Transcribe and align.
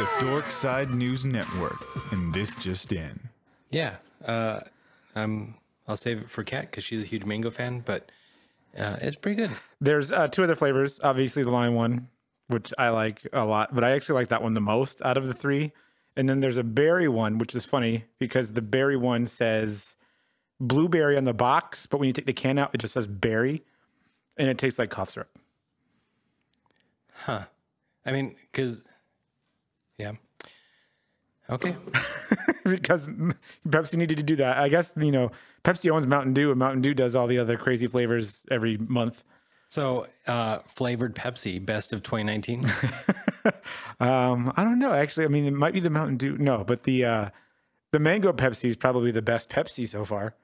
the 0.00 0.24
Dork 0.24 0.50
Side 0.50 0.94
News 0.94 1.26
Network, 1.26 1.76
and 2.10 2.32
this 2.32 2.54
just 2.54 2.90
in. 2.90 3.28
Yeah, 3.70 3.96
uh, 4.24 4.60
I'm. 5.14 5.56
I'll 5.86 5.96
save 5.96 6.20
it 6.20 6.30
for 6.30 6.42
Kat 6.42 6.70
because 6.70 6.84
she's 6.84 7.02
a 7.02 7.06
huge 7.06 7.26
mango 7.26 7.50
fan, 7.50 7.82
but 7.84 8.10
uh, 8.78 8.96
it's 9.02 9.16
pretty 9.16 9.36
good. 9.36 9.50
There's 9.78 10.10
uh, 10.10 10.28
two 10.28 10.42
other 10.42 10.56
flavors. 10.56 11.00
Obviously, 11.02 11.42
the 11.42 11.50
lime 11.50 11.74
one, 11.74 12.08
which 12.46 12.72
I 12.78 12.88
like 12.88 13.26
a 13.34 13.44
lot, 13.44 13.74
but 13.74 13.84
I 13.84 13.90
actually 13.90 14.14
like 14.14 14.28
that 14.28 14.42
one 14.42 14.54
the 14.54 14.60
most 14.62 15.02
out 15.02 15.18
of 15.18 15.26
the 15.26 15.34
three. 15.34 15.72
And 16.16 16.30
then 16.30 16.40
there's 16.40 16.56
a 16.56 16.64
berry 16.64 17.06
one, 17.06 17.36
which 17.36 17.54
is 17.54 17.66
funny 17.66 18.04
because 18.18 18.52
the 18.52 18.62
berry 18.62 18.96
one 18.96 19.26
says 19.26 19.96
blueberry 20.58 21.18
on 21.18 21.24
the 21.24 21.34
box, 21.34 21.84
but 21.84 22.00
when 22.00 22.06
you 22.06 22.14
take 22.14 22.24
the 22.24 22.32
can 22.32 22.58
out, 22.58 22.70
it 22.72 22.78
just 22.78 22.94
says 22.94 23.06
berry, 23.06 23.64
and 24.38 24.48
it 24.48 24.56
tastes 24.56 24.78
like 24.78 24.88
cough 24.88 25.10
syrup. 25.10 25.28
Huh. 27.12 27.44
I 28.06 28.12
mean, 28.12 28.36
because, 28.50 28.82
yeah. 30.00 30.12
Okay. 31.48 31.76
because 32.64 33.08
Pepsi 33.68 33.96
needed 33.96 34.16
to 34.18 34.22
do 34.22 34.36
that. 34.36 34.58
I 34.58 34.68
guess 34.68 34.92
you 34.96 35.10
know 35.10 35.32
Pepsi 35.64 35.90
owns 35.90 36.06
Mountain 36.06 36.32
Dew, 36.32 36.50
and 36.50 36.58
Mountain 36.58 36.82
Dew 36.82 36.94
does 36.94 37.14
all 37.14 37.26
the 37.26 37.38
other 37.38 37.56
crazy 37.56 37.86
flavors 37.86 38.46
every 38.50 38.76
month. 38.78 39.24
So, 39.68 40.06
uh, 40.26 40.58
flavored 40.66 41.14
Pepsi, 41.14 41.64
best 41.64 41.92
of 41.92 42.02
2019. 42.02 42.64
um, 44.00 44.52
I 44.56 44.64
don't 44.64 44.80
know. 44.80 44.92
Actually, 44.92 45.26
I 45.26 45.28
mean, 45.28 45.44
it 45.44 45.52
might 45.52 45.72
be 45.72 45.80
the 45.80 45.90
Mountain 45.90 46.16
Dew. 46.16 46.36
No, 46.38 46.64
but 46.64 46.84
the 46.84 47.04
uh, 47.04 47.30
the 47.92 47.98
mango 47.98 48.32
Pepsi 48.32 48.66
is 48.66 48.76
probably 48.76 49.10
the 49.10 49.22
best 49.22 49.48
Pepsi 49.48 49.86
so 49.86 50.04
far. 50.04 50.34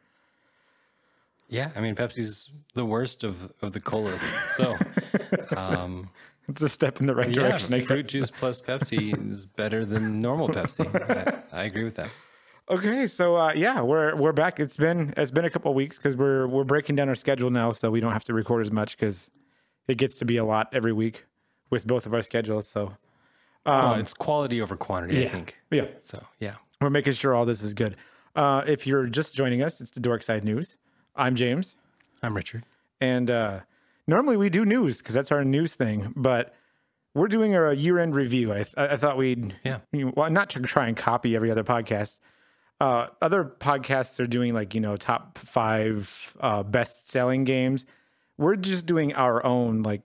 Yeah, 1.49 1.71
I 1.77 1.81
mean, 1.81 1.95
Pepsi's 1.95 2.51
the 2.75 2.85
worst 2.85 3.25
of 3.25 3.53
of 3.63 3.73
the 3.73 3.81
colas. 3.81 4.23
So, 4.23 4.77
um, 5.57 6.11
it's 6.49 6.63
a 6.63 6.69
step 6.69 7.01
in 7.01 7.07
the 7.07 7.15
right 7.15 7.29
yeah, 7.29 7.35
direction. 7.35 7.75
I 7.75 7.81
fruit 7.81 8.03
guess. 8.05 8.13
juice 8.13 8.31
plus 8.31 8.61
Pepsi 8.61 9.29
is 9.31 9.45
better 9.45 9.85
than 9.85 10.21
normal 10.21 10.49
Pepsi. 10.49 10.87
I, 11.53 11.61
I 11.61 11.65
agree 11.65 11.85
with 11.85 11.97
that. 11.97 12.11
Okay, 12.69 13.07
so 13.07 13.37
uh, 13.37 13.53
yeah, 13.55 13.81
we're 13.81 14.17
we're 14.17 14.33
back. 14.33 14.59
It's 14.59 14.77
been 14.77 15.15
it's 15.17 15.31
been 15.31 15.45
a 15.45 15.51
couple 15.51 15.71
of 15.71 15.77
weeks 15.77 15.97
because 15.99 16.17
we're 16.17 16.47
we're 16.49 16.65
breaking 16.65 16.97
down 16.97 17.09
our 17.09 17.15
schedule 17.15 17.51
now, 17.51 17.71
so 17.71 17.91
we 17.91 18.01
don't 18.01 18.13
have 18.13 18.25
to 18.25 18.35
record 18.35 18.63
as 18.63 18.73
much 18.73 18.97
because 18.97 19.31
it 19.87 19.97
gets 19.99 20.17
to 20.19 20.25
be 20.25 20.37
a 20.37 20.45
lot 20.45 20.69
every 20.73 20.93
week 20.93 21.27
with 21.71 21.87
both 21.87 22.07
of 22.07 22.15
our 22.15 22.23
schedules. 22.23 22.69
So 22.69 22.97
well, 23.65 23.95
it's 23.95 24.15
quality 24.15 24.61
over 24.61 24.77
quantity, 24.77 25.23
I 25.23 25.29
think. 25.29 25.57
yeah, 25.71 25.87
So, 25.99 26.25
yeah. 26.39 26.55
we're 26.81 26.91
making 26.91 27.15
sure 27.15 27.35
all 27.35 27.45
this 27.45 27.63
is 27.63 27.75
good. 27.75 27.97
Uh, 28.37 28.63
if 28.67 28.87
you're 28.87 29.07
just 29.07 29.35
joining 29.35 29.61
us, 29.63 29.81
it's 29.81 29.91
the 29.91 29.99
Dork 30.01 30.23
Side 30.23 30.45
News. 30.45 30.77
I'm 31.17 31.35
James. 31.35 31.75
I'm 32.23 32.37
Richard. 32.37 32.65
And 33.01 33.29
uh, 33.31 33.61
normally 34.07 34.37
we 34.37 34.49
do 34.51 34.65
news 34.65 34.99
because 34.99 35.15
that's 35.15 35.33
our 35.33 35.45
news 35.45 35.75
thing, 35.75 36.13
but 36.17 36.55
we're 37.15 37.29
doing 37.29 37.55
a 37.55 37.73
year-end 37.73 38.15
review. 38.15 38.53
I, 38.53 38.67
I 38.77 38.97
thought 38.97 39.17
we'd, 39.17 39.57
Yeah. 39.65 39.79
well, 39.93 40.31
not 40.31 40.51
to 40.51 40.61
try 40.61 40.87
and 40.89 40.97
copy 40.97 41.35
every 41.35 41.51
other 41.51 41.65
podcast. 41.65 42.19
Uh, 42.79 43.07
other 43.23 43.43
podcasts 43.45 44.21
are 44.21 44.27
doing 44.27 44.53
like 44.53 44.75
you 44.75 44.81
know 44.83 44.97
top 44.97 45.39
five 45.39 46.37
uh, 46.41 46.63
best-selling 46.63 47.45
games. 47.45 47.87
We're 48.37 48.57
just 48.57 48.85
doing 48.85 49.15
our 49.15 49.45
own 49.47 49.83
like 49.83 50.03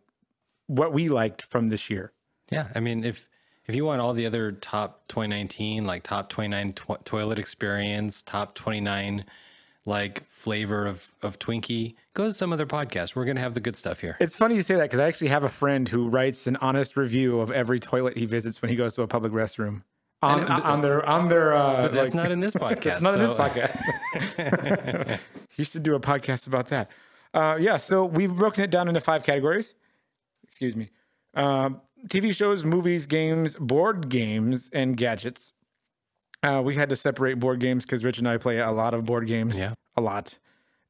what 0.68 0.94
we 0.94 1.10
liked 1.10 1.42
from 1.42 1.68
this 1.68 1.90
year. 1.90 2.14
Yeah, 2.50 2.70
I 2.74 2.80
mean, 2.80 3.04
if 3.04 3.28
if 3.68 3.76
you 3.76 3.84
want 3.84 4.00
all 4.00 4.14
the 4.14 4.26
other 4.26 4.54
top 4.54 5.06
2019, 5.10 5.86
like 5.86 6.04
top 6.04 6.30
29 6.30 6.72
to- 6.74 6.98
toilet 7.04 7.40
experience, 7.40 8.22
top 8.22 8.56
29 8.56 9.26
like 9.86 10.24
flavor 10.30 10.86
of 10.86 11.08
of 11.24 11.40
Twinkie, 11.40 11.96
go 12.14 12.26
to 12.28 12.34
some 12.34 12.54
other 12.54 12.66
podcast. 12.66 13.16
We're 13.16 13.26
gonna 13.26 13.40
have 13.42 13.54
the 13.54 13.60
good 13.62 13.76
stuff 13.76 14.00
here. 14.00 14.18
It's 14.20 14.36
funny 14.36 14.56
you 14.56 14.62
say 14.62 14.76
that 14.76 14.84
because 14.84 15.00
I 15.00 15.08
actually 15.08 15.30
have 15.30 15.44
a 15.44 15.50
friend 15.50 15.88
who 15.90 16.08
writes 16.10 16.46
an 16.48 16.56
honest 16.58 16.96
review 16.98 17.40
of 17.40 17.52
every 17.52 17.80
toilet 17.80 18.18
he 18.18 18.26
visits 18.26 18.62
when 18.62 18.70
he 18.70 18.76
goes 18.76 18.94
to 18.94 19.02
a 19.02 19.08
public 19.08 19.34
restroom. 19.34 19.84
On, 20.24 20.44
on 20.44 20.82
their 20.82 21.04
on 21.10 21.30
their 21.30 21.54
uh, 21.54 21.82
But 21.84 21.94
that's 21.94 22.14
like- 22.14 22.24
not 22.26 22.32
in 22.32 22.40
this 22.42 22.54
podcast. 22.66 22.94
It's 22.98 23.02
not 23.02 23.16
in 23.16 23.22
this 23.22 23.34
podcast. 23.34 25.20
you 25.58 25.66
should 25.66 25.82
do 25.84 25.96
a 25.96 26.00
podcast 26.00 26.46
about 26.46 26.68
that. 26.68 26.92
Uh, 27.34 27.58
yeah, 27.60 27.78
so 27.78 28.06
we've 28.06 28.36
broken 28.36 28.64
it 28.64 28.70
down 28.70 28.88
into 28.88 29.00
five 29.00 29.24
categories. 29.24 29.74
Excuse 30.44 30.76
me. 30.76 30.90
Um, 31.34 31.82
TV 32.08 32.36
shows, 32.36 32.64
movies, 32.66 33.06
games, 33.08 33.56
board 33.56 34.10
games, 34.10 34.70
and 34.74 34.96
gadgets. 34.98 35.54
Uh, 36.44 36.62
we 36.64 36.76
had 36.76 36.90
to 36.90 36.96
separate 36.96 37.40
board 37.40 37.60
games 37.60 37.86
because 37.86 38.04
Rich 38.04 38.18
and 38.20 38.28
I 38.28 38.38
play 38.38 38.60
a 38.60 38.72
lot 38.72 38.94
of 38.94 39.06
board 39.06 39.28
games. 39.28 39.58
Yeah. 39.58 39.74
A 39.96 40.02
lot. 40.02 40.38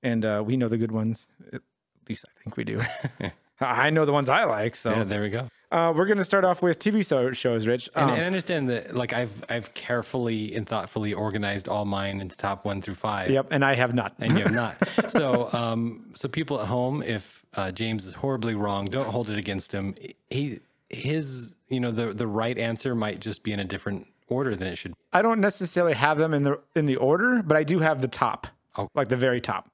And 0.04 0.24
uh, 0.26 0.44
we 0.46 0.58
know 0.58 0.68
the 0.68 0.78
good 0.78 0.92
ones. 0.92 1.28
At 1.52 1.62
least 2.10 2.26
I 2.28 2.40
think 2.44 2.58
we 2.58 2.64
do. 2.64 2.80
I 3.60 3.90
know 3.92 4.06
the 4.06 4.14
ones 4.14 4.30
I 4.30 4.46
like. 4.46 4.76
So 4.76 4.92
Yeah, 4.92 5.04
there 5.04 5.22
we 5.22 5.30
go. 5.30 5.48
uh, 5.72 5.94
we're 5.96 6.08
going 6.08 6.18
to 6.18 6.24
start 6.26 6.46
off 6.46 6.64
with 6.64 6.80
TV 6.80 7.06
so- 7.06 7.32
shows, 7.34 7.68
Rich. 7.68 7.90
And, 7.96 8.06
Um, 8.06 8.10
and 8.16 8.22
I 8.24 8.26
understand 8.26 8.70
that, 8.70 8.96
like 8.96 9.14
I've 9.14 9.34
I've 9.50 9.74
carefully 9.76 10.56
and 10.56 10.68
thoughtfully 10.68 11.14
organized 11.14 11.68
all 11.70 11.86
mine 11.86 12.22
into 12.22 12.36
top 12.36 12.66
one 12.66 12.82
through 12.82 12.96
five. 12.96 13.30
yep, 13.30 13.48
and 13.52 13.64
I 13.64 13.76
have 13.76 13.94
not. 13.94 14.16
and 14.20 14.32
you 14.34 14.40
have 14.44 14.54
not. 14.54 14.76
So, 15.12 15.50
um, 15.54 16.12
so 16.16 16.28
people 16.30 16.60
at 16.62 16.68
home, 16.68 17.04
if 17.04 17.46
uh, 17.56 17.72
James 17.72 18.06
is 18.06 18.14
horribly 18.14 18.56
wrong, 18.56 18.86
don't 18.86 19.08
hold 19.08 19.30
it 19.30 19.38
against 19.38 19.72
him. 19.74 19.94
He, 20.30 20.60
his, 20.90 21.54
you 21.70 21.80
know, 21.80 21.92
the 21.92 22.14
the 22.14 22.28
right 22.28 22.58
answer 22.58 22.96
might 22.96 23.20
just 23.20 23.44
be 23.44 23.52
in 23.52 23.60
a 23.60 23.64
different 23.66 24.08
order 24.32 24.56
than 24.56 24.68
it 24.70 24.78
should. 24.78 24.92
be. 24.92 24.98
I 25.14 25.22
don't 25.22 25.40
necessarily 25.42 25.94
have 25.94 26.18
them 26.18 26.34
in 26.34 26.44
the 26.44 26.60
in 26.76 26.86
the 26.86 26.96
order, 26.96 27.44
but 27.44 27.58
I 27.58 27.64
do 27.64 27.80
have 27.80 28.02
the 28.02 28.08
top, 28.08 28.48
Oh. 28.78 28.90
like 28.96 29.10
the 29.10 29.18
very 29.18 29.42
top. 29.42 29.70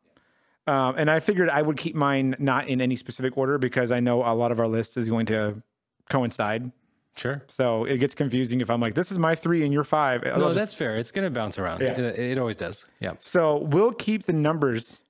Um, 0.65 0.95
and 0.97 1.09
I 1.09 1.19
figured 1.21 1.49
I 1.49 1.61
would 1.61 1.77
keep 1.77 1.95
mine 1.95 2.35
not 2.39 2.67
in 2.67 2.81
any 2.81 2.95
specific 2.97 3.37
order 3.37 3.57
because 3.57 3.91
I 3.91 4.01
know 4.01 4.21
a 4.23 4.35
lot 4.35 4.51
of 4.51 4.59
our 4.59 4.67
list 4.67 4.97
is 4.97 5.07
going 5.09 5.25
to 5.27 5.61
coincide. 6.09 6.71
Sure. 7.15 7.43
So 7.47 7.85
it 7.85 7.97
gets 7.99 8.13
confusing 8.13 8.59
if 8.61 8.69
I'm 8.69 8.79
like, 8.81 8.93
this 8.93 9.11
is 9.11 9.17
my 9.17 9.33
three 9.33 9.63
and 9.63 9.71
you're 9.73 9.83
five. 9.85 10.23
I'll 10.25 10.37
No, 10.39 10.45
just- 10.47 10.55
that's 10.59 10.73
fair. 10.73 10.97
It's 10.97 11.11
gonna 11.11 11.29
bounce 11.31 11.57
around. 11.57 11.81
Yeah. 11.81 11.93
It, 11.97 12.19
it 12.19 12.37
always 12.37 12.55
does. 12.57 12.85
Yeah. 12.99 13.13
so 13.19 13.57
we'll 13.59 13.93
keep 13.93 14.23
the 14.23 14.33
numbers 14.33 15.01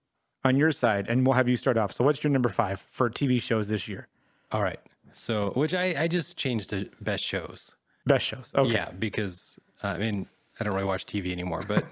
on 0.46 0.56
your 0.58 0.72
side 0.72 1.08
and 1.10 1.26
we'll 1.26 1.34
have 1.34 1.50
you 1.50 1.56
start 1.58 1.76
off. 1.78 1.92
So 1.92 2.04
what's 2.06 2.24
your 2.24 2.32
number 2.32 2.50
five 2.50 2.86
for 2.92 3.10
TV 3.10 3.42
shows 3.42 3.68
this 3.68 3.88
year? 3.88 4.08
All 4.52 4.62
right. 4.62 4.80
So, 5.12 5.50
which 5.56 5.74
I 5.74 5.96
I 6.04 6.08
just 6.08 6.38
changed 6.38 6.70
to 6.70 6.90
best 7.02 7.24
shows. 7.26 7.74
Best 8.08 8.26
shows. 8.26 8.54
Okay. 8.56 8.74
Yeah, 8.74 8.90
because 8.98 9.60
uh, 9.84 9.88
I 9.88 9.98
mean 9.98 10.28
I 10.60 10.64
don't 10.64 10.74
really 10.74 10.88
watch 10.88 11.06
TV 11.06 11.32
anymore, 11.32 11.64
but 11.68 11.86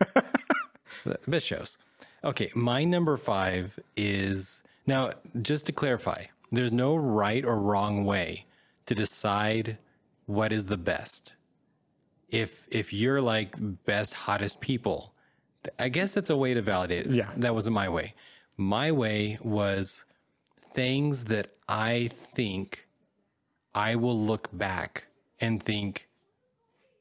best 1.28 1.46
shows. 1.46 1.78
Okay, 2.24 2.52
my 2.56 2.84
number 2.84 3.18
five 3.18 3.80
is 3.96 4.64
now 4.88 5.12
just 5.42 5.66
to 5.68 5.72
clarify. 5.72 6.26
There's 6.52 6.72
no 6.72 6.96
right 6.96 7.44
or 7.46 7.58
wrong 7.58 8.06
way 8.06 8.46
to 8.86 8.96
decide 8.96 9.78
what 10.26 10.52
is 10.52 10.66
the 10.66 10.78
best. 10.78 11.34
If 12.30 12.68
if 12.72 12.92
you're 12.94 13.22
like 13.22 13.56
best 13.86 14.14
hottest 14.14 14.60
people, 14.62 15.14
I 15.78 15.90
guess 15.90 16.14
that's 16.14 16.30
a 16.30 16.38
way 16.38 16.54
to 16.54 16.62
validate 16.62 17.08
it. 17.08 17.12
Yeah. 17.12 17.32
that 17.38 17.54
wasn't 17.54 17.76
my 17.76 17.90
way. 17.90 18.14
My 18.58 18.92
way 18.92 19.38
was 19.42 20.06
things 20.74 21.26
that 21.26 21.48
I 21.68 22.10
think 22.12 22.88
I 23.74 23.96
will 23.96 24.18
look 24.18 24.50
back 24.52 25.08
and 25.40 25.62
think 25.62 26.05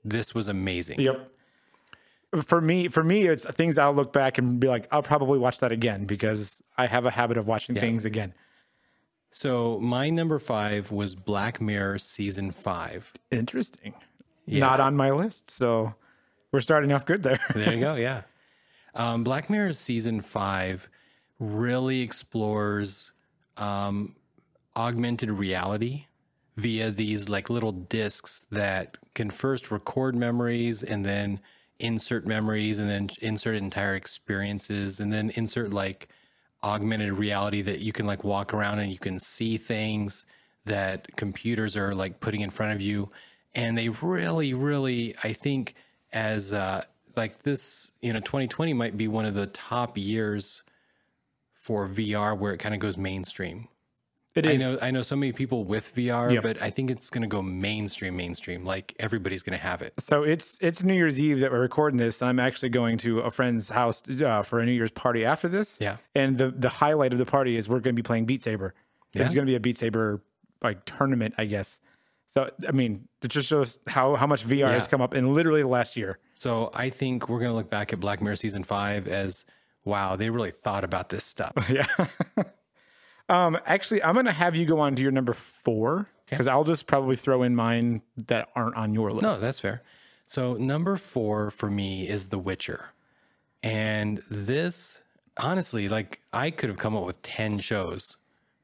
this 0.04 0.34
was 0.34 0.48
amazing. 0.48 1.00
Yep. 1.00 1.30
For 2.42 2.60
me, 2.60 2.88
for 2.88 3.04
me, 3.04 3.26
it's 3.26 3.44
things 3.46 3.78
I'll 3.78 3.94
look 3.94 4.12
back 4.12 4.38
and 4.38 4.58
be 4.58 4.66
like, 4.66 4.88
I'll 4.90 5.02
probably 5.02 5.38
watch 5.38 5.58
that 5.58 5.70
again 5.70 6.04
because 6.04 6.62
I 6.76 6.86
have 6.86 7.04
a 7.06 7.10
habit 7.10 7.36
of 7.36 7.46
watching 7.46 7.76
things 7.76 8.04
again. 8.04 8.34
So 9.30 9.78
my 9.80 10.10
number 10.10 10.38
five 10.38 10.90
was 10.90 11.14
Black 11.14 11.60
Mirror 11.60 11.98
season 11.98 12.50
five. 12.50 13.12
Interesting. 13.30 13.94
Not 14.46 14.80
on 14.80 14.96
my 14.96 15.10
list. 15.10 15.50
So 15.50 15.94
we're 16.52 16.60
starting 16.60 16.92
off 16.92 17.04
good 17.06 17.22
there. 17.22 17.38
There 17.54 17.74
you 17.74 17.80
go. 17.80 17.94
Yeah. 18.04 18.22
Um, 18.96 19.24
Black 19.24 19.50
Mirror 19.50 19.72
season 19.72 20.20
five 20.20 20.88
really 21.40 22.00
explores 22.00 23.10
um, 23.56 24.14
augmented 24.76 25.30
reality 25.30 26.06
via 26.56 26.90
these 26.90 27.28
like 27.28 27.50
little 27.50 27.72
discs 27.72 28.44
that 28.50 28.96
can 29.14 29.30
first 29.30 29.70
record 29.70 30.14
memories 30.14 30.82
and 30.82 31.04
then 31.04 31.40
insert 31.80 32.26
memories 32.26 32.78
and 32.78 32.88
then 32.88 33.08
insert 33.20 33.56
entire 33.56 33.94
experiences 33.96 35.00
and 35.00 35.12
then 35.12 35.30
insert 35.30 35.72
like 35.72 36.08
augmented 36.62 37.12
reality 37.12 37.60
that 37.62 37.80
you 37.80 37.92
can 37.92 38.06
like 38.06 38.24
walk 38.24 38.54
around 38.54 38.78
and 38.78 38.90
you 38.90 38.98
can 38.98 39.18
see 39.18 39.56
things 39.56 40.24
that 40.64 41.08
computers 41.16 41.76
are 41.76 41.94
like 41.94 42.20
putting 42.20 42.40
in 42.40 42.50
front 42.50 42.72
of 42.72 42.80
you. 42.80 43.10
And 43.54 43.76
they 43.76 43.88
really 43.88 44.54
really 44.54 45.14
i 45.22 45.32
think 45.32 45.74
as 46.12 46.52
uh 46.52 46.82
like 47.16 47.42
this 47.42 47.92
you 48.02 48.12
know 48.12 48.20
2020 48.20 48.72
might 48.72 48.96
be 48.96 49.06
one 49.06 49.26
of 49.26 49.34
the 49.34 49.46
top 49.46 49.96
years 49.96 50.62
for 51.54 51.88
vr 51.88 52.36
where 52.36 52.52
it 52.52 52.58
kind 52.58 52.74
of 52.74 52.80
goes 52.80 52.96
mainstream 52.96 53.68
It 54.34 54.46
I 54.48 54.56
know 54.56 54.78
I 54.82 54.90
know 54.90 55.02
so 55.02 55.14
many 55.14 55.32
people 55.32 55.62
with 55.64 55.94
VR, 55.94 56.32
Yep. 56.32 56.42
but 56.42 56.60
I 56.62 56.68
think 56.70 56.90
it's 56.90 57.08
going 57.08 57.22
to 57.22 57.28
go 57.28 57.40
mainstream, 57.40 58.16
mainstream. 58.16 58.64
Like 58.64 58.94
everybody's 58.98 59.42
going 59.44 59.56
to 59.56 59.62
have 59.62 59.80
it. 59.80 59.94
So 60.00 60.24
it's 60.24 60.58
it's 60.60 60.82
New 60.82 60.94
Year's 60.94 61.20
Eve 61.20 61.38
that 61.40 61.52
we're 61.52 61.60
recording 61.60 61.98
this, 61.98 62.20
and 62.20 62.28
I'm 62.28 62.40
actually 62.40 62.70
going 62.70 62.98
to 62.98 63.20
a 63.20 63.30
friend's 63.30 63.68
house 63.70 64.02
uh, 64.20 64.42
for 64.42 64.58
a 64.58 64.66
New 64.66 64.72
Year's 64.72 64.90
party 64.90 65.24
after 65.24 65.46
this. 65.48 65.78
Yeah. 65.80 65.98
And 66.16 66.36
the 66.36 66.50
the 66.50 66.68
highlight 66.68 67.12
of 67.12 67.18
the 67.20 67.26
party 67.26 67.56
is 67.56 67.68
we're 67.68 67.80
going 67.80 67.94
to 67.94 68.02
be 68.02 68.02
playing 68.02 68.24
Beat 68.24 68.42
Saber. 68.42 68.74
It's 69.12 69.20
Yeah. 69.20 69.36
going 69.36 69.46
to 69.46 69.50
be 69.52 69.54
a 69.54 69.60
Beat 69.60 69.78
Saber 69.78 70.20
like 70.62 70.84
tournament, 70.84 71.34
I 71.38 71.44
guess. 71.44 71.78
So 72.26 72.50
I 72.66 72.72
mean, 72.72 73.06
it 73.22 73.28
just 73.28 73.46
shows 73.48 73.78
how 73.86 74.16
how 74.16 74.26
much 74.26 74.44
VR 74.44 74.70
has 74.72 74.88
come 74.88 75.00
up 75.00 75.14
in 75.14 75.32
literally 75.32 75.62
the 75.62 75.68
last 75.68 75.96
year. 75.96 76.18
So 76.34 76.70
I 76.74 76.90
think 76.90 77.28
we're 77.28 77.38
gonna 77.38 77.54
look 77.54 77.70
back 77.70 77.92
at 77.92 78.00
Black 78.00 78.20
Mirror 78.20 78.34
season 78.36 78.64
five 78.64 79.06
as 79.06 79.44
wow, 79.84 80.16
they 80.16 80.30
really 80.30 80.50
thought 80.50 80.82
about 80.82 81.10
this 81.10 81.22
stuff. 81.22 81.52
Yeah. 81.70 81.86
um, 83.28 83.58
actually, 83.66 84.02
I'm 84.02 84.14
gonna 84.14 84.32
have 84.32 84.56
you 84.56 84.66
go 84.66 84.80
on 84.80 84.94
to 84.96 85.02
your 85.02 85.12
number 85.12 85.32
four 85.32 86.08
because 86.28 86.48
I'll 86.48 86.64
just 86.64 86.86
probably 86.86 87.16
throw 87.16 87.42
in 87.42 87.54
mine 87.54 88.02
that 88.16 88.48
aren't 88.54 88.76
on 88.76 88.94
your 88.94 89.10
list. 89.10 89.22
No, 89.22 89.36
that's 89.36 89.60
fair. 89.60 89.82
So 90.26 90.54
number 90.54 90.96
four 90.96 91.50
for 91.50 91.70
me 91.70 92.08
is 92.08 92.28
The 92.28 92.38
Witcher. 92.38 92.90
And 93.62 94.22
this, 94.28 95.02
honestly, 95.36 95.88
like 95.88 96.20
I 96.32 96.50
could 96.50 96.68
have 96.68 96.78
come 96.78 96.96
up 96.96 97.04
with 97.04 97.20
10 97.22 97.58
shows 97.58 98.16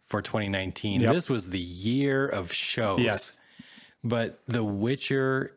for 0.07 0.21
2019. 0.23 1.03
Yep. 1.03 1.12
This 1.12 1.29
was 1.29 1.51
the 1.51 1.61
year 1.61 2.27
of 2.27 2.53
shows. 2.53 3.01
Yes. 3.01 3.41
But 4.03 4.41
The 4.47 4.65
Witcher, 4.65 5.57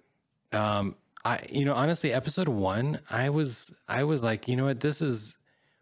um, 0.52 0.96
I 1.26 1.40
you 1.50 1.66
know, 1.66 1.74
honestly, 1.74 2.14
episode 2.14 2.50
one, 2.50 3.00
I 3.10 3.30
was 3.30 3.74
I 3.88 4.04
was 4.04 4.24
like, 4.24 4.48
you 4.48 4.56
know 4.56 4.66
what, 4.66 4.82
this 4.82 5.02
is 5.02 5.38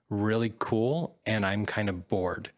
really 0.10 0.54
cool, 0.60 1.16
and 1.26 1.46
I'm 1.46 1.66
kind 1.66 1.90
of 1.90 2.08
bored. 2.08 2.52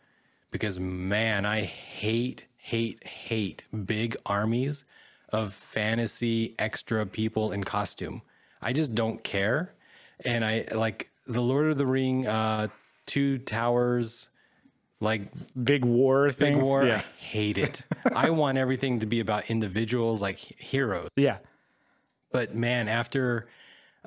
Because 0.53 0.79
man, 0.79 1.45
I 1.47 1.61
hate, 1.61 2.45
hate, 2.57 3.05
hate 3.05 3.65
big 3.85 4.15
armies 4.25 4.85
of 5.29 5.51
fantasy 5.53 6.53
extra 6.59 7.07
people 7.07 7.51
in 7.51 7.63
costume. 7.63 8.21
I 8.61 8.71
just 8.71 8.93
don't 8.93 9.21
care. 9.23 9.73
And 10.23 10.45
I 10.45 10.67
like 10.71 11.09
the 11.25 11.41
Lord 11.41 11.71
of 11.71 11.79
the 11.79 11.87
Ring, 11.87 12.27
uh, 12.27 12.67
Two 13.07 13.39
Towers, 13.39 14.29
like 14.99 15.23
big 15.61 15.83
war 15.83 16.31
thing. 16.31 16.53
Big 16.53 16.63
War. 16.63 16.85
Yeah. 16.85 16.97
I 16.97 17.21
hate 17.21 17.57
it. 17.57 17.81
I 18.15 18.29
want 18.29 18.59
everything 18.59 18.99
to 18.99 19.07
be 19.07 19.19
about 19.19 19.49
individuals, 19.49 20.21
like 20.21 20.37
heroes. 20.37 21.09
Yeah. 21.15 21.39
But 22.31 22.55
man, 22.55 22.87
after 22.87 23.47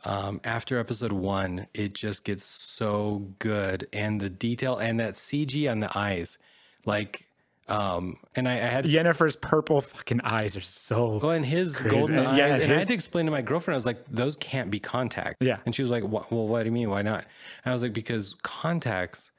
um, 0.04 0.40
after 0.44 0.78
episode 0.78 1.12
one, 1.12 1.66
it 1.75 1.94
just 1.94 2.25
gets 2.25 2.44
so 2.44 3.28
good, 3.38 3.88
and 3.93 4.20
the 4.20 4.28
detail 4.31 4.76
and 4.76 5.00
that 5.00 5.14
CG 5.14 5.70
on 5.70 5.81
the 5.81 5.90
eyes, 5.96 6.38
like, 6.84 7.28
um, 7.69 8.19
and 8.37 8.48
I, 8.48 8.52
I 8.52 8.56
had 8.56 8.84
Yennefer's 8.84 9.34
purple 9.37 9.81
fucking 9.81 10.20
eyes 10.22 10.56
are 10.56 10.60
so. 10.60 11.19
Oh, 11.20 11.31
and 11.31 11.44
his 11.44 11.78
Crazy. 11.81 11.96
golden 11.96 12.19
And 12.19 12.28
eyes. 12.28 12.38
yeah, 12.38 12.54
and 12.56 12.72
I 12.72 12.78
had 12.78 12.87
to 12.88 12.94
explain 12.94 13.26
to 13.26 13.32
my 13.32 13.43
girlfriend, 13.43 13.75
I 13.75 13.78
was 13.78 13.87
like, 13.87 14.04
those 14.06 14.37
can't 14.37 14.70
be 14.70 14.78
contacts. 14.78 15.38
Yeah. 15.40 15.58
And 15.66 15.75
she 15.75 15.82
was 15.82 15.90
like, 15.90 16.04
well, 16.04 16.25
what 16.31 16.60
do 16.60 16.66
you 16.66 16.72
mean? 16.72 16.90
Why 16.90 17.02
not? 17.02 17.25
And 17.64 17.72
I 17.72 17.72
was 17.72 17.82
like, 17.82 17.93
because 17.93 18.34
contacts, 18.43 19.32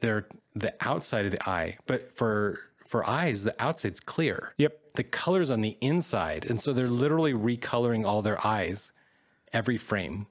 they're 0.00 0.26
the 0.54 0.74
outside 0.82 1.24
of 1.24 1.30
the 1.30 1.48
eye, 1.48 1.78
but 1.86 2.14
for 2.14 2.58
for 2.86 3.08
eyes, 3.08 3.44
the 3.44 3.54
outside's 3.62 4.00
clear. 4.00 4.52
Yep. 4.58 4.78
The 4.96 5.04
color's 5.04 5.50
on 5.50 5.62
the 5.62 5.78
inside. 5.80 6.44
And 6.44 6.60
so 6.60 6.74
they're 6.74 6.88
literally 6.88 7.32
recoloring 7.32 8.04
all 8.04 8.20
their 8.20 8.44
eyes 8.46 8.92
every 9.52 9.76
frame. 9.76 10.26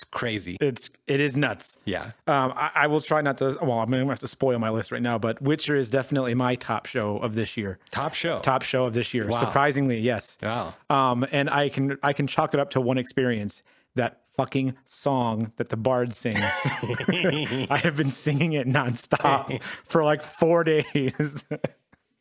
It's 0.00 0.04
crazy. 0.04 0.56
It's 0.62 0.88
it 1.06 1.20
is 1.20 1.36
nuts. 1.36 1.76
Yeah. 1.84 2.12
Um, 2.26 2.54
I, 2.56 2.70
I 2.74 2.86
will 2.86 3.02
try 3.02 3.20
not 3.20 3.36
to. 3.38 3.58
Well, 3.60 3.80
I'm 3.80 3.90
gonna 3.90 4.06
have 4.06 4.18
to 4.20 4.28
spoil 4.28 4.58
my 4.58 4.70
list 4.70 4.92
right 4.92 5.02
now, 5.02 5.18
but 5.18 5.42
Witcher 5.42 5.76
is 5.76 5.90
definitely 5.90 6.32
my 6.32 6.54
top 6.54 6.86
show 6.86 7.18
of 7.18 7.34
this 7.34 7.58
year. 7.58 7.78
Top 7.90 8.14
show. 8.14 8.38
Top 8.38 8.62
show 8.62 8.86
of 8.86 8.94
this 8.94 9.12
year. 9.12 9.26
Wow. 9.26 9.40
Surprisingly, 9.40 9.98
yes. 9.98 10.38
Wow. 10.42 10.72
Um, 10.88 11.26
and 11.30 11.50
I 11.50 11.68
can 11.68 11.98
I 12.02 12.14
can 12.14 12.26
chalk 12.26 12.54
it 12.54 12.60
up 12.60 12.70
to 12.70 12.80
one 12.80 12.96
experience. 12.96 13.62
That 13.94 14.20
fucking 14.38 14.74
song 14.86 15.52
that 15.56 15.68
the 15.68 15.76
bard 15.76 16.14
sings. 16.14 16.38
I 16.40 17.78
have 17.82 17.94
been 17.96 18.10
singing 18.10 18.54
it 18.54 18.66
nonstop 18.66 19.62
for 19.84 20.02
like 20.02 20.22
four 20.22 20.64
days. 20.64 21.44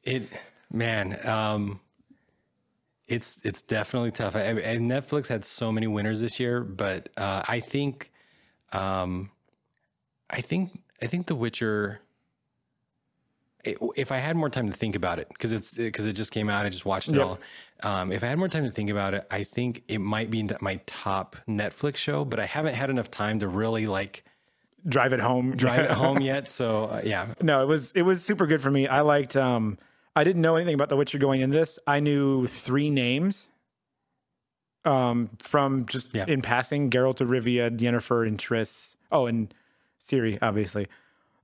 It 0.04 0.24
man, 0.70 1.18
um 1.26 1.80
it's 3.10 3.40
it's 3.44 3.62
definitely 3.62 4.12
tough. 4.12 4.36
I, 4.36 4.40
and 4.42 4.90
Netflix 4.90 5.28
had 5.28 5.44
so 5.44 5.72
many 5.72 5.88
winners 5.88 6.22
this 6.22 6.40
year, 6.40 6.62
but 6.62 7.10
uh, 7.18 7.44
I 7.48 7.60
think, 7.60 8.12
um, 8.72 9.32
I 10.30 10.42
think 10.42 10.80
I 11.02 11.08
think 11.08 11.28
The 11.28 11.36
Witcher. 11.36 12.00
it- 13.64 13.78
If 13.98 14.12
I 14.12 14.18
had 14.18 14.36
more 14.38 14.50
time 14.50 14.68
to 14.70 14.74
think 14.76 14.96
about 14.96 15.20
it, 15.20 15.28
because 15.30 15.52
it's 15.52 15.76
because 15.76 16.08
it 16.08 16.14
just 16.14 16.32
came 16.32 16.50
out, 16.50 16.66
I 16.66 16.70
just 16.70 16.86
watched 16.86 17.10
it 17.10 17.16
Yep. 17.16 17.26
all. 17.26 17.40
Um, 17.82 18.12
if 18.12 18.24
I 18.24 18.28
had 18.28 18.38
more 18.38 18.48
time 18.50 18.64
to 18.66 18.72
think 18.72 18.90
about 18.90 19.14
it, 19.14 19.26
I 19.32 19.44
think 19.44 19.84
it 19.88 20.00
might 20.00 20.30
be 20.30 20.48
my 20.62 20.80
top 20.86 21.36
Netflix 21.48 21.96
show. 21.98 22.24
But 22.26 22.40
I 22.40 22.46
haven't 22.46 22.76
had 22.76 22.90
enough 22.90 23.10
time 23.12 23.40
to 23.40 23.48
really 23.48 23.88
like 23.88 24.24
Drive 24.88 25.12
it 25.12 25.20
home. 25.20 25.58
drive 25.58 25.82
it 25.82 25.92
home 26.04 26.22
yet. 26.22 26.48
So 26.48 26.86
uh, 26.86 27.02
yeah, 27.04 27.34
No, 27.42 27.62
it 27.64 27.66
was 27.68 27.92
it 27.94 28.04
was 28.04 28.24
super 28.24 28.48
good 28.48 28.62
for 28.62 28.72
me. 28.72 28.88
I 28.88 29.02
liked 29.02 29.36
um 29.36 29.78
I 30.20 30.24
didn't 30.26 30.42
know 30.42 30.58
anything 30.58 30.74
about 30.76 30.90
The 30.90 30.98
Witcher 30.98 31.18
going 31.18 31.40
in 31.42 31.50
this. 31.50 31.80
I 31.88 32.00
knew 32.02 32.46
three 32.46 32.90
names 32.90 33.48
um 34.86 35.30
from 35.40 35.86
just 35.86 36.14
Yeah. 36.14 36.26
in 36.28 36.42
passing, 36.42 36.90
Geralt 36.90 37.22
of 37.22 37.30
Rivia, 37.30 37.70
Yennefer, 37.78 38.28
and 38.28 38.38
Triss. 38.38 38.96
Oh, 39.12 39.26
and 39.28 39.54
Ciri, 40.02 40.38
obviously. 40.42 40.88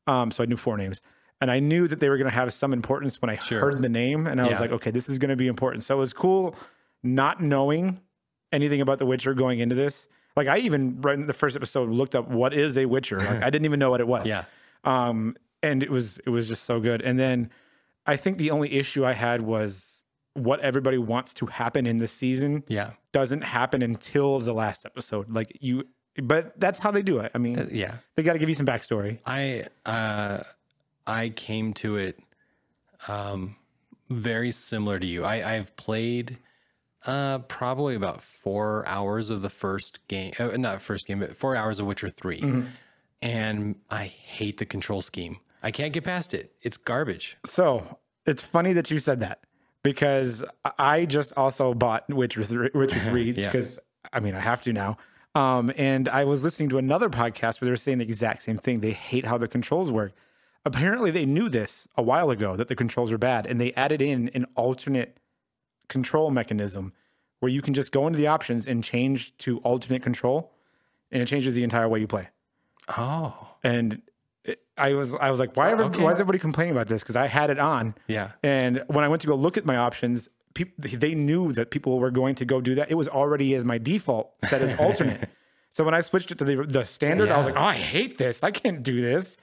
Um, 0.07 0.31
so 0.31 0.43
I 0.43 0.45
knew 0.45 0.57
four 0.57 0.77
names. 0.77 1.01
And 1.41 1.51
I 1.51 1.59
knew 1.59 1.87
that 1.87 1.99
they 1.99 2.09
were 2.09 2.17
gonna 2.17 2.29
have 2.29 2.53
some 2.53 2.73
importance 2.73 3.21
when 3.21 3.29
I 3.29 3.35
heard 3.35 3.81
the 3.81 3.89
name. 3.89 4.27
And 4.27 4.41
I 4.41 4.47
was 4.47 4.59
like, 4.59 4.71
okay, 4.71 4.91
this 4.91 5.09
is 5.09 5.19
gonna 5.19 5.35
be 5.35 5.47
important. 5.47 5.83
So 5.83 5.95
it 5.97 5.99
was 5.99 6.13
cool 6.13 6.55
not 7.03 7.41
knowing 7.41 7.99
anything 8.51 8.81
about 8.81 8.97
The 8.99 9.05
Witcher 9.05 9.33
going 9.33 9.59
into 9.59 9.75
this. 9.75 10.07
Like 10.35 10.47
I 10.47 10.57
even 10.59 10.99
right 11.01 11.17
in 11.17 11.27
the 11.27 11.33
first 11.33 11.55
episode 11.55 11.89
looked 11.89 12.15
up 12.15 12.27
what 12.29 12.53
is 12.53 12.77
a 12.77 12.85
Witcher. 12.87 13.17
Like 13.19 13.41
I 13.43 13.49
didn't 13.51 13.65
even 13.65 13.79
know 13.79 13.89
what 13.89 14.01
it 14.01 14.07
was 14.07 14.27
yeah, 14.27 14.45
um 14.83 15.37
and 15.63 15.81
it 15.81 15.89
was 15.89 16.19
it 16.25 16.29
was 16.29 16.47
just 16.49 16.63
so 16.63 16.79
good 16.81 17.01
and 17.01 17.17
then 17.17 17.49
i 18.07 18.15
think 18.15 18.37
the 18.37 18.51
only 18.51 18.73
issue 18.73 19.05
i 19.05 19.13
had 19.13 19.41
was 19.41 20.05
what 20.33 20.59
everybody 20.59 20.97
wants 20.97 21.33
to 21.33 21.45
happen 21.45 21.85
in 21.87 21.97
this 21.97 22.11
season 22.11 22.63
yeah, 22.67 22.91
doesn't 23.13 23.41
happen 23.41 23.81
until 23.81 24.39
the 24.39 24.53
last 24.53 24.85
episode 24.85 25.29
like 25.29 25.57
you 25.61 25.87
but 26.23 26.59
that's 26.59 26.79
how 26.79 26.91
they 26.91 27.01
do 27.01 27.19
it 27.19 27.31
i 27.33 27.37
mean 27.37 27.67
yeah. 27.71 27.97
they 28.15 28.23
got 28.23 28.33
to 28.33 28.39
give 28.39 28.49
you 28.49 28.55
some 28.55 28.65
backstory 28.65 29.19
I 29.25 29.65
uh, 29.85 30.43
I 31.07 31.29
came 31.29 31.73
to 31.75 31.97
it 31.97 32.19
um, 33.07 33.55
very 34.09 34.51
similar 34.51 34.99
to 34.99 35.05
you. 35.05 35.23
I, 35.23 35.55
I've 35.55 35.75
played 35.75 36.37
uh, 37.05 37.39
probably 37.39 37.95
about 37.95 38.21
four 38.21 38.87
hours 38.87 39.29
of 39.29 39.41
the 39.41 39.49
first 39.49 40.07
game, 40.07 40.33
uh, 40.39 40.57
not 40.57 40.81
first 40.81 41.05
game, 41.07 41.19
but 41.19 41.37
four 41.37 41.55
hours 41.55 41.79
of 41.79 41.85
Witcher 41.85 42.09
3 42.09 42.65
and 43.21 43.75
I 43.89 44.05
hate 44.05 44.57
the 44.57 44.65
control 44.65 45.01
scheme. 45.01 45.39
I 45.65 45.71
can't 45.71 45.91
get 45.93 46.03
past 46.05 46.33
it. 46.33 46.53
It's 46.61 46.77
garbage. 46.77 47.37
so 47.45 47.97
it's 48.25 48.41
funny 48.41 48.71
that 48.73 48.89
you 48.89 48.97
said 48.99 49.19
that 49.19 49.39
because 49.83 50.43
i 50.79 51.05
just 51.05 51.31
also 51.37 51.73
bought 51.75 52.09
witcher 52.09 52.43
3 52.43 52.69
witcher 52.73 52.99
3 52.99 53.31
Yeah. 53.37 53.45
because 53.45 53.77
i 54.11 54.19
mean 54.19 54.33
i 54.33 54.39
have 54.39 54.61
to 54.61 54.73
now 54.73 54.97
um 55.35 55.71
and 55.77 56.09
i 56.09 56.23
was 56.23 56.43
listening 56.43 56.69
to 56.69 56.79
another 56.79 57.07
podcast 57.07 57.61
where 57.61 57.67
they 57.67 57.71
were 57.71 57.75
saying 57.77 57.99
the 57.99 58.03
exact 58.03 58.41
same 58.41 58.57
thing 58.57 58.79
they 58.79 58.93
hate 58.93 59.25
how 59.27 59.37
the 59.37 59.47
controls 59.47 59.91
work 59.91 60.13
apparently 60.65 61.11
they 61.11 61.23
knew 61.25 61.47
this 61.49 61.87
a 61.95 62.01
while 62.01 62.31
ago 62.31 62.55
that 62.55 62.67
the 62.67 62.75
controls 62.75 63.11
were 63.11 63.19
bad 63.19 63.45
and 63.45 63.61
they 63.61 63.71
added 63.73 64.01
in 64.01 64.29
an 64.33 64.45
alternate 64.55 65.19
control 65.87 66.31
mechanism 66.31 66.91
where 67.41 67.51
you 67.51 67.61
can 67.61 67.75
just 67.75 67.91
go 67.91 68.07
into 68.07 68.17
the 68.17 68.25
options 68.25 68.65
and 68.67 68.83
change 68.83 69.37
to 69.37 69.59
alternate 69.59 70.01
control 70.01 70.51
and 71.11 71.21
it 71.21 71.27
changes 71.27 71.53
the 71.53 71.63
entire 71.63 71.87
way 71.87 71.99
you 71.99 72.07
play 72.07 72.29
Oh, 72.97 73.55
and 73.63 74.01
it, 74.45 74.61
i 74.77 74.93
was 74.93 75.15
i 75.15 75.29
was 75.31 75.39
like 75.39 75.55
why, 75.57 75.73
okay. 75.73 76.01
why 76.01 76.11
is 76.11 76.19
everybody 76.19 76.39
complaining 76.39 76.73
about 76.73 76.87
this 76.87 77.01
because 77.01 77.15
i 77.15 77.27
had 77.27 77.49
it 77.49 77.59
on 77.59 77.95
yeah. 78.07 78.31
and 78.43 78.83
when 78.87 79.03
i 79.03 79.07
went 79.07 79.21
to 79.21 79.27
go 79.27 79.35
look 79.35 79.57
at 79.57 79.65
my 79.65 79.77
options 79.77 80.29
peop 80.53 80.73
they 80.77 81.13
knew 81.13 81.51
that 81.51 81.71
people 81.71 81.99
were 81.99 82.11
going 82.11 82.35
to 82.35 82.45
go 82.45 82.61
do 82.61 82.75
that 82.75 82.89
it 82.89 82.95
was 82.95 83.07
already 83.09 83.53
as 83.55 83.65
my 83.65 83.77
default 83.77 84.31
set 84.45 84.61
as 84.61 84.79
alternate 84.79 85.29
so 85.69 85.83
when 85.83 85.93
i 85.93 86.01
switched 86.01 86.31
it 86.31 86.37
to 86.37 86.45
the, 86.45 86.55
the 86.63 86.85
standard 86.85 87.29
i 87.29 87.37
was 87.37 87.45
like 87.47 87.57
oh 87.57 87.59
i 87.59 87.73
hate 87.75 88.17
this 88.17 88.43
i 88.43 88.51
can't 88.51 88.83
do 88.83 89.01
this 89.01 89.37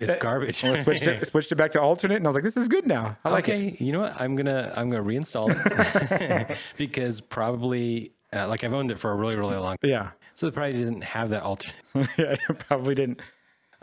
It's 0.00 0.16
garbage. 0.16 0.64
I 0.64 0.74
switched 0.74 1.06
it, 1.06 1.24
switched 1.30 1.52
it 1.52 1.54
back 1.54 1.70
to 1.72 1.80
alternate, 1.80 2.16
and 2.16 2.26
I 2.26 2.28
was 2.28 2.34
like, 2.34 2.42
"This 2.42 2.56
is 2.56 2.66
good 2.66 2.84
now. 2.84 3.16
I 3.24 3.30
like 3.30 3.48
it." 3.48 3.80
you 3.80 3.92
know 3.92 4.00
what? 4.00 4.20
I'm 4.20 4.34
gonna 4.34 4.72
I'm 4.76 4.90
gonna 4.90 5.04
reinstall 5.04 5.46
it 5.54 6.58
because 6.76 7.20
probably 7.20 8.12
uh, 8.32 8.48
like 8.48 8.64
I've 8.64 8.72
owned 8.72 8.90
it 8.90 8.98
for 8.98 9.12
a 9.12 9.14
really 9.14 9.36
really 9.36 9.56
long. 9.56 9.76
Yeah, 9.82 10.10
So 10.34 10.46
they 10.46 10.52
probably 10.52 10.72
didn't 10.72 11.04
have 11.04 11.30
that 11.30 11.44
alternate. 11.44 11.76
yeah, 12.18 12.34
it 12.48 12.58
probably 12.68 12.96
didn't. 12.96 13.20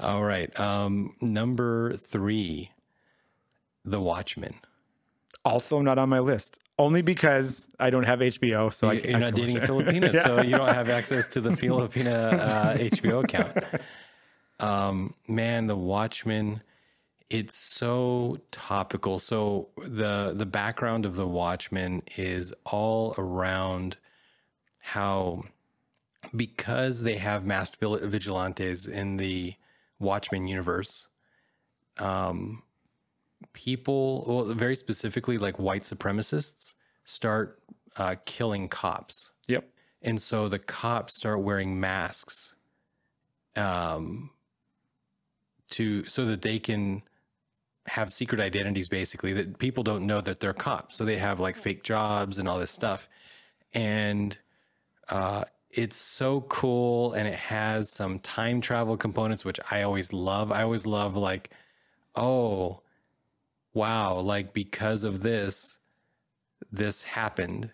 All 0.02 0.24
right. 0.24 0.58
Um, 0.60 1.16
number 1.22 1.94
three, 1.96 2.72
The 3.86 4.02
Watchmen. 4.02 4.56
Also, 5.44 5.82
not 5.82 5.98
on 5.98 6.10
my 6.10 6.20
list, 6.20 6.60
only 6.78 7.02
because 7.02 7.68
I 7.80 7.90
don't 7.90 8.04
have 8.04 8.20
HBO. 8.20 8.72
So 8.72 8.90
I, 8.90 8.94
You- 8.94 9.02
You're 9.10 9.20
not 9.20 9.34
dating 9.36 9.58
a. 9.58 9.62
Filipina, 9.62 10.16
so 10.24 10.42
you 10.42 10.52
don't 10.56 10.74
have 10.74 10.90
access 10.90 11.28
to 11.30 11.42
the 11.42 11.50
Filipina 11.62 12.34
uh, 12.34 12.74
HBO 12.76 13.24
account. 13.24 13.58
Um, 14.60 15.14
man, 15.28 15.68
The 15.68 15.76
Watchmen. 15.76 16.62
It's 17.32 17.56
so 17.56 18.40
topical. 18.52 19.18
So 19.20 19.70
the 19.78 20.34
the 20.36 20.46
background 20.46 21.06
of 21.06 21.16
The 21.16 21.28
Watchmen 21.28 22.04
is 22.18 22.54
all 22.66 23.16
around 23.18 23.96
how 24.80 25.44
because 26.36 27.02
they 27.04 27.16
have 27.16 27.46
masked 27.46 27.78
vigilantes 27.82 28.86
in 28.86 29.16
the 29.18 29.56
Watchmen 30.02 30.48
universe, 30.48 31.08
um, 32.00 32.64
people, 33.54 34.24
well, 34.28 34.54
very 34.54 34.76
specifically 34.76 35.38
like 35.38 35.60
white 35.60 35.82
supremacists, 35.82 36.76
start 37.06 37.62
uh, 37.98 38.16
killing 38.26 38.68
cops. 38.68 39.32
Yep. 39.48 39.70
And 40.02 40.22
so 40.22 40.48
the 40.48 40.60
cops 40.60 41.16
start 41.16 41.42
wearing 41.42 41.80
masks 41.80 42.56
um, 43.56 44.32
to 45.72 46.06
so 46.06 46.26
that 46.26 46.42
they 46.42 46.60
can 46.60 47.04
have 47.88 48.12
secret 48.12 48.40
identities 48.40 48.88
basically 48.88 49.34
that 49.34 49.58
people 49.58 49.84
don't 49.84 50.06
know 50.06 50.22
that 50.22 50.40
they're 50.40 50.54
cops. 50.54 50.96
So 50.96 51.06
they 51.06 51.18
have 51.18 51.40
like 51.40 51.58
fake 51.58 51.84
jobs 51.84 52.38
and 52.38 52.48
all 52.48 52.60
this 52.60 52.72
stuff. 52.72 53.10
And 53.74 54.38
uh, 55.10 55.46
it's 55.74 55.96
so 55.96 56.42
cool 56.42 57.14
and 57.14 57.28
it 57.28 57.36
has 57.36 57.90
some 57.90 58.20
time 58.20 58.62
travel 58.62 58.98
components 58.98 59.46
which 59.46 59.60
I 59.70 59.84
always 59.84 60.14
love. 60.14 60.52
I 60.52 60.64
always 60.64 60.86
love 60.86 61.16
like 61.16 61.52
oh 62.16 62.82
wow, 63.74 64.20
like 64.20 64.54
because 64.54 65.04
of 65.04 65.22
this 65.22 65.80
this 66.72 67.04
happened 67.04 67.72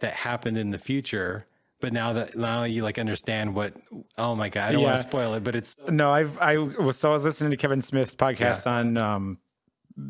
that 0.00 0.14
happened 0.14 0.56
in 0.56 0.70
the 0.70 0.78
future 0.78 1.46
but 1.80 1.92
now 1.92 2.12
that 2.12 2.36
now 2.36 2.64
you 2.64 2.82
like 2.82 2.98
understand 2.98 3.54
what 3.54 3.74
oh 4.16 4.34
my 4.34 4.48
god 4.48 4.68
i 4.68 4.72
don't 4.72 4.82
want 4.82 4.96
to 4.96 5.02
spoil 5.02 5.34
it 5.34 5.44
but 5.44 5.54
it's 5.54 5.76
No, 5.88 6.10
I've 6.12 6.38
I 6.38 6.56
was 6.56 6.96
so 6.96 7.10
I 7.10 7.12
was 7.12 7.24
listening 7.24 7.50
to 7.50 7.56
Kevin 7.56 7.80
Smith's 7.80 8.14
podcast 8.14 8.66
on 8.70 8.96
um, 8.96 9.38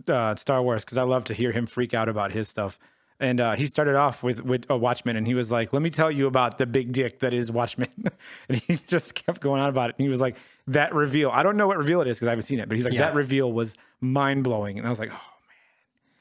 uh, 0.09 0.35
Star 0.37 0.63
Wars 0.63 0.85
because 0.85 0.99
I 0.99 1.03
love 1.03 1.25
to 1.25 1.35
hear 1.35 1.53
him 1.53 1.67
freak 1.67 1.95
out 1.95 2.09
about 2.09 2.33
his 2.33 2.49
stuff. 2.49 2.79
And 3.21 3.41
uh, 3.41 3.57
he 3.57 3.67
started 3.67 3.97
off 3.97 4.23
with 4.23 4.45
with 4.45 4.65
a 4.71 4.77
Watchmen, 4.77 5.17
and 5.17 5.27
he 5.27 5.35
was 5.35 5.51
like, 5.51 5.73
"Let 5.73 5.83
me 5.83 5.91
tell 5.91 6.11
you 6.11 6.27
about 6.29 6.59
the 6.59 6.67
big 6.67 6.93
dick 6.93 7.19
that 7.21 7.35
is 7.35 7.51
Watchmen," 7.51 7.89
and 8.49 8.59
he 8.59 8.77
just 8.87 9.15
kept 9.15 9.41
going 9.41 9.61
on 9.61 9.69
about 9.69 9.91
it. 9.91 9.97
And 9.99 10.05
he 10.05 10.09
was 10.09 10.21
like, 10.21 10.37
"That 10.69 10.95
reveal, 10.95 11.31
I 11.31 11.43
don't 11.43 11.57
know 11.57 11.67
what 11.67 11.79
reveal 11.79 12.01
it 12.01 12.07
is 12.07 12.19
because 12.19 12.29
I 12.29 12.31
haven't 12.31 12.45
seen 12.45 12.61
it, 12.61 12.69
but 12.69 12.77
he's 12.77 12.85
like, 12.85 12.95
Yeah. 12.95 13.01
that 13.07 13.15
reveal 13.15 13.53
was 13.53 13.75
mind 14.01 14.45
blowing." 14.45 14.79
And 14.79 14.87
I 14.87 14.91
was 14.91 15.01
like, 15.01 15.11
"Oh, 15.11 15.15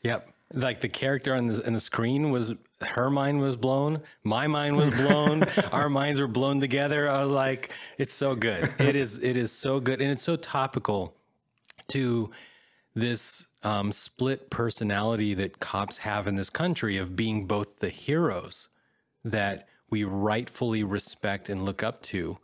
man." 0.03 0.11
Yep. 0.13 0.29
Like 0.53 0.81
the 0.81 0.89
character 0.89 1.35
on 1.35 1.45
the 1.47 1.61
in 1.67 1.73
the 1.73 1.79
screen 1.79 2.31
was 2.31 2.55
her 2.81 3.11
mind 3.11 3.41
was 3.41 3.57
blown, 3.57 4.01
my 4.23 4.47
mind 4.47 4.75
was 4.77 4.89
blown, 4.89 5.43
our 5.71 5.89
minds 5.89 6.19
were 6.19 6.27
blown 6.27 6.59
together. 6.61 7.09
I 7.09 7.21
was 7.21 7.31
like, 7.31 7.73
it's 7.97 8.13
so 8.13 8.33
good. 8.33 8.71
It 8.79 8.95
is 8.95 9.19
it 9.19 9.35
is 9.37 9.51
so 9.51 9.79
good 9.79 10.01
and 10.01 10.09
it's 10.09 10.23
so 10.23 10.35
topical 10.35 11.15
to 11.89 12.31
this 12.95 13.45
um, 13.67 13.91
split 13.91 14.49
personality 14.49 15.33
that 15.33 15.59
cops 15.59 15.99
have 15.99 16.25
in 16.25 16.35
this 16.35 16.49
country 16.49 16.95
of 16.95 17.17
being 17.17 17.45
both 17.45 17.77
the 17.77 17.89
heroes 17.89 18.69
that 19.25 19.67
we 19.89 20.05
rightfully 20.05 20.83
respect 20.83 21.49
and 21.49 21.65
look 21.65 21.83
up 21.83 22.01
to, 22.01 22.37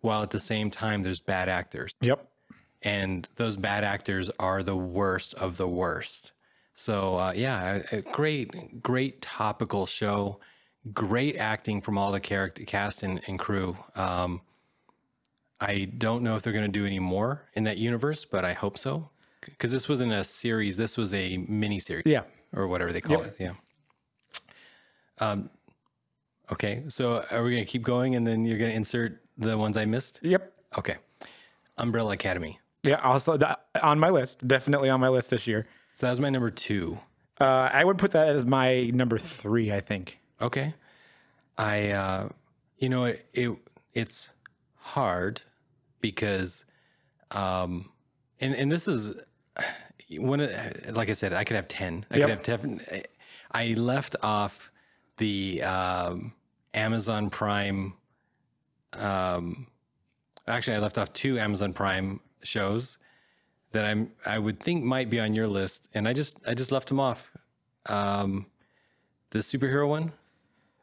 while 0.00 0.22
at 0.22 0.30
the 0.30 0.38
same 0.38 0.70
time 0.70 1.02
there's 1.02 1.20
bad 1.20 1.50
actors 1.50 1.92
yep, 2.00 2.26
and 2.82 3.28
those 3.36 3.58
bad 3.58 3.84
actors 3.84 4.30
are 4.38 4.62
the 4.62 4.76
worst 4.76 5.34
of 5.34 5.58
the 5.58 5.68
worst. 5.68 6.32
So 6.72 7.16
uh, 7.16 7.32
yeah, 7.36 7.82
a, 7.92 7.98
a 7.98 8.00
great, 8.00 8.82
great 8.82 9.20
topical 9.20 9.84
show. 9.84 10.40
Great 10.94 11.36
acting 11.36 11.82
from 11.82 11.98
all 11.98 12.10
the 12.10 12.20
character 12.20 12.64
cast 12.64 13.02
and, 13.02 13.20
and 13.26 13.38
crew. 13.38 13.76
Um, 13.94 14.40
I 15.60 15.84
don't 15.84 16.22
know 16.22 16.36
if 16.36 16.42
they're 16.42 16.54
going 16.54 16.72
to 16.72 16.80
do 16.80 16.86
any 16.86 17.00
more 17.00 17.42
in 17.52 17.64
that 17.64 17.76
universe, 17.76 18.24
but 18.24 18.46
I 18.46 18.54
hope 18.54 18.78
so 18.78 19.10
because 19.40 19.72
this 19.72 19.88
wasn't 19.88 20.12
a 20.12 20.24
series. 20.24 20.76
This 20.76 20.96
was 20.96 21.12
a 21.14 21.38
mini 21.48 21.78
series, 21.78 22.04
yeah." 22.06 22.22
or 22.54 22.66
whatever 22.68 22.92
they 22.92 23.00
call 23.00 23.22
it. 23.22 23.36
Yeah. 23.38 23.52
Um. 25.18 25.50
Okay, 26.52 26.82
so 26.88 27.24
are 27.30 27.44
we 27.44 27.52
going 27.52 27.64
to 27.64 27.70
keep 27.70 27.82
going, 27.82 28.16
and 28.16 28.26
then 28.26 28.44
you're 28.44 28.58
going 28.58 28.70
to 28.70 28.76
insert 28.76 29.22
the 29.38 29.56
ones 29.56 29.76
I 29.76 29.84
missed? 29.84 30.18
Yep. 30.22 30.52
Okay. 30.78 30.96
Umbrella 31.78 32.12
Academy. 32.14 32.58
Yeah. 32.82 32.96
Also, 32.96 33.36
that, 33.36 33.66
on 33.82 33.98
my 34.00 34.08
list, 34.08 34.46
definitely 34.46 34.90
on 34.90 35.00
my 35.00 35.08
list 35.08 35.30
this 35.30 35.46
year. 35.46 35.66
So 35.94 36.06
that 36.06 36.10
was 36.10 36.20
my 36.20 36.30
number 36.30 36.50
two. 36.50 36.98
Uh, 37.40 37.68
I 37.72 37.84
would 37.84 37.98
put 37.98 38.10
that 38.12 38.28
as 38.28 38.44
my 38.44 38.90
number 38.90 39.18
three. 39.18 39.72
I 39.72 39.80
think. 39.80 40.18
Okay. 40.40 40.74
I, 41.56 41.90
uh, 41.90 42.28
you 42.78 42.88
know, 42.88 43.04
it, 43.04 43.26
it 43.34 43.50
it's 43.92 44.30
hard 44.76 45.42
because, 46.00 46.64
um, 47.30 47.90
and 48.40 48.54
and 48.54 48.72
this 48.72 48.88
is 48.88 49.14
when, 50.18 50.40
like 50.90 51.08
I 51.10 51.12
said, 51.12 51.32
I 51.32 51.44
could 51.44 51.56
have 51.56 51.68
ten. 51.68 52.04
I 52.10 52.16
Yep. 52.18 52.28
could 52.28 52.46
have 52.46 52.62
ten. 52.62 53.02
I 53.52 53.74
left 53.74 54.16
off 54.22 54.70
the 55.16 55.62
um, 55.62 56.32
Amazon 56.74 57.30
Prime. 57.30 57.94
Um, 58.92 59.66
actually, 60.46 60.76
I 60.76 60.80
left 60.80 60.98
off 60.98 61.12
two 61.12 61.38
Amazon 61.38 61.72
Prime 61.72 62.20
shows 62.42 62.98
that 63.72 63.84
I'm 63.84 64.12
I 64.26 64.38
would 64.38 64.60
think 64.60 64.82
might 64.84 65.10
be 65.10 65.20
on 65.20 65.34
your 65.34 65.46
list, 65.46 65.88
and 65.94 66.08
I 66.08 66.12
just 66.12 66.38
I 66.46 66.54
just 66.54 66.72
left 66.72 66.88
them 66.88 66.98
off. 67.00 67.30
Um, 67.86 68.46
the 69.30 69.38
superhero 69.40 69.88
one, 69.88 70.12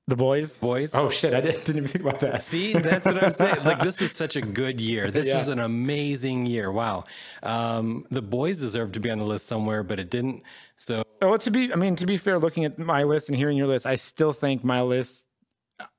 The 0.10 0.16
boys. 0.16 0.58
boys. 0.60 0.96
Oh 0.96 1.10
shit! 1.10 1.34
I 1.34 1.42
didn't, 1.42 1.66
didn't 1.66 1.78
even 1.78 1.88
think 1.90 2.06
about 2.06 2.22
that. 2.22 2.42
See, 2.42 2.72
that's 2.74 3.06
what 3.06 3.22
I'm 3.22 3.32
saying. 3.32 3.66
Like 3.66 3.82
this 3.82 4.00
was 4.00 4.14
such 4.14 4.38
a 4.38 4.42
good 4.42 4.80
year. 4.80 5.12
This 5.18 5.28
Yeah. 5.28 5.36
was 5.38 5.50
an 5.50 5.60
amazing 5.60 6.46
year. 6.46 6.72
Wow. 6.72 7.04
Um, 7.44 8.06
the 8.10 8.22
boys 8.22 8.58
deserved 8.58 8.94
to 8.94 9.00
be 9.02 9.10
on 9.12 9.18
the 9.18 9.26
list 9.26 9.48
somewhere, 9.48 9.84
but 9.84 10.00
it 10.00 10.10
didn't. 10.10 10.44
So 10.78 11.04
Well, 11.22 11.38
to 11.40 11.52
be, 11.52 11.74
I 11.74 11.76
mean, 11.76 11.96
to 11.98 12.06
be 12.06 12.18
fair, 12.18 12.40
looking 12.40 12.64
at 12.64 12.80
my 12.80 13.04
list 13.04 13.28
and 13.30 13.38
hearing 13.38 13.58
your 13.58 13.68
list, 13.68 13.86
I 13.86 13.96
still 13.96 14.32
think 14.32 14.64
my 14.64 14.82
list, 14.82 15.26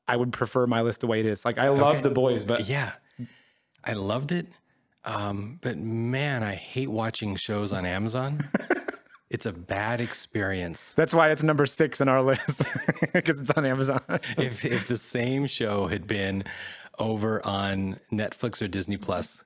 I 0.07 0.17
would 0.17 0.33
prefer 0.33 0.67
my 0.67 0.81
list 0.81 1.01
the 1.01 1.07
way 1.07 1.21
it 1.21 1.27
is. 1.27 1.45
Like, 1.45 1.59
I 1.59 1.69
love 1.69 1.97
Okay. 1.97 2.03
the 2.03 2.11
boys, 2.11 2.45
but 2.45 2.67
yeah, 2.69 2.93
I 3.85 3.93
loved 3.93 4.33
it. 4.33 4.47
Um, 5.05 5.59
but 5.61 5.77
man, 5.77 6.43
I 6.43 6.55
hate 6.55 6.89
watching 6.91 7.37
shows 7.37 7.73
on 7.75 7.85
Amazon. 7.85 8.49
it's 9.31 9.47
a 9.47 9.53
bad 9.53 10.01
experience. 10.01 10.95
that's 10.95 11.13
why 11.15 11.31
it's 11.31 11.43
number 11.43 11.67
six 11.67 12.01
on 12.01 12.09
our 12.09 12.23
list 12.23 12.63
because 13.13 13.41
it's 13.41 13.51
on 13.51 13.67
Amazon. 13.67 14.01
If 14.39 14.65
if 14.65 14.89
the 14.89 14.97
same 14.97 15.47
show 15.47 15.87
had 15.87 16.07
been 16.07 16.45
over 16.99 17.45
on 17.47 18.01
Netflix 18.13 18.63
or 18.63 18.69
Disney 18.69 18.97
Plus, 18.97 19.45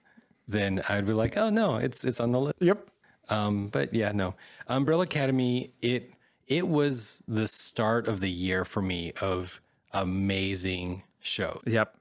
then 0.49 0.83
I'd 0.89 1.07
be 1.07 1.13
like, 1.13 1.37
oh 1.37 1.51
no, 1.51 1.77
it's 1.77 2.05
it's 2.05 2.21
on 2.21 2.33
the 2.33 2.41
list. 2.41 2.57
yep. 2.61 2.89
Um, 3.29 3.69
but 3.69 3.95
yeah, 3.95 4.13
no. 4.13 4.35
Umbrella 4.69 5.05
Academy, 5.05 5.73
it 5.81 6.13
it 6.47 6.69
was 6.69 7.23
the 7.27 7.47
start 7.49 8.09
of 8.09 8.21
the 8.21 8.31
year 8.31 8.65
for 8.65 8.83
me 8.83 9.13
of 9.21 9.61
amazing 9.93 11.03
shows. 11.21 11.63
Yep. 11.67 11.97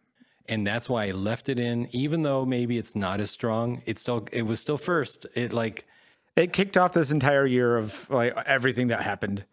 And 0.49 0.65
that's 0.67 0.89
why 0.89 1.05
I 1.05 1.11
left 1.11 1.47
it 1.49 1.59
in, 1.59 1.87
even 1.91 2.23
though 2.23 2.45
maybe 2.45 2.77
it's 2.77 2.95
not 2.95 3.21
as 3.21 3.31
strong, 3.31 3.81
it's 3.85 4.01
still 4.01 4.27
it 4.31 4.43
was 4.43 4.59
still 4.59 4.77
first. 4.77 5.25
It 5.35 5.53
like 5.53 5.85
It 6.35 6.53
kicked 6.53 6.77
off 6.77 6.93
this 6.93 7.11
entire 7.11 7.45
year 7.45 7.77
of 7.77 8.09
like 8.09 8.33
everything 8.45 8.87
that 8.87 9.01
happened. 9.01 9.45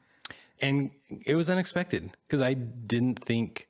and 0.60 0.90
it 1.24 1.34
was 1.36 1.48
unexpected 1.50 2.10
because 2.26 2.40
I 2.40 2.54
didn't 2.54 3.18
think 3.18 3.68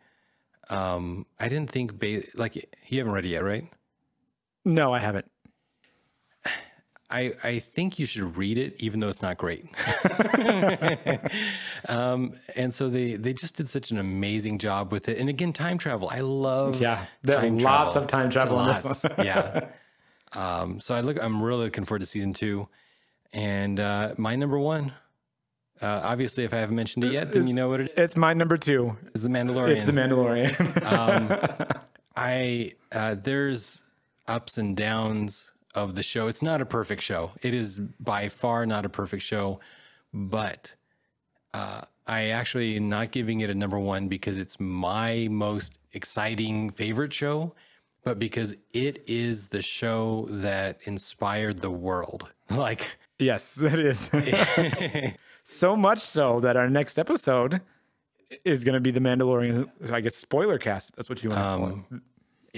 um 0.70 1.26
I 1.38 1.48
didn't 1.48 1.70
think 1.70 1.98
ba- 1.98 2.22
like 2.34 2.56
you 2.88 2.98
haven't 2.98 3.12
read 3.14 3.24
it 3.24 3.28
yet, 3.30 3.44
right? 3.44 3.66
No, 4.64 4.92
I 4.92 4.98
haven't. 4.98 5.30
I, 7.10 7.32
I 7.42 7.58
think 7.58 7.98
you 7.98 8.04
should 8.04 8.36
read 8.36 8.58
it, 8.58 8.76
even 8.82 9.00
though 9.00 9.08
it's 9.08 9.22
not 9.22 9.38
great. 9.38 9.64
um, 11.88 12.34
and 12.54 12.72
so 12.72 12.90
they, 12.90 13.14
they 13.16 13.32
just 13.32 13.56
did 13.56 13.66
such 13.66 13.90
an 13.90 13.96
amazing 13.96 14.58
job 14.58 14.92
with 14.92 15.08
it. 15.08 15.16
And 15.16 15.30
again, 15.30 15.54
time 15.54 15.78
travel. 15.78 16.10
I 16.12 16.20
love 16.20 16.78
Yeah, 16.80 17.06
there 17.22 17.38
are 17.38 17.48
lots 17.48 17.96
of 17.96 18.08
time 18.08 18.28
travel 18.28 18.56
Lots, 18.56 19.04
yeah. 19.18 19.68
Um, 20.34 20.78
so 20.80 20.94
I 20.94 21.00
look. 21.00 21.16
I'm 21.22 21.42
really 21.42 21.64
looking 21.64 21.86
forward 21.86 22.00
to 22.00 22.06
season 22.06 22.34
two. 22.34 22.68
And 23.32 23.78
uh, 23.78 24.14
my 24.16 24.36
number 24.36 24.58
one, 24.58 24.92
uh, 25.80 26.00
obviously, 26.02 26.44
if 26.44 26.52
I 26.52 26.58
haven't 26.58 26.76
mentioned 26.76 27.04
it 27.04 27.12
yet, 27.12 27.32
then 27.32 27.46
you 27.46 27.54
know 27.54 27.68
what 27.68 27.80
it 27.80 27.92
It's 27.96 28.16
my 28.16 28.34
number 28.34 28.56
two. 28.56 28.96
is. 29.14 29.22
The 29.22 29.28
Mandalorian. 29.28 29.76
It's 29.76 29.84
the 29.84 29.92
Mandalorian. 29.92 31.80
I 32.16 32.72
uh, 32.90 33.14
there's 33.14 33.84
ups 34.26 34.58
and 34.58 34.76
downs 34.76 35.52
of 35.74 35.94
the 35.94 36.02
show. 36.02 36.26
It's 36.26 36.42
not 36.42 36.60
a 36.60 36.66
perfect 36.66 37.02
show. 37.02 37.32
It 37.42 37.54
is 37.54 37.78
by 37.78 38.28
far 38.28 38.66
not 38.66 38.84
a 38.84 38.88
perfect 38.88 39.22
show, 39.22 39.60
but 40.12 40.74
uh, 41.54 41.82
I 42.06 42.28
actually 42.28 42.76
am 42.76 42.88
not 42.88 43.12
giving 43.12 43.40
it 43.40 43.50
a 43.50 43.54
number 43.54 43.78
one 43.78 44.08
because 44.08 44.38
it's 44.38 44.58
my 44.58 45.28
most 45.30 45.78
exciting 45.92 46.70
favorite 46.70 47.12
show, 47.12 47.54
but 48.02 48.18
because 48.18 48.56
it 48.72 49.04
is 49.06 49.48
the 49.48 49.62
show 49.62 50.26
that 50.30 50.80
inspired 50.84 51.58
the 51.60 51.70
world. 51.70 52.32
Like, 52.50 52.96
yes, 53.18 53.58
it 53.62 53.78
is. 53.78 54.10
so 55.44 55.76
much 55.76 56.00
so 56.00 56.40
that 56.40 56.56
our 56.56 56.68
next 56.68 56.98
episode 56.98 57.60
is 58.44 58.64
going 58.64 58.74
to 58.74 58.80
be 58.80 58.90
the 58.90 59.00
Mandalorian. 59.00 59.70
I 59.92 60.00
guess 60.00 60.14
spoiler 60.14 60.58
cast. 60.58 60.96
That's 60.96 61.08
what 61.08 61.22
you 61.22 61.30
want 61.30 61.40
to 61.40 61.44
call 61.44 61.84
it. 61.90 62.02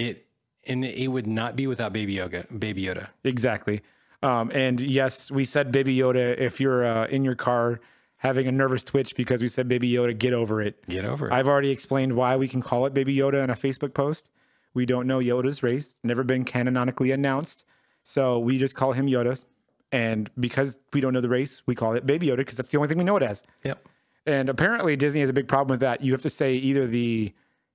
it 0.03 0.27
and 0.67 0.85
it 0.85 1.09
would 1.09 1.27
not 1.27 1.57
be 1.57 1.67
without 1.67 1.93
Baby 1.93 2.17
Yoda. 2.17 2.47
Baby 2.59 2.85
Yoda. 2.85 3.09
Exactly. 3.25 3.81
Um, 4.23 4.51
and 4.53 4.81
yes, 4.81 5.31
we 5.31 5.45
said 5.45 5.73
Baby 5.73 5.97
Yoda. 5.97 6.39
If 6.39 6.61
you're 6.61 6.85
uh, 6.85 7.07
in 7.07 7.25
your 7.25 7.35
car 7.35 7.81
having 8.19 8.47
a 8.47 8.53
nervous 8.53 8.85
twitch 8.85 9.17
because 9.17 9.41
we 9.41 9.49
said 9.49 9.67
Baby 9.67 9.91
Yoda, 9.91 10.17
get 10.17 10.35
over 10.35 10.61
it. 10.61 10.87
Get 10.89 11.07
over 11.07 11.29
it. 11.29 11.33
I've 11.33 11.49
already 11.49 11.71
explained 11.71 12.15
why 12.15 12.37
we 12.37 12.49
can 12.49 12.61
call 12.61 12.85
it 12.85 12.93
Baby 12.93 13.17
Yoda 13.17 13.43
in 13.43 13.49
a 13.51 13.55
Facebook 13.55 13.95
post. 13.95 14.31
We 14.75 14.87
don't 14.87 15.07
know 15.07 15.19
Yoda's 15.19 15.63
race, 15.63 15.97
never 16.05 16.23
been 16.23 16.45
canonically 16.45 17.11
announced. 17.11 17.65
So 18.05 18.39
we 18.39 18.59
just 18.59 18.77
call 18.77 18.93
him 18.93 19.07
Yoda. 19.07 19.43
And 19.93 20.31
because 20.39 20.79
we 20.93 21.01
don't 21.01 21.13
know 21.13 21.21
the 21.21 21.29
race, 21.29 21.63
we 21.67 21.75
call 21.75 21.95
it 21.95 22.07
Baby 22.07 22.29
Yoda 22.29 22.39
because 22.39 22.57
that's 22.57 22.69
the 22.69 22.77
only 22.79 22.89
thing 22.89 22.99
we 22.99 23.05
know 23.05 23.17
it 23.17 23.23
as. 23.23 23.43
yep. 23.65 23.85
And 24.27 24.49
apparently 24.49 24.95
Disney 24.97 25.21
has 25.21 25.31
a 25.31 25.33
big 25.33 25.49
problem 25.49 25.73
with 25.75 25.81
that. 25.81 26.03
You 26.05 26.13
have 26.13 26.23
to 26.23 26.31
say 26.31 26.55
either 26.55 26.87
the 26.87 27.33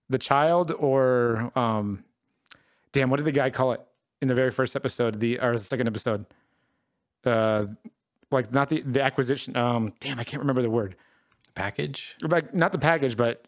the 0.09 0.17
child 0.19 0.71
or 0.77 1.51
um 1.57 2.03
damn, 2.91 3.09
what 3.09 3.17
did 3.17 3.25
the 3.25 3.31
guy 3.31 3.49
call 3.49 3.71
it 3.73 3.81
in 4.21 4.27
the 4.27 4.35
very 4.35 4.51
first 4.51 4.75
episode, 4.75 5.19
the 5.19 5.39
or 5.39 5.57
the 5.57 5.63
second 5.63 5.87
episode? 5.87 6.25
Uh 7.25 7.65
like 8.31 8.51
not 8.53 8.69
the 8.69 8.81
the 8.81 9.01
acquisition 9.01 9.57
um 9.57 9.93
damn, 9.99 10.19
I 10.19 10.23
can't 10.23 10.39
remember 10.41 10.61
the 10.61 10.69
word. 10.69 10.95
Package. 11.55 12.15
Like 12.21 12.53
not 12.53 12.71
the 12.71 12.77
package, 12.79 13.17
but 13.17 13.45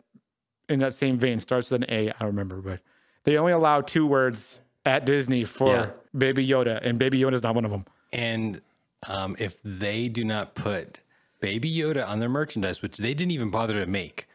in 0.70 0.80
that 0.80 0.94
same 0.94 1.18
vein, 1.18 1.40
starts 1.40 1.70
with 1.72 1.84
an 1.84 1.90
A, 1.94 2.10
I 2.10 2.14
don't 2.20 2.28
remember, 2.28 2.58
but 2.62 2.80
they 3.24 3.38
only 3.38 3.52
allow 3.54 3.82
two 3.82 4.06
words 4.08 4.60
at 4.86 5.06
Disney 5.06 5.44
for 5.46 5.70
Yeah. 5.74 5.90
Baby 6.18 6.46
Yoda, 6.48 6.80
and 6.82 6.98
Baby 6.98 7.20
Yoda 7.20 7.34
is 7.34 7.44
not 7.44 7.54
one 7.56 7.64
of 7.66 7.72
them. 7.72 7.86
And 8.14 8.62
um, 9.08 9.36
if 9.40 9.62
they 9.64 10.08
do 10.08 10.24
not 10.24 10.56
put 10.56 11.02
Baby 11.40 11.72
Yoda 11.72 12.08
on 12.08 12.20
their 12.20 12.30
merchandise, 12.30 12.82
which 12.82 12.98
they 12.98 13.14
didn't 13.14 13.32
even 13.32 13.50
bother 13.52 13.74
to 13.74 13.86
make, 13.86 14.28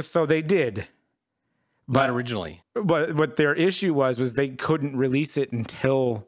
So 0.00 0.26
they 0.26 0.42
did. 0.42 0.88
but 1.86 2.10
originally, 2.10 2.62
But 2.74 3.14
what 3.14 3.36
their 3.36 3.54
issue 3.54 3.94
was 3.94 4.18
was 4.18 4.34
they 4.34 4.48
couldn't 4.48 4.96
release 4.96 5.36
it 5.36 5.52
until 5.52 6.26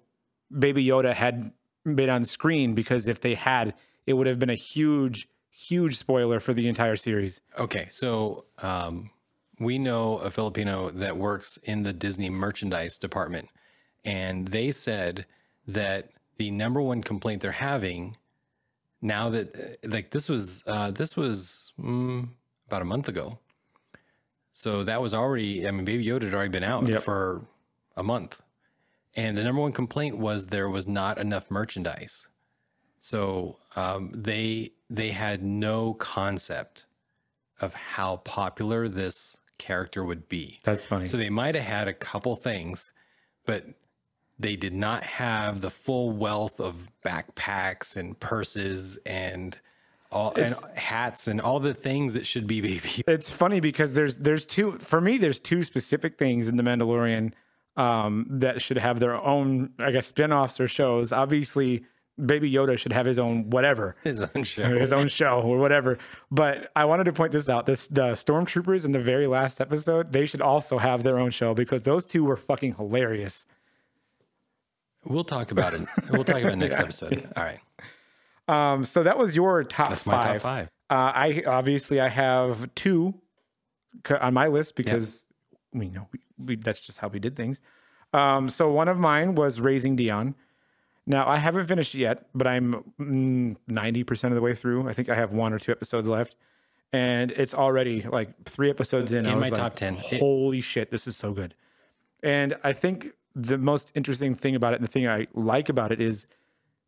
Baby 0.57 0.85
Yoda 0.85 1.13
had 1.15 1.53
been 1.85 2.11
on 2.11 2.25
screen 2.25 2.75
because 2.75 3.07
if 3.09 3.21
they 3.21 3.35
had, 3.35 3.75
it 4.07 4.13
would 4.15 4.27
have 4.29 4.39
been 4.39 4.51
a 4.51 4.55
huge, 4.55 5.29
huge 5.51 5.97
spoiler 5.97 6.39
for 6.41 6.53
the 6.55 6.69
entire 6.69 6.97
series. 6.97 7.41
okay. 7.59 7.89
So 7.91 8.45
um, 8.63 9.11
we 9.59 9.79
know 9.79 10.19
a 10.19 10.31
Filipino 10.31 10.91
that 10.91 11.17
works 11.17 11.57
in 11.65 11.83
the 11.83 11.93
Disney 11.93 12.31
merchandise 12.31 12.97
department, 12.99 13.49
and 14.05 14.47
they 14.49 14.71
said 14.71 15.27
that 15.67 16.11
the 16.37 16.51
number 16.51 16.81
one 16.81 17.03
complaint 17.03 17.43
they're 17.43 17.53
having 17.53 18.17
now 19.03 19.31
that 19.31 19.55
uh, 19.55 19.89
like 19.89 20.11
this 20.11 20.29
was 20.29 20.63
uh, 20.67 20.91
this 20.91 21.17
was 21.17 21.73
mm, 21.81 22.29
about 22.67 22.83
a 22.83 22.87
month 22.87 23.09
ago. 23.09 23.39
So 24.53 24.85
that 24.85 25.03
was 25.03 25.13
already, 25.13 25.69
I 25.69 25.71
mean, 25.71 25.85
Baby 25.85 26.07
Yoda 26.07 26.23
had 26.23 26.33
already 26.35 26.49
been 26.49 26.65
out 26.65 26.89
Yep. 26.89 27.03
for 27.03 27.43
a 27.95 28.03
month. 28.03 28.41
And 29.15 29.37
the 29.37 29.45
number 29.45 29.61
one 29.61 29.73
complaint 29.73 30.17
was 30.17 30.47
there 30.47 30.71
was 30.71 30.87
not 30.87 31.19
enough 31.19 31.51
merchandise. 31.51 32.27
So 33.01 33.59
um, 33.77 34.11
they 34.15 34.73
they 34.89 35.11
had 35.11 35.43
no 35.43 35.95
concept 35.95 36.87
of 37.61 37.75
how 37.75 38.17
popular 38.19 38.89
this 38.89 39.39
character 39.59 40.05
would 40.05 40.29
be. 40.29 40.59
That's 40.65 40.87
funny. 40.87 41.07
So 41.07 41.17
they 41.17 41.31
might 41.31 41.55
have 41.55 41.65
had 41.65 41.89
a 41.89 41.95
couple 41.95 42.35
things, 42.37 42.93
but 43.45 43.65
they 44.39 44.57
did 44.57 44.75
not 44.75 45.03
have 45.05 45.61
the 45.61 45.71
full 45.71 46.11
wealth 46.11 46.61
of 46.61 46.89
backpacks 47.05 47.97
and 47.97 48.19
purses 48.21 48.99
and 49.07 49.59
all 50.13 50.33
and 50.37 50.55
hats 50.77 51.27
and 51.27 51.41
all 51.41 51.59
the 51.59 51.75
things 51.75 52.15
that 52.15 52.27
should 52.27 52.47
be 52.47 52.61
baby. 52.61 53.03
it's 53.09 53.31
funny 53.31 53.61
because 53.61 53.95
there's 53.95 54.17
there's 54.17 54.47
two 54.47 54.79
for 54.79 55.01
me 55.01 55.19
there's 55.19 55.41
two 55.41 55.63
specific 55.63 56.19
things 56.19 56.49
in 56.49 56.57
the 56.57 56.63
Mandalorian 56.63 57.33
um, 57.77 58.27
that 58.31 58.63
should 58.63 58.79
have 58.79 59.01
their 59.01 59.15
own 59.15 59.73
I 59.79 59.91
guess 59.91 60.07
spin-offs 60.07 60.61
or 60.61 60.69
shows. 60.69 61.13
Obviously, 61.13 61.85
Baby 62.25 62.51
Yoda 62.51 62.79
should 62.79 62.93
have 62.93 63.05
his 63.05 63.19
own 63.19 63.51
whatever. 63.51 63.95
His 64.05 64.21
own 64.21 64.45
show. 64.45 64.79
his 64.79 64.93
own 64.93 65.09
show 65.09 65.43
or 65.43 65.59
whatever. 65.59 65.99
But 66.31 66.71
I 66.75 66.87
wanted 66.87 67.05
to 67.05 67.13
point 67.13 67.33
this 67.33 67.49
out. 67.49 67.67
This 67.67 67.89
the 67.89 68.13
stormtroopers 68.13 68.85
in 68.85 68.93
the 68.93 69.01
very 69.01 69.27
last 69.27 69.61
episode, 69.61 70.13
they 70.13 70.25
should 70.25 70.41
also 70.41 70.79
have 70.79 71.03
their 71.03 71.19
own 71.19 71.31
show 71.31 71.53
because 71.53 71.83
those 71.83 72.07
two 72.07 72.25
were 72.25 72.37
fucking 72.37 72.75
hilarious. 72.75 73.45
We'll 75.07 75.25
talk 75.25 75.51
about 75.51 75.75
it. 75.75 75.83
We'll 76.11 76.25
talk 76.25 76.41
about 76.41 76.53
it 76.55 76.57
next 76.57 76.79
episode. 76.81 77.29
All 77.37 77.45
right. 77.45 77.61
Um, 78.49 78.85
so 78.85 79.03
that 79.03 79.19
was 79.19 79.35
your 79.35 79.65
top 79.65 79.89
That's 79.89 80.07
my 80.07 80.13
five. 80.13 80.43
top 80.43 80.43
five. 80.43 80.67
Uh, 80.89 81.13
I 81.15 81.43
obviously 81.47 82.01
I 82.01 82.09
have 82.09 82.73
two 82.75 83.15
on 84.21 84.35
my 84.35 84.47
list 84.47 84.77
because 84.77 85.27
we 85.73 85.89
know 85.89 86.09
we, 86.13 86.21
we, 86.39 86.57
that's 86.57 86.81
just 86.81 86.99
how 86.99 87.09
we 87.09 87.19
did 87.19 87.35
things. 87.35 87.61
Um, 88.13 88.49
so 88.49 88.71
one 88.71 88.89
of 88.89 88.99
mine 88.99 89.35
was 89.35 89.61
Raising 89.61 89.97
Dion. 89.97 90.35
Now 91.07 91.27
I 91.27 91.39
haven't 91.39 91.67
finished 91.67 91.95
it 91.95 91.99
yet, 91.99 92.27
but 92.35 92.47
I'm 92.47 92.85
ninety 93.67 94.05
percent 94.05 94.33
of 94.33 94.37
the 94.37 94.43
way 94.43 94.55
through. 94.55 94.89
I 94.89 94.93
think 94.93 95.09
I 95.09 95.15
have 95.15 95.33
one 95.33 95.53
or 95.53 95.59
two 95.59 95.73
episodes 95.73 96.07
left, 96.09 96.37
and 96.93 97.31
it's 97.33 97.55
already 97.55 98.03
like 98.03 98.45
three 98.45 98.71
episodes 98.71 99.13
in. 99.13 99.27
In 99.27 99.39
my 99.39 99.49
like, 99.49 99.55
top 99.55 99.77
10. 99.77 99.97
It- 99.97 100.21
Holy 100.21 100.61
shit, 100.61 100.91
this 100.91 101.07
is 101.07 101.17
so 101.17 101.33
good! 101.33 101.55
And 102.23 102.57
I 102.65 102.73
think 102.73 103.13
the 103.37 103.59
most 103.59 103.93
interesting 103.95 104.35
thing 104.35 104.57
about 104.57 104.73
it, 104.73 104.77
and 104.77 104.85
the 104.85 104.91
thing 104.91 105.07
I 105.07 105.27
like 105.35 105.69
about 105.69 105.93
it, 105.93 106.01
is 106.01 106.27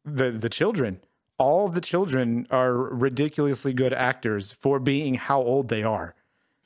the 0.04 0.30
the 0.30 0.48
children. 0.48 1.00
All 1.36 1.66
of 1.66 1.74
the 1.74 1.80
children 1.80 2.48
are 2.50 2.74
ridiculously 2.74 3.72
good 3.72 3.92
actors 3.92 4.50
for 4.50 4.80
being 4.80 5.14
how 5.14 5.40
old 5.40 5.68
they 5.68 5.84
are. 5.84 6.16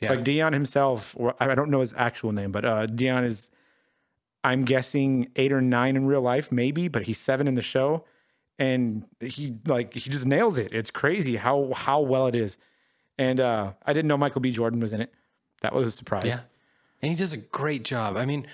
Yeah. 0.00 0.10
Like 0.10 0.24
Dion 0.24 0.54
himself, 0.54 1.14
or 1.18 1.34
I 1.38 1.54
don't 1.54 1.68
know 1.68 1.80
his 1.80 1.92
actual 1.96 2.32
name, 2.32 2.52
but 2.52 2.64
uh, 2.64 2.86
Dion 2.86 3.24
is, 3.24 3.50
I'm 4.42 4.64
guessing 4.64 5.28
eight 5.36 5.52
or 5.52 5.60
nine 5.60 5.94
in 5.94 6.06
real 6.06 6.22
life, 6.22 6.50
maybe, 6.50 6.88
but 6.88 7.02
he's 7.02 7.18
seven 7.18 7.46
in 7.46 7.54
the 7.54 7.62
show, 7.62 8.04
and 8.58 9.04
he 9.20 9.54
like 9.66 9.94
he 9.94 10.08
just 10.08 10.26
nails 10.26 10.58
it. 10.58 10.72
It's 10.72 10.90
crazy 10.90 11.36
how 11.36 11.72
how 11.74 12.00
well 12.00 12.26
it 12.26 12.34
is. 12.34 12.56
And 13.18 13.40
uh, 13.40 13.72
I 13.84 13.92
didn't 13.92 14.08
know 14.08 14.16
Michael 14.16 14.40
B. 14.40 14.52
Jordan 14.52 14.80
was 14.80 14.92
in 14.92 15.00
it. 15.00 15.12
That 15.60 15.74
was 15.74 15.86
a 15.86 15.90
surprise. 15.90 16.24
Yeah. 16.24 16.40
And 17.02 17.10
he 17.10 17.16
does 17.16 17.32
a 17.32 17.36
great 17.36 17.84
job. 17.84 18.16
I 18.16 18.24
mean, 18.24 18.46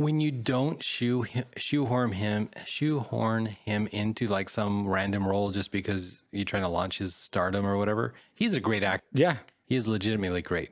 when 0.00 0.18
you 0.18 0.30
don't 0.30 0.82
shoe 0.82 1.26
shoehorn 1.58 2.12
him 2.12 2.48
shoehorn 2.64 3.44
him 3.44 3.86
into 3.92 4.26
like 4.26 4.48
some 4.48 4.88
random 4.88 5.28
role 5.28 5.50
just 5.50 5.70
because 5.70 6.22
you're 6.32 6.46
trying 6.46 6.62
to 6.62 6.68
launch 6.70 6.96
his 6.96 7.14
stardom 7.14 7.66
or 7.66 7.76
whatever, 7.76 8.14
he's 8.32 8.54
a 8.54 8.60
great 8.60 8.82
actor. 8.82 9.06
yeah, 9.12 9.36
He 9.66 9.76
is 9.76 9.86
legitimately 9.86 10.40
great. 10.40 10.70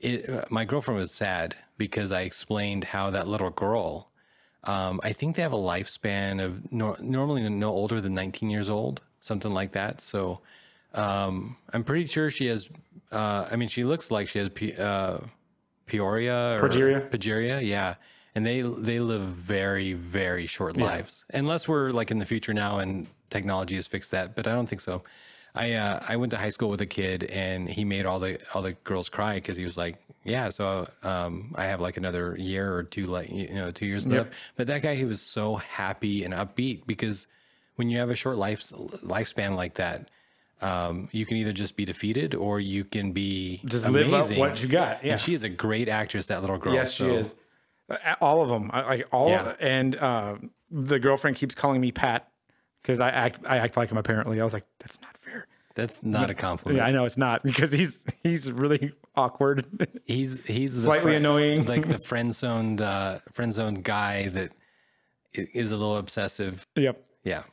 It, 0.00 0.26
uh, 0.26 0.44
my 0.48 0.64
girlfriend 0.64 0.98
was 0.98 1.10
sad 1.10 1.54
because 1.76 2.10
I 2.10 2.22
explained 2.22 2.84
how 2.84 3.10
that 3.10 3.28
little 3.28 3.50
girl. 3.50 4.10
Um, 4.64 5.00
I 5.04 5.12
think 5.12 5.36
they 5.36 5.42
have 5.42 5.52
a 5.52 5.56
lifespan 5.56 6.42
of 6.42 6.72
nor- 6.72 6.96
normally 6.98 7.46
no 7.50 7.68
older 7.70 8.00
than 8.00 8.14
19 8.14 8.48
years 8.48 8.70
old, 8.70 9.02
something 9.20 9.52
like 9.52 9.72
that. 9.72 10.00
So 10.00 10.40
um, 10.94 11.58
I'm 11.74 11.84
pretty 11.84 12.06
sure 12.06 12.30
she 12.30 12.46
has. 12.46 12.70
Uh, 13.10 13.46
I 13.52 13.56
mean, 13.56 13.68
she 13.68 13.84
looks 13.84 14.10
like 14.10 14.28
she 14.28 14.38
has 14.38 14.48
P- 14.48 14.74
uh, 14.76 15.18
Peoria 15.84 16.54
or 16.56 16.68
Progeria? 16.68 17.10
Progeria, 17.10 17.60
yeah. 17.66 17.96
And 18.34 18.46
they 18.46 18.62
they 18.62 18.98
live 19.00 19.22
very 19.22 19.92
very 19.92 20.46
short 20.46 20.76
lives, 20.76 21.24
unless 21.34 21.68
we're 21.68 21.90
like 21.90 22.10
in 22.10 22.18
the 22.18 22.24
future 22.26 22.54
now 22.54 22.78
and 22.78 23.06
technology 23.28 23.74
has 23.76 23.86
fixed 23.86 24.10
that. 24.12 24.34
But 24.34 24.46
I 24.46 24.54
don't 24.54 24.66
think 24.66 24.80
so. 24.80 25.02
I 25.54 25.74
uh, 25.74 26.00
I 26.08 26.16
went 26.16 26.30
to 26.30 26.38
high 26.38 26.48
school 26.48 26.70
with 26.70 26.80
a 26.80 26.86
kid 26.86 27.24
and 27.24 27.68
he 27.68 27.84
made 27.84 28.06
all 28.06 28.20
the 28.20 28.38
all 28.54 28.62
the 28.62 28.72
girls 28.84 29.10
cry 29.10 29.34
because 29.34 29.56
he 29.58 29.64
was 29.64 29.76
like, 29.76 29.96
yeah, 30.24 30.48
so 30.48 30.88
um, 31.02 31.52
I 31.56 31.66
have 31.66 31.80
like 31.80 31.98
another 31.98 32.34
year 32.38 32.74
or 32.74 32.84
two 32.84 33.04
like 33.04 33.30
you 33.30 33.52
know 33.52 33.70
two 33.70 33.84
years 33.86 34.06
left. 34.06 34.32
But 34.56 34.66
that 34.68 34.80
guy 34.80 34.94
he 34.94 35.04
was 35.04 35.20
so 35.20 35.56
happy 35.56 36.24
and 36.24 36.32
upbeat 36.32 36.86
because 36.86 37.26
when 37.76 37.90
you 37.90 37.98
have 37.98 38.08
a 38.08 38.14
short 38.14 38.38
life 38.38 38.60
lifespan 38.62 39.56
like 39.56 39.74
that, 39.74 40.08
um, 40.62 41.10
you 41.12 41.26
can 41.26 41.36
either 41.36 41.52
just 41.52 41.76
be 41.76 41.84
defeated 41.84 42.34
or 42.34 42.60
you 42.60 42.84
can 42.84 43.12
be 43.12 43.60
just 43.66 43.86
live 43.88 44.08
amazing. 44.08 44.36
up 44.36 44.40
what 44.40 44.62
you 44.62 44.68
got. 44.68 45.04
Yeah, 45.04 45.12
And 45.12 45.20
she 45.20 45.34
is 45.34 45.42
a 45.42 45.48
great 45.50 45.88
actress, 45.90 46.28
that 46.28 46.40
little 46.40 46.58
girl. 46.58 46.72
Yes, 46.72 46.94
so- 46.94 47.04
she 47.04 47.14
is. 47.14 47.34
Uh, 47.88 47.96
All 48.20 48.42
of 48.42 48.48
them, 48.48 48.70
like 48.72 49.06
all, 49.12 49.28
Yeah. 49.30 49.54
and 49.60 49.96
uh, 49.96 50.36
the 50.70 50.98
girlfriend 50.98 51.36
keeps 51.36 51.54
calling 51.54 51.80
me 51.80 51.92
Pat 51.92 52.28
because 52.82 53.00
I 53.00 53.10
act, 53.10 53.40
I 53.46 53.58
act 53.58 53.76
like 53.76 53.90
him. 53.90 53.98
Apparently, 53.98 54.40
I 54.40 54.44
was 54.44 54.52
like, 54.54 54.64
that's 54.78 55.00
not 55.02 55.16
fair. 55.18 55.46
That's 55.74 56.02
not 56.02 56.30
a 56.30 56.34
compliment. 56.34 56.78
Yeah, 56.78 56.86
I 56.86 56.92
know 56.92 57.04
it's 57.04 57.16
not 57.16 57.42
because 57.42 57.72
he's 57.72 58.02
he's 58.22 58.50
really 58.52 58.92
awkward. 59.16 59.64
He's 60.04 60.44
he's 60.46 60.82
Slightly 60.82 61.16
annoying. 61.16 61.64
like 61.66 61.88
the 61.88 61.98
friend 62.10 62.34
zoned 62.34 62.80
uh, 62.80 63.18
friend 63.32 63.52
zoned 63.52 63.82
guy 63.84 64.28
that 64.28 64.50
is 65.32 65.70
a 65.72 65.76
little 65.76 65.96
obsessive. 65.96 66.66
yep. 66.76 67.02
Yeah, 67.24 67.44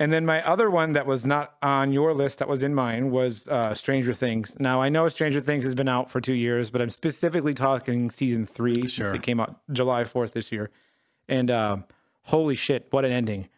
And 0.00 0.12
then 0.12 0.26
my 0.26 0.44
other 0.44 0.68
one 0.68 0.94
that 0.94 1.06
was 1.06 1.24
not 1.24 1.54
on 1.62 1.92
your 1.92 2.12
list 2.12 2.38
that 2.40 2.48
was 2.48 2.62
in 2.64 2.74
mine 2.74 3.10
was 3.12 3.46
uh, 3.48 3.72
Stranger 3.74 4.12
Things. 4.12 4.56
Now 4.58 4.80
I 4.80 4.88
know 4.88 5.08
Stranger 5.08 5.40
Things 5.40 5.62
has 5.64 5.74
been 5.76 5.88
out 5.88 6.10
for 6.10 6.20
two 6.20 6.32
years, 6.34 6.70
but 6.70 6.80
I'm 6.82 6.90
specifically 6.90 7.54
talking 7.54 8.10
season 8.10 8.44
three 8.44 8.86
Sure. 8.88 9.06
since 9.06 9.16
it 9.16 9.22
came 9.22 9.38
out 9.38 9.60
July 9.70 10.02
4th 10.04 10.32
this 10.32 10.50
year. 10.50 10.70
And 11.28 11.50
um, 11.52 11.84
holy 12.22 12.56
shit, 12.56 12.88
what 12.90 13.04
an 13.04 13.12
ending! 13.12 13.48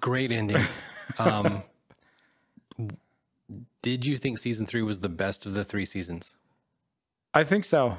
great 0.00 0.32
ending. 0.32 0.60
um, 1.20 1.62
did 3.80 4.04
you 4.04 4.16
think 4.18 4.38
season 4.38 4.66
three 4.66 4.82
was 4.82 4.98
the 5.00 5.08
best 5.08 5.46
of 5.46 5.54
the 5.54 5.64
three 5.64 5.84
seasons? 5.84 6.36
I 7.32 7.44
think 7.44 7.64
so. 7.64 7.98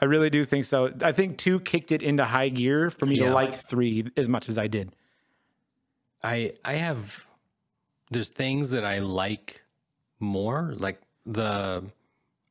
I 0.00 0.04
really 0.04 0.28
do 0.28 0.44
think 0.44 0.66
so. 0.66 0.92
I 1.02 1.12
think 1.12 1.38
two 1.38 1.60
kicked 1.60 1.90
it 1.90 2.02
into 2.02 2.24
high 2.24 2.48
gear 2.50 2.90
for 2.90 3.06
me 3.06 3.16
Yeah. 3.18 3.28
to 3.28 3.34
like 3.34 3.54
three 3.54 4.04
as 4.16 4.28
much 4.28 4.48
as 4.48 4.58
I 4.58 4.66
did. 4.66 4.94
I 6.24 6.54
I 6.64 6.72
have 6.74 7.24
there's 8.10 8.30
things 8.30 8.70
that 8.70 8.84
I 8.84 8.98
like 9.00 9.62
more, 10.18 10.74
like 10.78 11.00
the 11.26 11.84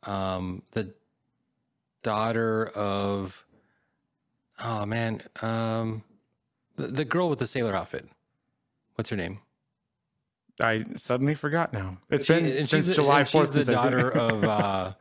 um 0.04 0.62
the 0.72 0.94
daughter 2.04 2.68
of 2.76 3.44
oh 4.64 4.86
man, 4.86 5.22
um 5.42 6.04
the, 6.76 6.88
the 6.88 7.06
girl 7.06 7.30
with 7.30 7.40
the 7.40 7.48
sailor 7.48 7.76
outfit. 7.76 8.08
What's 8.96 9.10
her 9.10 9.18
name? 9.18 9.40
I 10.62 10.86
suddenly 10.98 11.34
forgot 11.34 11.74
now. 11.74 11.98
It's 12.12 12.26
She- 12.26 12.34
been 12.34 12.66
since 12.68 12.86
the, 12.86 12.94
July 12.94 13.20
and 13.22 13.28
she's 13.28 13.50
4th. 13.50 13.54
the 13.54 13.66
since 13.66 13.70
I've 13.70 13.82
seen 13.82 13.92
daughter 13.92 14.10
of 14.18 14.44
uh, 14.44 14.94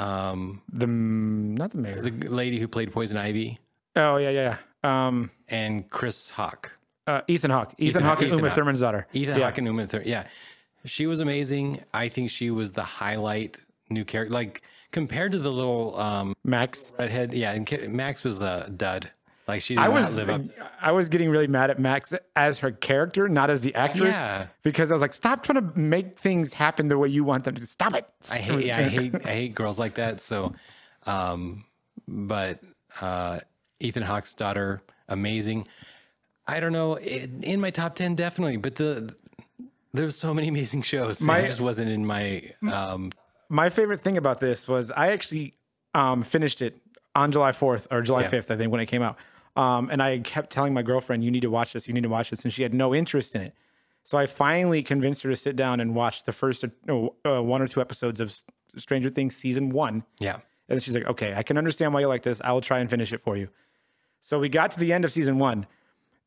um, 0.00 0.60
the 0.70 0.86
not 0.86 1.70
the 1.70 1.78
mayor. 1.78 2.02
the 2.02 2.28
lady 2.28 2.58
who 2.58 2.68
played 2.68 2.92
Poison 2.92 3.16
Ivy 3.16 3.58
oh 3.96 4.16
yeah, 4.18 4.30
yeah, 4.30 4.56
yeah. 4.84 5.06
Um, 5.08 5.30
and 5.48 5.88
Chris 5.90 6.30
Hawk. 6.30 6.77
Uh, 7.08 7.22
Ethan 7.26 7.50
Hawke. 7.50 7.74
Ethan, 7.78 7.88
Ethan- 7.88 8.02
Hawke 8.02 8.18
and 8.18 8.26
Ethan 8.28 8.38
Uma 8.38 8.48
Hawke. 8.48 8.56
Thurman's 8.56 8.80
daughter. 8.80 9.06
Ethan 9.12 9.38
yeah. 9.38 9.44
Hawke 9.44 9.58
and 9.58 9.66
Uma 9.66 9.86
Thurman. 9.86 10.08
Yeah, 10.08 10.24
she 10.84 11.06
was 11.06 11.20
amazing. 11.20 11.80
I 11.92 12.08
think 12.08 12.30
she 12.30 12.50
was 12.50 12.72
the 12.72 12.84
highlight 12.84 13.64
new 13.90 14.04
character. 14.04 14.32
Like 14.32 14.62
compared 14.92 15.32
to 15.32 15.38
the 15.38 15.50
little 15.50 15.98
um, 15.98 16.36
Max. 16.44 16.92
redhead, 16.98 17.34
yeah, 17.34 17.52
and 17.52 17.92
Max 17.92 18.22
was 18.24 18.42
a 18.42 18.70
dud. 18.76 19.10
Like 19.48 19.62
she 19.62 19.78
I 19.78 19.88
was 19.88 20.14
live 20.18 20.28
up. 20.28 20.42
I 20.78 20.92
was 20.92 21.08
getting 21.08 21.30
really 21.30 21.46
mad 21.46 21.70
at 21.70 21.78
Max 21.78 22.12
as 22.36 22.58
her 22.58 22.70
character, 22.70 23.30
not 23.30 23.48
as 23.48 23.62
the 23.62 23.74
actress. 23.74 24.14
Yeah. 24.14 24.48
Because 24.62 24.90
I 24.90 24.94
was 24.94 25.00
like, 25.00 25.14
stop 25.14 25.42
trying 25.42 25.66
to 25.66 25.78
make 25.78 26.18
things 26.18 26.52
happen 26.52 26.88
the 26.88 26.98
way 26.98 27.08
you 27.08 27.24
want 27.24 27.44
them 27.44 27.54
to. 27.54 27.66
Stop 27.66 27.94
it. 27.94 28.06
I 28.30 28.36
hate, 28.36 28.66
yeah, 28.66 28.76
I 28.76 28.82
hate, 28.82 29.14
I 29.24 29.30
hate 29.30 29.54
girls 29.54 29.78
like 29.78 29.94
that. 29.94 30.20
So, 30.20 30.54
um, 31.06 31.64
but 32.06 32.60
uh, 33.00 33.40
Ethan 33.80 34.02
Hawke's 34.02 34.34
daughter, 34.34 34.82
amazing. 35.08 35.66
I 36.48 36.60
don't 36.60 36.72
know 36.72 36.98
in, 36.98 37.60
my 37.60 37.70
top 37.70 37.94
ten, 37.94 38.14
definitely. 38.14 38.56
But 38.56 38.76
the 38.76 39.14
there's 39.92 40.16
so 40.16 40.32
many 40.34 40.48
amazing 40.48 40.82
shows. 40.82 41.20
My- 41.22 41.38
it 41.40 41.46
just 41.46 41.60
wasn't 41.60 41.90
in 41.90 42.04
my. 42.06 42.50
Um, 42.72 43.12
My 43.50 43.70
favorite 43.70 44.00
thing 44.02 44.16
about 44.18 44.40
this 44.40 44.66
was 44.68 44.90
I 44.90 45.08
actually 45.12 45.54
um, 45.94 46.22
finished 46.22 46.60
it 46.60 46.76
on 47.14 47.32
July 47.32 47.52
4th 47.52 47.86
or 47.90 48.02
July 48.02 48.22
Yeah. 48.22 48.30
5th, 48.30 48.50
I 48.50 48.56
think, 48.56 48.70
when 48.70 48.80
it 48.80 48.86
came 48.86 49.02
out. 49.02 49.16
Um, 49.56 49.88
and 49.90 50.02
I 50.02 50.18
kept 50.18 50.50
telling 50.50 50.74
my 50.74 50.82
girlfriend, 50.82 51.24
you 51.24 51.30
need 51.30 51.40
to 51.40 51.50
watch 51.50 51.72
this, 51.72 51.88
you 51.88 51.94
need 51.94 52.02
to 52.02 52.08
watch 52.10 52.28
this. 52.30 52.44
And 52.44 52.52
she 52.52 52.62
had 52.62 52.74
no 52.74 52.94
interest 52.94 53.34
in 53.34 53.40
it. 53.42 53.54
So 54.04 54.16
I 54.18 54.26
finally 54.26 54.82
convinced 54.82 55.22
her 55.22 55.30
to 55.30 55.36
sit 55.36 55.56
down 55.56 55.80
and 55.80 55.94
watch 55.94 56.24
the 56.24 56.32
first 56.32 56.62
uh, 56.64 57.06
uh, 57.24 57.42
one 57.42 57.60
or 57.62 57.68
two 57.68 57.80
episodes 57.80 58.20
of 58.20 58.34
Stranger 58.76 59.08
Things 59.10 59.34
season 59.34 59.70
one. 59.70 60.04
yeah, 60.20 60.38
And 60.68 60.82
she's 60.82 60.94
like, 60.94 61.06
okay, 61.08 61.32
I 61.34 61.42
can 61.42 61.56
understand 61.58 61.92
why 61.94 62.00
you 62.00 62.06
like 62.06 62.22
this. 62.22 62.40
I 62.44 62.52
will 62.52 62.60
try 62.60 62.78
and 62.80 62.88
finish 62.90 63.12
it 63.14 63.20
for 63.22 63.36
you. 63.36 63.48
So 64.20 64.38
we 64.38 64.48
got 64.50 64.70
to 64.72 64.78
the 64.78 64.92
end 64.92 65.04
of 65.06 65.12
season 65.12 65.38
one, 65.38 65.66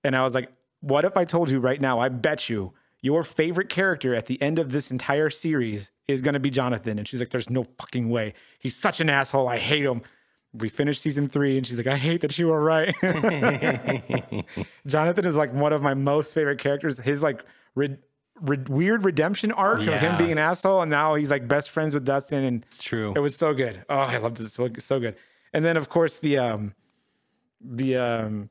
and 0.03 0.15
I 0.15 0.23
was 0.23 0.33
like, 0.35 0.51
what 0.81 1.03
if 1.05 1.15
I 1.17 1.25
told 1.25 1.49
you 1.51 1.59
right 1.59 1.79
now, 1.79 1.99
I 1.99 2.09
bet 2.09 2.49
you 2.49 2.73
your 3.01 3.23
favorite 3.23 3.69
character 3.69 4.13
at 4.15 4.27
the 4.27 4.41
end 4.41 4.59
of 4.59 4.71
this 4.71 4.91
entire 4.91 5.29
series 5.29 5.91
is 6.07 6.21
going 6.21 6.33
to 6.33 6.39
be 6.39 6.49
Jonathan? 6.49 6.97
And 6.99 7.07
she's 7.07 7.19
like, 7.19 7.29
there's 7.29 7.49
no 7.49 7.65
fucking 7.79 8.09
way. 8.09 8.33
He's 8.59 8.75
such 8.75 8.99
an 9.01 9.09
asshole. 9.09 9.47
I 9.47 9.57
hate 9.59 9.83
him. 9.85 10.01
We 10.53 10.67
finished 10.69 11.01
season 11.01 11.29
three, 11.29 11.57
and 11.57 11.65
she's 11.65 11.77
like, 11.77 11.87
I 11.87 11.95
hate 11.95 12.21
that 12.21 12.37
you 12.37 12.47
were 12.47 12.61
right. 12.61 12.93
Jonathan 14.85 15.25
is 15.25 15.37
like 15.37 15.53
one 15.53 15.73
of 15.73 15.81
my 15.81 15.93
most 15.93 16.33
favorite 16.33 16.59
characters. 16.59 16.97
His 16.97 17.23
like 17.23 17.43
re- 17.75 17.97
re- 18.41 18.57
weird 18.67 19.05
redemption 19.05 19.51
arc 19.53 19.79
of 19.79 19.85
him 19.99 20.17
being 20.17 20.31
an 20.33 20.37
asshole, 20.37 20.81
and 20.81 20.91
now 20.91 21.15
he's 21.15 21.31
like 21.31 21.47
best 21.47 21.69
friends 21.69 21.93
with 21.93 22.05
Dustin, 22.05 22.43
and 22.43 22.63
it's 22.65 22.83
true. 22.83 23.13
it 23.15 23.19
was 23.19 23.35
so 23.35 23.53
good. 23.53 23.85
Oh, 23.89 23.95
I 23.99 24.17
loved 24.17 24.39
it. 24.39 24.49
So, 24.49 24.67
so 24.79 24.99
good. 24.99 25.15
And 25.53 25.63
then 25.63 25.77
of 25.77 25.89
course 25.89 26.17
the 26.17 26.37
um 26.37 26.73
the 27.61 27.95
um 27.97 28.49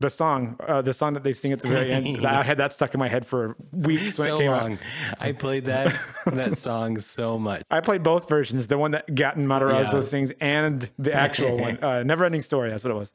the 0.00 0.10
song, 0.10 0.56
uh, 0.66 0.80
the 0.82 0.94
song 0.94 1.12
that 1.12 1.22
they 1.22 1.32
sing 1.32 1.52
at 1.52 1.60
the 1.60 1.68
very 1.68 1.92
end. 1.92 2.26
I 2.26 2.42
had 2.42 2.56
that 2.56 2.72
stuck 2.72 2.94
in 2.94 2.98
my 2.98 3.08
head 3.08 3.26
for 3.26 3.54
weeks 3.72 4.18
when 4.18 4.28
so 4.28 4.36
it 4.36 4.38
came 4.40 4.50
long. 4.50 4.72
out. 4.74 4.78
I 5.20 5.32
played 5.32 5.66
that 5.66 5.94
that 6.26 6.56
song 6.68 6.98
so 6.98 7.38
much. 7.38 7.62
I 7.70 7.80
played 7.80 8.02
both 8.02 8.28
versions, 8.28 8.66
the 8.68 8.78
one 8.78 8.92
that 8.92 9.06
Gaten 9.08 9.46
Matarazzo 9.46 9.92
Yeah. 9.94 10.00
sings 10.00 10.32
and 10.40 10.88
the 10.98 11.12
actual 11.14 11.56
one. 11.58 11.78
Uh, 11.82 12.02
Never 12.02 12.24
Ending 12.24 12.42
Story, 12.42 12.70
that's 12.70 12.82
what 12.82 12.90
it 12.90 12.94
was. 12.96 13.12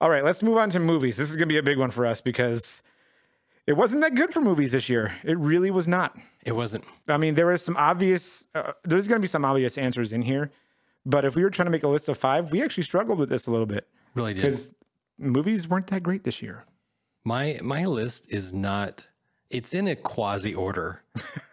All 0.00 0.10
right, 0.10 0.24
let's 0.24 0.42
move 0.42 0.56
on 0.58 0.68
to 0.70 0.80
movies. 0.80 1.16
This 1.16 1.30
is 1.30 1.36
going 1.36 1.48
to 1.48 1.52
be 1.52 1.58
a 1.58 1.62
big 1.62 1.78
one 1.78 1.90
for 1.90 2.04
us 2.06 2.20
because 2.20 2.82
it 3.66 3.74
wasn't 3.74 4.02
that 4.02 4.14
good 4.14 4.32
for 4.32 4.40
movies 4.40 4.72
this 4.72 4.88
year. 4.88 5.14
It 5.24 5.38
really 5.38 5.70
was 5.70 5.86
not. 5.86 6.16
It 6.44 6.52
wasn't. 6.56 6.84
I 7.08 7.16
mean, 7.16 7.36
there 7.36 7.46
was 7.46 7.64
some 7.64 7.76
obvious. 7.76 8.48
Uh, 8.54 8.72
there's 8.82 9.06
going 9.08 9.18
to 9.20 9.22
be 9.22 9.28
some 9.28 9.44
obvious 9.44 9.78
answers 9.78 10.12
in 10.12 10.22
here, 10.22 10.50
but 11.06 11.24
if 11.24 11.36
we 11.36 11.42
were 11.44 11.50
trying 11.50 11.66
to 11.66 11.70
make 11.70 11.84
a 11.84 11.88
list 11.88 12.08
of 12.08 12.18
five, 12.18 12.50
we 12.50 12.62
actually 12.62 12.82
struggled 12.82 13.18
with 13.18 13.28
this 13.28 13.46
a 13.46 13.50
little 13.50 13.66
bit 13.66 13.86
Really 14.14 14.34
did. 14.34 14.40
because 14.42 14.74
movies 15.18 15.68
weren't 15.68 15.86
that 15.88 16.02
great 16.02 16.24
this 16.24 16.42
year. 16.42 16.64
My 17.24 17.58
my 17.62 17.84
list 17.84 18.26
is 18.30 18.52
not 18.52 19.08
it's 19.50 19.74
in 19.74 19.86
a 19.86 19.94
quasi 19.96 20.54
order. 20.54 21.02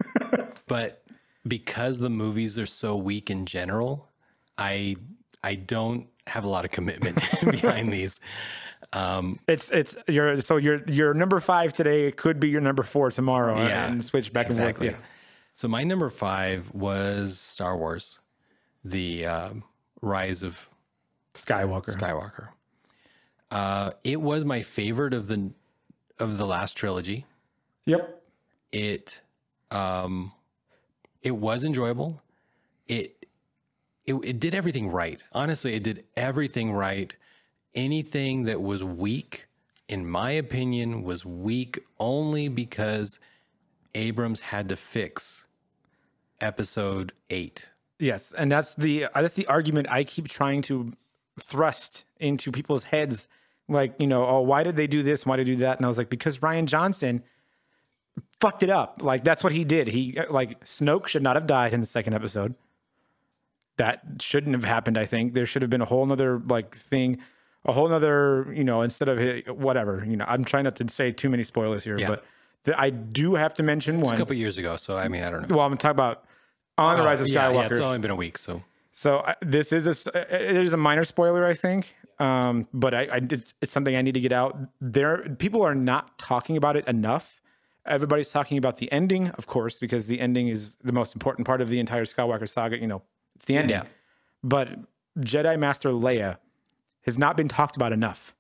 but 0.68 1.04
because 1.48 2.00
the 2.00 2.10
movies 2.10 2.58
are 2.58 2.66
so 2.66 2.96
weak 2.96 3.30
in 3.30 3.46
general, 3.46 4.08
I 4.58 4.96
I 5.44 5.56
don't 5.56 6.08
have 6.28 6.46
a 6.46 6.50
lot 6.50 6.66
of 6.66 6.72
commitment 6.72 7.16
behind 7.52 7.92
these. 7.98 8.20
Um, 8.94 9.40
It's 9.48 9.70
it's 9.72 9.98
your 10.08 10.42
so 10.42 10.58
your 10.58 10.82
your 10.88 11.14
number 11.14 11.40
five 11.40 11.74
today 11.74 12.12
could 12.12 12.40
be 12.40 12.50
your 12.50 12.62
number 12.62 12.84
four 12.84 13.12
tomorrow, 13.12 13.58
Yeah, 13.68 13.88
and 13.88 14.04
switch 14.04 14.34
back 14.34 14.48
exactly. 14.48 14.88
and 14.88 14.96
forth. 14.98 15.06
Yeah. 15.06 15.10
So 15.54 15.68
my 15.68 15.84
number 15.84 16.10
5 16.10 16.72
was 16.74 17.38
Star 17.38 17.76
Wars, 17.78 18.20
the 18.86 19.26
um, 19.26 19.64
rise 20.02 20.42
of 20.42 20.70
Skywalker. 21.34 21.98
Skywalker. 21.98 22.48
Uh, 23.52 23.92
it 24.04 24.22
was 24.22 24.46
my 24.46 24.62
favorite 24.62 25.14
of 25.14 25.28
the 25.28 25.52
of 26.20 26.38
the 26.38 26.46
last 26.46 26.76
trilogy. 26.78 27.26
Yep. 27.86 28.22
it 28.72 29.22
um 29.72 30.32
it 31.24 31.32
was 31.32 31.64
enjoyable 31.64 32.22
it 32.88 33.26
it, 34.06 34.14
it 34.24 34.40
did 34.40 34.54
everything 34.54 34.92
right 34.92 35.24
honestly 35.32 35.74
it 35.76 35.82
did 35.82 36.04
everything 36.16 36.72
right 36.72 37.16
anything 37.74 38.44
that 38.44 38.62
was 38.62 38.84
weak 38.84 39.48
in 39.88 40.08
my 40.08 40.30
opinion 40.32 41.02
was 41.02 41.26
weak 41.26 41.80
only 42.00 42.48
because 42.48 43.20
abrams 43.96 44.40
had 44.40 44.70
to 44.70 44.76
fix 44.76 45.48
episode 46.42 47.12
8 47.30 47.70
Yes, 48.02 48.32
and 48.32 48.50
that's 48.52 48.76
the 48.76 49.06
uh, 49.06 49.10
that's 49.22 49.34
the 49.34 49.48
argument 49.48 49.88
I 49.90 50.06
keep 50.06 50.30
trying 50.30 50.62
to 50.64 50.94
thrust 51.38 52.06
into 52.18 52.50
people's 52.50 52.86
heads. 52.86 53.28
Like, 53.70 53.94
you 54.00 54.08
know, 54.08 54.26
oh, 54.28 54.42
why 54.42 54.64
did 54.64 54.76
they 54.76 54.88
do 54.88 55.04
this? 55.04 55.26
Why 55.26 55.38
did 55.38 55.48
they 55.48 55.52
do 55.52 55.58
that? 55.58 55.78
And 55.78 55.86
I 55.86 55.88
was 55.88 55.98
like, 55.98 56.10
because 56.10 56.40
Rian 56.40 56.66
Johnson 56.66 57.24
fucked 58.42 58.64
it 58.64 58.70
up. 58.70 59.02
Like, 59.02 59.24
that's 59.24 59.44
what 59.44 59.54
he 59.54 59.64
did. 59.64 59.88
He 59.90 60.20
like 60.30 60.64
Snoke 60.66 61.08
should 61.08 61.24
not 61.24 61.36
have 61.36 61.48
died 61.48 61.74
in 61.74 61.80
the 61.80 61.86
second 61.86 62.14
episode. 62.16 62.56
That 63.78 64.02
shouldn't 64.20 64.56
have 64.56 64.66
happened. 64.66 64.98
I 64.98 65.06
think 65.06 65.34
there 65.36 65.46
should 65.46 65.62
have 65.62 65.70
been 65.72 65.82
a 65.82 65.86
whole 65.86 66.06
nother 66.06 66.40
like 66.48 66.76
thing, 66.76 67.20
a 67.64 67.72
whole 67.72 67.88
nother, 67.88 68.52
you 68.54 68.64
know, 68.66 68.82
instead 68.82 69.08
of 69.08 69.56
whatever. 69.58 70.04
You 70.06 70.18
know, 70.18 70.26
I'm 70.28 70.44
trying 70.44 70.66
not 70.66 70.76
to 70.78 70.90
say 70.90 71.12
too 71.14 71.30
many 71.30 71.44
spoilers 71.44 71.86
here, 71.86 71.98
Yeah. 71.98 72.08
but 72.08 72.26
the, 72.66 72.78
I 72.80 72.90
do 72.90 73.36
have 73.36 73.54
to 73.56 73.64
mention 73.64 74.02
a 74.02 74.04
one. 74.04 74.18
couple 74.18 74.36
years 74.36 74.58
ago 74.58 74.76
so 74.76 74.98
i 74.98 75.08
mean 75.08 75.24
i 75.24 75.30
don't 75.32 75.48
know 75.50 75.56
well, 75.56 75.66
I'm 75.66 75.78
talking 75.78 75.92
about 75.92 76.26
on 76.78 76.98
the 76.98 77.04
oh, 77.04 77.06
Rise 77.06 77.22
of 77.22 77.28
Oh, 77.28 77.34
yeah, 77.34 77.50
Skywalker. 77.50 77.54
yeah, 77.54 77.68
it's 77.72 77.80
only 77.80 78.00
been 78.00 78.12
a 78.12 78.16
week 78.18 78.38
so 78.38 78.62
So 78.92 79.20
I- 79.20 79.36
this 79.42 79.72
is 79.72 79.88
a 79.88 79.92
s- 79.92 80.08
uh, 80.08 80.26
it 80.30 80.58
is 80.58 80.74
a 80.74 80.78
minor 80.78 81.06
spoiler, 81.06 81.46
I 81.46 81.54
think, 81.54 81.96
um, 82.20 82.68
but 82.74 82.94
I, 82.94 83.08
I 83.14 83.20
did, 83.20 83.54
it's 83.62 83.72
something 83.72 83.96
I 83.96 84.02
need 84.02 84.14
to 84.14 84.20
get 84.20 84.34
out. 84.34 84.58
There, 84.82 85.36
people 85.38 85.62
are 85.64 85.76
not 85.76 86.18
talking 86.18 86.58
about 86.58 86.76
it 86.76 86.88
enough. 86.88 87.42
Everybody's 87.86 88.30
talking 88.30 88.58
about 88.58 88.78
the 88.78 88.92
ending, 88.92 89.30
of 89.32 89.48
course, 89.48 89.80
because 89.80 90.08
the 90.08 90.20
ending 90.20 90.48
is 90.50 90.76
the 90.84 90.92
most 90.92 91.16
important 91.16 91.48
part 91.48 91.62
of 91.62 91.70
the 91.70 91.80
entire 91.80 92.06
Skywalker 92.06 92.48
saga. 92.48 92.80
You 92.80 92.88
know, 92.88 93.02
it's 93.36 93.46
the 93.46 93.58
ending. 93.58 93.78
Yeah. 93.78 93.84
But 94.44 94.80
Jedi 95.20 95.58
Master 95.58 95.90
Leia 95.90 96.38
has 97.04 97.18
not 97.18 97.38
been 97.38 97.48
talked 97.48 97.76
about 97.76 97.94
enough, 97.94 98.36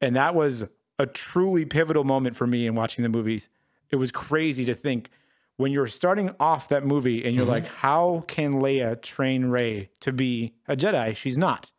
and 0.00 0.16
that 0.16 0.34
was 0.34 0.64
a 0.98 1.06
truly 1.06 1.64
pivotal 1.64 2.04
moment 2.04 2.34
for 2.34 2.46
me 2.46 2.66
in 2.66 2.74
watching 2.74 3.02
the 3.02 3.08
movies. 3.08 3.48
It 3.90 3.96
was 3.96 4.10
crazy 4.10 4.64
to 4.64 4.74
think 4.74 5.10
when 5.56 5.70
you're 5.70 5.86
starting 5.86 6.34
off 6.40 6.68
that 6.70 6.84
movie 6.84 7.24
and 7.24 7.36
you're 7.36 7.44
like, 7.44 7.66
how 7.66 8.24
can 8.26 8.54
Leia 8.54 9.00
train 9.00 9.46
Rey 9.46 9.90
to 10.00 10.12
be 10.12 10.54
a 10.66 10.76
Jedi? 10.76 11.14
She's 11.14 11.36
not. 11.36 11.70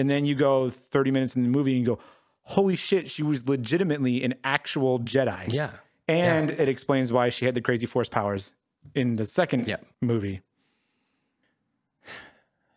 And 0.00 0.08
then 0.08 0.24
you 0.24 0.34
go 0.34 0.70
30 0.70 1.10
minutes 1.10 1.36
in 1.36 1.42
the 1.42 1.48
movie 1.48 1.72
and 1.76 1.80
you 1.80 1.86
go, 1.86 1.98
holy 2.42 2.76
shit, 2.76 3.10
she 3.10 3.22
was 3.22 3.46
legitimately 3.46 4.22
an 4.24 4.34
actual 4.42 4.98
Jedi. 5.00 5.52
yeah 5.52 5.72
And 6.08 6.50
it 6.50 6.68
explains 6.68 7.12
why 7.12 7.28
she 7.28 7.44
had 7.44 7.54
the 7.54 7.60
crazy 7.60 7.86
force 7.86 8.08
powers 8.08 8.54
in 8.94 9.16
the 9.16 9.26
second 9.26 9.66
movie. 10.00 10.40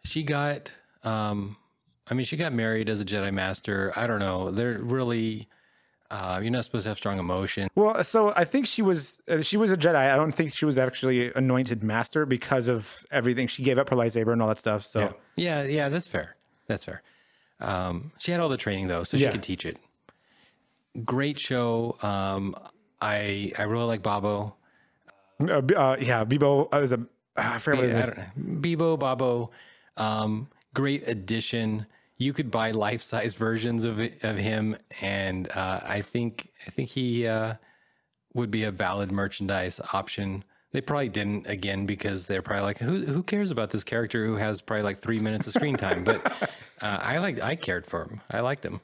she 0.04 0.24
got 0.24 0.72
um 1.04 1.56
i 2.10 2.14
mean 2.14 2.26
she 2.26 2.36
got 2.38 2.52
married 2.54 2.90
as 2.90 3.00
a 3.02 3.06
jedi 3.06 3.34
master 3.34 3.92
i 3.96 4.06
don't 4.06 4.20
know 4.20 4.52
they're 4.52 4.78
really 4.80 5.48
uh 6.12 6.40
you're 6.42 6.52
not 6.52 6.64
supposed 6.66 6.84
to 6.84 6.90
have 6.90 6.98
strong 6.98 7.18
emotion 7.20 7.68
Well, 7.76 8.04
so 8.04 8.34
I 8.36 8.46
think 8.46 8.68
she 8.68 8.82
was 8.82 9.22
uh, 9.28 9.42
she 9.42 9.58
was 9.58 9.72
a 9.72 9.78
Jedi. 9.78 9.96
I 9.96 10.16
don't 10.16 10.34
think 10.34 10.54
she 10.54 10.66
was 10.66 10.78
actually 10.78 11.32
anointed 11.34 11.84
master 11.84 12.26
because 12.26 12.68
of 12.68 13.04
everything. 13.10 13.48
She 13.48 13.64
gave 13.64 13.78
up 13.80 13.90
her 13.90 13.96
lightsaber 13.96 14.32
and 14.34 14.42
all 14.42 14.48
that 14.50 14.60
stuff. 14.60 14.86
So 14.86 15.16
yeah 15.38 15.64
yeah 15.64 15.90
that's 15.90 16.08
fair 16.08 16.36
that's 16.68 16.86
fair 16.86 17.02
um 17.64 18.12
she 18.18 18.32
had 18.32 18.40
all 18.40 18.50
the 18.50 18.58
training 18.58 18.88
though 18.88 19.04
so 19.04 19.18
she 19.18 19.30
could 19.30 19.44
teach 19.44 19.66
it 19.66 19.78
great 21.04 21.40
show 21.40 21.98
um 22.02 22.56
i 23.02 23.52
i 23.58 23.64
really 23.64 23.86
like 23.86 24.04
babo 24.04 24.56
uh, 25.50 25.62
uh, 25.76 25.98
yeah, 26.00 26.26
Bebo 26.26 26.68
uh, 26.72 26.80
was 26.80 26.92
a 26.92 27.06
I 27.36 27.58
forget 27.58 27.82
what 27.82 27.92
don't 27.92 28.18
know. 28.18 28.62
Bebo 28.62 29.00
Babo, 29.00 29.52
um, 29.98 30.48
great 30.74 31.08
addition. 31.08 31.88
You 32.18 32.34
could 32.34 32.52
buy 32.52 32.72
life 32.72 33.02
size 33.02 33.34
versions 33.36 33.84
of 33.84 34.00
of 34.00 34.38
him, 34.38 34.78
and 35.02 35.50
uh, 35.50 35.80
I 35.84 36.02
think 36.02 36.50
I 36.68 36.70
think 36.70 36.90
he 36.90 37.28
uh, 37.28 37.56
would 38.34 38.52
be 38.52 38.64
a 38.64 38.72
valid 38.72 39.12
merchandise 39.12 39.80
option. 39.94 40.44
They 40.72 40.82
probably 40.82 41.10
didn't 41.10 41.48
again 41.48 41.86
because 41.86 42.26
they're 42.26 42.42
probably 42.42 42.64
like, 42.64 42.80
who 42.80 43.06
who 43.06 43.24
cares 43.24 43.52
about 43.52 43.72
this 43.72 43.84
character 43.84 44.26
who 44.26 44.36
has 44.36 44.62
probably 44.62 44.84
like 44.84 44.98
three 44.98 45.20
minutes 45.20 45.48
of 45.48 45.54
screen 45.54 45.76
time? 45.76 46.04
But 46.04 46.52
uh, 46.82 47.00
I 47.02 47.18
like 47.20 47.42
I 47.42 47.56
cared 47.56 47.86
for 47.86 48.04
him. 48.04 48.22
I 48.32 48.40
liked 48.42 48.66
him. 48.66 48.82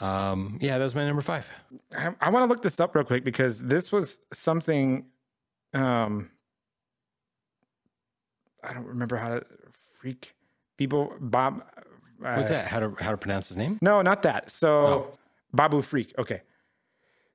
Um, 0.00 0.58
yeah, 0.60 0.78
that 0.78 0.84
was 0.84 0.94
my 0.94 1.04
number 1.04 1.22
five. 1.22 1.48
I, 1.94 2.14
I 2.20 2.30
want 2.30 2.44
to 2.44 2.46
look 2.46 2.62
this 2.62 2.80
up 2.80 2.94
real 2.94 3.04
quick 3.04 3.24
because 3.24 3.58
this 3.62 3.92
was 3.92 4.18
something. 4.32 5.06
Um, 5.74 6.30
I 8.64 8.72
don't 8.72 8.86
remember 8.86 9.16
how 9.16 9.28
to 9.30 9.44
freak 10.00 10.34
people. 10.76 11.12
Bob. 11.20 11.64
Uh, 12.24 12.34
What's 12.34 12.50
that? 12.50 12.66
How 12.68 12.80
to 12.80 12.94
how 13.00 13.10
to 13.10 13.16
pronounce 13.16 13.48
his 13.48 13.56
name? 13.56 13.78
No, 13.82 14.00
not 14.02 14.22
that. 14.22 14.50
So 14.52 14.70
Oh. 14.86 15.18
Babu 15.52 15.82
Frik. 15.82 16.12
Okay. 16.18 16.42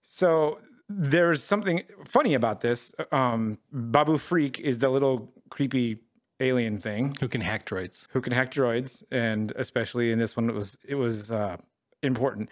So 0.03 0.59
there's 0.89 1.43
something 1.43 1.83
funny 2.05 2.33
about 2.33 2.61
this. 2.61 2.95
Um, 3.11 3.57
Babu 3.71 4.13
Frik 4.17 4.59
is 4.59 4.77
the 4.77 4.89
little 4.89 5.31
creepy 5.49 5.99
alien 6.39 6.79
thing 6.79 7.15
Who 7.19 7.27
can 7.27 7.41
hack 7.41 7.65
droids? 7.65 8.07
who 8.11 8.21
can 8.21 8.33
hack 8.33 8.51
droids, 8.53 9.03
and 9.11 9.51
especially 9.55 10.11
in 10.11 10.19
this 10.19 10.35
one, 10.37 10.49
it 10.49 10.53
was 10.55 10.77
it 10.87 10.95
was 10.95 11.31
uh, 11.31 11.57
important. 12.03 12.49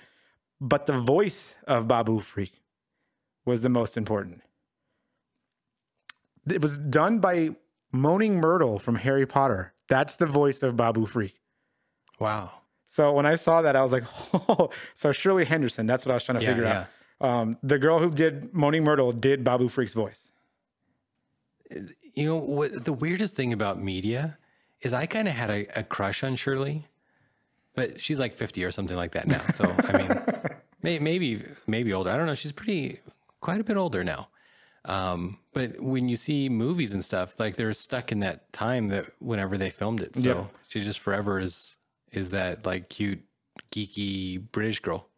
But 0.62 0.86
the 0.86 1.00
voice 1.00 1.56
of 1.68 1.88
Babu 1.88 2.20
Frik 2.22 2.52
was 3.46 3.62
the 3.62 3.70
most 3.70 3.98
important. 3.98 4.42
It 6.52 6.62
was 6.62 6.78
done 6.78 7.20
by 7.20 7.56
Moaning 7.92 8.40
Myrtle 8.40 8.80
from 8.80 8.96
Harry 8.96 9.26
Potter. 9.26 9.74
That's 9.88 10.16
the 10.16 10.26
voice 10.26 10.64
of 10.64 10.76
Babu 10.76 11.06
Frik. 11.06 11.34
Wow. 12.20 12.52
So 12.88 13.12
when 13.14 13.26
I 13.26 13.36
saw 13.36 13.62
that, 13.64 13.76
I 13.76 13.82
was 13.84 13.92
like, 13.92 14.04
oh, 14.34 14.70
so 14.94 15.12
Shirley 15.12 15.46
Henderson. 15.46 15.86
That's 15.88 16.06
what 16.06 16.12
I 16.12 16.16
was 16.16 16.24
trying 16.24 16.40
to 16.40 16.44
Yeah, 16.46 16.50
figure 16.52 16.64
yeah. 16.64 16.86
out. 17.22 17.28
Um, 17.28 17.58
the 17.64 17.80
girl 17.80 18.00
who 18.00 18.10
did 18.12 18.54
Moaning 18.54 18.84
Myrtle 18.84 19.12
did 19.12 19.44
Babu 19.44 19.68
Frik's 19.70 19.94
voice. 19.94 20.32
You 22.14 22.26
know 22.26 22.38
what? 22.38 22.86
The 22.86 22.94
weirdest 22.94 23.36
thing 23.36 23.54
about 23.54 23.82
media 23.82 24.38
is 24.82 24.94
I 24.94 25.06
kind 25.06 25.28
of 25.28 25.34
had 25.34 25.50
a, 25.50 25.80
a 25.80 25.84
crush 25.84 26.24
on 26.24 26.36
Shirley, 26.36 26.88
but 27.74 28.02
she's 28.02 28.20
like 28.20 28.34
fifty 28.36 28.64
or 28.64 28.72
something 28.72 28.98
like 28.98 29.12
that 29.14 29.28
now. 29.28 29.42
So 29.54 29.66
I 29.84 29.98
mean, 29.98 30.22
may, 30.82 31.00
maybe 31.00 31.44
maybe 31.68 31.94
older. 31.94 32.10
I 32.12 32.18
don't 32.18 32.26
know. 32.26 32.36
She's 32.36 32.52
pretty 32.52 33.00
quite 33.42 33.60
a 33.60 33.64
bit 33.64 33.78
older 33.78 34.04
now. 34.04 34.30
Um, 34.86 35.40
but 35.54 35.80
when 35.82 36.10
you 36.10 36.16
see 36.18 36.48
movies 36.48 36.94
and 36.94 37.04
stuff, 37.04 37.40
like 37.40 37.56
they're 37.56 37.74
stuck 37.74 38.12
in 38.12 38.20
that 38.20 38.54
time 38.54 38.90
that 38.90 39.06
whenever 39.20 39.58
they 39.58 39.72
filmed 39.72 40.02
it. 40.02 40.16
So 40.16 40.22
Yep. 40.28 40.56
she 40.68 40.82
just 40.82 41.00
forever 41.00 41.40
is 41.40 41.78
is 42.12 42.32
that 42.32 42.66
like 42.66 42.90
cute 42.90 43.24
geeky 43.72 44.40
British 44.52 44.80
girl. 44.80 45.10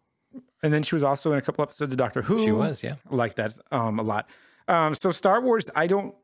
And 0.64 0.74
then 0.74 0.84
she 0.84 0.96
was 0.96 1.04
also 1.04 1.32
in 1.34 1.38
a 1.38 1.42
couple 1.42 1.62
episodes 1.64 1.92
of 1.92 1.98
Doctor 1.98 2.22
Who. 2.24 2.40
She 2.44 2.52
was, 2.52 2.82
yeah. 2.84 2.96
like 3.10 3.36
that 3.36 3.54
um, 3.72 4.00
a 4.00 4.04
lot. 4.04 4.28
Um, 4.68 4.96
so 4.96 5.12
Star 5.12 5.42
Wars, 5.42 5.70
I 5.76 5.86
don't. 5.88 6.16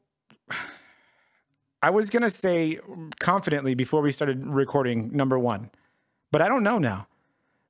I 1.82 1.90
was 1.90 2.10
gonna 2.10 2.30
say 2.32 2.80
confidently 3.20 3.76
before 3.76 4.02
we 4.02 4.12
started 4.12 4.46
recording 4.46 5.12
number 5.16 5.38
one, 5.38 5.70
but 6.32 6.42
I 6.42 6.48
don't 6.48 6.64
know 6.64 6.78
now. 6.80 7.08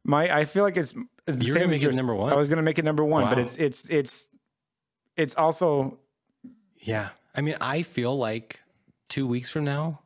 My 0.03 0.33
I 0.35 0.45
feel 0.45 0.63
like 0.63 0.77
it's 0.77 0.93
the 1.25 1.33
You 1.45 1.53
were 1.53 1.59
gonna 1.59 1.65
as 1.65 1.71
make 1.71 1.81
it 1.81 1.83
yours. 1.83 1.95
number 1.95 2.13
one? 2.15 2.31
I 2.31 2.35
was 2.35 2.47
gonna 2.49 2.61
make 2.61 2.77
it 2.77 2.85
number 2.85 3.03
one, 3.03 3.27
but 3.29 3.39
it's 3.39 3.55
it's 3.57 3.89
it's 3.89 4.29
it's 5.17 5.35
also 5.35 5.97
Yeah. 6.79 7.09
I 7.35 7.41
mean, 7.41 7.55
I 7.61 7.81
feel 7.81 8.15
like 8.15 8.59
two 9.09 9.25
weeks 9.25 9.49
from 9.49 9.63
now, 9.63 10.01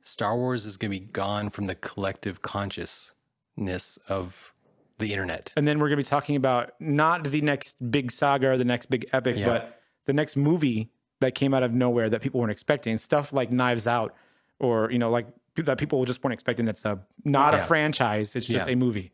Star 0.00 0.34
Wars 0.36 0.64
is 0.64 0.76
going 0.78 0.90
to 0.90 0.98
be 0.98 1.04
gone 1.04 1.50
from 1.50 1.66
the 1.66 1.74
collective 1.74 2.40
consciousness 2.40 3.98
of 4.08 4.52
the 4.98 5.12
internet. 5.12 5.52
and 5.56 5.66
then 5.68 5.78
we're 5.80 5.88
gonna 5.88 5.96
be 5.98 6.02
talking 6.04 6.36
about 6.36 6.72
not 6.80 7.24
the 7.24 7.40
next 7.40 7.90
big 7.90 8.10
saga 8.12 8.50
or 8.50 8.56
the 8.56 8.64
next 8.64 8.86
big 8.86 9.06
epic, 9.12 9.36
Yeah. 9.36 9.46
but 9.46 9.82
the 10.06 10.12
next 10.12 10.36
movie 10.36 10.90
that 11.22 11.34
came 11.34 11.52
out 11.54 11.62
of 11.62 11.72
nowhere 11.72 12.08
that 12.10 12.20
people 12.22 12.38
weren't 12.40 12.52
expecting. 12.52 12.96
Stuff 12.98 13.32
like 13.32 13.50
Knives 13.50 13.86
Out, 13.86 14.14
or 14.60 14.90
you 14.92 14.98
know, 14.98 15.10
like 15.10 15.26
that 15.56 15.78
people 15.78 16.04
just 16.04 16.22
weren't 16.22 16.34
expecting. 16.34 16.64
That's 16.66 16.84
a 16.84 17.00
not 17.24 17.54
a 17.54 17.58
franchise. 17.58 18.36
It's 18.36 18.46
just 18.46 18.66
Yeah. 18.66 18.72
a 18.74 18.76
movie. 18.76 19.10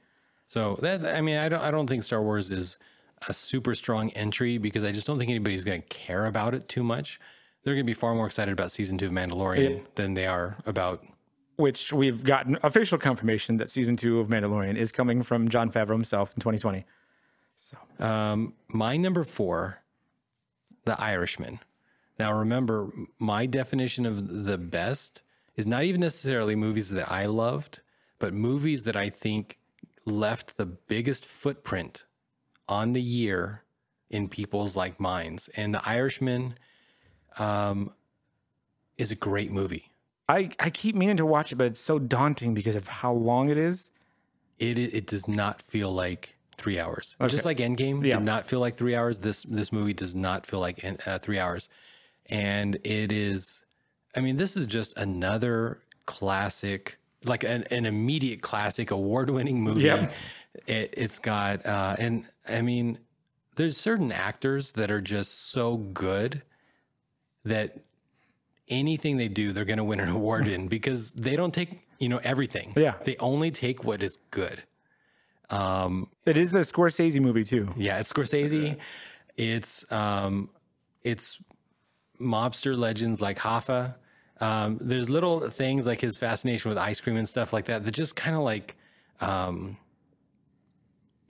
So 0.46 0.78
that, 0.82 1.04
I 1.04 1.20
mean, 1.20 1.36
I 1.36 1.48
don't, 1.48 1.60
I 1.62 1.70
don't 1.70 1.86
think 1.88 2.02
Star 2.02 2.22
Wars 2.22 2.50
is 2.50 2.78
a 3.28 3.32
super 3.32 3.74
strong 3.74 4.10
entry 4.10 4.56
because 4.58 4.82
I 4.84 4.92
just 4.92 5.06
don't 5.06 5.18
think 5.18 5.30
anybody's 5.30 5.64
going 5.64 5.82
to 5.82 5.88
care 5.88 6.24
about 6.26 6.54
it 6.54 6.68
too 6.68 6.82
much. 6.82 7.20
They're 7.64 7.74
going 7.74 7.84
to 7.84 7.90
be 7.90 7.92
far 7.94 8.14
more 8.14 8.24
excited 8.26 8.52
about 8.52 8.70
season 8.70 8.96
two 8.96 9.06
of 9.06 9.12
Mandalorian 9.12 9.84
than 9.96 10.14
they 10.14 10.26
are 10.26 10.56
about. 10.64 11.04
Which 11.56 11.92
we've 11.92 12.22
gotten 12.24 12.56
official 12.62 12.96
confirmation 12.98 13.56
that 13.58 13.68
season 13.68 13.96
two 13.96 14.20
of 14.20 14.28
Mandalorian 14.28 14.76
is 14.76 14.90
coming 14.92 15.22
from 15.22 15.48
Jon 15.48 15.70
Favreau 15.70 15.90
himself 15.92 16.30
in 16.34 16.40
2020. 16.40 16.84
Um, 17.98 18.54
my 18.68 18.96
number 18.96 19.24
four, 19.24 19.82
The 20.84 20.98
Irishman. 21.00 21.58
Now, 22.18 22.36
remember, 22.36 22.90
my 23.18 23.46
definition 23.46 24.04
of 24.06 24.44
the 24.44 24.58
best 24.58 25.22
is 25.56 25.66
not 25.66 25.84
even 25.84 26.00
necessarily 26.00 26.56
movies 26.56 26.90
that 26.90 27.10
I 27.10 27.26
loved, 27.26 27.80
but 28.18 28.34
movies 28.34 28.84
that 28.84 28.96
I 28.96 29.08
think 29.10 29.58
left 30.04 30.56
the 30.56 30.66
biggest 30.66 31.24
footprint 31.26 32.04
on 32.68 32.92
the 32.92 33.02
year 33.02 33.62
in 34.10 34.28
people's 34.28 34.76
like 34.76 34.98
minds. 34.98 35.48
And 35.56 35.72
The 35.74 35.86
Irishman 35.88 36.54
um, 37.38 37.92
is 38.96 39.10
a 39.10 39.14
great 39.16 39.52
movie. 39.52 39.90
I, 40.28 40.50
I 40.60 40.70
keep 40.70 40.94
meaning 40.94 41.16
to 41.18 41.26
watch 41.26 41.52
it, 41.52 41.56
but 41.56 41.68
it's 41.68 41.80
so 41.80 41.98
daunting 41.98 42.52
because 42.52 42.76
of 42.76 42.88
how 42.88 43.12
long 43.12 43.48
it 43.48 43.56
is. 43.56 43.90
It 44.58 44.76
it 44.78 45.06
does 45.06 45.28
not 45.28 45.62
feel 45.62 45.92
like 45.92 46.36
three 46.56 46.80
hours. 46.80 47.16
Just 47.28 47.44
like 47.44 47.58
Endgame 47.58 48.04
Yeah. 48.04 48.16
did 48.16 48.24
not 48.24 48.46
feel 48.46 48.58
like 48.58 48.74
three 48.74 48.94
hours. 48.96 49.20
This 49.20 49.44
this 49.44 49.72
movie 49.72 49.92
does 49.94 50.14
not 50.16 50.44
feel 50.46 50.58
like 50.58 50.84
uh, 51.06 51.18
three 51.20 51.38
hours, 51.38 51.68
and 52.28 52.76
it 52.84 53.12
is. 53.12 53.64
I 54.16 54.20
mean, 54.20 54.36
this 54.36 54.56
is 54.56 54.66
just 54.66 54.96
another 54.96 55.78
classic, 56.06 56.98
like 57.24 57.44
an, 57.44 57.64
an 57.70 57.86
immediate 57.86 58.40
classic, 58.40 58.90
award 58.90 59.30
winning 59.30 59.60
movie. 59.62 59.82
Yep. 59.82 60.12
It, 60.66 60.94
it's 60.96 61.18
got, 61.18 61.64
uh, 61.66 61.94
and 61.98 62.24
I 62.48 62.62
mean, 62.62 62.98
there's 63.56 63.76
certain 63.76 64.10
actors 64.10 64.72
that 64.72 64.90
are 64.90 65.00
just 65.00 65.50
so 65.50 65.76
good 65.76 66.42
that 67.44 67.78
anything 68.68 69.18
they 69.18 69.28
do, 69.28 69.52
they're 69.52 69.64
going 69.64 69.78
to 69.78 69.84
win 69.84 70.00
an 70.00 70.08
award 70.08 70.48
in 70.48 70.68
because 70.76 71.12
they 71.12 71.36
don't 71.36 71.54
take, 71.54 71.86
you 71.98 72.08
know, 72.08 72.20
everything. 72.24 72.72
Yeah. 72.76 72.94
They 73.04 73.16
only 73.18 73.50
take 73.50 73.84
what 73.84 74.02
is 74.02 74.18
good. 74.30 74.62
Um, 75.50 76.08
It 76.26 76.36
is 76.36 76.54
a 76.54 76.60
Scorsese 76.60 77.20
movie 77.20 77.44
too. 77.44 77.68
yeah, 77.76 77.98
it's 77.98 78.12
Scorsese. 78.12 78.76
It's 79.36 79.90
um, 79.92 80.50
it's 81.02 81.38
mobster 82.20 82.76
legends 82.76 83.20
like 83.20 83.38
Hoffa. 83.38 83.94
Um, 84.40 84.78
there's 84.80 85.10
little 85.10 85.50
things 85.50 85.86
like 85.86 86.00
his 86.00 86.16
fascination 86.16 86.68
with 86.68 86.78
ice 86.78 87.00
cream 87.00 87.16
and 87.16 87.28
stuff 87.28 87.52
like 87.52 87.64
that 87.66 87.84
that 87.84 87.90
just 87.92 88.14
kind 88.14 88.36
of 88.36 88.42
like 88.42 88.76
um, 89.20 89.76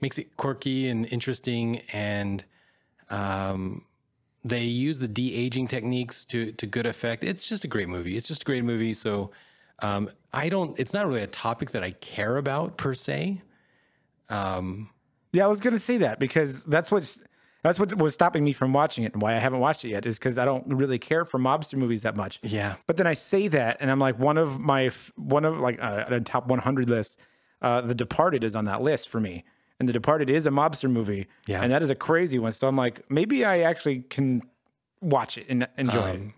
makes 0.01 0.17
it 0.17 0.37
quirky 0.37 0.87
and 0.87 1.05
interesting. 1.07 1.81
And 1.91 2.45
um, 3.09 3.85
they 4.43 4.61
use 4.61 4.99
the 4.99 5.07
de 5.07 5.33
aging 5.33 5.67
techniques 5.67 6.23
to 6.25 6.51
to 6.53 6.65
good 6.65 6.85
effect. 6.85 7.23
It's 7.23 7.47
just 7.49 7.63
a 7.63 7.67
great 7.67 7.89
movie. 7.89 8.15
It's 8.15 8.27
just 8.27 8.43
a 8.43 8.45
great 8.45 8.63
movie. 8.63 8.93
So 8.93 9.31
um, 9.81 10.09
I 10.33 10.49
don't. 10.49 10.79
It's 10.79 10.93
not 10.93 11.07
really 11.07 11.23
a 11.23 11.27
topic 11.27 11.71
that 11.71 11.83
I 11.83 11.91
care 11.91 12.37
about 12.37 12.77
per 12.77 12.93
se. 12.93 13.41
Um, 14.29 14.89
Yeah, 15.33 15.45
I 15.45 15.47
was 15.47 15.59
gonna 15.59 15.79
say 15.79 15.97
that 15.97 16.19
because 16.19 16.63
that's 16.65 16.91
what's 16.91 17.17
that's 17.63 17.79
what 17.79 17.93
was 17.97 18.13
stopping 18.13 18.43
me 18.43 18.53
from 18.53 18.71
watching 18.73 19.03
it 19.03 19.13
and 19.13 19.21
why 19.21 19.33
I 19.33 19.37
haven't 19.39 19.59
watched 19.59 19.83
it 19.85 19.89
yet 19.89 20.05
is 20.05 20.17
because 20.17 20.37
I 20.37 20.45
don't 20.45 20.65
really 20.67 20.97
care 20.99 21.25
for 21.25 21.39
mobster 21.39 21.75
movies 21.75 22.01
that 22.03 22.15
much. 22.15 22.39
yeah. 22.43 22.75
But 22.87 22.97
then 22.97 23.05
I 23.07 23.13
say 23.13 23.47
that, 23.49 23.77
and 23.79 23.91
I'm 23.91 23.99
like, 23.99 24.17
one 24.19 24.37
of 24.37 24.59
my 24.59 24.91
one 25.15 25.45
of 25.45 25.59
like 25.59 25.81
uh, 25.81 26.05
a 26.07 26.19
top 26.21 26.47
100 26.47 26.89
list, 26.89 27.19
uh, 27.61 27.81
The 27.81 27.95
Departed 27.95 28.43
is 28.43 28.55
on 28.55 28.65
that 28.65 28.81
list 28.81 29.09
for 29.09 29.19
me, 29.19 29.43
and 29.79 29.89
The 29.89 29.93
Departed 29.93 30.29
is 30.29 30.45
a 30.45 30.51
mobster 30.51 30.89
movie, 30.89 31.27
Yeah. 31.47 31.61
and 31.61 31.71
that 31.71 31.81
is 31.81 31.89
a 31.89 31.95
crazy 31.95 32.39
one. 32.39 32.53
So 32.53 32.67
I'm 32.67 32.75
like, 32.77 33.09
maybe 33.11 33.43
I 33.43 33.59
actually 33.59 33.99
can 34.03 34.41
watch 35.01 35.37
it 35.37 35.45
and 35.49 35.67
enjoy 35.77 36.09
it. 36.09 36.15
Um, 36.15 36.33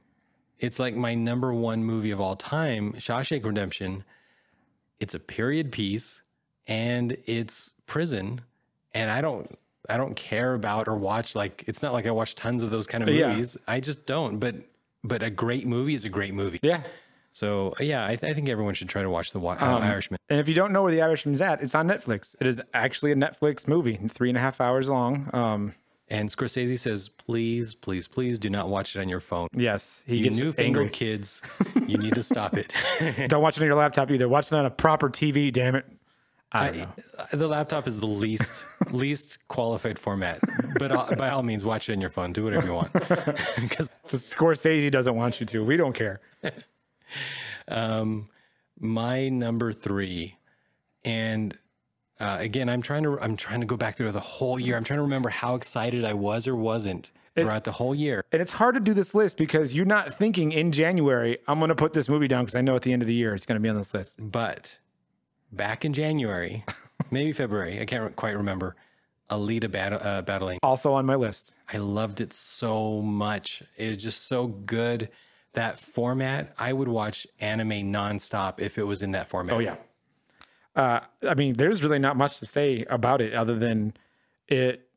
it's 0.59 0.79
like 0.79 0.95
my 0.95 1.15
number 1.15 1.51
one 1.53 1.83
movie 1.83 2.11
of 2.11 2.21
all 2.21 2.35
time, 2.35 2.93
Shawshank 2.93 3.43
Redemption. 3.45 4.03
It's 4.99 5.15
a 5.15 5.19
period 5.19 5.71
piece 5.71 6.21
and 6.67 7.17
it's 7.25 7.73
prison. 7.87 8.41
And 8.93 9.09
I 9.09 9.21
don't 9.21 9.57
I 9.89 9.97
don't 9.97 10.15
care 10.15 10.53
about 10.53 10.87
or 10.87 10.95
watch 10.95 11.35
like 11.35 11.63
it's 11.67 11.81
not 11.81 11.93
like 11.93 12.05
I 12.07 12.11
watch 12.11 12.35
tons 12.35 12.61
of 12.61 12.69
those 12.71 12.87
kind 12.87 13.03
of 13.03 13.09
Yeah. 13.13 13.29
movies. 13.31 13.57
I 13.67 13.79
just 13.79 14.05
don't. 14.05 14.37
But 14.39 14.55
but 15.03 15.23
a 15.23 15.29
great 15.29 15.65
movie 15.67 15.93
is 15.95 16.05
a 16.05 16.09
great 16.09 16.33
movie. 16.33 16.59
Yeah. 16.61 16.83
So 17.33 17.73
yeah, 17.79 18.05
I, 18.05 18.15
th- 18.17 18.29
I 18.29 18.33
think 18.33 18.49
everyone 18.49 18.73
should 18.73 18.89
try 18.89 19.01
to 19.01 19.09
watch 19.09 19.31
the 19.31 19.39
uh, 19.39 19.55
Um, 19.59 19.81
Irishman. 19.83 20.19
And 20.29 20.39
if 20.39 20.47
you 20.49 20.53
don't 20.53 20.71
know 20.73 20.83
where 20.83 20.91
The 20.91 21.01
Irishman's 21.01 21.39
at, 21.41 21.63
it's 21.63 21.73
on 21.73 21.87
Netflix. 21.87 22.35
It 22.41 22.45
is 22.47 22.61
actually 22.73 23.11
a 23.11 23.15
Netflix 23.15 23.67
movie, 23.67 23.95
three 24.09 24.29
and 24.29 24.37
a 24.37 24.41
half 24.41 24.59
hours 24.61 24.89
long. 24.89 25.29
Um, 25.33 25.73
And 26.09 26.27
Scorsese 26.29 26.77
says, 26.77 27.07
please, 27.07 27.73
please, 27.73 28.05
please 28.05 28.37
do 28.37 28.49
not 28.49 28.67
watch 28.67 28.97
it 28.97 28.99
on 28.99 29.07
your 29.07 29.21
phone. 29.21 29.47
yes, 29.55 30.03
he 30.05 30.17
You 30.17 30.23
gets 30.25 30.35
newfangled 30.35 30.83
angry. 30.83 30.89
kids, 30.89 31.41
you 31.87 31.97
need 31.97 32.15
to 32.15 32.23
stop 32.23 32.57
it. 32.57 32.73
don't 33.29 33.41
watch 33.41 33.55
it 33.57 33.61
on 33.61 33.67
your 33.67 33.75
laptop 33.77 34.11
either. 34.11 34.27
Watch 34.27 34.47
it 34.51 34.55
on 34.55 34.65
a 34.65 34.69
proper 34.69 35.09
TV. 35.09 35.53
Damn 35.53 35.75
it. 35.75 35.85
I. 36.53 36.87
I- 37.31 37.35
the 37.35 37.47
laptop 37.47 37.87
is 37.87 37.99
the 37.99 38.07
least 38.07 38.65
least 38.91 39.39
qualified 39.47 39.97
format, 39.97 40.39
but 40.79 40.91
uh, 40.91 41.15
by 41.17 41.29
all 41.29 41.43
means, 41.43 41.63
watch 41.63 41.89
it 41.89 41.93
on 41.93 42.01
your 42.01 42.09
phone. 42.09 42.33
Do 42.33 42.43
whatever 42.43 42.67
you 42.67 42.73
want. 42.73 42.91
Because 43.61 43.89
Scorsese 44.07 44.91
doesn't 44.91 45.15
want 45.15 45.39
you 45.39 45.45
to. 45.47 45.63
We 45.63 45.77
don't 45.77 45.93
care. 45.93 46.19
um, 47.67 48.29
my 48.79 49.29
number 49.29 49.71
three, 49.73 50.37
and 51.05 51.57
uh, 52.19 52.37
again, 52.39 52.69
I'm 52.69 52.81
trying 52.81 53.03
to 53.03 53.17
I'm 53.21 53.35
trying 53.37 53.61
to 53.61 53.65
go 53.67 53.77
back 53.77 53.95
through 53.95 54.11
the 54.11 54.19
whole 54.19 54.59
year. 54.59 54.75
I'm 54.75 54.83
trying 54.83 54.97
to 54.99 55.03
remember 55.03 55.29
how 55.29 55.55
excited 55.55 56.03
I 56.05 56.13
was 56.13 56.47
or 56.47 56.55
wasn't 56.55 57.11
throughout 57.37 57.63
the 57.63 57.71
whole 57.71 57.95
year. 57.95 58.23
And 58.33 58.41
it's 58.41 58.51
hard 58.51 58.75
to 58.75 58.81
do 58.81 58.93
this 58.93 59.15
list 59.15 59.37
because 59.37 59.73
you're 59.73 59.85
not 59.85 60.13
thinking 60.13 60.51
in 60.51 60.71
January, 60.73 61.37
I'm 61.47 61.59
going 61.59 61.69
to 61.69 61.75
put 61.75 61.93
this 61.93 62.09
movie 62.09 62.27
down 62.27 62.43
because 62.43 62.55
I 62.55 62.61
know 62.61 62.75
at 62.75 62.81
the 62.81 62.91
end 62.91 63.01
of 63.01 63.07
the 63.07 63.13
year 63.13 63.33
it's 63.33 63.45
going 63.45 63.55
to 63.55 63.61
be 63.61 63.69
on 63.69 63.77
this 63.77 63.93
list. 63.93 64.17
But 64.19 64.77
back 65.51 65.85
in 65.85 65.93
January, 65.93 66.63
maybe 67.11 67.33
February, 67.33 67.81
I 67.81 67.85
can't 67.85 68.15
quite 68.15 68.35
remember. 68.35 68.75
Alita 69.29 69.71
battle, 69.71 69.99
uh, 70.01 70.21
battling. 70.21 70.59
Also 70.61 70.93
on 70.93 71.05
my 71.05 71.15
list. 71.15 71.55
I 71.71 71.77
loved 71.77 72.19
it 72.19 72.33
so 72.33 73.01
much. 73.01 73.63
It 73.77 73.87
was 73.87 73.97
just 73.97 74.27
so 74.27 74.47
good. 74.47 75.09
That 75.53 75.79
format, 75.79 76.53
I 76.57 76.73
would 76.73 76.87
watch 76.87 77.27
anime 77.39 77.91
nonstop 77.93 78.59
if 78.59 78.77
it 78.77 78.83
was 78.83 79.01
in 79.01 79.11
that 79.11 79.29
format. 79.29 79.55
Oh, 79.55 79.59
yeah. 79.59 79.75
Uh, 80.75 81.01
I 81.27 81.33
mean, 81.35 81.53
there's 81.53 81.83
really 81.83 81.99
not 81.99 82.15
much 82.15 82.39
to 82.39 82.45
say 82.45 82.85
about 82.89 83.21
it 83.21 83.33
other 83.33 83.55
than 83.55 83.93
it. 84.47 84.87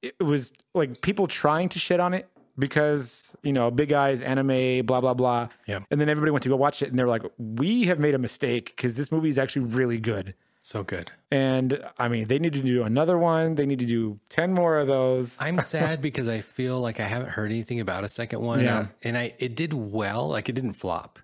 It 0.00 0.20
was 0.20 0.52
like 0.74 1.00
people 1.00 1.28
trying 1.28 1.68
to 1.70 1.78
shit 1.78 2.00
on 2.00 2.14
it 2.14 2.28
because 2.58 3.36
you 3.42 3.52
know 3.52 3.70
big 3.70 3.92
eyes 3.92 4.22
anime 4.22 4.84
blah 4.86 5.00
blah 5.00 5.14
blah. 5.14 5.48
Yeah. 5.66 5.80
And 5.90 6.00
then 6.00 6.08
everybody 6.08 6.30
went 6.30 6.42
to 6.44 6.48
go 6.48 6.56
watch 6.56 6.82
it 6.82 6.90
and 6.90 6.98
they're 6.98 7.08
like, 7.08 7.22
we 7.38 7.84
have 7.84 7.98
made 7.98 8.14
a 8.14 8.18
mistake 8.18 8.72
because 8.76 8.96
this 8.96 9.10
movie 9.10 9.28
is 9.28 9.38
actually 9.38 9.66
really 9.66 9.98
good. 9.98 10.34
So 10.64 10.84
good. 10.84 11.10
And 11.32 11.82
I 11.98 12.06
mean, 12.06 12.28
they 12.28 12.38
need 12.38 12.52
to 12.52 12.62
do 12.62 12.84
another 12.84 13.18
one. 13.18 13.56
They 13.56 13.66
need 13.66 13.80
to 13.80 13.86
do 13.86 14.20
ten 14.28 14.52
more 14.52 14.78
of 14.78 14.86
those. 14.86 15.36
I'm 15.40 15.60
sad 15.74 16.00
because 16.00 16.28
I 16.28 16.40
feel 16.40 16.80
like 16.80 17.00
I 17.00 17.04
haven't 17.04 17.30
heard 17.30 17.50
anything 17.50 17.80
about 17.80 18.04
a 18.04 18.08
second 18.08 18.42
one. 18.42 18.60
Yeah. 18.60 18.78
And, 18.78 18.88
and 19.02 19.18
I 19.18 19.34
it 19.38 19.56
did 19.56 19.74
well, 19.74 20.28
like 20.28 20.48
it 20.48 20.52
didn't 20.52 20.74
flop, 20.74 21.18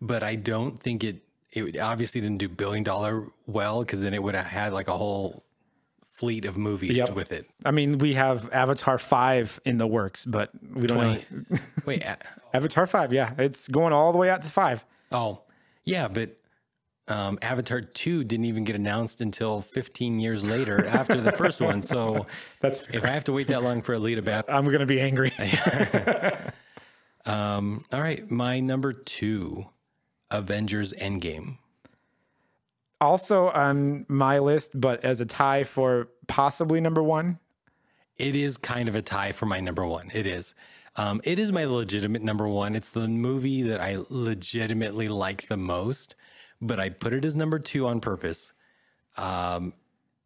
but 0.00 0.22
I 0.22 0.34
don't 0.34 0.78
think 0.78 1.02
it 1.02 1.22
it 1.50 1.78
obviously 1.78 2.20
didn't 2.20 2.38
do 2.38 2.48
billion 2.48 2.82
dollar 2.84 3.28
well 3.46 3.80
because 3.80 4.02
then 4.02 4.12
it 4.12 4.22
would 4.22 4.34
have 4.34 4.46
had 4.46 4.72
like 4.72 4.88
a 4.88 4.96
whole 4.96 5.43
fleet 6.14 6.44
of 6.46 6.56
movies 6.56 6.96
Yep. 6.96 7.14
with 7.14 7.32
it. 7.32 7.44
I 7.64 7.70
mean, 7.72 7.98
we 7.98 8.14
have 8.14 8.48
Avatar 8.52 8.98
five 8.98 9.60
in 9.64 9.78
the 9.78 9.86
works, 9.86 10.24
but 10.24 10.50
we 10.74 10.86
don't 10.86 10.98
know. 10.98 11.56
wait, 11.86 12.02
a- 12.04 12.16
Avatar 12.54 12.86
five, 12.86 13.12
yeah, 13.12 13.34
it's 13.36 13.68
going 13.68 13.92
all 13.92 14.12
the 14.12 14.18
way 14.18 14.30
out 14.30 14.40
to 14.42 14.48
five. 14.48 14.84
oh 15.12 15.42
yeah, 15.84 16.08
but 16.08 16.36
um, 17.08 17.38
Avatar 17.42 17.82
two 17.82 18.24
didn't 18.24 18.46
even 18.46 18.64
get 18.64 18.76
announced 18.76 19.20
until 19.20 19.60
15 19.60 20.18
years 20.20 20.42
later 20.44 20.86
after 20.86 21.20
the 21.20 21.32
first 21.32 21.60
one. 21.60 21.82
So 21.82 22.26
That's 22.60 22.86
if 22.92 23.04
I 23.04 23.08
have 23.10 23.24
to 23.24 23.32
wait 23.32 23.48
that 23.48 23.62
long 23.62 23.82
for 23.82 23.94
Alita 23.94 24.24
Battle, 24.24 24.54
I'm 24.56 24.70
gonna 24.70 24.86
be 24.86 25.00
angry. 25.00 25.32
um, 27.26 27.84
all 27.92 28.00
right, 28.00 28.30
my 28.30 28.60
number 28.60 28.92
two, 28.92 29.66
Avengers 30.30 30.92
Endgame. 30.94 31.58
Also 33.04 33.48
on 33.50 34.06
my 34.08 34.38
list, 34.38 34.72
but 34.74 35.04
as 35.04 35.20
a 35.20 35.26
tie 35.26 35.64
for 35.64 36.08
possibly 36.26 36.80
number 36.80 37.02
one. 37.02 37.38
It 38.16 38.34
is 38.36 38.56
kind 38.56 38.88
of 38.88 38.94
a 38.94 39.02
tie 39.02 39.32
for 39.32 39.46
my 39.46 39.60
number 39.60 39.84
one. 39.86 40.10
It 40.14 40.26
is. 40.26 40.54
Um, 40.96 41.20
it 41.24 41.38
is 41.38 41.50
my 41.50 41.64
legitimate 41.64 42.22
number 42.22 42.48
one. 42.48 42.76
It's 42.76 42.92
the 42.92 43.08
movie 43.08 43.62
that 43.62 43.80
I 43.80 43.98
legitimately 44.08 45.08
like 45.08 45.48
the 45.48 45.56
most, 45.56 46.14
but 46.60 46.78
I 46.78 46.88
put 46.88 47.12
it 47.12 47.24
as 47.24 47.34
number 47.34 47.58
two 47.58 47.86
on 47.86 48.00
purpose. 48.00 48.52
Um, 49.16 49.74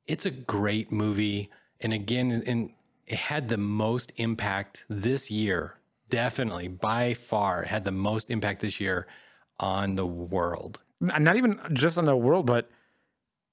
it's 0.06 0.26
a 0.26 0.30
great 0.30 0.92
movie, 0.92 1.50
and 1.80 1.92
again, 1.92 2.70
it 3.06 3.16
had 3.16 3.48
the 3.48 3.58
most 3.58 4.12
impact 4.16 4.84
this 4.88 5.30
year. 5.30 5.74
Definitely, 6.10 6.68
by 6.68 7.14
far, 7.14 7.62
had 7.62 7.84
the 7.84 7.92
most 7.92 8.30
impact 8.30 8.60
this 8.60 8.80
year 8.80 9.06
on 9.60 9.96
the 9.96 10.06
world. 10.06 10.80
Not 11.00 11.36
even 11.36 11.60
just 11.72 11.96
on 11.98 12.04
the 12.04 12.16
world, 12.16 12.46
but 12.46 12.70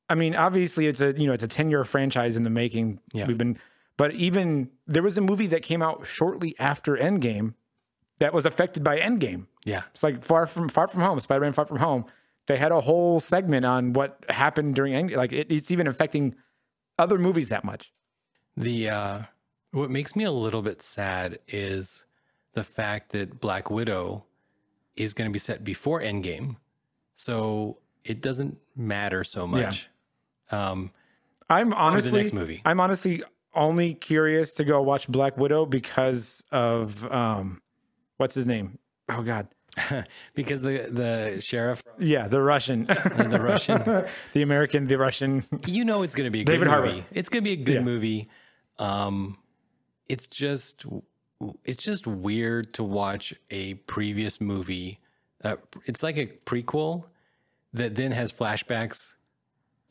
I 0.10 0.16
mean, 0.16 0.36
obviously, 0.36 0.88
it's 0.88 1.02
a 1.02 1.14
you 1.14 1.28
know 1.28 1.34
it's 1.34 1.44
a 1.44 1.48
ten 1.48 1.70
year 1.70 1.84
franchise 1.84 2.36
in 2.36 2.44
the 2.44 2.50
making. 2.50 3.00
Yeah. 3.14 3.28
We've 3.28 3.38
been, 3.38 3.58
but 3.98 4.14
even 4.14 4.70
there 4.88 5.04
was 5.04 5.18
a 5.18 5.22
movie 5.22 5.48
that 5.48 5.62
came 5.62 5.82
out 5.82 6.06
shortly 6.06 6.56
after 6.60 6.96
Endgame 6.96 7.54
that 8.20 8.34
was 8.34 8.46
affected 8.46 8.84
by 8.84 9.00
Endgame. 9.00 9.48
Yeah, 9.66 9.84
It's 9.94 10.04
like 10.04 10.24
Far 10.24 10.46
From 10.48 10.70
Far 10.70 10.88
From 10.88 11.02
Home, 11.02 11.20
Spider 11.20 11.42
Man 11.42 11.54
Far 11.54 11.66
From 11.66 11.78
Home. 11.78 12.06
They 12.48 12.58
had 12.58 12.72
a 12.72 12.82
whole 12.82 13.20
segment 13.20 13.66
on 13.66 13.94
what 13.94 14.24
happened 14.30 14.76
during 14.76 14.94
Endgame. 14.94 15.18
Like 15.18 15.34
it, 15.34 15.52
it's 15.52 15.72
even 15.72 15.88
affecting 15.88 16.36
other 17.00 17.18
movies 17.18 17.50
that 17.50 17.64
much. 17.64 17.92
The 18.56 18.90
uh, 18.90 19.22
what 19.72 19.90
makes 19.90 20.16
me 20.16 20.24
a 20.24 20.32
little 20.32 20.62
bit 20.62 20.82
sad 20.82 21.40
is 21.48 22.06
the 22.54 22.64
fact 22.64 23.12
that 23.12 23.40
Black 23.40 23.70
Widow 23.70 24.24
is 24.96 25.14
going 25.14 25.30
to 25.30 25.34
be 25.34 25.40
set 25.40 25.64
before 25.64 26.00
Endgame, 26.02 26.58
so 27.16 27.80
it 28.04 28.22
doesn't 28.22 28.58
matter 28.76 29.24
so 29.24 29.48
much. 29.48 29.88
Um, 30.52 30.92
I'm 31.50 31.74
honestly, 31.74 32.20
next 32.22 32.34
movie. 32.34 32.62
I'm 32.66 32.80
honestly 32.80 33.24
only 33.54 33.94
curious 33.94 34.54
to 34.56 34.64
go 34.64 34.82
watch 34.82 35.08
Black 35.08 35.38
Widow 35.38 35.66
because 35.66 36.44
of 36.52 37.10
um, 37.12 37.62
what's 38.18 38.36
his 38.36 38.46
name? 38.48 38.80
Oh 39.10 39.22
God, 39.24 39.48
because 40.36 40.62
the 40.62 40.88
the 40.90 41.42
sheriff, 41.42 41.84
yeah, 42.00 42.28
the 42.28 42.42
Russian, 42.42 42.86
the 42.86 43.40
Russian, 43.42 43.82
the 44.34 44.42
American, 44.42 44.88
the 44.88 44.98
Russian. 44.98 45.44
you 45.68 45.86
know, 45.86 46.02
it's 46.02 46.16
going 46.16 46.26
to 46.26 46.32
be 46.32 46.42
a 46.42 46.46
David 46.46 46.62
good 46.66 46.68
Harbour. 46.70 46.88
movie. 46.88 47.04
It's 47.12 47.30
going 47.30 47.44
to 47.44 47.48
be 47.50 47.54
a 47.62 47.64
good 47.64 47.76
Yeah. 47.76 47.82
movie. 47.82 48.30
Um, 48.80 49.38
it's 50.10 50.28
just 50.28 50.86
it's 51.64 51.84
just 51.84 52.08
weird 52.08 52.74
to 52.76 52.84
watch 52.84 53.34
a 53.52 53.76
previous 53.76 54.42
movie. 54.42 55.00
Uh, 55.46 55.56
it's 55.86 56.02
like 56.04 56.18
a 56.18 56.26
prequel 56.46 57.06
that 57.74 57.96
then 57.96 58.12
has 58.12 58.34
flashbacks 58.34 59.16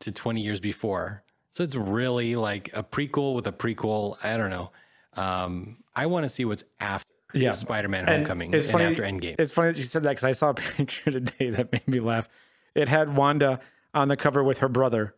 to 0.00 0.10
20 0.12 0.40
years 0.40 0.58
before. 0.60 1.22
So 1.52 1.62
it's 1.62 1.76
really 1.76 2.34
like 2.34 2.70
a 2.76 2.82
prequel 2.82 3.34
with 3.34 3.46
a 3.46 3.52
prequel. 3.52 4.16
I 4.24 4.36
don't 4.36 4.50
know. 4.50 4.72
Um, 5.14 5.76
I 5.94 6.06
want 6.06 6.24
to 6.24 6.28
see 6.28 6.44
what's 6.44 6.64
after 6.80 7.08
Yeah. 7.32 7.52
Spider-Man: 7.52 8.00
And 8.06 8.08
Homecoming 8.26 8.52
it's 8.52 8.64
and 8.64 8.72
funny- 8.72 8.84
after 8.86 9.02
Endgame. 9.04 9.36
It's 9.38 9.52
funny 9.52 9.68
that 9.72 9.78
you 9.78 9.84
said 9.84 10.02
that 10.02 10.10
because 10.10 10.24
I 10.24 10.32
saw 10.32 10.50
a 10.50 10.54
picture 10.76 11.12
today 11.12 11.50
that 11.50 11.70
made 11.72 11.86
me 11.86 12.00
laugh. 12.00 12.28
It 12.74 12.88
had 12.88 13.16
Wanda 13.16 13.60
on 13.94 14.08
the 14.08 14.16
cover 14.16 14.42
with 14.42 14.58
her 14.58 14.68
brother. 14.68 15.14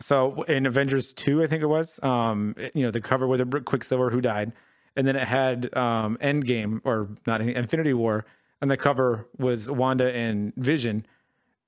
So 0.00 0.42
in 0.42 0.66
Avengers 0.66 1.12
two, 1.12 1.42
I 1.42 1.46
think 1.46 1.62
it 1.62 1.66
was, 1.66 1.98
um, 2.02 2.54
it- 2.58 2.76
you 2.76 2.84
know, 2.84 2.90
the 2.90 3.00
cover 3.00 3.26
with 3.26 3.40
a 3.40 3.46
Quicksilver 3.62 4.10
who 4.10 4.20
died, 4.20 4.52
and 4.94 5.06
then 5.06 5.16
it 5.16 5.26
had 5.26 5.74
um, 5.76 6.18
Endgame 6.20 6.80
or 6.84 7.08
not 7.26 7.40
Infinity 7.40 7.94
War, 7.94 8.24
and 8.60 8.70
the 8.70 8.76
cover 8.76 9.26
was 9.36 9.70
Wanda 9.70 10.12
and 10.12 10.54
Vision, 10.56 11.06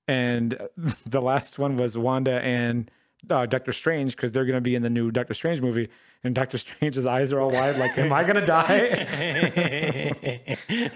and 0.08 0.58
the 1.06 1.20
last 1.22 1.58
one 1.58 1.76
was 1.76 1.96
Wanda 1.96 2.40
and 2.42 2.90
uh, 3.28 3.46
Doctor 3.46 3.72
Strange 3.72 4.16
because 4.16 4.32
they're 4.32 4.44
going 4.44 4.56
to 4.56 4.60
be 4.60 4.74
in 4.74 4.82
the 4.82 4.90
new 4.90 5.10
Doctor 5.10 5.34
Strange 5.34 5.60
movie, 5.60 5.88
and 6.24 6.34
Doctor 6.34 6.58
Strange's 6.58 7.06
eyes 7.06 7.32
are 7.32 7.40
all 7.40 7.50
wide, 7.50 7.76
like, 7.76 7.96
"Am 7.98 8.12
I 8.12 8.22
going 8.24 8.36
to 8.36 8.46
die?" 8.46 8.72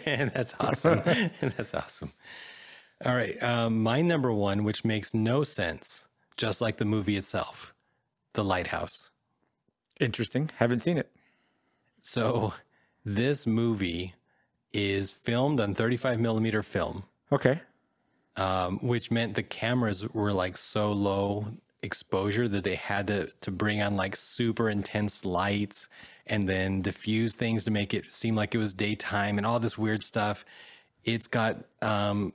And 0.07 0.31
that's 0.35 0.55
awesome. 0.61 1.03
That's 1.41 1.75
awesome. 1.75 2.13
All 3.05 3.15
right. 3.15 3.41
Um, 3.43 3.83
my 3.83 4.01
number 4.03 4.33
one, 4.33 4.65
which 4.65 4.85
makes 4.85 5.13
no 5.13 5.43
sense, 5.45 6.07
just 6.37 6.61
like 6.61 6.77
the 6.79 6.85
movie 6.85 7.17
itself, 7.17 7.75
The 8.35 8.45
Lighthouse. 8.45 9.11
Interesting. 10.01 10.51
Haven't 10.57 10.81
seen 10.81 10.99
it. 10.99 11.11
So 12.01 12.55
this 13.05 13.47
movie 13.47 14.15
is 14.75 15.11
filmed 15.11 15.61
on 15.61 15.75
35 15.75 16.21
millimeter 16.21 16.63
film, 16.63 17.05
Okay. 17.33 17.61
um, 18.37 18.79
which 18.81 19.11
meant 19.11 19.35
the 19.35 19.43
cameras 19.43 20.07
were 20.13 20.33
like 20.33 20.57
so 20.59 20.93
low 20.93 21.47
exposure 21.83 22.49
that 22.49 22.65
they 22.65 22.75
had 22.75 23.07
to, 23.07 23.31
to 23.41 23.51
bring 23.51 23.81
on 23.81 23.95
like 23.97 24.17
super 24.17 24.69
intense 24.69 25.25
lights 25.25 25.89
and 26.27 26.49
then 26.49 26.81
diffuse 26.83 27.37
things 27.37 27.65
to 27.65 27.71
make 27.71 27.93
it 27.95 28.13
seem 28.13 28.35
like 28.35 28.55
it 28.55 28.59
was 28.59 28.73
daytime 28.75 29.37
and 29.39 29.47
all 29.47 29.61
this 29.61 29.77
weird 29.79 30.03
stuff. 30.03 30.45
It's 31.05 31.27
got 31.29 31.59
um, 31.83 32.33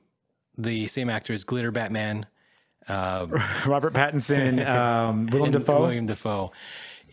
the 0.58 0.88
same 0.88 1.10
actor 1.10 1.34
as 1.34 1.44
Glitter 1.44 1.72
Batman. 1.72 2.26
Robert 2.90 3.94
Pattinson, 3.94 4.66
um, 4.68 5.28
Willem 5.28 5.52
Dafoe. 5.52 5.82
William 5.82 6.06
Dafoe. 6.08 6.52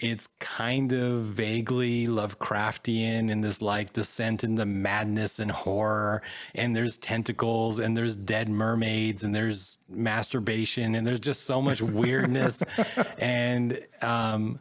It's 0.00 0.28
kind 0.38 0.92
of 0.92 1.24
vaguely 1.24 2.06
Lovecraftian 2.06 3.30
in 3.30 3.40
this 3.40 3.62
like 3.62 3.92
descent 3.92 4.44
into 4.44 4.64
madness 4.66 5.38
and 5.38 5.50
horror. 5.50 6.22
And 6.54 6.74
there's 6.74 6.96
tentacles 6.96 7.78
and 7.78 7.96
there's 7.96 8.16
dead 8.16 8.48
mermaids 8.48 9.24
and 9.24 9.34
there's 9.34 9.78
masturbation 9.88 10.94
and 10.94 11.06
there's 11.06 11.20
just 11.20 11.44
so 11.44 11.60
much 11.62 11.80
weirdness. 11.82 12.62
and 13.18 13.80
um, 14.02 14.60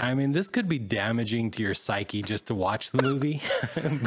I 0.00 0.14
mean, 0.14 0.32
this 0.32 0.48
could 0.48 0.68
be 0.68 0.78
damaging 0.78 1.50
to 1.52 1.62
your 1.62 1.74
psyche 1.74 2.22
just 2.22 2.46
to 2.46 2.54
watch 2.54 2.90
the 2.90 3.02
movie. 3.02 3.40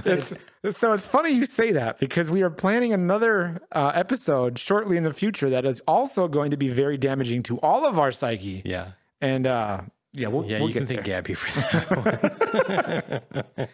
It's, 0.06 0.34
so 0.78 0.94
it's 0.94 1.04
funny 1.04 1.32
you 1.32 1.46
say 1.46 1.74
that 1.74 2.00
because 2.00 2.32
we 2.32 2.42
are 2.42 2.50
planning 2.50 2.94
another 2.94 3.62
uh, 3.72 3.92
episode 3.94 4.58
shortly 4.58 4.96
in 4.98 5.04
the 5.04 5.14
future 5.14 5.50
that 5.50 5.66
is 5.66 5.82
also 5.88 6.28
going 6.28 6.52
to 6.52 6.58
be 6.58 6.70
very 6.70 6.98
damaging 6.98 7.44
to 7.44 7.60
all 7.60 7.86
of 7.86 8.00
our 8.00 8.12
psyche. 8.12 8.62
yeah. 8.66 8.92
And 9.22 9.46
uh, 9.48 9.82
yeah, 10.14 10.28
we'll, 10.28 10.46
Yeah, 10.46 10.60
we'll 10.60 10.70
you 10.70 10.74
can 10.74 10.86
there. 10.86 10.98
thank 10.98 11.06
Gabby 11.06 11.34
for 11.34 11.62
that 11.72 13.58
one. 13.58 13.68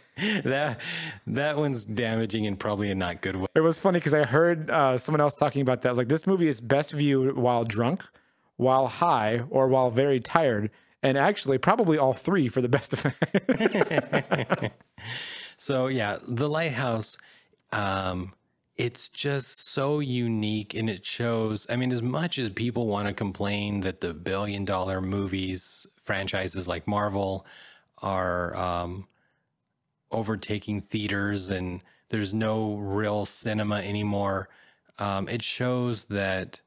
that 0.44 0.80
that 1.28 1.58
one's 1.58 1.86
damaging 1.86 2.46
in 2.46 2.56
probably 2.58 2.90
a 2.92 2.96
not 2.96 3.22
good 3.22 3.36
way. 3.36 3.48
It 3.56 3.62
was 3.62 3.78
funny 3.80 4.00
because 4.00 4.14
I 4.14 4.24
heard 4.26 4.70
uh, 4.70 4.98
someone 4.98 5.22
else 5.22 5.36
talking 5.36 5.62
about 5.62 5.82
that. 5.82 5.96
Like 5.98 6.08
this 6.08 6.26
movie 6.26 6.48
is 6.48 6.62
best 6.62 6.92
viewed 6.94 7.36
while 7.38 7.64
drunk, 7.64 8.04
while 8.58 8.88
high, 8.88 9.44
or 9.50 9.68
while 9.68 9.92
very 9.92 10.20
tired, 10.20 10.72
and 11.04 11.18
actually 11.18 11.58
probably 11.58 11.98
all 11.98 12.14
three 12.14 12.48
for 12.50 12.62
the 12.62 12.70
best 12.70 12.94
effect. 12.94 14.74
So 15.62 15.88
yeah, 15.88 16.20
the 16.26 16.48
lighthouse, 16.48 17.18
um, 17.74 18.34
it's 18.78 19.10
just 19.10 19.68
so 19.68 20.00
unique, 20.00 20.74
and 20.74 20.90
it 20.90 21.06
shows. 21.06 21.68
I 21.70 21.76
mean, 21.76 21.92
as 21.92 22.02
much 22.02 22.40
as 22.40 22.50
people 22.50 22.88
want 22.88 23.10
to 23.10 23.14
complain 23.14 23.82
that 23.82 24.00
the 24.00 24.14
billion 24.14 24.64
dollar 24.64 25.02
movies 25.02 25.86
franchises 26.10 26.68
like 26.68 26.88
Marvel 26.88 27.46
are 28.02 28.56
um, 28.56 29.08
overtaking 30.10 30.82
theaters 30.82 31.52
and 31.52 31.84
there's 32.10 32.34
no 32.34 32.78
real 32.78 33.26
cinema 33.26 33.76
anymore, 33.76 34.50
um, 34.98 35.30
it 35.30 35.44
shows 35.44 36.06
that 36.06 36.62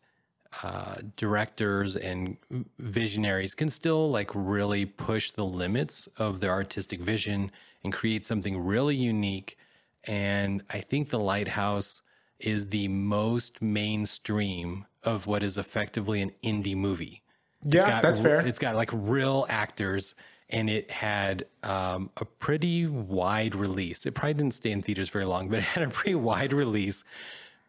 uh, 0.63 0.95
directors 1.17 1.97
and 1.97 2.37
visionaries 2.79 3.53
can 3.57 3.69
still 3.69 4.13
like 4.13 4.31
really 4.33 4.87
push 4.87 5.33
the 5.33 5.45
limits 5.45 6.07
of 6.19 6.39
their 6.39 6.53
artistic 6.53 7.01
vision 7.01 7.51
and 7.83 7.93
create 7.93 8.25
something 8.25 8.57
really 8.57 8.95
unique. 8.95 9.59
And 10.05 10.63
I 10.71 10.79
think 10.79 11.09
The 11.09 11.19
Lighthouse 11.19 12.03
is 12.39 12.69
the 12.69 12.87
most 12.87 13.61
mainstream 13.61 14.87
of 15.03 15.27
what 15.27 15.43
is 15.43 15.59
effectively 15.59 16.23
an 16.23 16.31
indie 16.45 16.77
movie. 16.77 17.22
It's 17.65 17.75
Yeah, 17.75 17.89
got 17.89 18.03
that's 18.03 18.21
fair. 18.21 18.41
It's 18.41 18.59
got 18.59 18.75
like 18.75 18.91
real 18.93 19.47
actors 19.49 20.15
and 20.53 20.69
it 20.69 20.91
had 20.91 21.47
um, 21.63 22.11
a 22.19 22.25
pretty 22.25 22.87
wide 22.87 23.55
release. 23.55 24.05
It 24.05 24.13
probably 24.13 24.35
didn't 24.35 24.55
stay 24.55 24.71
in 24.71 24.83
theaters 24.83 25.09
very 25.09 25.25
long, 25.25 25.49
but 25.49 25.61
it 25.61 25.65
had 25.65 25.85
a 25.85 25.89
pretty 25.89 26.15
wide 26.15 26.53
release. 26.53 27.05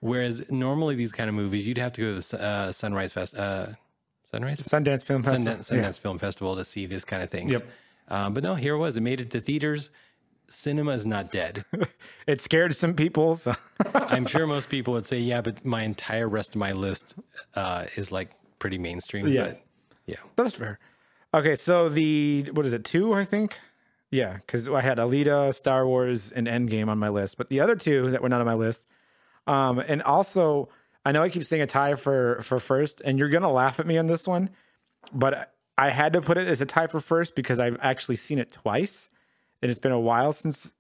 Whereas 0.02 0.52
normally 0.52 0.96
these 0.96 1.14
kind 1.14 1.30
of 1.30 1.36
movies, 1.36 1.66
you'd 1.66 1.78
have 1.78 1.94
to 1.94 2.02
go 2.02 2.20
to 2.20 2.28
the 2.38 2.44
uh, 2.44 2.72
Sunrise 2.74 3.14
Fest, 3.14 3.36
uh, 3.36 3.68
Sunrise 4.30 4.60
Sundance 4.60 5.06
Film 5.06 5.24
Festival. 5.24 5.54
Sundance, 5.54 5.72
Sundance 5.72 6.00
Film 6.00 6.20
Festival 6.20 6.58
to 6.58 6.66
see 6.66 6.86
this 6.86 7.06
kind 7.06 7.24
of 7.24 7.30
things. 7.30 7.54
Yep. 7.54 7.62
Um, 8.10 8.34
but 8.34 8.44
no, 8.44 8.56
here 8.56 8.76
it 8.76 8.80
was. 8.80 8.98
It 8.98 9.02
made 9.02 9.22
it 9.22 9.32
to 9.32 9.40
theaters. 9.40 9.92
Cinema 10.50 10.92
is 10.92 11.06
not 11.06 11.32
dead. 11.32 11.64
It 12.28 12.40
scared 12.40 12.74
some 12.74 12.94
people. 12.94 13.36
So. 13.36 13.54
I'm 13.94 14.26
sure 14.26 14.48
most 14.48 14.70
people 14.70 14.94
would 14.94 15.06
say, 15.06 15.20
yeah, 15.20 15.42
but 15.42 15.66
my 15.66 15.84
entire 15.84 16.28
rest 16.28 16.56
of 16.56 16.60
my 16.60 16.72
list 16.72 17.16
uh, 17.56 17.86
is 17.98 18.14
like 18.14 18.32
pretty 18.60 18.78
mainstream. 18.78 19.28
Yeah. 19.28 19.48
But 19.48 19.62
yeah. 20.06 20.18
That's 20.36 20.56
fair. 20.56 20.80
Okay, 21.34 21.56
so 21.56 21.90
the 21.90 22.44
what 22.54 22.66
is 22.66 22.74
it? 22.74 22.84
Two, 22.86 23.14
I 23.14 23.26
think. 23.26 23.60
Yeah, 24.12 24.34
because 24.38 24.70
I 24.70 24.82
had 24.82 25.00
Alita, 25.00 25.54
Star 25.56 25.88
Wars, 25.88 26.32
and 26.32 26.46
Endgame 26.48 26.88
on 26.88 27.00
my 27.00 27.10
list, 27.10 27.38
but 27.38 27.50
the 27.50 27.60
other 27.62 27.76
two 27.76 28.12
that 28.12 28.22
were 28.22 28.30
not 28.30 28.42
on 28.42 28.46
my 28.46 28.54
list. 28.54 28.88
Um, 29.48 29.80
and 29.80 30.04
also, 30.04 30.70
I 31.04 31.12
know 31.12 31.24
I 31.24 31.30
keep 31.30 31.44
saying 31.44 31.64
a 31.64 31.66
tie 31.66 31.96
for 31.96 32.42
for 32.44 32.60
first, 32.60 33.02
and 33.04 33.18
you're 33.18 33.30
gonna 33.30 33.52
laugh 33.52 33.80
at 33.80 33.88
me 33.88 33.98
on 33.98 34.06
this 34.08 34.28
one, 34.28 34.52
but 35.12 35.54
I 35.78 35.90
had 35.90 36.14
to 36.14 36.22
put 36.22 36.38
it 36.38 36.48
as 36.48 36.62
a 36.62 36.66
tie 36.68 36.86
for 36.88 37.00
first 37.00 37.36
because 37.36 37.60
I've 37.60 37.78
actually 37.82 38.18
seen 38.18 38.38
it 38.38 38.52
twice, 38.52 39.10
and 39.64 39.72
it's 39.72 39.80
been 39.80 39.92
a 39.92 40.00
while 40.00 40.32
since 40.32 40.72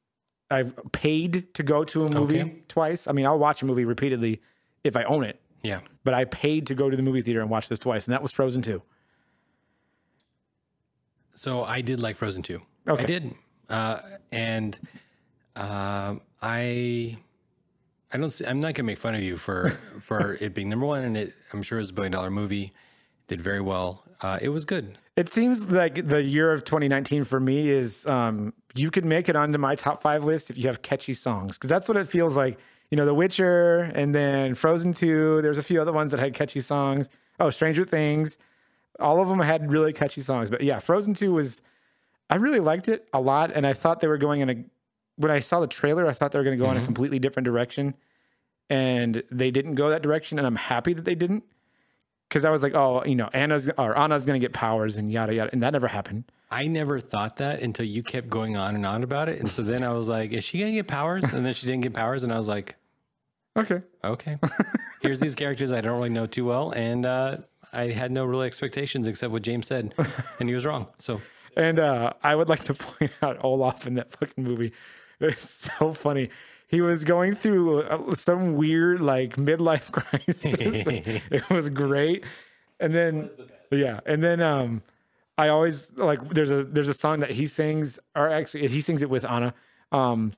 I've 0.51 0.75
paid 0.91 1.51
to 1.55 1.63
go 1.63 1.83
to 1.85 2.05
a 2.05 2.11
movie 2.13 2.41
Okay. 2.41 2.55
twice. 2.67 3.07
I 3.07 3.11
mean, 3.13 3.25
I'll 3.25 3.39
watch 3.39 3.63
a 3.63 3.65
movie 3.65 3.85
repeatedly 3.85 4.41
if 4.83 4.95
I 4.95 5.03
own 5.05 5.23
it, 5.23 5.39
Yeah. 5.63 5.79
but 6.03 6.13
I 6.13 6.25
paid 6.25 6.67
to 6.67 6.75
go 6.75 6.91
to 6.91 6.95
the 6.95 7.01
movie 7.01 7.23
theater 7.23 7.41
and 7.41 7.49
watch 7.49 7.67
this 7.69 7.79
twice, 7.79 8.05
and 8.05 8.13
that 8.13 8.21
was 8.21 8.31
Frozen 8.31 8.61
Two. 8.61 8.83
So 11.33 11.63
I 11.63 11.81
did 11.81 11.99
like 11.99 12.15
Frozen 12.15 12.43
2. 12.43 12.61
Okay. 12.89 13.03
I 13.03 13.05
did. 13.05 13.35
Uh, 13.69 13.99
and 14.31 14.77
um 15.55 16.21
I 16.41 17.17
I 18.11 18.17
don't 18.17 18.29
see, 18.29 18.45
I'm 18.45 18.59
not 18.59 18.73
gonna 18.73 18.85
make 18.87 18.97
fun 18.97 19.15
of 19.15 19.21
you 19.21 19.37
for 19.37 19.69
for 20.01 20.37
it 20.41 20.53
being 20.53 20.69
number 20.69 20.85
one 20.85 21.03
and 21.03 21.15
it 21.17 21.33
I'm 21.53 21.61
sure 21.61 21.77
it 21.77 21.81
was 21.81 21.89
a 21.89 21.93
billion 21.93 22.11
dollar 22.11 22.29
movie. 22.29 22.73
Did 23.27 23.41
very 23.41 23.61
well. 23.61 24.03
Uh, 24.21 24.37
it 24.41 24.49
was 24.49 24.65
good. 24.65 24.97
It 25.15 25.29
seems 25.29 25.69
like 25.69 26.07
the 26.07 26.21
year 26.23 26.51
of 26.51 26.63
2019 26.65 27.23
for 27.23 27.39
me 27.39 27.69
is 27.69 28.05
um, 28.07 28.53
you 28.73 28.91
could 28.91 29.05
make 29.05 29.29
it 29.29 29.35
onto 29.35 29.57
my 29.57 29.75
top 29.75 30.01
five 30.01 30.23
list 30.23 30.49
if 30.49 30.57
you 30.57 30.67
have 30.67 30.81
catchy 30.81 31.13
songs 31.13 31.57
because 31.57 31.69
that's 31.69 31.87
what 31.87 31.97
it 31.97 32.07
feels 32.07 32.35
like. 32.35 32.57
You 32.89 32.97
know, 32.97 33.05
The 33.05 33.13
Witcher 33.13 33.91
and 33.95 34.13
then 34.13 34.55
Frozen 34.55 34.93
2. 34.93 35.41
There's 35.41 35.57
a 35.57 35.63
few 35.63 35.81
other 35.81 35.93
ones 35.93 36.11
that 36.11 36.19
had 36.19 36.33
catchy 36.33 36.59
songs. 36.59 37.09
Oh, 37.39 37.49
Stranger 37.49 37.83
Things. 37.85 38.37
All 38.99 39.21
of 39.21 39.29
them 39.29 39.39
had 39.39 39.71
really 39.71 39.93
catchy 39.93 40.21
songs. 40.21 40.49
But 40.49 40.61
yeah, 40.61 40.79
Frozen 40.79 41.15
2 41.15 41.33
was, 41.33 41.61
I 42.29 42.35
really 42.35 42.59
liked 42.59 42.87
it 42.87 43.07
a 43.13 43.19
lot. 43.19 43.51
And 43.53 43.65
I 43.65 43.73
thought 43.73 43.99
they 43.99 44.07
were 44.07 44.17
going 44.17 44.41
in 44.41 44.49
a, 44.49 44.63
when 45.17 45.31
I 45.31 45.39
saw 45.39 45.59
the 45.59 45.67
trailer, 45.67 46.07
I 46.07 46.11
thought 46.11 46.31
they 46.31 46.39
were 46.39 46.45
going 46.45 46.57
to 46.57 46.63
go 46.63 46.71
in 46.71 46.77
a 46.77 46.85
completely 46.85 47.19
different 47.19 47.45
direction. 47.45 47.95
And 48.69 49.23
they 49.31 49.51
didn't 49.51 49.75
go 49.75 49.89
that 49.89 50.01
direction. 50.01 50.37
And 50.37 50.47
I'm 50.47 50.55
happy 50.55 50.93
that 50.93 51.05
they 51.05 51.15
didn't 51.15 51.43
because 52.33 52.45
I 52.45 52.49
was 52.49 52.63
like, 52.63 52.73
oh, 52.73 53.03
you 53.05 53.15
know, 53.15 53.29
Anna's 53.31 53.69
or 53.77 53.97
Anna's 53.97 54.25
gonna 54.25 54.39
get 54.39 54.53
powers 54.53 54.97
and 54.97 55.13
yada 55.13 55.35
yada, 55.35 55.51
and 55.53 55.61
that 55.61 55.73
never 55.73 55.87
happened. 55.87 56.23
I 56.49 56.65
never 56.65 56.99
thought 56.99 57.35
that 57.35 57.61
until 57.61 57.85
you 57.85 58.01
kept 58.01 58.27
going 58.27 58.57
on 58.57 58.73
and 58.73 58.87
on 58.87 59.03
about 59.03 59.29
it. 59.29 59.39
And 59.39 59.51
so 59.51 59.61
then 59.61 59.83
I 59.83 59.93
was 59.93 60.09
like, 60.09 60.31
is 60.31 60.43
she 60.43 60.57
gonna 60.57 60.71
get 60.71 60.87
powers? 60.87 61.31
And 61.31 61.45
then 61.45 61.53
she 61.53 61.67
didn't 61.67 61.83
get 61.83 61.93
powers, 61.93 62.23
and 62.23 62.33
I 62.33 62.39
was 62.39 62.47
like, 62.47 62.75
Okay, 63.55 63.83
okay. 64.03 64.39
Here's 65.01 65.19
these 65.19 65.35
characters 65.35 65.71
I 65.71 65.81
don't 65.81 65.95
really 65.95 66.09
know 66.09 66.25
too 66.25 66.43
well, 66.45 66.71
and 66.71 67.05
uh, 67.05 67.37
I 67.73 67.91
had 67.91 68.11
no 68.11 68.25
real 68.25 68.41
expectations 68.41 69.07
except 69.07 69.31
what 69.31 69.41
James 69.41 69.67
said, 69.67 69.93
and 70.39 70.49
he 70.49 70.55
was 70.55 70.65
wrong. 70.65 70.89
So 70.99 71.21
and 71.55 71.79
uh, 71.79 72.13
I 72.23 72.35
would 72.35 72.49
like 72.49 72.63
to 72.63 72.73
point 72.73 73.11
out 73.21 73.43
Olaf 73.43 73.87
in 73.87 73.95
that 73.95 74.11
fucking 74.11 74.43
movie. 74.43 74.73
It's 75.19 75.71
so 75.77 75.93
funny. 75.93 76.31
He 76.67 76.81
was 76.81 77.05
going 77.05 77.35
through 77.35 77.83
uh, 77.83 78.13
some 78.13 78.55
weird 78.55 78.99
like 78.99 79.37
midlife 79.37 79.89
crisis. 79.91 80.43
it 80.59 81.49
was 81.49 81.69
great, 81.69 82.25
and 82.77 82.93
then 82.93 83.29
yeah, 83.71 84.01
and 84.05 84.21
then 84.21 84.41
um, 84.41 84.81
I 85.37 85.47
always 85.47 85.89
like 85.95 86.27
there's 86.29 86.51
a 86.51 86.65
there's 86.65 86.89
a 86.89 86.93
song 86.93 87.19
that 87.19 87.29
he 87.31 87.45
sings, 87.45 87.99
or 88.17 88.27
actually 88.27 88.67
he 88.67 88.81
sings 88.81 89.01
it 89.01 89.09
with 89.09 89.23
Anna. 89.23 89.53
Um, 89.93 90.33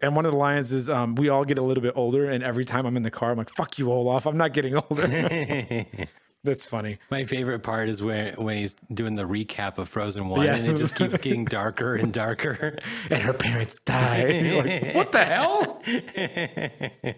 and 0.00 0.16
one 0.16 0.24
of 0.24 0.32
the 0.32 0.38
lines 0.38 0.72
is, 0.72 0.88
um, 0.88 1.14
"We 1.14 1.28
all 1.28 1.44
get 1.44 1.58
a 1.58 1.62
little 1.62 1.82
bit 1.82 1.92
older, 1.96 2.30
and 2.30 2.42
every 2.42 2.64
time 2.64 2.86
I'm 2.86 2.96
in 2.96 3.02
the 3.02 3.10
car, 3.10 3.32
I'm 3.32 3.36
like, 3.36 3.50
fuck 3.50 3.78
you, 3.78 3.92
Olaf. 3.92 4.26
I'm 4.26 4.38
not 4.38 4.54
getting 4.54 4.74
older.'" 4.76 6.08
That's 6.48 6.64
funny. 6.64 6.98
my 7.10 7.24
favorite 7.24 7.60
part 7.60 7.88
is 7.88 8.02
when 8.02 8.34
when 8.34 8.56
he's 8.56 8.74
doing 8.92 9.14
the 9.14 9.24
recap 9.24 9.78
of 9.78 9.88
Frozen 9.88 10.28
One, 10.28 10.46
and 10.46 10.64
it 10.64 10.76
just 10.76 10.96
keeps 10.96 11.18
getting 11.18 11.44
darker 11.58 11.94
and 11.94 12.12
darker. 12.12 12.78
and 13.10 13.22
her 13.22 13.32
parents. 13.32 13.78
You're 13.88 14.62
like, 14.64 14.94
what 14.94 15.12
the 15.12 15.24
hell? 15.24 15.82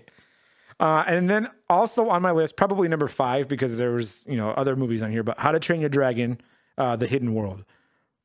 Uh, 0.81 1.05
and 1.07 1.29
then 1.29 1.47
also 1.69 2.09
on 2.09 2.23
my 2.23 2.31
list, 2.31 2.57
probably 2.57 2.89
number 2.89 3.07
five, 3.07 3.47
because 3.49 3.77
there 3.77 3.91
was 3.91 4.25
you 4.27 4.37
know 4.39 4.49
other 4.53 4.75
movies 4.75 5.03
on 5.03 5.11
here, 5.11 5.23
but 5.23 5.39
How 5.39 5.53
to 5.53 5.61
Train 5.61 5.81
Your 5.81 5.91
Dragon, 5.91 6.41
uh, 6.79 6.97
The 6.97 7.07
Hidden 7.07 7.35
World. 7.35 7.67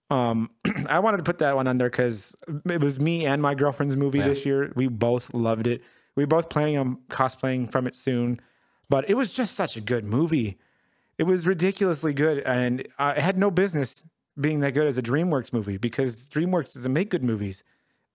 Um, 0.10 0.50
I 0.88 1.00
wanted 1.00 1.18
to 1.18 1.24
put 1.24 1.40
that 1.40 1.58
one 1.58 1.68
on 1.68 1.76
there 1.76 1.90
because 1.90 2.34
it 2.70 2.80
was 2.80 2.98
me 2.98 3.26
and 3.26 3.42
my 3.42 3.56
girlfriend's 3.56 3.98
movie 3.98 4.22
this 4.22 4.46
year. 4.46 4.72
We 4.74 4.88
both 4.88 5.34
loved 5.34 5.68
it. 5.68 5.84
We 6.16 6.24
were 6.24 6.28
both 6.28 6.48
planning 6.48 6.78
on 6.78 7.00
cosplaying 7.10 7.74
from 7.74 7.88
it 7.88 7.94
soon, 7.94 8.40
but 8.88 9.10
it 9.10 9.16
was 9.16 9.34
just 9.34 9.54
such 9.54 9.76
a 9.76 9.82
good 9.82 10.06
movie. 10.06 10.58
It 11.18 11.24
was 11.24 11.46
ridiculously 11.48 12.14
good, 12.14 12.40
and 12.40 12.88
uh, 13.00 13.14
it 13.16 13.22
had 13.22 13.38
no 13.38 13.50
business 13.50 14.06
being 14.40 14.60
that 14.60 14.74
good 14.74 14.88
as 14.88 14.98
a 14.98 15.02
DreamWorks 15.02 15.54
movie 15.54 15.78
because 15.78 16.28
DreamWorks 16.28 16.74
doesn't 16.74 16.92
make 16.92 17.10
good 17.10 17.24
movies, 17.24 17.64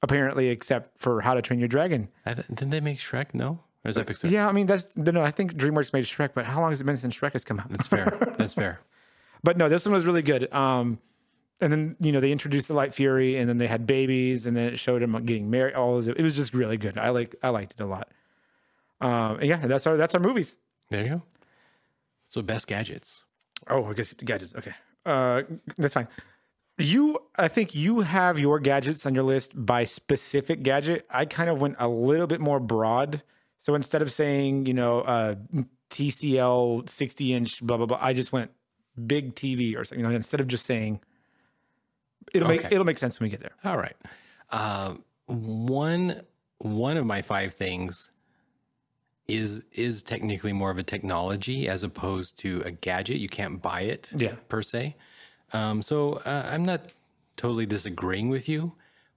apparently, 0.03 0.49
except 0.49 0.99
for 0.99 1.23
How 1.23 1.35
to 1.35 1.41
Train 1.43 1.59
Your 1.59 1.69
Dragon. 1.69 2.09
I 2.27 2.35
th- 2.35 2.47
didn't 2.49 2.71
they 2.71 2.81
make 2.81 2.99
Shrek? 2.99 3.33
No, 3.33 3.61
or 3.85 3.89
is 3.89 3.97
that 3.97 4.07
Pixar? 4.07 4.31
Yeah, 4.31 4.49
I 4.49 4.53
mean 4.53 4.67
that's 4.67 4.95
no. 4.97 5.23
I 5.23 5.31
think 5.31 5.55
DreamWorks 5.55 5.93
made 5.93 6.05
Shrek, 6.05 6.31
but 6.35 6.45
how 6.45 6.61
long 6.61 6.71
has 6.71 6.81
it 6.81 6.85
been 6.85 6.97
since 6.97 7.17
Shrek 7.19 7.33
has 7.33 7.45
come 7.45 7.59
out? 7.59 7.71
That's 7.71 7.87
fair. 7.87 8.17
That's 8.39 8.55
fair. 8.55 8.81
But 9.43 9.57
no, 9.57 9.71
this 9.71 9.87
one 9.87 9.95
was 9.95 10.05
really 10.05 10.23
good. 10.23 10.53
Um, 10.53 10.99
and 11.63 11.73
then 11.73 11.97
you 12.01 12.13
know 12.13 12.21
they 12.21 12.33
introduced 12.33 12.69
the 12.69 12.75
Light 12.75 12.93
Fury, 12.93 13.37
and 13.37 13.49
then 13.49 13.59
they 13.59 13.67
had 13.67 13.87
babies, 13.87 14.47
and 14.47 14.57
then 14.57 14.73
it 14.75 14.79
showed 14.79 15.01
them 15.03 15.13
getting 15.25 15.51
married. 15.51 15.75
All 15.75 15.97
of 15.97 16.09
it, 16.09 16.19
it 16.19 16.23
was 16.23 16.37
just 16.37 16.53
really 16.53 16.77
good. 16.77 16.99
I 16.99 17.11
like 17.11 17.35
I 17.43 17.49
liked 17.51 17.75
it 17.79 17.83
a 17.83 17.87
lot. 17.87 18.09
Um, 19.01 19.39
yeah, 19.43 19.67
that's 19.67 19.87
our 19.87 19.97
that's 19.97 20.15
our 20.15 20.21
movies. 20.21 20.57
There 20.91 21.03
you 21.03 21.09
go. 21.09 21.23
So 22.31 22.43
best 22.43 22.69
gadgets. 22.69 23.25
Oh, 23.69 23.85
I 23.85 23.93
guess 23.93 24.13
gadgets. 24.13 24.55
Okay, 24.55 24.73
uh, 25.05 25.43
that's 25.77 25.95
fine. 25.95 26.07
You, 26.79 27.19
I 27.37 27.49
think 27.49 27.75
you 27.75 28.01
have 28.01 28.39
your 28.39 28.61
gadgets 28.61 29.05
on 29.05 29.15
your 29.15 29.25
list 29.25 29.53
by 29.55 29.83
specific 29.83 30.63
gadget. 30.63 31.07
I 31.11 31.27
kind 31.27 31.51
of 31.51 31.61
went 31.61 31.75
a 31.79 31.89
little 31.89 32.29
bit 32.29 32.41
more 32.41 32.61
broad. 32.61 33.23
So 33.59 33.75
instead 33.75 34.01
of 34.01 34.11
saying, 34.11 34.65
you 34.65 34.73
know, 34.73 35.01
uh, 35.01 35.35
TCL 35.91 36.89
60 36.89 37.35
inch, 37.35 37.63
blah, 37.67 37.77
blah, 37.77 37.87
blah, 37.87 37.99
I 38.01 38.15
just 38.15 38.33
went 38.33 38.53
big 39.07 39.35
TV 39.35 39.77
or 39.77 39.85
something. 39.85 40.03
You 40.03 40.09
know, 40.09 40.15
instead 40.15 40.41
of 40.41 40.47
just 40.47 40.65
saying 40.65 41.01
it'll 42.33 42.49
make 42.49 42.65
it'll 42.71 42.85
make 42.85 42.99
sense 42.99 43.19
when 43.19 43.27
we 43.27 43.31
get 43.31 43.41
there. 43.41 43.57
All 43.65 43.77
right. 43.77 43.97
Uh, 44.51 44.95
one 45.27 46.23
one 46.59 46.97
of 46.97 47.05
my 47.05 47.23
five 47.23 47.55
things 47.55 48.11
is 49.35 49.65
is 49.73 50.03
technically 50.03 50.53
more 50.53 50.71
of 50.71 50.79
a 50.79 50.83
technology 50.83 51.69
as 51.69 51.83
opposed 51.83 52.39
to 52.41 52.63
a 52.65 52.71
gadget. 52.71 53.19
You 53.19 53.29
can't 53.29 53.61
buy 53.63 53.83
it 53.83 54.11
Yeah. 54.17 54.35
per 54.49 54.63
se. 54.63 54.97
Um, 55.53 55.83
so 55.83 56.15
uh, 56.25 56.49
I'm 56.53 56.65
not 56.65 56.93
totally 57.37 57.67
disagreeing 57.67 58.29
with 58.29 58.49
you, 58.49 58.73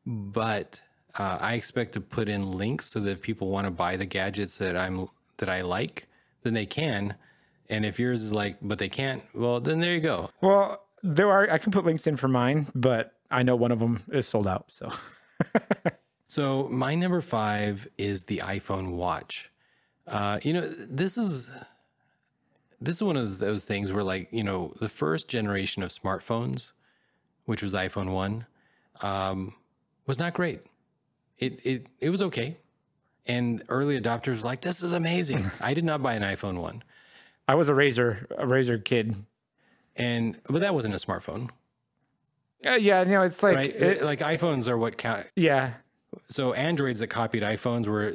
but 0.05 0.81
uh, 1.19 1.37
I 1.39 1.53
expect 1.53 1.93
to 1.93 2.01
put 2.01 2.27
in 2.29 2.51
links 2.51 2.87
so 2.87 2.99
that 3.01 3.11
if 3.11 3.21
people 3.21 3.49
want 3.49 3.65
to 3.65 3.71
buy 3.71 3.97
the 3.97 4.05
gadgets 4.05 4.57
that 4.57 4.75
I'm 4.75 5.07
that 5.37 5.49
I 5.49 5.61
like, 5.61 6.07
then 6.43 6.53
they 6.53 6.65
can. 6.65 7.15
And 7.69 7.85
if 7.85 7.99
yours 7.99 8.23
is 8.23 8.33
like, 8.33 8.57
but 8.61 8.77
they 8.79 8.89
can't, 8.89 9.23
well, 9.33 9.59
then 9.59 9.79
there 9.79 9.93
you 9.93 10.01
go. 10.01 10.29
Well, 10.41 10.81
there 11.01 11.29
are 11.31 11.49
I 11.51 11.57
can 11.57 11.71
put 11.71 11.85
links 11.85 12.07
in 12.07 12.17
for 12.17 12.27
mine, 12.27 12.67
but 12.75 13.13
I 13.31 13.43
know 13.43 13.55
one 13.55 13.71
of 13.71 13.79
them 13.79 14.01
is 14.11 14.27
sold 14.27 14.47
out. 14.47 14.65
So 14.69 14.89
So 16.27 16.67
my 16.71 16.95
number 16.95 17.21
five 17.21 17.87
is 17.97 18.23
the 18.23 18.39
iPhone 18.39 18.93
Watch. 18.93 19.51
Uh, 20.07 20.39
you 20.43 20.53
know, 20.53 20.61
this 20.67 21.17
is 21.17 21.49
this 22.81 22.97
is 22.97 23.03
one 23.03 23.15
of 23.15 23.37
those 23.39 23.63
things 23.65 23.91
where, 23.93 24.03
like, 24.03 24.27
you 24.31 24.43
know, 24.43 24.73
the 24.79 24.89
first 24.89 25.27
generation 25.29 25.81
of 25.83 25.89
smartphones, 25.89 26.71
which 27.45 27.63
was 27.63 27.73
iPhone 27.73 28.11
one, 28.11 28.45
um, 29.01 29.53
was 30.05 30.19
not 30.19 30.33
great. 30.33 30.61
It 31.37 31.59
it 31.65 31.87
it 32.01 32.09
was 32.09 32.21
okay, 32.21 32.57
and 33.25 33.63
early 33.69 33.99
adopters 33.99 34.41
were 34.41 34.49
like, 34.49 34.61
"This 34.61 34.83
is 34.83 34.91
amazing." 34.91 35.45
I 35.61 35.73
did 35.73 35.85
not 35.85 36.03
buy 36.03 36.13
an 36.13 36.23
iPhone 36.23 36.59
one, 36.59 36.83
I 37.47 37.55
was 37.55 37.69
a 37.69 37.73
Razr 37.73 38.29
a 38.31 38.45
Razr 38.45 38.83
kid. 38.83 39.15
and 39.95 40.39
but 40.49 40.59
that 40.59 40.73
wasn't 40.73 40.93
a 40.93 40.97
smartphone, 40.97 41.49
Uh, 42.65 42.71
yeah, 42.71 43.01
you 43.03 43.11
know, 43.11 43.21
it's 43.23 43.41
like 43.41 43.55
right? 43.55 43.73
it- 43.75 44.03
like 44.03 44.19
iPhones 44.19 44.67
are 44.67 44.77
what 44.77 44.97
count. 44.97 45.27
yeah, 45.37 45.75
so 46.29 46.51
androids 46.53 46.99
that 46.99 47.07
copied 47.07 47.43
iphones 47.43 47.87
were 47.87 48.13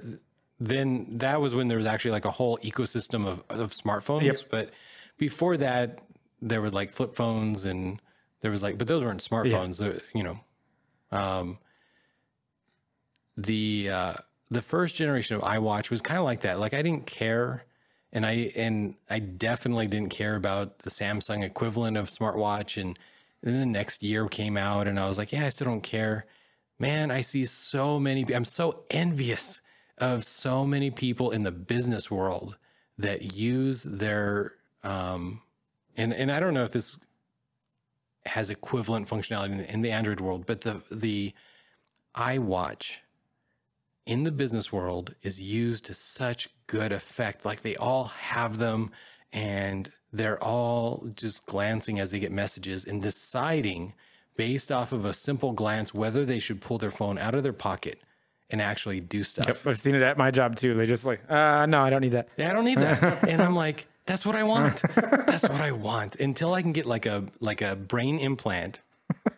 then 0.60 1.06
that 1.18 1.40
was 1.40 1.54
when 1.54 1.68
there 1.68 1.76
was 1.76 1.86
actually 1.86 2.10
like 2.10 2.24
a 2.24 2.30
whole 2.30 2.58
ecosystem 2.58 3.26
of, 3.26 3.42
of 3.48 3.72
smartphones. 3.72 4.24
Yep. 4.24 4.36
but 4.50 4.70
before 5.16 5.56
that 5.56 6.00
there 6.40 6.60
was 6.60 6.72
like 6.72 6.90
flip 6.90 7.14
phones 7.14 7.64
and 7.64 8.00
there 8.40 8.50
was 8.50 8.62
like 8.62 8.78
but 8.78 8.86
those 8.86 9.02
weren't 9.04 9.20
smartphones. 9.20 9.80
Uh, 9.80 10.00
you 10.14 10.22
know 10.22 10.38
um 11.10 11.58
the 13.36 13.88
uh 13.90 14.14
the 14.50 14.62
first 14.62 14.96
generation 14.96 15.36
of 15.36 15.42
iwatch 15.42 15.90
was 15.90 16.00
kind 16.00 16.18
of 16.18 16.24
like 16.24 16.40
that. 16.40 16.58
Like 16.58 16.74
i 16.74 16.82
didn't 16.82 17.06
care 17.06 17.64
and 18.12 18.26
i 18.26 18.52
and 18.56 18.96
i 19.08 19.18
definitely 19.18 19.86
didn't 19.86 20.10
care 20.10 20.34
about 20.34 20.80
the 20.80 20.90
samsung 20.90 21.44
equivalent 21.44 21.96
of 21.96 22.08
smartwatch. 22.08 22.80
And 22.80 22.98
then 23.42 23.60
the 23.60 23.66
next 23.66 24.02
year 24.02 24.26
came 24.26 24.56
out 24.56 24.88
and 24.88 24.98
i 24.98 25.06
was 25.06 25.18
like 25.18 25.32
yeah 25.32 25.46
i 25.46 25.48
still 25.50 25.66
don't 25.66 25.82
care. 25.82 26.26
Man, 26.80 27.10
I 27.10 27.22
see 27.22 27.44
so 27.44 27.98
many. 27.98 28.24
I'm 28.32 28.44
so 28.44 28.84
envious 28.88 29.60
of 30.00 30.24
so 30.24 30.64
many 30.64 30.90
people 30.90 31.30
in 31.30 31.42
the 31.42 31.52
business 31.52 32.10
world 32.10 32.56
that 32.98 33.34
use 33.34 33.84
their 33.84 34.54
um, 34.82 35.42
and 35.96 36.12
and 36.12 36.30
I 36.30 36.40
don't 36.40 36.54
know 36.54 36.64
if 36.64 36.72
this 36.72 36.98
has 38.26 38.50
equivalent 38.50 39.08
functionality 39.08 39.52
in, 39.52 39.60
in 39.60 39.82
the 39.82 39.90
Android 39.90 40.20
world, 40.20 40.46
but 40.46 40.62
the 40.62 40.82
the 40.90 41.32
iWatch 42.14 42.98
in 44.06 44.24
the 44.24 44.32
business 44.32 44.72
world 44.72 45.14
is 45.22 45.40
used 45.40 45.84
to 45.84 45.94
such 45.94 46.48
good 46.66 46.92
effect. 46.92 47.44
Like 47.44 47.60
they 47.60 47.76
all 47.76 48.04
have 48.04 48.58
them 48.58 48.90
and 49.32 49.90
they're 50.12 50.42
all 50.42 51.06
just 51.14 51.44
glancing 51.44 52.00
as 52.00 52.10
they 52.10 52.18
get 52.18 52.32
messages 52.32 52.86
and 52.86 53.02
deciding 53.02 53.92
based 54.36 54.72
off 54.72 54.92
of 54.92 55.04
a 55.04 55.12
simple 55.12 55.52
glance 55.52 55.92
whether 55.92 56.24
they 56.24 56.38
should 56.38 56.60
pull 56.60 56.78
their 56.78 56.90
phone 56.90 57.18
out 57.18 57.34
of 57.34 57.42
their 57.42 57.52
pocket 57.52 58.00
and 58.50 58.60
actually 58.62 59.00
do 59.00 59.24
stuff. 59.24 59.46
Yep, 59.46 59.66
I've 59.66 59.78
seen 59.78 59.94
it 59.94 60.02
at 60.02 60.16
my 60.16 60.30
job 60.30 60.56
too. 60.56 60.74
They 60.74 60.86
just 60.86 61.04
like, 61.04 61.20
uh, 61.30 61.66
no, 61.66 61.80
I 61.80 61.90
don't 61.90 62.00
need 62.00 62.12
that. 62.12 62.28
Yeah, 62.36 62.50
I 62.50 62.52
don't 62.52 62.64
need 62.64 62.78
that. 62.78 63.24
and 63.28 63.42
I'm 63.42 63.54
like, 63.54 63.86
that's 64.06 64.24
what 64.24 64.34
I 64.34 64.42
want. 64.42 64.82
That's 64.94 65.42
what 65.42 65.60
I 65.60 65.70
want. 65.72 66.16
Until 66.16 66.54
I 66.54 66.62
can 66.62 66.72
get 66.72 66.86
like 66.86 67.04
a 67.04 67.24
like 67.40 67.60
a 67.60 67.76
brain 67.76 68.18
implant. 68.18 68.80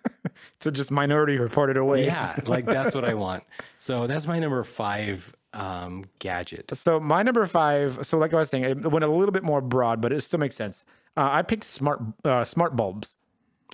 So 0.60 0.70
just 0.70 0.90
minority 0.90 1.38
reported 1.38 1.76
away. 1.78 2.04
Yeah, 2.04 2.36
like 2.44 2.66
that's 2.66 2.94
what 2.94 3.04
I 3.04 3.14
want. 3.14 3.44
So 3.78 4.06
that's 4.06 4.26
my 4.26 4.38
number 4.38 4.62
five 4.62 5.34
um, 5.54 6.04
gadget. 6.18 6.70
So 6.76 7.00
my 7.00 7.22
number 7.22 7.44
five. 7.46 7.98
So 8.02 8.18
like 8.18 8.34
I 8.34 8.36
was 8.36 8.50
saying, 8.50 8.64
it 8.64 8.90
went 8.90 9.04
a 9.04 9.08
little 9.08 9.32
bit 9.32 9.42
more 9.42 9.60
broad, 9.60 10.00
but 10.00 10.12
it 10.12 10.20
still 10.20 10.38
makes 10.38 10.56
sense. 10.56 10.84
Uh, 11.16 11.28
I 11.32 11.42
picked 11.42 11.64
smart 11.64 12.00
uh, 12.24 12.44
smart 12.44 12.76
bulbs. 12.76 13.16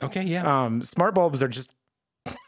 Okay, 0.03 0.23
yeah. 0.23 0.65
Um, 0.65 0.83
smart 0.83 1.15
bulbs 1.15 1.43
are 1.43 1.49
just 1.49 1.71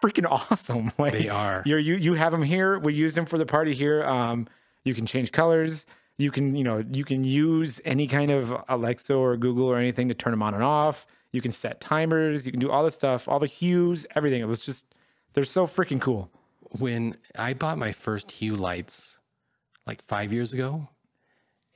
freaking 0.02 0.26
awesome. 0.30 0.92
Like 0.98 1.12
They 1.12 1.28
are. 1.28 1.62
You're, 1.64 1.78
you 1.78 1.96
you 1.96 2.14
have 2.14 2.32
them 2.32 2.42
here. 2.42 2.78
We 2.78 2.94
use 2.94 3.14
them 3.14 3.26
for 3.26 3.38
the 3.38 3.46
party 3.46 3.74
here. 3.74 4.04
Um, 4.04 4.48
you 4.84 4.94
can 4.94 5.06
change 5.06 5.32
colors. 5.32 5.86
You 6.16 6.30
can 6.30 6.56
you 6.56 6.64
know 6.64 6.84
you 6.92 7.04
can 7.04 7.24
use 7.24 7.80
any 7.84 8.06
kind 8.06 8.30
of 8.30 8.54
Alexa 8.68 9.14
or 9.14 9.36
Google 9.36 9.66
or 9.66 9.76
anything 9.76 10.08
to 10.08 10.14
turn 10.14 10.32
them 10.32 10.42
on 10.42 10.54
and 10.54 10.62
off. 10.62 11.06
You 11.30 11.40
can 11.40 11.52
set 11.52 11.80
timers. 11.80 12.46
You 12.46 12.52
can 12.52 12.60
do 12.60 12.70
all 12.70 12.84
this 12.84 12.94
stuff, 12.94 13.28
all 13.28 13.38
the 13.38 13.46
hues, 13.46 14.06
everything. 14.14 14.40
It 14.40 14.48
was 14.48 14.64
just 14.64 14.84
they're 15.34 15.44
so 15.44 15.66
freaking 15.66 16.00
cool. 16.00 16.30
when 16.78 17.16
I 17.36 17.54
bought 17.54 17.78
my 17.78 17.92
first 17.92 18.32
Hue 18.32 18.56
lights 18.56 19.18
like 19.86 20.02
five 20.02 20.32
years 20.32 20.52
ago, 20.52 20.88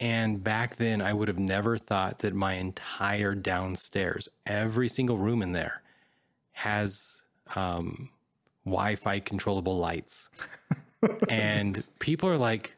and 0.01 0.43
back 0.43 0.77
then 0.77 1.01
I 1.01 1.13
would 1.13 1.29
have 1.29 1.39
never 1.39 1.79
thought 1.79 2.19
that 2.21 2.35
my 2.35 2.55
entire 2.55 3.35
downstairs, 3.35 4.29
every 4.47 4.89
single 4.89 5.19
room 5.19 5.43
in 5.43 5.53
there, 5.53 5.83
has 6.53 7.22
um, 7.57 8.11
Wi-Fi 8.65 9.21
controllable 9.21 9.79
lights, 9.79 10.29
and 11.29 11.83
people 11.99 12.29
are 12.29 12.37
like, 12.39 12.77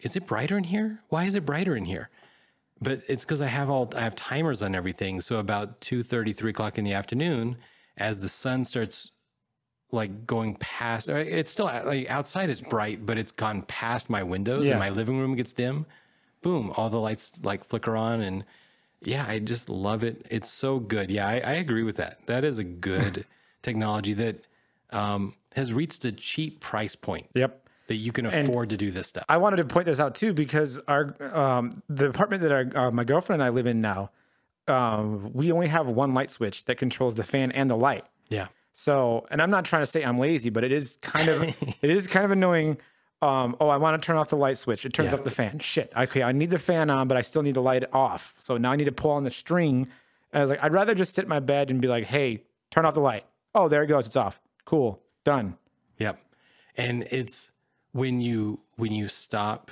"Is 0.00 0.16
it 0.16 0.26
brighter 0.26 0.56
in 0.58 0.64
here? 0.64 1.00
Why 1.08 1.24
is 1.24 1.34
it 1.34 1.44
brighter 1.46 1.76
in 1.76 1.84
here?" 1.84 2.10
But 2.82 3.02
it's 3.08 3.24
because 3.24 3.42
I 3.42 3.46
have 3.46 3.68
all 3.68 3.92
I 3.96 4.02
have 4.02 4.14
timers 4.16 4.62
on 4.62 4.74
everything. 4.74 5.20
So 5.20 5.36
about 5.36 5.80
two 5.80 6.02
thirty, 6.02 6.32
three 6.32 6.50
o'clock 6.50 6.78
in 6.78 6.84
the 6.84 6.94
afternoon, 6.94 7.56
as 7.96 8.20
the 8.20 8.28
sun 8.28 8.64
starts 8.64 9.12
like 9.92 10.24
going 10.24 10.54
past 10.54 11.08
or 11.08 11.18
it's 11.18 11.50
still 11.50 11.66
like 11.66 12.08
outside 12.08 12.48
it's 12.48 12.60
bright 12.60 13.04
but 13.04 13.18
it's 13.18 13.32
gone 13.32 13.60
past 13.62 14.08
my 14.08 14.22
windows 14.22 14.66
Yeah. 14.66 14.72
and 14.74 14.78
my 14.78 14.88
living 14.90 15.18
room 15.18 15.34
gets 15.34 15.52
dim 15.52 15.84
boom 16.42 16.72
all 16.76 16.88
the 16.88 17.00
lights 17.00 17.40
like 17.42 17.64
flicker 17.64 17.96
on 17.96 18.20
and 18.20 18.44
yeah 19.02 19.24
i 19.26 19.40
just 19.40 19.68
love 19.68 20.04
it 20.04 20.24
it's 20.30 20.48
so 20.48 20.78
good 20.78 21.10
yeah 21.10 21.26
i, 21.26 21.40
I 21.40 21.52
agree 21.54 21.82
with 21.82 21.96
that 21.96 22.24
that 22.26 22.44
is 22.44 22.60
a 22.60 22.62
good 22.64 23.26
technology 23.62 24.14
that 24.14 24.46
um, 24.90 25.34
has 25.54 25.72
reached 25.72 26.04
a 26.04 26.12
cheap 26.12 26.60
price 26.60 26.94
point 26.96 27.26
Yep. 27.34 27.68
that 27.88 27.96
you 27.96 28.12
can 28.12 28.26
afford 28.26 28.70
to 28.70 28.76
do 28.76 28.90
this 28.90 29.06
stuff 29.08 29.24
I 29.28 29.36
wanted 29.38 29.56
to 29.56 29.64
point 29.64 29.86
this 29.86 30.00
out 30.00 30.14
too 30.14 30.32
because 30.32 30.78
our 30.88 31.14
um, 31.34 31.70
the 31.88 32.08
apartment 32.08 32.42
that 32.42 32.52
our, 32.52 32.86
uh, 32.86 32.90
my 32.90 33.04
girlfriend 33.04 33.42
and 33.42 33.46
I 33.46 33.50
live 33.52 33.66
in 33.66 33.80
now, 33.80 34.10
um, 34.68 35.32
we 35.32 35.50
only 35.52 35.68
have 35.68 35.86
one 35.86 36.14
light 36.14 36.30
switch 36.30 36.64
that 36.66 36.76
controls 36.76 37.14
the 37.14 37.24
fan 37.24 37.50
and 37.52 37.68
the 37.70 37.76
light. 37.76 38.04
yeah 38.28 38.48
So, 38.72 39.26
and 39.30 39.40
I'm 39.42 39.50
not 39.50 39.64
trying 39.64 39.82
to 39.82 39.86
say 39.86 40.04
I'm 40.04 40.18
lazy, 40.18 40.50
but 40.50 40.64
it 40.64 40.72
is 40.72 40.98
kind 41.02 41.28
of 41.28 41.42
it 41.82 41.90
is 41.90 42.06
kind 42.06 42.24
of 42.24 42.30
annoying. 42.30 42.78
Um, 43.22 43.54
oh, 43.60 43.68
I 43.68 43.76
want 43.76 44.00
to 44.00 44.06
turn 44.06 44.16
off 44.16 44.30
the 44.30 44.36
light 44.36 44.56
switch. 44.56 44.86
It 44.86 44.94
turns 44.94 45.12
Yeah. 45.12 45.18
off 45.18 45.24
the 45.24 45.30
fan. 45.30 45.58
Shit. 45.58 45.92
Okay, 45.94 46.22
I 46.22 46.32
need 46.32 46.48
the 46.50 46.58
fan 46.58 46.88
on, 46.88 47.06
but 47.06 47.18
I 47.18 47.20
still 47.20 47.42
need 47.42 47.54
the 47.54 47.60
light 47.62 47.84
off. 47.92 48.34
So 48.38 48.56
now 48.56 48.72
I 48.72 48.76
need 48.76 48.86
to 48.86 48.92
pull 48.92 49.10
on 49.10 49.24
the 49.24 49.30
string. 49.30 49.88
And 50.32 50.38
I 50.38 50.40
was 50.40 50.48
like, 50.50 50.62
I'd 50.64 50.72
rather 50.72 50.94
just 50.94 51.14
sit 51.14 51.24
in 51.24 51.28
my 51.28 51.40
bed 51.40 51.70
and 51.70 51.82
be 51.82 51.88
like, 51.88 52.04
hey, 52.04 52.44
turn 52.70 52.86
off 52.86 52.94
the 52.94 53.00
light. 53.00 53.24
Oh, 53.54 53.68
there 53.68 53.82
it 53.82 53.88
goes. 53.88 54.06
It's 54.06 54.16
off. 54.16 54.40
Cool. 54.64 55.00
Done. 55.24 55.56
yep 55.98 56.18
and 56.76 57.06
it's 57.10 57.52
when 57.92 58.20
you 58.20 58.60
when 58.76 58.92
you 58.92 59.08
stop 59.08 59.70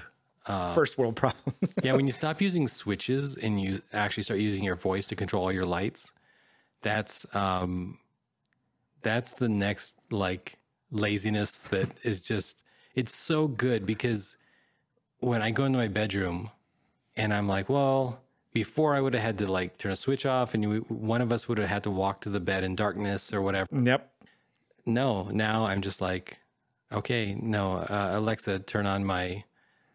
First 0.75 0.97
world 0.97 1.15
problem. 1.15 1.55
yeah, 1.83 1.93
when 1.93 2.07
you 2.07 2.13
stop 2.13 2.41
using 2.41 2.69
switches 2.69 3.37
and 3.37 3.61
you 3.61 3.83
actually 3.93 4.23
start 4.23 4.41
using 4.41 4.65
your 4.65 4.77
voice 4.77 5.07
to 5.09 5.15
control 5.15 5.45
all 5.45 5.53
your 5.53 5.67
lights, 5.67 6.15
that's 6.81 7.27
um 7.37 7.99
that's 9.03 9.35
the 9.35 9.49
next 9.49 9.97
like 10.11 10.59
laziness 10.91 11.59
that 11.59 11.91
is 12.03 12.23
just 12.23 12.63
it's 12.95 13.15
so 13.15 13.47
good 13.47 13.85
because 13.85 14.39
when 15.19 15.43
I 15.43 15.51
go 15.51 15.67
into 15.67 15.79
my 15.79 15.89
bedroom 15.89 16.51
and 17.15 17.35
I'm 17.35 17.47
like, 17.47 17.69
well, 17.69 18.23
before 18.59 18.97
I 18.97 19.01
would 19.01 19.15
have 19.15 19.23
had 19.23 19.39
to 19.39 19.47
like 19.47 19.79
turn 19.79 19.93
a 19.93 19.97
switch 19.97 20.27
off 20.27 20.53
and 20.53 20.65
you, 20.65 20.85
one 20.89 21.21
of 21.21 21.33
us 21.33 21.47
would 21.47 21.59
have 21.59 21.69
had 21.69 21.85
to 21.85 21.91
walk 21.91 22.23
to 22.23 22.29
the 22.29 22.41
bed 22.41 22.65
in 22.65 22.75
darkness 22.75 23.33
or 23.33 23.41
whatever. 23.41 23.69
yep. 23.73 24.13
No, 24.85 25.29
now 25.31 25.67
I'm 25.67 25.81
just 25.81 26.01
like, 26.01 26.39
okay, 26.91 27.37
no, 27.41 27.75
uh, 27.75 28.11
Alexa, 28.15 28.59
turn 28.61 28.85
on 28.85 29.05
my 29.05 29.45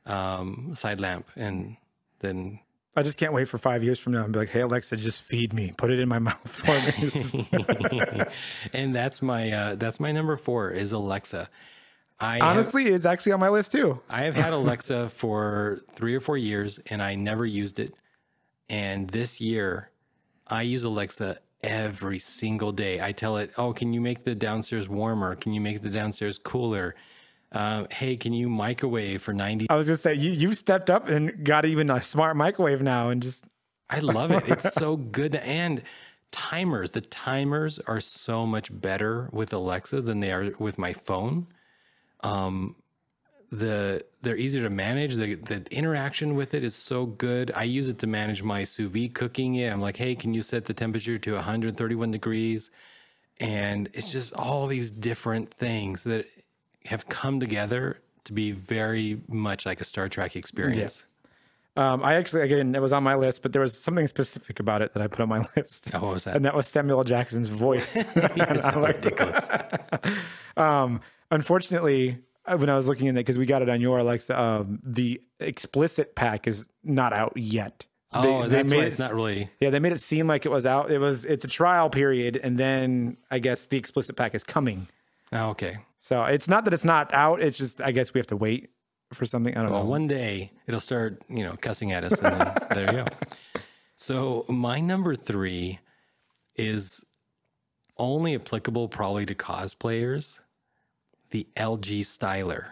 um, 0.05 0.75
side 0.75 1.01
lamp, 1.01 1.27
and 1.35 1.75
then 2.19 2.59
I 2.95 3.01
just 3.01 3.17
can't 3.17 3.33
wait 3.33 3.49
for 3.49 3.57
five 3.57 3.83
years 3.83 3.99
from 3.99 4.13
now 4.13 4.23
and 4.23 4.31
be 4.31 4.39
like, 4.39 4.49
hey, 4.49 4.61
Alexa, 4.61 4.95
just 4.97 5.23
feed 5.23 5.51
me. 5.51 5.73
Put 5.75 5.91
it 5.91 5.99
in 5.99 6.07
my 6.07 6.19
mouth 6.29 6.47
for 6.47 6.71
me. 8.15 8.25
and 8.73 8.95
that's 8.95 9.21
my 9.21 9.51
uh, 9.51 9.75
that's 9.75 9.99
my 9.99 10.11
number 10.13 10.37
four 10.37 10.69
is 10.69 10.93
Alexa. 10.93 11.49
I 12.19 12.35
have, 12.35 12.43
Honestly, 12.43 12.85
it's 12.87 13.05
actually 13.05 13.33
on 13.33 13.39
my 13.39 13.49
list 13.49 13.71
too. 13.71 13.99
I 14.09 14.23
have 14.23 14.35
had 14.35 14.53
Alexa 14.61 15.09
for 15.09 15.81
three 15.93 16.15
or 16.15 16.21
four 16.21 16.37
years, 16.37 16.79
and 16.89 17.01
I 17.01 17.15
never 17.15 17.45
used 17.45 17.79
it. 17.79 17.93
And 18.69 19.09
this 19.09 19.41
year, 19.41 19.89
I 20.47 20.63
use 20.63 20.83
Alexa 20.83 21.37
every 21.63 22.19
single 22.19 22.71
day. 22.71 23.01
I 23.01 23.11
tell 23.11 23.37
it, 23.37 23.51
oh, 23.57 23.73
can 23.73 23.93
you 23.93 24.01
make 24.01 24.23
the 24.23 24.35
downstairs 24.35 24.89
warmer? 24.89 25.35
Can 25.35 25.53
you 25.53 25.61
make 25.61 25.81
the 25.81 25.89
downstairs 25.89 26.37
cooler? 26.37 26.95
Uh, 27.51 27.85
hey, 27.91 28.17
can 28.17 28.33
you 28.33 28.49
microwave 28.49 29.21
for 29.21 29.33
90? 29.33 29.67
I 29.69 29.75
was 29.75 29.87
gonna 29.87 29.97
say 29.97 30.15
you 30.15 30.31
you've 30.31 30.57
stepped 30.57 30.89
up 30.89 31.07
and 31.07 31.45
got 31.45 31.65
even 31.65 31.89
a 31.89 32.01
smart 32.01 32.35
microwave 32.35 32.81
now, 32.81 33.09
and 33.09 33.21
just 33.21 33.45
I 33.89 33.99
love 33.99 34.31
it. 34.31 34.43
It's 34.47 34.73
so 34.73 34.97
good. 34.97 35.35
And 35.35 35.83
timers, 36.31 36.91
the 36.91 37.01
timers 37.01 37.77
are 37.79 37.99
so 37.99 38.47
much 38.47 38.69
better 38.81 39.29
with 39.31 39.53
Alexa 39.53 40.01
than 40.01 40.19
they 40.19 40.31
are 40.31 40.51
with 40.57 40.79
my 40.79 40.93
phone. 40.93 41.47
Um, 42.21 42.75
the 43.53 44.03
they're 44.21 44.37
easier 44.37 44.63
to 44.63 44.69
manage. 44.69 45.15
The 45.15 45.35
the 45.35 45.63
interaction 45.71 46.35
with 46.35 46.53
it 46.53 46.63
is 46.63 46.75
so 46.75 47.05
good. 47.05 47.51
I 47.55 47.63
use 47.63 47.87
it 47.89 47.99
to 47.99 48.07
manage 48.07 48.41
my 48.43 48.63
sous 48.63 48.89
vide 48.91 49.13
cooking. 49.13 49.55
It. 49.55 49.71
I'm 49.71 49.81
like, 49.81 49.97
hey, 49.97 50.15
can 50.15 50.33
you 50.33 50.41
set 50.41 50.65
the 50.65 50.73
temperature 50.73 51.17
to 51.17 51.33
131 51.33 52.11
degrees? 52.11 52.71
And 53.39 53.89
it's 53.93 54.11
just 54.11 54.33
all 54.35 54.65
these 54.67 54.89
different 54.91 55.53
things 55.53 56.03
that 56.03 56.27
have 56.85 57.07
come 57.09 57.39
together 57.39 57.99
to 58.25 58.33
be 58.33 58.51
very 58.51 59.21
much 59.27 59.65
like 59.65 59.81
a 59.81 59.83
Star 59.83 60.07
Trek 60.07 60.35
experience. 60.35 61.07
um, 61.75 62.03
I 62.03 62.15
actually 62.15 62.43
again 62.43 62.73
it 62.75 62.81
was 62.81 62.93
on 62.93 63.03
my 63.03 63.15
list, 63.15 63.41
but 63.41 63.51
there 63.53 63.61
was 63.61 63.77
something 63.77 64.07
specific 64.07 64.59
about 64.59 64.81
it 64.81 64.93
that 64.93 65.01
I 65.03 65.07
put 65.07 65.19
on 65.19 65.29
my 65.29 65.43
list, 65.57 65.91
Oh, 65.93 66.01
what 66.01 66.13
was 66.13 66.23
that? 66.25 66.35
and 66.35 66.45
that 66.45 66.55
was 66.55 66.67
Samuel 66.67 66.99
L. 66.99 67.03
Jackson's 67.03 67.49
voice. 67.49 67.95
You're 68.35 68.57
so 68.57 68.81
ridiculous. 68.87 69.49
um, 70.57 71.01
unfortunately, 71.31 72.19
when 72.47 72.69
I 72.69 72.75
was 72.75 72.87
looking 72.87 73.07
in 73.07 73.15
there 73.15 73.23
because 73.23 73.37
we 73.37 73.45
got 73.45 73.61
it 73.61 73.69
on 73.69 73.79
your 73.81 73.99
Alexa, 73.99 74.39
um, 74.39 74.79
the 74.83 75.21
explicit 75.39 76.15
pack 76.15 76.47
is 76.47 76.67
not 76.83 77.13
out 77.13 77.33
yet. 77.35 77.85
They- 78.11 78.19
Oh, 78.19 78.43
they 78.43 78.49
that's 78.49 78.69
made 78.71 78.77
why 78.77 78.83
it 78.83 78.87
it's 78.89 78.99
not 78.99 79.13
really. 79.13 79.49
Yeah, 79.59 79.69
they 79.71 79.79
made 79.79 79.91
it 79.93 79.99
seem 79.99 80.27
like 80.27 80.45
it 80.45 80.49
was 80.49 80.65
out. 80.67 80.91
It 80.91 80.99
was. 80.99 81.25
It's 81.25 81.45
a 81.45 81.47
trial 81.47 81.89
period, 81.89 82.37
and 82.37 82.57
then 82.59 83.17
I 83.31 83.39
guess 83.39 83.65
the 83.65 83.77
explicit 83.77 84.15
pack 84.15 84.35
is 84.35 84.43
coming. 84.43 84.87
Oh, 85.31 85.49
okay. 85.49 85.77
So 85.97 86.23
it's 86.25 86.47
not 86.47 86.65
that 86.65 86.73
it's 86.75 86.83
not 86.85 87.11
out. 87.13 87.41
It's 87.41 87.57
just 87.57 87.81
I 87.81 87.91
guess 87.91 88.13
we 88.13 88.19
have 88.19 88.27
to 88.27 88.37
wait 88.37 88.69
for 89.13 89.25
something. 89.25 89.57
I 89.57 89.61
don't 89.63 89.71
Well, 89.71 89.83
know. 89.83 89.89
one 89.89 90.07
day 90.07 90.51
it'll 90.67 90.79
start, 90.79 91.23
you 91.27 91.43
know, 91.43 91.53
cussing 91.59 91.91
at 91.91 92.03
us, 92.03 92.21
and 92.21 92.35
then 92.39 92.53
there 92.71 92.85
you 92.85 93.03
go. 93.03 93.05
So 93.95 94.45
my 94.47 94.79
number 94.79 95.15
three 95.15 95.79
is 96.55 97.03
only 97.97 98.35
applicable 98.35 98.89
probably 98.89 99.25
to 99.25 99.33
cosplayers. 99.35 100.39
The 101.33 101.47
LG 101.55 102.01
Styler. 102.01 102.65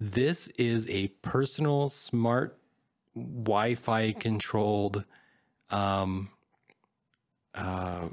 This 0.00 0.48
is 0.56 0.88
a 0.88 1.08
personal 1.20 1.90
smart 1.90 2.58
Wi-Fi 3.14 4.12
controlled 4.12 5.04
um 5.68 6.30
uh 7.54 8.08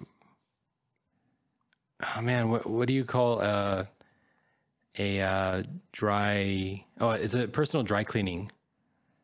oh 2.17 2.21
man 2.21 2.49
what 2.49 2.69
what 2.69 2.89
do 2.89 2.93
you 2.93 3.05
call 3.05 3.41
uh 3.41 3.85
a 4.99 5.21
uh 5.21 5.63
dry 5.93 6.83
oh 6.99 7.11
it's 7.11 7.33
a 7.33 7.47
personal 7.47 7.83
dry 7.83 8.03
cleaning 8.03 8.51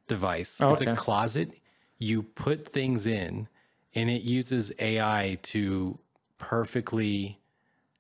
device. 0.08 0.62
Oh, 0.62 0.72
It's 0.72 0.82
a 0.82 0.96
closet. 0.96 1.52
You 1.98 2.24
put 2.24 2.66
things 2.66 3.06
in 3.06 3.50
and 3.94 4.10
it 4.10 4.22
uses 4.22 4.72
AI 4.80 5.40
to 5.44 6.00
perfectly 6.38 7.42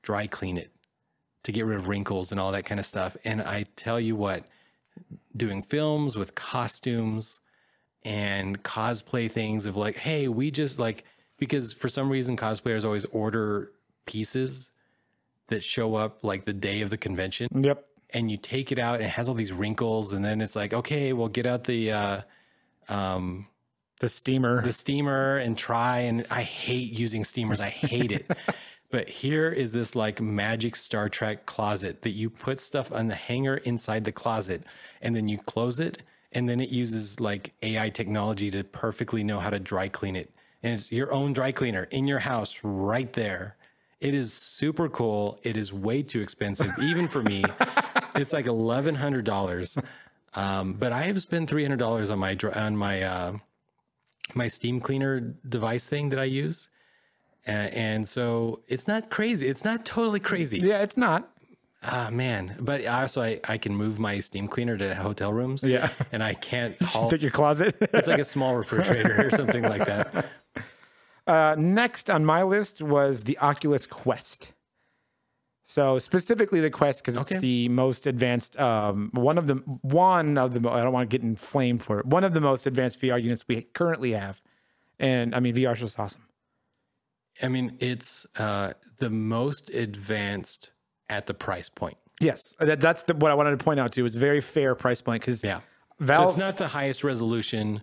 dry 0.01 0.25
clean 0.25 0.57
it 0.57 0.71
to 1.51 1.57
get 1.57 1.65
rid 1.65 1.77
of 1.77 1.87
wrinkles 1.87 2.31
and 2.31 2.39
all 2.39 2.51
that 2.51 2.65
kind 2.65 2.79
of 2.79 2.85
stuff. 2.85 3.17
And 3.25 3.41
I 3.41 3.65
tell 3.75 3.99
you 3.99 4.15
what, 4.15 4.45
doing 5.35 5.61
films 5.61 6.15
with 6.15 6.35
costumes 6.35 7.39
and 8.03 8.61
cosplay 8.63 9.29
things 9.29 9.65
of 9.65 9.75
like, 9.75 9.97
hey, 9.97 10.27
we 10.27 10.51
just 10.51 10.79
like 10.79 11.03
because 11.37 11.73
for 11.73 11.87
some 11.89 12.09
reason 12.09 12.37
cosplayers 12.37 12.83
always 12.85 13.05
order 13.05 13.71
pieces 14.05 14.69
that 15.47 15.63
show 15.63 15.95
up 15.95 16.23
like 16.23 16.45
the 16.45 16.53
day 16.53 16.81
of 16.81 16.89
the 16.91 16.97
convention 16.97 17.47
Yep. 17.53 17.85
and 18.11 18.29
you 18.29 18.37
take 18.37 18.71
it 18.71 18.77
out 18.79 18.95
and 18.95 19.05
it 19.05 19.09
has 19.09 19.27
all 19.27 19.33
these 19.35 19.51
wrinkles 19.51 20.13
and 20.13 20.23
then 20.23 20.41
it's 20.41 20.55
like, 20.55 20.73
okay, 20.73 21.13
well 21.13 21.27
get 21.29 21.45
out 21.45 21.63
the 21.63 21.91
uh 21.91 22.21
um 22.89 23.47
The 23.99 24.09
steamer. 24.09 24.61
the 24.61 24.73
steamer 24.73 25.37
and 25.37 25.57
try 25.57 25.99
and 26.01 26.25
I 26.29 26.43
hate 26.43 26.91
using 26.91 27.23
steamers. 27.23 27.59
I 27.59 27.69
hate 27.69 28.11
it. 28.11 28.29
but 28.91 29.09
here 29.09 29.49
is 29.49 29.71
this 29.71 29.95
like 29.95 30.19
magic 30.19 30.75
Star 30.75 31.09
Trek 31.09 31.45
closet 31.45 32.01
that 32.01 32.11
you 32.11 32.29
put 32.29 32.59
stuff 32.59 32.91
on 32.91 33.07
the 33.07 33.15
hanger 33.15 33.57
inside 33.57 34.03
the 34.03 34.11
closet 34.11 34.63
and 35.01 35.15
then 35.15 35.27
you 35.27 35.37
close 35.37 35.79
it 35.79 36.01
and 36.31 36.47
then 36.47 36.59
it 36.59 36.69
uses 36.69 37.19
like 37.19 37.53
AI 37.61 37.89
technology 37.89 38.51
to 38.51 38.63
perfectly 38.63 39.23
know 39.23 39.39
how 39.39 39.49
to 39.49 39.59
dry 39.59 39.87
clean 39.87 40.15
it. 40.15 40.31
And 40.61 40.73
it's 40.73 40.91
your 40.91 41.13
own 41.13 41.33
dry 41.33 41.51
cleaner 41.51 41.83
in 41.85 42.07
your 42.07 42.19
house 42.19 42.59
right 42.63 43.11
there. 43.13 43.55
It 44.01 44.13
is 44.13 44.33
super 44.33 44.89
cool. 44.89 45.37
It 45.43 45.57
is 45.57 45.73
way 45.73 46.03
too 46.03 46.21
expensive, 46.21 46.71
even 46.81 47.07
for 47.07 47.21
me. 47.21 47.43
it's 48.15 48.33
like 48.33 48.47
eleven 48.47 48.95
hundred 48.95 49.25
dollars. 49.25 49.77
Um, 50.33 50.73
but 50.73 50.91
I 50.91 51.03
have 51.03 51.21
spent 51.21 51.49
three 51.49 51.63
hundred 51.63 51.79
dollars 51.79 52.09
on 52.09 52.19
my 52.19 52.37
on 52.55 52.77
my 52.77 53.01
uh, 53.01 53.33
my 54.33 54.47
steam 54.47 54.79
cleaner 54.79 55.19
device 55.19 55.87
thing 55.87 56.09
that 56.09 56.19
I 56.19 56.25
use. 56.25 56.69
Uh, 57.47 57.51
and 57.51 58.07
so 58.07 58.61
it's 58.67 58.87
not 58.87 59.09
crazy. 59.09 59.47
It's 59.47 59.63
not 59.65 59.85
totally 59.85 60.19
crazy. 60.19 60.59
yeah, 60.59 60.81
it's 60.81 60.97
not. 60.97 61.29
Ah, 61.81 62.09
man. 62.11 62.55
But 62.59 62.85
also, 62.85 63.21
I, 63.21 63.39
I 63.47 63.57
can 63.57 63.73
move 63.73 63.99
my 63.99 64.19
steam 64.19 64.47
cleaner 64.49 64.77
to 64.77 64.93
hotel 64.95 65.31
rooms. 65.31 65.63
Yeah. 65.63 65.89
And 66.11 66.21
I 66.21 66.33
can't 66.33 66.79
haul. 66.81 67.09
Take 67.09 67.21
your 67.21 67.31
closet. 67.31 67.75
It's 67.93 68.07
like 68.07 68.19
a 68.19 68.25
small 68.25 68.55
refrigerator 68.55 69.25
or 69.27 69.31
something 69.31 69.63
like 69.63 69.85
that. 69.85 70.25
Uh, 71.27 71.53
next 71.59 72.09
on 72.09 72.25
my 72.25 72.41
list 72.41 72.81
was 72.81 73.23
the 73.25 73.37
Oculus 73.37 73.85
Quest. 73.85 74.53
So 75.63 75.99
specifically 75.99 76.59
the 76.59 76.71
Quest 76.71 77.03
because 77.03 77.17
it's 77.17 77.39
the 77.39 77.69
most 77.69 78.07
advanced, 78.07 78.59
um, 78.59 79.11
one 79.13 79.37
of 79.37 79.45
the 79.45 79.53
one 79.83 80.39
of 80.39 80.59
the 80.59 80.67
I 80.67 80.81
don't 80.81 80.91
want 80.91 81.07
to 81.07 81.15
get 81.15 81.23
inflamed 81.23 81.83
for 81.83 81.99
it. 81.99 82.07
One 82.07 82.23
of 82.23 82.33
the 82.33 82.41
most 82.41 82.65
advanced 82.65 82.99
VR 82.99 83.21
units 83.21 83.47
we 83.47 83.61
currently 83.61 84.13
have, 84.13 84.41
and 84.97 85.35
I 85.35 85.39
mean 85.39 85.53
VR 85.53 85.73
is 85.73 85.81
just 85.81 85.99
awesome. 85.99 86.23
I 87.41 87.47
mean, 87.47 87.77
it's 87.79 88.25
uh, 88.37 88.73
the 88.97 89.09
most 89.09 89.69
advanced 89.69 90.71
at 91.09 91.25
the 91.25 91.33
price 91.33 91.69
point. 91.69 91.97
Yes, 92.21 92.55
that, 92.59 92.81
that's 92.81 93.03
the, 93.03 93.15
what 93.15 93.31
I 93.31 93.35
wanted 93.35 93.57
to 93.57 93.63
point 93.63 93.79
out 93.79 93.93
too. 93.93 94.05
It's 94.05 94.15
a 94.15 94.19
very 94.19 94.41
fair 94.41 94.75
price 94.75 95.01
point 95.01 95.21
because 95.21 95.43
Yeah. 95.43 95.61
Valve 95.99 96.17
So 96.17 96.27
it's 96.29 96.37
not 96.37 96.57
the 96.57 96.67
highest 96.67 97.03
resolution, 97.03 97.81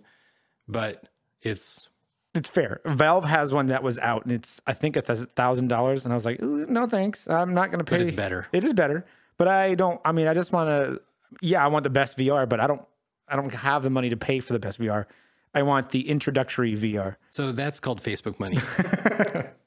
but 0.67 1.03
it's 1.41 1.87
it's 2.33 2.49
fair. 2.49 2.81
Valve 2.85 3.25
has 3.25 3.53
one 3.53 3.67
that 3.67 3.83
was 3.83 3.97
out, 3.99 4.23
and 4.23 4.31
it's 4.31 4.61
I 4.67 4.73
think 4.73 4.95
a 4.95 5.01
thousand 5.01 5.67
dollars, 5.67 6.05
and 6.05 6.13
I 6.13 6.15
was 6.15 6.25
like, 6.25 6.41
no 6.41 6.85
thanks, 6.85 7.27
I'm 7.27 7.53
not 7.53 7.71
going 7.71 7.83
to 7.83 7.83
pay. 7.83 8.01
it's 8.01 8.15
better. 8.15 8.47
It 8.51 8.63
is 8.63 8.73
better, 8.73 9.05
but 9.37 9.47
I 9.47 9.75
don't. 9.75 9.99
I 10.05 10.11
mean, 10.11 10.27
I 10.27 10.33
just 10.33 10.51
want 10.51 10.69
to. 10.69 11.01
Yeah, 11.41 11.63
I 11.63 11.67
want 11.67 11.83
the 11.83 11.89
best 11.89 12.17
VR, 12.17 12.47
but 12.47 12.59
I 12.59 12.67
don't. 12.67 12.81
I 13.27 13.35
don't 13.35 13.53
have 13.53 13.83
the 13.83 13.89
money 13.89 14.09
to 14.09 14.17
pay 14.17 14.39
for 14.39 14.53
the 14.53 14.59
best 14.59 14.79
VR. 14.79 15.05
I 15.53 15.63
want 15.63 15.89
the 15.89 16.07
introductory 16.07 16.75
VR. 16.75 17.15
so 17.29 17.51
that's 17.51 17.79
called 17.79 18.01
Facebook 18.01 18.39
money. 18.39 18.57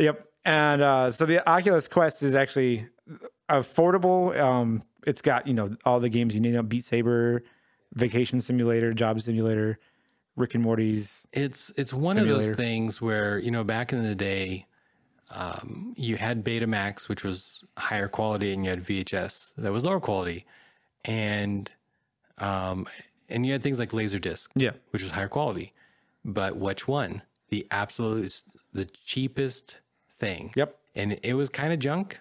Yep. 0.00 0.26
And 0.44 0.82
uh, 0.82 1.10
so 1.10 1.26
the 1.26 1.46
Oculus 1.48 1.86
Quest 1.86 2.22
is 2.22 2.34
actually 2.34 2.86
affordable. 3.48 4.36
Um, 4.38 4.82
it's 5.06 5.20
got 5.22 5.46
you 5.46 5.52
know 5.54 5.76
all 5.84 6.00
the 6.00 6.08
games 6.08 6.34
you 6.34 6.40
need. 6.40 6.50
You 6.50 6.54
know, 6.56 6.62
Beat 6.62 6.84
Saber, 6.84 7.42
Vacation 7.94 8.40
Simulator, 8.40 8.92
Job 8.92 9.20
Simulator, 9.20 9.78
Rick 10.36 10.54
and 10.54 10.64
Morty's. 10.64 11.26
It's 11.32 11.70
it's 11.76 11.92
one 11.92 12.18
of 12.18 12.26
those 12.26 12.50
things 12.50 13.00
where 13.02 13.38
you 13.38 13.50
know 13.50 13.64
back 13.64 13.92
in 13.92 14.02
the 14.02 14.14
day, 14.14 14.66
um, 15.34 15.92
you 15.96 16.16
had 16.16 16.42
Betamax, 16.44 17.08
which 17.08 17.22
was 17.22 17.64
higher 17.76 18.08
quality, 18.08 18.52
and 18.52 18.64
you 18.64 18.70
had 18.70 18.82
VHS 18.82 19.54
that 19.56 19.72
was 19.72 19.84
lower 19.84 20.00
quality, 20.00 20.46
and 21.04 21.74
um, 22.38 22.86
and 23.30 23.46
you 23.46 23.52
had 23.52 23.62
things 23.62 23.78
like 23.78 23.90
Laserdisc, 23.90 24.48
Yeah. 24.54 24.72
which 24.90 25.02
was 25.02 25.12
higher 25.12 25.28
quality. 25.28 25.72
But 26.24 26.56
which 26.56 26.86
one? 26.88 27.22
The 27.48 27.66
absolute, 27.70 28.42
the 28.72 28.84
cheapest 28.84 29.80
thing. 30.16 30.52
Yep. 30.56 30.76
And 30.94 31.18
it 31.22 31.34
was 31.34 31.48
kind 31.48 31.72
of 31.72 31.78
junk, 31.78 32.20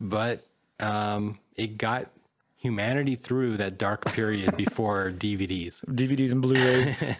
but 0.00 0.44
um, 0.80 1.38
it 1.56 1.78
got 1.78 2.10
humanity 2.56 3.14
through 3.14 3.56
that 3.58 3.78
dark 3.78 4.04
period 4.12 4.56
before 4.64 5.10
DVDs. 5.12 5.84
DVDs 5.86 6.32
and 6.32 6.42
Blu-rays. 6.42 7.04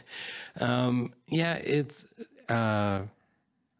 Um, 0.60 1.12
yeah, 1.28 1.54
it's 1.54 2.04
uh, 2.48 3.02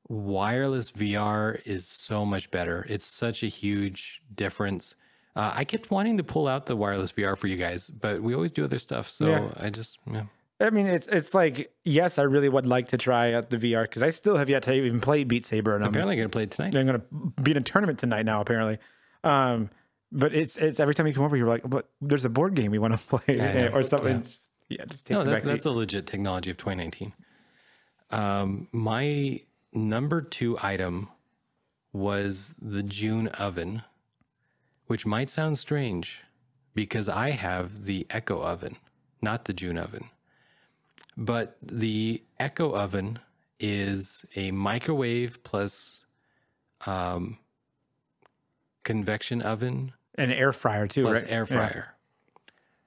wireless 0.09 0.93
VR 0.93 1.61
is 1.67 1.87
so 1.89 2.25
much 2.25 2.51
better. 2.53 2.87
It's 2.89 3.05
such 3.07 3.43
a 3.43 3.47
huge 3.49 4.23
difference. 4.35 4.95
Uh, 5.39 5.53
I 5.55 5.65
kept 5.65 5.91
wanting 5.91 6.17
to 6.17 6.25
pull 6.25 6.49
out 6.49 6.67
the 6.67 6.75
wireless 6.75 7.13
VR 7.13 7.39
for 7.39 7.47
you 7.47 7.57
guys, 7.57 7.89
but 7.91 8.21
we 8.21 8.35
always 8.35 8.51
do 8.51 8.65
other 8.65 8.79
stuff. 8.79 9.09
So 9.09 9.27
Yeah. 9.27 9.49
I 9.57 9.71
just, 9.71 9.99
yeah. 10.11 10.25
I 10.61 10.71
mean, 10.71 10.89
it's 10.89 11.07
it's 11.07 11.33
like 11.35 11.73
yes, 11.85 12.19
I 12.19 12.25
really 12.25 12.49
would 12.49 12.67
like 12.67 12.89
to 12.89 12.99
try 12.99 13.33
out 13.35 13.49
the 13.49 13.59
VR 13.59 13.85
because 13.85 14.03
I 14.03 14.11
still 14.11 14.37
have 14.37 14.49
yet 14.51 14.65
to 14.65 14.75
even 14.75 15.01
play 15.01 15.23
Beat 15.23 15.47
Saber, 15.47 15.77
and 15.77 15.85
I'm, 15.85 15.91
apparently 15.91 16.17
going 16.17 16.29
to 16.29 16.33
play 16.33 16.43
it 16.43 16.51
tonight. 16.51 16.75
I'm 16.75 16.85
going 16.87 17.01
to 17.01 17.41
be 17.43 17.53
in 17.53 17.57
a 17.57 17.61
tournament 17.61 18.01
tonight 18.01 18.25
now. 18.27 18.41
Apparently, 18.41 18.79
um, 19.23 19.71
but 20.11 20.35
it's 20.35 20.57
it's 20.57 20.81
every 20.81 20.95
time 20.97 21.07
you 21.07 21.15
come 21.15 21.23
over, 21.23 21.37
you're 21.37 21.47
like, 21.47 21.63
but 21.65 21.89
there's 22.01 22.25
a 22.25 22.29
board 22.29 22.57
game 22.57 22.73
we 22.73 22.81
want 22.81 22.99
to 22.99 23.07
play 23.19 23.37
know. 23.37 23.69
or 23.73 23.85
something. 23.85 24.17
Yeah. 24.17 24.23
Just, 24.23 24.51
yeah, 24.69 24.85
just 24.87 25.07
takes 25.07 25.15
No, 25.17 25.23
that, 25.23 25.31
back. 25.31 25.43
that's 25.45 25.65
a 25.65 25.71
legit 25.71 26.09
technology 26.09 26.51
of 26.51 26.57
2019. 26.57 27.13
Um, 28.11 28.67
my 28.73 29.41
number 29.73 30.23
two 30.23 30.59
item 30.61 31.09
was 31.93 32.53
the 32.61 32.83
June 32.83 33.29
oven, 33.29 33.83
which 34.89 35.07
might 35.07 35.31
sound 35.31 35.57
strange 35.57 36.23
because 36.75 37.09
I 37.09 37.31
have 37.31 37.85
the 37.87 38.07
Echo 38.11 38.41
oven, 38.43 38.77
not 39.23 39.45
the 39.45 39.53
June 39.53 39.79
oven. 39.79 40.11
But 41.17 41.57
the 41.63 42.23
Echo 42.39 42.73
oven 42.75 43.21
is 43.61 44.25
a 44.37 44.51
microwave 44.51 45.43
plus 45.45 46.05
um, 46.87 47.39
convection 48.85 49.43
oven 49.43 49.93
An 50.17 50.31
air 50.33 50.53
fryer 50.53 50.87
too, 50.87 51.03
plus 51.03 51.23
right? 51.23 51.31
air 51.33 51.47
Yeah. 51.51 51.57
fryer. 51.69 51.95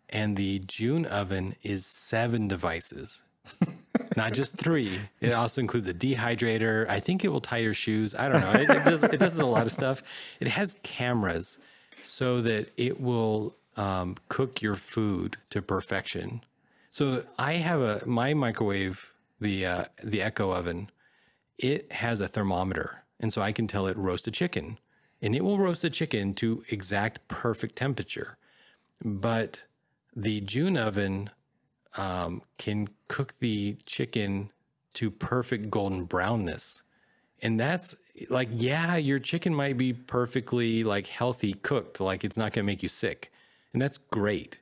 And 0.09 0.35
the 0.35 0.59
June 0.59 1.05
oven 1.05 1.55
is 1.63 1.85
seven 1.85 2.47
devices, 2.49 3.23
not 4.17 4.33
just 4.33 4.57
three. 4.57 4.99
It 5.21 5.31
also 5.31 5.61
includes 5.61 5.87
a 5.87 5.93
dehydrator. 5.93 6.85
I 6.89 6.99
think 6.99 7.23
it 7.23 7.29
will 7.29 7.39
tie 7.41 7.59
your 7.59 7.73
shoes. 7.73 8.13
I 8.15 8.27
don't 8.27 8.41
know. 8.41 8.51
It, 8.51 8.69
it 8.69 8.83
does. 8.83 9.03
It 9.05 9.19
does 9.21 9.39
a 9.39 9.45
lot 9.45 9.65
of 9.65 9.71
stuff. 9.71 10.03
It 10.41 10.47
has 10.49 10.75
cameras 10.83 11.59
so 12.03 12.41
that 12.41 12.71
it 12.77 12.99
will 12.99 13.55
um, 13.77 14.15
cook 14.29 14.61
your 14.61 14.75
food 14.75 15.37
to 15.49 15.61
perfection. 15.61 16.43
So 16.89 17.23
I 17.37 17.53
have 17.53 17.81
a 17.81 18.01
my 18.05 18.33
microwave, 18.33 19.13
the 19.39 19.65
uh, 19.65 19.83
the 20.03 20.21
Echo 20.21 20.51
oven. 20.51 20.89
It 21.57 21.91
has 21.91 22.19
a 22.19 22.27
thermometer, 22.27 23.03
and 23.19 23.31
so 23.31 23.41
I 23.41 23.51
can 23.51 23.67
tell 23.67 23.87
it 23.87 23.97
roast 23.97 24.27
a 24.27 24.31
chicken, 24.31 24.79
and 25.21 25.35
it 25.35 25.43
will 25.43 25.57
roast 25.57 25.83
a 25.83 25.89
chicken 25.89 26.33
to 26.35 26.63
exact 26.69 27.27
perfect 27.27 27.75
temperature. 27.75 28.37
But 29.03 29.63
the 30.15 30.41
June 30.41 30.77
oven 30.77 31.29
um, 31.97 32.41
can 32.57 32.89
cook 33.07 33.39
the 33.39 33.77
chicken 33.85 34.51
to 34.93 35.09
perfect 35.09 35.69
golden 35.69 36.05
brownness. 36.05 36.83
And 37.41 37.59
that's 37.59 37.95
like, 38.29 38.49
yeah, 38.57 38.95
your 38.97 39.19
chicken 39.19 39.53
might 39.53 39.77
be 39.77 39.93
perfectly 39.93 40.83
like 40.83 41.07
healthy 41.07 41.53
cooked, 41.53 41.99
like 41.99 42.23
it's 42.23 42.37
not 42.37 42.53
going 42.53 42.65
to 42.65 42.71
make 42.71 42.83
you 42.83 42.89
sick. 42.89 43.31
And 43.73 43.81
that's 43.81 43.97
great. 43.97 44.59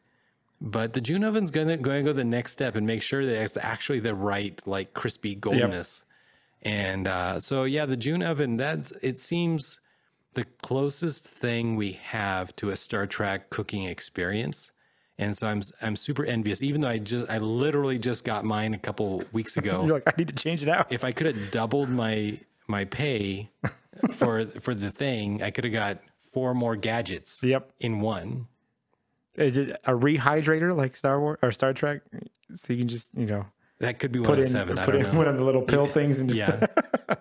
But 0.61 0.93
the 0.93 1.01
June 1.01 1.23
oven's 1.23 1.51
gonna 1.51 1.77
going 1.77 2.03
to 2.03 2.11
go 2.11 2.13
the 2.13 2.25
next 2.25 2.51
step 2.51 2.75
and 2.75 2.85
make 2.85 3.01
sure 3.01 3.25
that 3.25 3.41
it's 3.41 3.57
actually 3.57 4.01
the 4.01 4.13
right 4.13 4.61
like 4.65 4.93
crispy 4.93 5.35
goldenness. 5.35 6.03
And 6.61 7.07
uh, 7.07 7.39
so 7.39 7.63
yeah, 7.63 7.85
the 7.85 7.95
June 7.95 8.21
oven 8.21 8.57
that's 8.57 8.91
it 9.01 9.19
seems 9.19 9.79
the 10.33 10.43
closest 10.61 11.25
thing 11.25 11.75
we 11.75 11.93
have 11.93 12.55
to 12.57 12.69
a 12.69 12.75
Star 12.75 13.07
Trek 13.07 13.49
cooking 13.49 13.85
experience. 13.85 14.71
And 15.17 15.35
so 15.35 15.47
I'm 15.47 15.61
I'm 15.81 15.95
super 15.95 16.25
envious, 16.25 16.61
even 16.61 16.81
though 16.81 16.89
I 16.89 16.97
just 16.97 17.29
I 17.29 17.37
literally 17.39 17.99
just 17.99 18.23
got 18.23 18.43
mine 18.45 18.73
a 18.73 18.77
couple 18.77 19.23
weeks 19.31 19.57
ago 19.57 19.83
You're 19.85 19.95
like, 19.95 20.07
I 20.07 20.13
need 20.17 20.27
to 20.29 20.35
change 20.35 20.61
it 20.61 20.69
out. 20.69 20.87
if 20.91 21.03
I 21.03 21.11
could 21.11 21.27
have 21.27 21.51
doubled 21.51 21.89
my 21.89 22.39
my 22.69 22.85
pay 22.85 23.49
for 24.13 24.45
for 24.61 24.73
the 24.75 24.91
thing, 24.91 25.41
I 25.43 25.51
could 25.51 25.63
have 25.65 25.73
got 25.73 25.99
four 26.31 26.53
more 26.53 26.75
gadgets 26.75 27.41
Yep. 27.43 27.71
in 27.79 27.99
one. 28.01 28.47
Is 29.35 29.57
it 29.57 29.79
a 29.85 29.91
rehydrator 29.93 30.75
like 30.75 30.95
Star 30.95 31.19
Wars 31.19 31.39
or 31.41 31.51
Star 31.51 31.73
Trek? 31.73 32.01
So 32.53 32.73
you 32.73 32.79
can 32.79 32.87
just 32.87 33.11
you 33.15 33.25
know 33.25 33.45
That 33.79 33.99
could 33.99 34.11
be 34.11 34.19
put 34.19 34.29
one 34.29 34.39
of 34.39 34.45
in 34.45 34.51
seven. 34.51 34.77
I 34.77 34.85
put 34.85 34.95
in 34.95 35.03
know. 35.03 35.13
one 35.17 35.27
of 35.27 35.37
the 35.37 35.43
little 35.43 35.61
pill 35.63 35.85
things 35.87 36.19
and 36.19 36.29
just. 36.29 36.39
Yeah. 36.39 36.65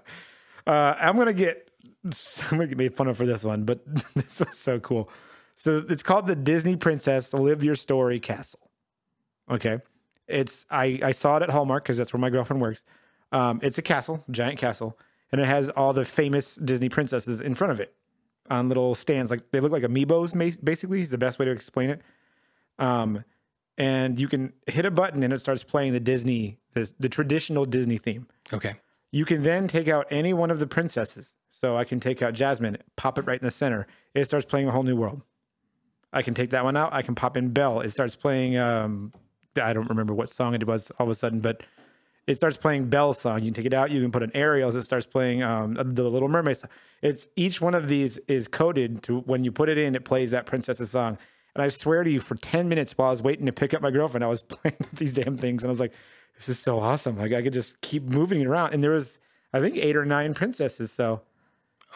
Uh, 0.66 0.94
I'm 1.00 1.16
gonna 1.16 1.32
get 1.32 1.70
I'm 2.04 2.58
gonna 2.58 2.66
get 2.66 2.76
made 2.76 2.94
fun 2.94 3.08
of 3.08 3.16
for 3.16 3.24
this 3.24 3.42
one, 3.42 3.64
but 3.64 3.80
this 4.14 4.40
was 4.40 4.58
so 4.58 4.78
cool. 4.78 5.08
So 5.54 5.82
it's 5.88 6.02
called 6.02 6.26
the 6.26 6.36
Disney 6.36 6.76
Princess 6.76 7.32
Live 7.32 7.64
Your 7.64 7.74
Story 7.74 8.20
Castle. 8.20 8.60
Okay, 9.50 9.78
it's 10.26 10.66
I 10.70 11.00
I 11.02 11.12
saw 11.12 11.38
it 11.38 11.42
at 11.42 11.48
Hallmark 11.48 11.84
because 11.84 11.96
that's 11.96 12.12
where 12.12 12.20
my 12.20 12.28
girlfriend 12.28 12.60
works. 12.60 12.84
Um, 13.32 13.60
it's 13.62 13.78
a 13.78 13.82
castle, 13.82 14.22
giant 14.30 14.58
castle, 14.58 14.98
and 15.32 15.40
it 15.40 15.46
has 15.46 15.68
all 15.70 15.92
the 15.92 16.04
famous 16.04 16.56
Disney 16.56 16.88
princesses 16.88 17.40
in 17.40 17.54
front 17.54 17.72
of 17.72 17.80
it 17.80 17.94
on 18.50 18.68
little 18.68 18.94
stands. 18.94 19.30
Like 19.30 19.50
they 19.50 19.60
look 19.60 19.72
like 19.72 19.82
amiibos, 19.82 20.34
basically. 20.62 21.00
Is 21.00 21.10
the 21.10 21.18
best 21.18 21.38
way 21.38 21.44
to 21.44 21.50
explain 21.50 21.90
it. 21.90 22.00
Um, 22.78 23.24
and 23.76 24.18
you 24.18 24.28
can 24.28 24.52
hit 24.66 24.84
a 24.84 24.90
button 24.90 25.22
and 25.22 25.32
it 25.32 25.38
starts 25.38 25.62
playing 25.62 25.92
the 25.92 26.00
Disney, 26.00 26.58
the, 26.74 26.90
the 26.98 27.08
traditional 27.08 27.64
Disney 27.64 27.96
theme. 27.96 28.26
Okay. 28.52 28.74
You 29.10 29.24
can 29.24 29.42
then 29.42 29.68
take 29.68 29.88
out 29.88 30.06
any 30.10 30.32
one 30.32 30.50
of 30.50 30.58
the 30.58 30.66
princesses. 30.66 31.34
So 31.50 31.76
I 31.76 31.84
can 31.84 31.98
take 31.98 32.22
out 32.22 32.34
Jasmine, 32.34 32.78
pop 32.96 33.18
it 33.18 33.26
right 33.26 33.40
in 33.40 33.44
the 33.44 33.50
center. 33.50 33.86
It 34.14 34.24
starts 34.26 34.46
playing 34.46 34.68
a 34.68 34.70
whole 34.70 34.84
new 34.84 34.96
world. 34.96 35.22
I 36.12 36.22
can 36.22 36.34
take 36.34 36.50
that 36.50 36.64
one 36.64 36.76
out. 36.76 36.92
I 36.92 37.02
can 37.02 37.14
pop 37.14 37.36
in 37.36 37.50
Belle. 37.50 37.80
It 37.80 37.90
starts 37.90 38.16
playing. 38.16 38.56
Um, 38.56 39.12
I 39.60 39.72
don't 39.72 39.88
remember 39.88 40.14
what 40.14 40.30
song 40.30 40.54
it 40.54 40.66
was 40.66 40.90
all 40.98 41.06
of 41.06 41.10
a 41.10 41.14
sudden, 41.14 41.40
but 41.40 41.62
it 42.28 42.36
starts 42.36 42.58
playing 42.58 42.90
Belle's 42.90 43.18
song. 43.18 43.38
You 43.40 43.46
can 43.46 43.54
take 43.54 43.64
it 43.66 43.72
out. 43.74 43.90
You 43.90 44.02
can 44.02 44.12
put 44.12 44.22
an 44.22 44.30
Ariel's. 44.34 44.76
It 44.76 44.82
starts 44.82 45.06
playing 45.06 45.42
um, 45.42 45.74
the 45.74 46.04
Little 46.10 46.28
Mermaid 46.28 46.58
song. 46.58 46.70
It's 47.00 47.26
each 47.36 47.60
one 47.60 47.74
of 47.74 47.88
these 47.88 48.18
is 48.28 48.48
coded 48.48 49.02
to 49.04 49.20
when 49.20 49.44
you 49.44 49.50
put 49.50 49.70
it 49.70 49.78
in, 49.78 49.94
it 49.94 50.04
plays 50.04 50.30
that 50.32 50.44
princess's 50.44 50.90
song. 50.90 51.16
And 51.54 51.62
I 51.62 51.68
swear 51.68 52.04
to 52.04 52.10
you, 52.10 52.20
for 52.20 52.34
ten 52.34 52.68
minutes 52.68 52.92
while 52.98 53.08
I 53.08 53.10
was 53.12 53.22
waiting 53.22 53.46
to 53.46 53.52
pick 53.52 53.72
up 53.72 53.80
my 53.80 53.90
girlfriend, 53.90 54.22
I 54.24 54.28
was 54.28 54.42
playing 54.54 54.76
with 54.78 54.90
these 54.92 55.12
damn 55.14 55.38
things, 55.38 55.62
and 55.64 55.70
I 55.70 55.72
was 55.72 55.80
like, 55.80 55.94
"This 56.36 56.50
is 56.50 56.58
so 56.58 56.78
awesome! 56.78 57.16
Like 57.18 57.32
I 57.32 57.40
could 57.42 57.54
just 57.54 57.80
keep 57.80 58.02
moving 58.02 58.40
it 58.42 58.46
around." 58.46 58.74
And 58.74 58.84
there 58.84 58.90
was, 58.90 59.18
I 59.54 59.60
think, 59.60 59.76
eight 59.78 59.96
or 59.96 60.04
nine 60.04 60.34
princesses. 60.34 60.92
So, 60.92 61.22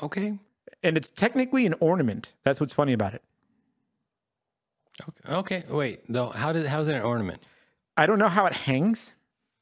Okay. 0.03 0.39
and 0.83 0.97
it's 0.97 1.11
technically 1.11 1.67
an 1.67 1.75
ornament. 1.79 2.33
That's 2.43 2.59
what's 2.59 2.73
funny 2.73 2.95
about 2.95 3.13
it. 3.13 3.23
Okay. 5.29 5.35
Okay. 5.35 5.65
Wait. 5.69 6.01
Though, 6.09 6.31
how 6.31 6.53
did 6.53 6.65
how's 6.67 6.89
it 6.89 6.95
an 6.95 7.03
ornament? 7.03 7.47
I 7.99 8.07
don't 8.07 8.19
know 8.19 8.29
how 8.29 8.47
it 8.47 8.55
hangs 8.55 9.13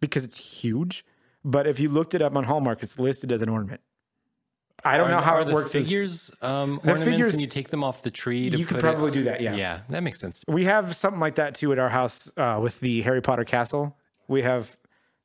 because 0.00 0.24
it's 0.24 0.62
huge, 0.62 1.04
but 1.44 1.66
if 1.66 1.78
you 1.78 1.88
looked 1.88 2.14
it 2.14 2.22
up 2.22 2.36
on 2.36 2.44
Hallmark, 2.44 2.82
it's 2.82 2.98
listed 2.98 3.30
as 3.32 3.42
an 3.42 3.48
ornament. 3.48 3.80
I 4.82 4.96
don't 4.96 5.08
Are 5.08 5.10
know 5.10 5.20
how 5.20 5.40
it 5.40 5.48
works. 5.52 5.74
as- 5.74 5.84
Figures, 5.84 6.30
um, 6.40 6.80
The 6.82 6.90
ornaments, 6.92 7.04
figures- 7.10 7.32
and 7.34 7.40
you 7.42 7.46
take 7.46 7.68
them 7.68 7.84
off 7.84 8.02
the 8.02 8.10
tree. 8.10 8.48
To 8.48 8.56
You 8.56 8.64
could 8.64 8.80
probably 8.80 9.08
it, 9.10 9.14
do 9.14 9.22
that, 9.24 9.42
yeah. 9.42 9.54
Yeah, 9.54 9.80
that 9.90 10.02
makes 10.02 10.18
sense. 10.18 10.42
we 10.48 10.64
have 10.64 10.96
something 10.96 11.20
like 11.20 11.34
that 11.34 11.54
too 11.54 11.70
at 11.72 11.78
our 11.78 11.90
house 11.90 12.32
uh, 12.38 12.58
with 12.62 12.80
the 12.80 13.02
Harry 13.02 13.20
Potter 13.20 13.44
castle. 13.44 13.96
We 14.26 14.40
have, 14.42 14.78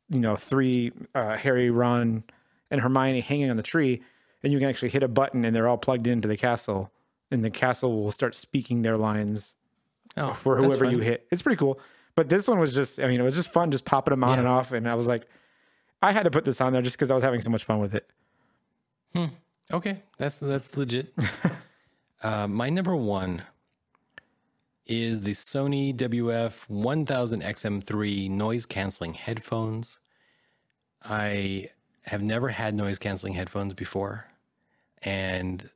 you 0.10 0.20
know, 0.20 0.36
three 0.36 0.92
uh, 1.14 1.38
Harry, 1.38 1.70
Ron, 1.70 2.26
and 2.70 2.82
Hermione 2.82 3.22
hanging 3.22 3.50
on 3.50 3.56
the 3.56 3.64
tree, 3.64 4.02
and 4.44 4.52
you 4.52 4.60
can 4.60 4.68
actually 4.68 4.90
hit 4.90 5.04
a 5.04 5.08
button, 5.08 5.46
and 5.46 5.56
they're 5.56 5.70
all 5.70 5.78
plugged 5.78 6.06
into 6.08 6.28
the 6.28 6.36
castle, 6.38 6.92
and 7.32 7.44
the 7.46 7.50
castle 7.50 8.04
will 8.04 8.12
start 8.12 8.36
speaking 8.36 8.82
their 8.82 8.98
lines 8.98 9.56
Oh, 10.18 10.34
for 10.34 10.58
whoever 10.58 10.84
you 10.86 11.00
hit. 11.00 11.28
It's 11.32 11.42
pretty 11.42 11.58
cool. 11.58 11.80
But 12.16 12.30
this 12.30 12.48
one 12.48 12.60
was 12.60 12.74
just, 12.74 13.00
I 13.00 13.08
mean, 13.08 13.20
it 13.20 13.24
was 13.24 13.36
just 13.36 13.52
fun, 13.52 13.72
just 13.72 13.86
popping 13.86 14.12
them 14.12 14.24
on 14.24 14.32
Yeah. 14.32 14.40
and 14.40 14.48
off, 14.48 14.72
and 14.72 14.88
I 14.88 14.96
was 14.96 15.06
like, 15.08 15.28
I 16.02 16.12
had 16.12 16.24
to 16.24 16.32
put 16.32 16.46
this 16.46 16.62
on 16.62 16.72
there 16.74 16.82
just 16.82 16.96
because 16.96 17.12
I 17.12 17.16
was 17.16 17.24
having 17.24 17.42
so 17.42 17.50
much 17.50 17.64
fun 17.64 17.80
with 17.80 17.94
it. 17.96 18.08
Okay, 19.74 20.04
that's 20.20 20.40
that's 20.42 20.78
legit. 20.78 21.12
uh, 22.24 22.48
my 22.48 22.70
number 22.70 22.96
one 22.96 23.42
is 24.86 25.22
the 25.22 25.32
Sony 25.32 25.92
WF 25.96 26.70
1000 26.70 27.42
XM3 27.42 28.30
noise 28.30 28.68
canceling 28.68 29.16
headphones. 29.16 29.98
I 31.04 31.70
have 32.04 32.22
never 32.22 32.50
had 32.50 32.76
noise 32.76 33.00
canceling 33.00 33.34
headphones 33.34 33.74
before, 33.74 34.28
and 35.02 35.68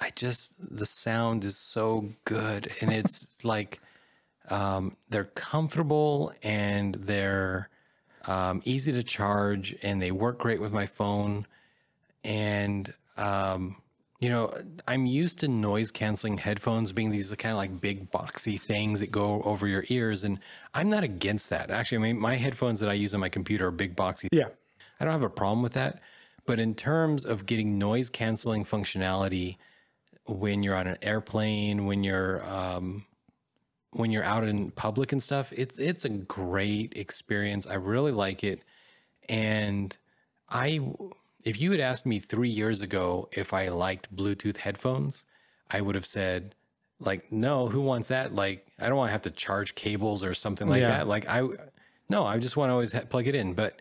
I 0.00 0.10
just 0.16 0.54
the 0.58 0.86
sound 0.86 1.44
is 1.44 1.56
so 1.56 2.08
good, 2.24 2.74
and 2.80 2.92
it's 2.92 3.28
like 3.44 3.80
um, 4.50 4.96
they're 5.08 5.24
comfortable 5.24 6.32
and 6.42 6.94
they're 6.94 7.68
um, 8.26 8.62
easy 8.64 8.92
to 8.92 9.02
charge, 9.02 9.74
and 9.82 10.02
they 10.02 10.10
work 10.10 10.38
great 10.38 10.60
with 10.60 10.72
my 10.72 10.86
phone. 10.86 11.46
And 12.24 12.92
um, 13.16 13.76
you 14.20 14.28
know 14.28 14.52
i'm 14.86 15.06
used 15.06 15.38
to 15.40 15.48
noise 15.48 15.90
canceling 15.90 16.38
headphones 16.38 16.92
being 16.92 17.10
these 17.10 17.30
kind 17.30 17.52
of 17.52 17.58
like 17.58 17.80
big 17.80 18.10
boxy 18.10 18.60
things 18.60 19.00
that 19.00 19.10
go 19.10 19.42
over 19.42 19.66
your 19.66 19.84
ears. 19.88 20.24
And 20.24 20.38
i'm 20.74 20.88
not 20.88 21.04
against 21.04 21.50
that. 21.50 21.70
Actually 21.70 21.98
i 21.98 22.00
mean 22.00 22.20
my 22.20 22.36
headphones 22.36 22.80
that 22.80 22.88
i 22.88 22.94
use 22.94 23.14
on 23.14 23.20
my 23.20 23.28
computer 23.28 23.68
are 23.68 23.70
big 23.70 23.96
boxy. 23.96 24.28
Yeah. 24.32 24.48
i 25.00 25.04
don't 25.04 25.12
have 25.12 25.24
a 25.24 25.30
problem 25.30 25.62
with 25.62 25.74
that. 25.74 26.00
But 26.46 26.58
in 26.58 26.74
terms 26.74 27.24
of 27.24 27.46
getting 27.46 27.78
noise 27.78 28.08
canceling 28.08 28.64
functionality 28.64 29.56
when 30.24 30.62
you're 30.62 30.76
on 30.76 30.86
an 30.86 30.98
airplane 31.02 31.86
when 31.86 32.04
you're 32.04 32.44
um, 32.48 33.04
when 33.92 34.10
you're 34.10 34.24
out 34.24 34.44
in 34.44 34.70
public 34.70 35.12
and 35.12 35.22
stuff 35.22 35.52
it's 35.52 35.78
it's 35.78 36.04
a 36.04 36.08
great 36.10 36.96
experience 36.96 37.66
i 37.66 37.74
really 37.74 38.12
like 38.12 38.44
it 38.44 38.62
and 39.28 39.96
I, 40.48 40.80
if 41.44 41.60
you 41.60 41.70
had 41.72 41.80
asked 41.80 42.06
me 42.06 42.18
three 42.18 42.48
years 42.48 42.80
ago 42.80 43.28
if 43.32 43.52
I 43.52 43.68
liked 43.68 44.14
Bluetooth 44.14 44.56
headphones, 44.56 45.24
I 45.70 45.82
would 45.82 45.94
have 45.94 46.06
said, 46.06 46.54
like, 46.98 47.30
no, 47.30 47.68
who 47.68 47.82
wants 47.82 48.08
that? 48.08 48.34
Like, 48.34 48.66
I 48.78 48.88
don't 48.88 48.96
want 48.96 49.08
to 49.08 49.12
have 49.12 49.22
to 49.22 49.30
charge 49.30 49.74
cables 49.74 50.24
or 50.24 50.32
something 50.32 50.68
like 50.68 50.80
Yeah. 50.80 50.88
that. 50.88 51.06
Like, 51.06 51.28
I, 51.28 51.46
no, 52.08 52.24
I 52.24 52.38
just 52.38 52.56
want 52.56 52.70
to 52.70 52.72
always 52.72 52.94
plug 53.10 53.26
it 53.26 53.34
in. 53.34 53.52
But 53.52 53.78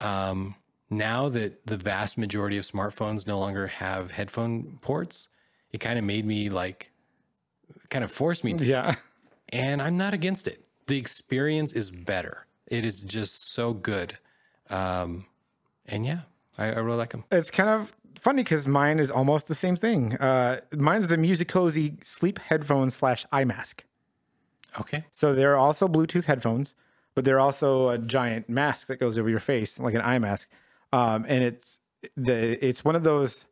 um, 0.00 0.54
now 0.88 1.28
that 1.30 1.66
the 1.66 1.76
vast 1.76 2.16
majority 2.16 2.56
of 2.56 2.64
smartphones 2.64 3.26
no 3.26 3.40
longer 3.40 3.66
have 3.66 4.12
headphone 4.12 4.78
ports, 4.80 5.28
it 5.72 5.78
kind 5.78 5.98
of 5.98 6.04
made 6.04 6.24
me 6.24 6.48
like, 6.48 6.92
kind 7.90 8.04
of 8.04 8.12
forced 8.12 8.44
me 8.44 8.52
to 8.54 8.64
Yeah. 8.64 8.94
And 9.54 9.80
I'm 9.80 9.96
not 9.96 10.12
against 10.14 10.46
it. 10.48 10.64
The 10.86 10.98
experience 10.98 11.72
is 11.72 11.90
better. 11.90 12.46
It 12.66 12.84
is 12.84 13.00
just 13.00 13.52
so 13.52 13.72
good. 13.72 14.18
Um, 14.68 15.26
and 15.86 16.04
yeah, 16.04 16.20
I, 16.58 16.66
I 16.66 16.78
really 16.80 16.98
like 16.98 17.10
them. 17.10 17.24
It's 17.30 17.50
kind 17.50 17.70
of 17.70 17.94
funny 18.18 18.42
because 18.42 18.66
mine 18.66 18.98
is 18.98 19.10
almost 19.10 19.48
the 19.48 19.54
same 19.54 19.76
thing. 19.76 20.16
Uh, 20.16 20.60
mine's 20.72 21.06
the 21.06 21.16
Musicozy 21.16 22.02
sleep 22.04 22.38
headphones 22.38 22.96
slash 22.96 23.24
eye 23.30 23.44
mask. 23.44 23.84
Okay. 24.80 25.04
So 25.12 25.34
they're 25.34 25.56
also 25.56 25.86
Bluetooth 25.86 26.24
headphones, 26.24 26.74
but 27.14 27.24
they're 27.24 27.40
also 27.40 27.90
a 27.90 27.98
giant 27.98 28.48
mask 28.48 28.88
that 28.88 28.98
goes 28.98 29.18
over 29.18 29.30
your 29.30 29.38
face, 29.40 29.78
like 29.78 29.94
an 29.94 30.00
eye 30.00 30.18
mask. 30.18 30.48
Um, 30.92 31.24
and 31.28 31.44
it's 31.44 31.78
the 32.16 32.58
it's 32.66 32.84
one 32.84 32.96
of 32.96 33.04
those. 33.04 33.46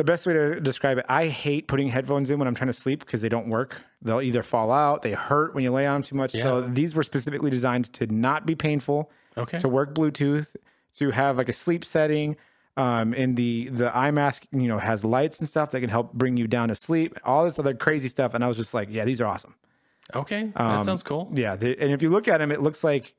The 0.00 0.04
best 0.04 0.24
way 0.24 0.32
to 0.32 0.58
describe 0.62 0.96
it, 0.96 1.04
I 1.10 1.26
hate 1.26 1.68
putting 1.68 1.88
headphones 1.90 2.30
in 2.30 2.38
when 2.38 2.48
I'm 2.48 2.54
trying 2.54 2.68
to 2.68 2.72
sleep 2.72 3.00
because 3.00 3.20
they 3.20 3.28
don't 3.28 3.48
work. 3.48 3.82
They'll 4.00 4.22
either 4.22 4.42
fall 4.42 4.72
out, 4.72 5.02
they 5.02 5.12
hurt 5.12 5.54
when 5.54 5.62
you 5.62 5.70
lay 5.72 5.86
on 5.86 5.96
them 5.96 6.02
too 6.04 6.14
much. 6.14 6.32
So 6.32 6.62
these 6.62 6.94
were 6.94 7.02
specifically 7.02 7.50
designed 7.50 7.92
to 7.92 8.06
not 8.06 8.46
be 8.46 8.54
painful, 8.54 9.10
Okay. 9.36 9.58
to 9.58 9.68
work 9.68 9.94
Bluetooth, 9.94 10.56
to 10.96 11.10
have 11.10 11.36
like 11.36 11.50
a 11.50 11.52
sleep 11.52 11.84
setting. 11.84 12.38
Um, 12.78 13.12
and 13.12 13.36
the 13.36 13.68
the 13.68 13.94
eye 13.94 14.10
mask, 14.10 14.46
you 14.52 14.68
know, 14.68 14.78
has 14.78 15.04
lights 15.04 15.38
and 15.38 15.46
stuff 15.46 15.70
that 15.72 15.80
can 15.82 15.90
help 15.90 16.14
bring 16.14 16.38
you 16.38 16.46
down 16.48 16.68
to 16.68 16.74
sleep. 16.74 17.18
All 17.26 17.44
this 17.44 17.58
other 17.58 17.74
crazy 17.74 18.08
stuff, 18.08 18.32
and 18.32 18.42
I 18.42 18.48
was 18.48 18.56
just 18.56 18.72
like, 18.72 18.88
yeah, 18.90 19.04
these 19.04 19.20
are 19.20 19.26
awesome. 19.26 19.54
Okay. 20.14 20.44
Um, 20.56 20.76
that 20.78 20.84
sounds 20.84 21.02
cool. 21.02 21.30
Yeah, 21.34 21.52
and 21.60 21.92
if 21.92 22.00
you 22.00 22.08
look 22.08 22.26
at 22.26 22.38
them, 22.38 22.50
it 22.52 22.62
looks 22.62 22.82
like 22.82 23.14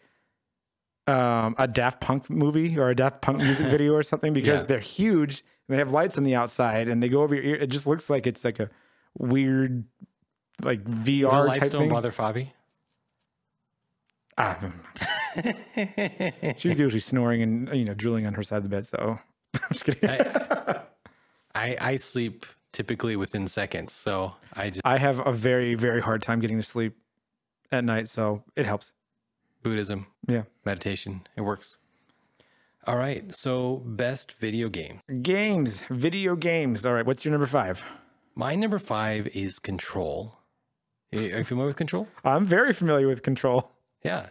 um, 1.05 1.53
a 1.59 1.67
Daft 1.67 2.01
Punk 2.01 2.27
movie 2.27 2.75
or 2.79 2.89
a 2.89 2.95
Daft 2.95 3.21
Punk 3.21 3.38
music 3.38 3.67
video 3.69 3.93
or 3.93 4.01
something 4.01 4.34
because 4.34 4.61
Yeah. 4.61 4.65
they're 4.65 4.79
huge. 4.79 5.43
They 5.72 5.78
have 5.78 5.91
lights 5.91 6.17
on 6.17 6.24
the 6.24 6.36
outside, 6.36 6.88
and 6.88 7.01
they 7.01 7.09
go 7.09 7.22
over 7.24 7.34
your 7.34 7.43
ear. 7.43 7.55
It 7.55 7.67
just 7.72 7.88
looks 7.88 8.09
like 8.09 8.28
it's 8.28 8.43
like 8.45 8.59
a 8.59 8.69
weird, 9.17 9.84
like 10.61 10.84
The 10.86 11.22
VR 11.24 11.47
lights 11.47 11.59
type 11.61 11.72
don't 11.72 11.82
thing. 11.82 11.89
bother 11.89 12.11
Fabi. 12.11 12.51
Ah, 14.38 14.72
she's 16.57 16.80
usually 16.80 16.99
snoring 16.99 17.41
and 17.41 17.69
you 17.76 17.86
know 17.86 17.93
drooling 17.93 18.26
on 18.26 18.34
her 18.34 18.43
side 18.43 18.57
of 18.57 18.63
the 18.63 18.69
bed. 18.69 18.88
So 18.88 19.19
I'm 19.55 19.61
just 19.72 19.86
kidding. 19.86 20.09
I, 20.09 20.82
I 21.53 21.78
I 21.80 21.95
sleep 21.97 22.45
typically 22.72 23.15
within 23.15 23.47
seconds, 23.47 23.93
so 23.93 24.34
I 24.53 24.69
just 24.69 24.82
I 24.86 24.97
have 24.97 25.26
a 25.26 25.32
very 25.34 25.76
very 25.76 26.01
hard 26.01 26.22
time 26.22 26.39
getting 26.39 26.57
to 26.57 26.63
sleep 26.63 26.95
at 27.72 27.84
night, 27.84 28.07
so 28.07 28.43
it 28.55 28.65
helps. 28.65 28.93
Buddhism, 29.63 30.07
Yeah. 30.28 30.43
meditation, 30.65 31.22
it 31.38 31.41
works. 31.41 31.78
All 32.88 32.97
right. 32.97 33.36
So 33.36 33.84
best 33.86 34.34
video 34.34 34.69
game. 34.69 35.01
Games, 35.21 35.84
video 35.89 36.36
games. 36.36 36.86
All 36.86 36.93
right, 36.93 37.05
what's 37.05 37.23
your 37.23 37.32
number 37.32 37.45
five? 37.47 37.84
My 38.34 38.55
number 38.55 38.79
five 38.79 39.27
is 39.27 39.59
Control. 39.59 40.38
Are 41.13 41.19
you 41.19 41.43
familiar 41.43 41.67
with 41.67 41.75
Control? 41.75 42.07
I'm 42.23 42.45
very 42.45 42.73
familiar 42.73 43.07
with 43.07 43.21
Control. 43.21 43.71
Yeah. 44.03 44.27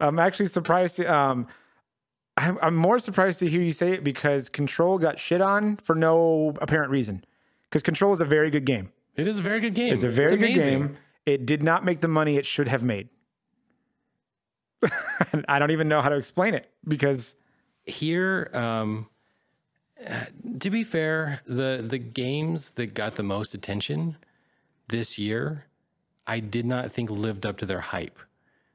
I'm 0.00 0.18
actually 0.18 0.46
surprised 0.46 0.96
to 0.96 1.12
um 1.12 1.46
I'm, 2.36 2.58
I'm 2.62 2.74
more 2.74 2.98
surprised 2.98 3.38
to 3.40 3.48
hear 3.48 3.60
you 3.60 3.72
say 3.72 3.92
it 3.92 4.02
because 4.02 4.48
Control 4.48 4.98
got 4.98 5.18
shit 5.18 5.40
on 5.40 5.76
for 5.76 5.94
no 5.94 6.52
apparent 6.60 6.90
reason. 6.90 7.24
Because 7.68 7.82
Control 7.82 8.12
is 8.12 8.20
a 8.20 8.24
very 8.24 8.50
good 8.50 8.64
game. 8.64 8.92
It 9.16 9.28
is 9.28 9.38
a 9.38 9.42
very 9.42 9.60
good 9.60 9.74
game. 9.74 9.92
It's 9.92 10.02
a 10.02 10.08
very 10.08 10.30
good 10.30 10.38
amazing. 10.38 10.80
game. 10.80 10.96
It 11.26 11.46
did 11.46 11.62
not 11.62 11.84
make 11.84 12.00
the 12.00 12.08
money 12.08 12.36
it 12.36 12.46
should 12.46 12.68
have 12.68 12.82
made. 12.82 13.08
I 15.48 15.58
don't 15.58 15.70
even 15.70 15.88
know 15.88 16.00
how 16.02 16.08
to 16.08 16.16
explain 16.16 16.54
it 16.54 16.68
because 16.86 17.36
Here, 17.86 18.50
um, 18.54 19.08
uh, 20.06 20.24
to 20.60 20.70
be 20.70 20.84
fair, 20.84 21.40
the 21.46 21.84
the 21.86 21.98
games 21.98 22.72
that 22.72 22.94
got 22.94 23.16
the 23.16 23.22
most 23.22 23.54
attention 23.54 24.16
this 24.88 25.18
year, 25.18 25.66
I 26.26 26.40
did 26.40 26.66
not 26.66 26.90
think 26.90 27.10
lived 27.10 27.46
up 27.46 27.58
to 27.58 27.66
their 27.66 27.80
hype. 27.80 28.18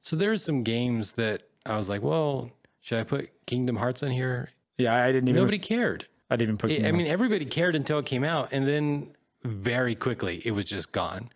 So 0.02 0.16
there's 0.16 0.44
some 0.44 0.64
games 0.64 1.14
that 1.14 1.44
I 1.66 1.76
was 1.78 1.90
like, 1.90 2.02
well, 2.02 2.52
should 2.82 3.00
I 3.00 3.04
put 3.04 3.46
Kingdom 3.46 3.76
Hearts 3.78 4.02
in 4.04 4.12
here? 4.12 4.50
yeah, 4.78 4.96
I 4.96 5.12
didn't 5.12 5.30
even 5.30 5.42
Nobody 5.42 5.60
cared. 5.60 6.06
I 6.30 6.36
didn't 6.36 6.56
even 6.56 6.58
put 6.58 6.86
I 6.86 6.92
mean, 6.92 7.08
everybody 7.08 7.46
cared 7.46 7.76
until 7.76 8.00
it 8.00 8.06
came 8.06 8.24
out, 8.24 8.50
and 8.52 8.68
then 8.68 9.10
very 9.44 9.96
quickly 9.96 10.42
it 10.46 10.52
was 10.52 10.66
just 10.66 10.92
gone. 10.92 11.30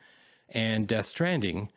And 0.49 0.87
Death 0.87 1.07
Stranding, 1.07 1.69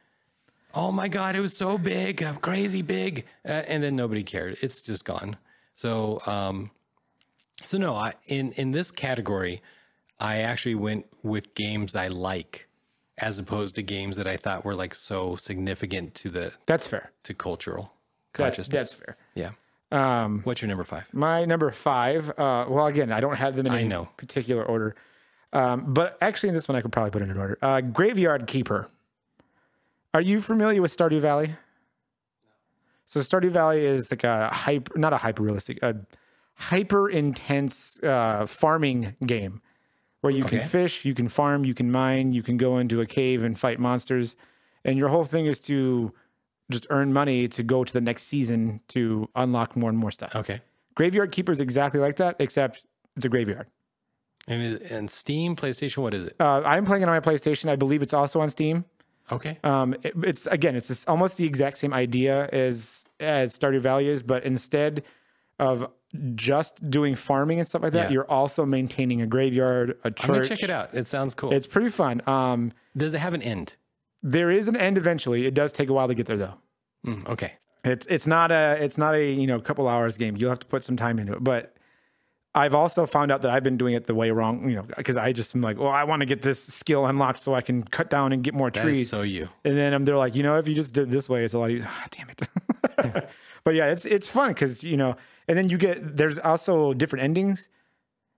oh 0.75 0.93
my 0.93 1.09
God, 1.09 1.35
it 1.35 1.41
was 1.41 1.57
so 1.57 1.79
big, 1.79 2.23
uh, 2.23 2.35
crazy 2.35 2.83
big, 2.83 3.25
uh, 3.45 3.63
and 3.67 3.83
then 3.83 3.97
nobody 3.97 4.23
cared. 4.23 4.59
It's 4.61 4.81
just 4.81 5.05
gone. 5.05 5.39
So, 5.77 6.21
um, 6.27 6.71
so 7.63 7.79
no, 7.79 7.95
I 7.95 8.15
in 8.27 8.51
in 8.53 8.73
this 8.73 8.91
category, 8.91 9.63
I 10.19 10.39
actually 10.39 10.75
went 10.75 11.07
with 11.23 11.55
games 11.55 11.95
I 11.95 12.09
like, 12.09 12.67
as 13.19 13.39
opposed 13.39 13.75
to 13.77 13.83
games 13.83 14.17
that 14.17 14.27
I 14.27 14.37
thought 14.37 14.65
were 14.65 14.75
like 14.75 14.95
so 14.95 15.37
significant 15.37 16.15
to 16.17 16.31
the 16.31 16.53
That's 16.67 16.89
fair. 16.89 17.13
to 17.25 17.35
cultural 17.35 17.93
That- 18.33 18.43
consciousness. 18.45 18.91
that's 18.91 18.95
fair. 18.95 19.17
yeah. 19.35 19.51
Um 19.93 20.41
What's 20.45 20.63
your 20.63 20.69
number 20.69 20.83
five? 20.85 21.05
My 21.13 21.45
number 21.45 21.71
five. 21.71 22.31
Uh, 22.31 22.65
well, 22.69 22.87
again, 22.87 23.13
I 23.13 23.21
don't 23.21 23.37
have 23.37 23.55
them 23.55 23.67
in 23.67 23.73
I 23.73 23.81
any 23.81 23.89
know. 23.89 24.09
particular 24.17 24.65
order, 24.65 24.97
um, 25.53 25.93
but 25.95 26.19
actually, 26.21 26.49
in 26.49 26.55
this 26.57 26.67
one, 26.69 26.77
I 26.77 26.81
could 26.81 26.91
probably 26.91 27.11
put 27.13 27.23
it 27.23 27.29
in 27.31 27.37
order. 27.37 27.57
Uh, 27.63 27.81
Graveyard 27.83 28.47
Keeper. 28.49 28.89
Are 30.15 30.21
you 30.23 30.41
familiar 30.41 30.81
with 30.83 30.97
Stardew 30.97 31.21
Valley? 31.21 31.55
So 33.07 33.21
Stardew 33.21 33.51
Valley 33.51 33.85
is 33.85 34.11
like 34.11 34.25
a 34.25 34.49
hyper, 34.49 34.99
not 34.99 35.13
a 35.13 35.17
hyper 35.17 35.43
realistic, 35.43 35.79
a 35.83 35.97
hyper 36.55 37.09
intense 37.09 38.03
uh, 38.03 38.47
farming 38.47 39.17
game 39.25 39.63
where 40.21 40.33
you 40.33 40.45
can 40.45 40.61
fish, 40.61 41.05
you 41.05 41.15
can 41.15 41.29
farm, 41.29 41.65
you 41.65 41.73
can 41.73 41.91
mine, 41.91 42.33
you 42.33 42.43
can 42.43 42.57
go 42.57 42.79
into 42.79 43.01
a 43.01 43.07
cave 43.07 43.45
and 43.45 43.59
fight 43.59 43.79
monsters, 43.79 44.35
and 44.85 44.99
your 44.99 45.09
whole 45.09 45.25
thing 45.25 45.47
is 45.47 45.61
to 45.61 46.13
just 46.71 46.87
earn 46.91 47.13
money 47.13 47.47
to 47.47 47.63
go 47.63 47.85
to 47.85 47.93
the 47.93 48.01
next 48.01 48.25
season 48.25 48.81
to 48.89 49.29
unlock 49.37 49.77
more 49.77 49.89
and 49.89 49.99
more 49.99 50.11
stuff. 50.11 50.35
Okay. 50.35 50.61
Graveyard 50.97 51.31
Keeper 51.31 51.53
is 51.53 51.61
exactly 51.61 52.01
like 52.01 52.17
that, 52.17 52.37
except 52.41 52.85
it's 53.17 53.25
a 53.25 53.29
graveyard. 53.29 53.69
And, 54.49 54.81
and 54.83 55.11
Steam, 55.11 55.55
PlayStation, 55.55 55.99
what 55.99 56.15
is 56.15 56.27
it? 56.27 56.37
Uh, 56.41 56.63
I'm 56.65 56.85
playing 56.85 57.03
it 57.03 57.09
on 57.09 57.15
my 57.15 57.21
PlayStation. 57.21 57.71
I 57.71 57.77
believe 57.77 58.03
it's 58.03 58.15
also 58.15 58.41
on 58.41 58.51
Steam. 58.51 58.85
Okay. 59.31 59.59
Um, 59.65 59.95
it- 60.03 60.15
it's 60.23 60.47
again, 60.47 60.77
it's 60.77 60.89
this, 60.89 61.05
almost 61.07 61.37
the 61.37 61.45
exact 61.47 61.79
same 61.79 61.93
idea 61.93 62.49
as 62.53 63.09
as 63.21 63.59
Stardew 63.59 63.81
Valley 63.81 64.09
is, 64.09 64.23
but 64.23 64.45
instead 64.45 65.03
of 65.59 65.91
just 66.35 66.89
doing 66.91 67.15
farming 67.15 67.59
and 67.59 67.67
stuff 67.69 67.83
like 67.83 67.93
that, 67.93 68.07
Yeah. 68.09 68.13
you're 68.15 68.31
also 68.31 68.65
maintaining 68.65 69.21
a 69.23 69.27
graveyard, 69.27 69.99
a 70.05 70.11
church. 70.11 70.29
I'm 70.29 70.35
gonna 70.37 70.45
check 70.47 70.63
it 70.63 70.71
out. 70.71 70.91
It 70.95 71.07
sounds 71.07 71.35
cool. 71.35 71.53
It's 71.53 71.67
pretty 71.67 71.89
fun. 71.89 72.23
Um, 72.27 72.73
Does 72.97 73.15
it 73.15 73.19
have 73.19 73.35
an 73.35 73.43
end? 73.43 73.77
there 74.23 74.51
is 74.51 74.67
an 74.69 74.77
end 74.77 74.99
eventually. 74.99 75.47
It 75.47 75.55
does 75.55 75.73
take 75.73 75.89
a 75.89 75.93
while 75.93 76.09
to 76.09 76.15
get 76.15 76.27
there 76.27 76.37
though. 76.37 76.55
Mm, 77.07 77.29
okay. 77.29 77.53
It's 77.85 78.07
it's 78.07 78.27
not 78.27 78.51
a 78.51 78.77
it's 78.83 78.99
not 78.99 79.15
a 79.15 79.31
you 79.33 79.47
know 79.47 79.61
couple 79.61 79.87
hours 79.89 80.17
game. 80.17 80.37
You'll 80.37 80.51
have 80.51 80.59
to 80.61 80.67
put 80.67 80.83
some 80.85 80.97
time 80.97 81.19
into 81.19 81.33
it. 81.35 81.45
But 81.45 81.76
I've 82.57 82.75
also 82.75 83.05
found 83.07 83.31
out 83.31 83.43
that 83.43 83.51
I've 83.51 83.63
been 83.63 83.77
doing 83.77 83.95
it 83.95 84.07
the 84.07 84.15
way 84.15 84.31
wrong. 84.31 84.69
You 84.69 84.77
know, 84.77 84.83
because 84.97 85.17
I 85.17 85.33
just 85.33 85.55
am 85.55 85.61
like, 85.61 85.79
well, 85.79 85.91
I 85.91 86.05
want 86.05 86.21
to 86.21 86.27
get 86.27 86.41
this 86.43 86.61
skill 86.63 87.05
unlocked 87.07 87.39
so 87.39 87.55
I 87.55 87.61
can 87.61 87.83
cut 87.85 88.09
down 88.11 88.33
and 88.33 88.43
get 88.43 88.55
more 88.55 88.71
That 88.71 88.83
trees. 88.83 89.11
so 89.11 89.23
you. 89.23 89.49
and 89.65 89.77
then 89.77 90.05
they're 90.05 90.17
like, 90.17 90.35
you 90.35 90.43
know, 90.43 90.57
if 90.57 90.67
you 90.67 90.75
just 90.75 90.95
did 90.95 91.05
it 91.05 91.11
this 91.11 91.29
way, 91.29 91.45
it's 91.45 91.55
a 91.55 91.59
lot 91.59 91.71
easier. 91.71 91.89
Ah, 91.97 92.07
damn 92.11 92.31
it. 92.31 93.29
but 93.65 93.75
yeah, 93.75 93.87
it's 93.91 94.05
it's 94.07 94.29
fun 94.29 94.49
because 94.55 94.83
you 94.83 94.97
know, 94.97 95.17
and 95.49 95.57
then 95.57 95.69
you 95.69 95.77
get 95.79 96.17
there's 96.17 96.39
also 96.39 96.95
different 96.95 97.25
endings. 97.25 97.69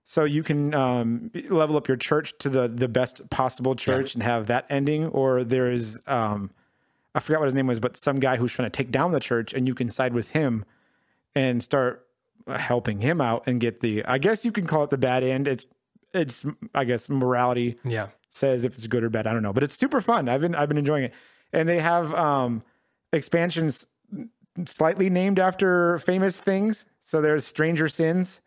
So 0.03 0.23
you 0.25 0.41
can 0.43 0.73
um, 0.73 1.29
level 1.49 1.77
up 1.77 1.87
your 1.87 1.95
church 1.97 2.33
to 2.39 2.49
the 2.49 2.67
the 2.67 2.87
best 2.89 3.29
possible 3.29 3.73
church 3.75 4.15
and 4.15 4.23
have 4.23 4.47
that 4.47 4.65
ending, 4.69 5.05
or 5.07 5.43
there 5.43 5.69
is 5.71 5.99
um, 6.07 6.51
I 7.15 7.19
forgot 7.21 7.39
what 7.39 7.45
his 7.45 7.53
name 7.53 7.67
was, 7.67 7.79
but 7.79 7.95
some 7.95 8.19
guy 8.19 8.35
who's 8.37 8.51
trying 8.51 8.69
to 8.69 8.75
take 8.75 8.91
down 8.91 9.11
the 9.11 9.19
church, 9.19 9.53
and 9.53 9.67
you 9.67 9.75
can 9.75 9.87
side 9.87 10.13
with 10.13 10.31
him 10.31 10.65
and 11.35 11.63
start 11.63 12.05
helping 12.49 13.01
him 13.01 13.21
out 13.21 13.43
and 13.47 13.59
get 13.59 13.79
the. 13.81 14.03
I 14.05 14.17
guess 14.17 14.43
you 14.45 14.51
can 14.51 14.67
call 14.67 14.83
it 14.83 14.89
the 14.89 14.97
bad 14.97 15.23
end. 15.23 15.47
It's 15.47 15.67
it's 16.13 16.45
I 16.73 16.83
guess 16.85 17.09
morality 17.09 17.77
Yeah. 17.85 18.07
says 18.29 18.63
if 18.63 18.75
it's 18.75 18.87
good 18.87 19.03
or 19.03 19.09
bad. 19.09 19.27
I 19.27 19.33
don't 19.33 19.43
know, 19.43 19.53
but 19.53 19.63
it's 19.63 19.75
super 19.77 20.01
fun. 20.01 20.27
I've 20.29 20.41
been 20.41 20.55
I've 20.55 20.69
been 20.69 20.77
enjoying 20.77 21.05
it, 21.05 21.13
and 21.53 21.67
they 21.69 21.79
have 21.79 22.13
um, 22.15 22.63
expansions 23.13 23.85
slightly 24.65 25.09
named 25.09 25.39
after 25.39 25.99
famous 25.99 26.39
things. 26.39 26.85
So 27.01 27.21
there's 27.21 27.45
Stranger 27.45 27.87
Sins, 27.87 28.41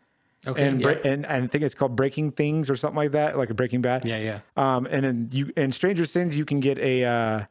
Okay. 0.45 0.67
and 0.67 0.81
yeah. 0.81 0.89
And 1.05 1.25
and 1.25 1.43
I 1.45 1.47
think 1.47 1.63
it's 1.63 1.75
called 1.75 1.95
Breaking 1.95 2.31
Things 2.31 2.69
or 2.69 2.75
something 2.75 2.97
like 2.97 3.11
that, 3.11 3.37
like 3.37 3.49
a 3.49 3.53
Breaking 3.53 3.81
Bad. 3.81 4.07
yeah. 4.07 4.17
Yeah. 4.19 4.39
Um, 4.57 4.85
and 4.89 5.03
then 5.03 5.29
you 5.31 5.51
in 5.57 5.71
Stranger 5.71 6.05
Sins 6.05 6.37
you 6.37 6.45
can 6.45 6.59
get 6.59 6.77
a 6.79 7.03
uh, 7.05 7.43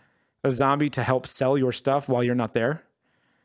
a 0.44 0.50
zombie 0.50 0.90
to 0.90 1.02
help 1.02 1.26
sell 1.26 1.56
your 1.56 1.72
stuff 1.72 2.08
while 2.08 2.22
you're 2.22 2.34
not 2.34 2.52
there. 2.52 2.82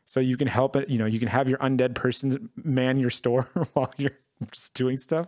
So 0.08 0.20
you 0.20 0.36
can 0.36 0.48
help 0.48 0.74
it. 0.74 0.88
You 0.88 0.98
know, 0.98 1.06
you 1.06 1.20
can 1.20 1.28
have 1.28 1.48
your 1.48 1.58
undead 1.58 1.94
person 1.94 2.50
man 2.56 2.98
your 2.98 3.10
store 3.10 3.42
while 3.74 3.92
you're 3.98 4.18
just 4.50 4.74
doing 4.74 4.96
stuff. 4.96 5.26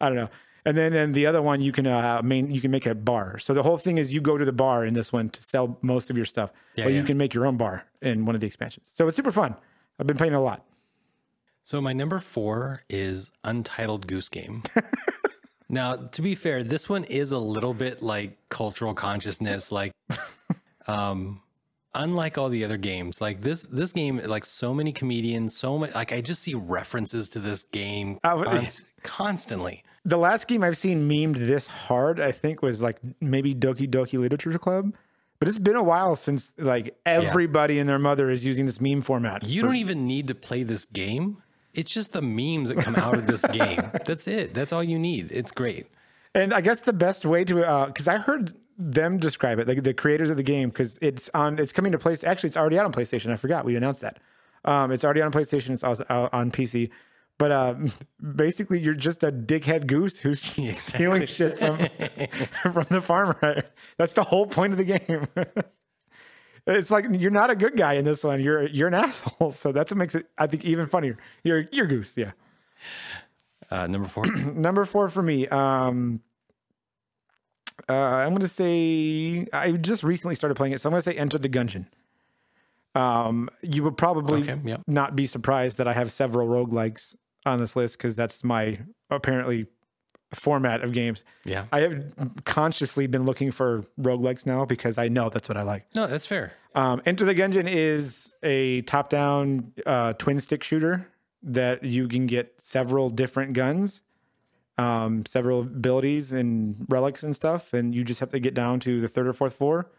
I 0.00 0.08
don't 0.08 0.16
know. 0.16 0.30
And 0.64 0.76
then 0.76 0.94
and 0.94 1.14
the 1.14 1.26
other 1.26 1.42
one, 1.42 1.60
you 1.60 1.72
can 1.72 1.86
uh, 1.86 2.22
main 2.24 2.50
you 2.50 2.60
can 2.62 2.70
make 2.70 2.86
a 2.86 2.94
bar. 2.94 3.38
So 3.38 3.52
the 3.52 3.62
whole 3.62 3.76
thing 3.76 3.98
is 3.98 4.14
you 4.14 4.22
go 4.22 4.38
to 4.38 4.44
the 4.44 4.52
bar 4.52 4.86
in 4.86 4.94
this 4.94 5.12
one 5.12 5.28
to 5.28 5.42
sell 5.42 5.78
most 5.82 6.08
of 6.08 6.16
your 6.16 6.24
stuff, 6.24 6.50
Yeah, 6.74 6.84
but 6.84 6.94
you 6.94 7.04
can 7.04 7.18
make 7.18 7.34
your 7.34 7.46
own 7.46 7.58
bar 7.58 7.84
in 8.00 8.24
one 8.24 8.34
of 8.34 8.40
the 8.40 8.46
expansions. 8.46 8.90
So 8.92 9.06
it's 9.06 9.16
super 9.16 9.30
fun. 9.30 9.54
I've 9.98 10.06
been 10.06 10.16
playing 10.16 10.32
a 10.34 10.42
lot. 10.42 10.64
So 11.62 11.80
my 11.80 11.92
number 11.92 12.18
four 12.18 12.82
is 12.88 13.30
Untitled 13.44 14.06
Goose 14.06 14.30
Game. 14.30 14.62
now, 15.68 15.96
to 15.96 16.22
be 16.22 16.34
fair, 16.34 16.62
this 16.62 16.88
one 16.88 17.04
is 17.04 17.30
a 17.30 17.38
little 17.38 17.74
bit 17.74 18.02
like 18.02 18.38
cultural 18.48 18.94
consciousness. 18.94 19.70
Like, 19.70 19.92
um, 20.86 21.40
unlike 21.94 22.36
all 22.38 22.48
the 22.48 22.64
other 22.64 22.76
games, 22.76 23.20
like 23.20 23.40
this 23.40 23.66
this 23.66 23.92
game, 23.92 24.20
like 24.24 24.44
so 24.44 24.74
many 24.74 24.92
comedians, 24.92 25.56
so 25.56 25.78
much 25.78 25.94
like 25.94 26.12
I 26.12 26.20
just 26.20 26.42
see 26.42 26.54
references 26.54 27.28
to 27.30 27.38
this 27.38 27.62
game 27.64 28.18
const- 28.22 28.84
constantly. 29.02 29.84
The 30.04 30.18
last 30.18 30.48
game 30.48 30.62
I've 30.62 30.76
seen 30.76 31.08
memed 31.08 31.36
this 31.38 31.66
hard, 31.66 32.20
I 32.20 32.32
think, 32.32 32.62
was 32.62 32.82
like 32.82 32.98
maybe 33.20 33.54
Doki 33.54 33.88
Doki 33.88 34.18
Literature 34.18 34.58
Club. 34.58 34.94
But 35.38 35.48
it's 35.48 35.58
been 35.58 35.76
a 35.76 35.82
while 35.82 36.16
since 36.16 36.52
like 36.58 36.96
everybody 37.04 37.78
and 37.78 37.88
their 37.88 37.98
mother 37.98 38.30
is 38.30 38.44
using 38.44 38.66
this 38.66 38.80
meme 38.80 39.02
format. 39.02 39.44
You 39.44 39.62
don't 39.62 39.76
even 39.76 40.06
need 40.06 40.28
to 40.28 40.34
play 40.34 40.62
this 40.62 40.84
game. 40.86 41.42
It's 41.74 41.92
just 41.92 42.12
the 42.12 42.22
memes 42.22 42.68
that 42.68 42.78
come 42.78 42.94
out 42.96 43.14
of 43.14 43.26
this 43.26 43.44
game. 43.52 43.82
That's 44.06 44.28
it. 44.28 44.54
That's 44.54 44.72
all 44.72 44.82
you 44.82 44.98
need. 44.98 45.32
It's 45.32 45.50
great. 45.50 45.86
And 46.34 46.54
I 46.54 46.60
guess 46.60 46.80
the 46.80 46.92
best 46.92 47.24
way 47.26 47.44
to, 47.44 47.64
uh, 47.64 47.86
because 47.86 48.08
I 48.08 48.18
heard 48.18 48.52
them 48.78 49.18
describe 49.18 49.58
it, 49.58 49.68
like 49.68 49.82
the 49.82 49.94
creators 49.94 50.30
of 50.30 50.36
the 50.36 50.42
game, 50.42 50.68
because 50.68 50.98
it's 51.00 51.30
on, 51.34 51.58
it's 51.58 51.72
coming 51.72 51.92
to 51.92 51.98
place. 51.98 52.24
Actually, 52.24 52.48
it's 52.48 52.56
already 52.56 52.78
out 52.78 52.84
on 52.84 52.92
PlayStation. 52.92 53.32
I 53.32 53.36
forgot 53.36 53.64
we 53.64 53.76
announced 53.76 54.00
that. 54.00 54.18
Um, 54.64 54.92
it's 54.92 55.04
already 55.04 55.22
on 55.22 55.30
PlayStation. 55.32 55.70
It's 55.70 55.84
also 55.84 56.04
on 56.08 56.50
PC. 56.50 56.90
But 57.38 57.50
uh, 57.50 57.74
basically, 58.36 58.80
you're 58.80 58.94
just 58.94 59.22
a 59.22 59.32
dickhead 59.32 59.86
goose 59.86 60.18
who's 60.20 60.40
just 60.40 60.88
stealing 60.88 61.26
shit 61.26 61.58
from 61.58 61.78
from 62.72 62.86
the 62.90 63.00
farmer. 63.00 63.64
That's 63.98 64.12
the 64.12 64.24
whole 64.24 64.46
point 64.46 64.72
of 64.72 64.78
the 64.78 64.84
game. 64.84 65.26
it's 66.66 66.90
like 66.90 67.06
you're 67.10 67.30
not 67.30 67.50
a 67.50 67.56
good 67.56 67.76
guy 67.76 67.94
in 67.94 68.04
this 68.04 68.24
one. 68.24 68.40
You're 68.40 68.66
you're 68.68 68.88
an 68.88 68.94
asshole. 68.94 69.52
So 69.52 69.72
that's 69.72 69.90
what 69.90 69.98
makes 69.98 70.14
it, 70.14 70.26
I 70.38 70.46
think, 70.46 70.64
even 70.64 70.86
funnier. 70.86 71.16
You're 71.42 71.66
you're 71.72 71.86
goose. 71.86 72.16
Yeah. 72.16 72.32
Uh, 73.70 73.86
number 73.86 74.08
four. 74.08 74.24
Number 74.54 74.84
four 74.84 75.08
for 75.08 75.22
me. 75.22 75.48
Um, 75.48 76.20
uh, 77.88 77.92
I'm 77.94 78.30
going 78.30 78.40
to 78.42 78.48
say 78.48 79.46
I 79.52 79.72
just 79.72 80.02
recently 80.02 80.34
started 80.34 80.54
playing 80.54 80.72
it, 80.72 80.80
so 80.80 80.88
I'm 80.88 80.92
going 80.92 81.02
to 81.02 81.10
say 81.10 81.16
Enter 81.16 81.38
the 81.38 81.48
Gungeon. 81.48 81.86
Um, 82.94 83.48
you 83.62 83.82
would 83.82 83.96
probably 83.96 84.42
Okay, 84.42 84.60
yeah. 84.64 84.76
not 84.86 85.16
be 85.16 85.26
surprised 85.26 85.78
that 85.78 85.88
I 85.88 85.92
have 85.92 86.12
several 86.12 86.46
roguelikes 86.46 87.16
on 87.44 87.58
this 87.58 87.74
list 87.74 87.98
because 87.98 88.14
that's 88.14 88.44
my 88.44 88.78
apparently 89.10 89.66
format 90.32 90.82
of 90.82 90.92
games. 90.92 91.24
yeah. 91.44 91.66
I 91.72 91.80
have 91.80 92.04
consciously 92.44 93.06
been 93.06 93.24
looking 93.24 93.50
for 93.50 93.84
roguelikes 94.00 94.46
now 94.46 94.64
because 94.64 94.96
I 94.98 95.08
know 95.08 95.28
that's 95.28 95.48
what 95.48 95.56
I 95.56 95.62
like. 95.62 95.86
No, 95.94 96.06
that's 96.06 96.26
fair. 96.26 96.52
Um, 96.74 97.02
Enter 97.06 97.24
the 97.24 97.34
Gungeon 97.34 97.68
is 97.70 98.34
a 98.42 98.80
top-down 98.82 99.72
uh, 99.86 100.12
twin 100.14 100.40
stick 100.40 100.62
shooter 100.64 101.06
that 101.42 101.84
you 101.84 102.08
can 102.08 102.26
get 102.26 102.54
several 102.60 103.10
different 103.10 103.52
guns, 103.52 104.02
um, 104.78 105.24
several 105.26 105.60
abilities 105.60 106.32
and 106.32 106.86
relics 106.88 107.22
and 107.22 107.34
stuff, 107.34 107.72
and 107.72 107.94
you 107.94 108.04
just 108.04 108.20
have 108.20 108.30
to 108.30 108.40
get 108.40 108.54
down 108.54 108.80
to 108.80 109.00
the 109.00 109.08
third 109.08 109.26
or 109.26 109.32
fourth 109.32 109.54
floor. 109.54 109.90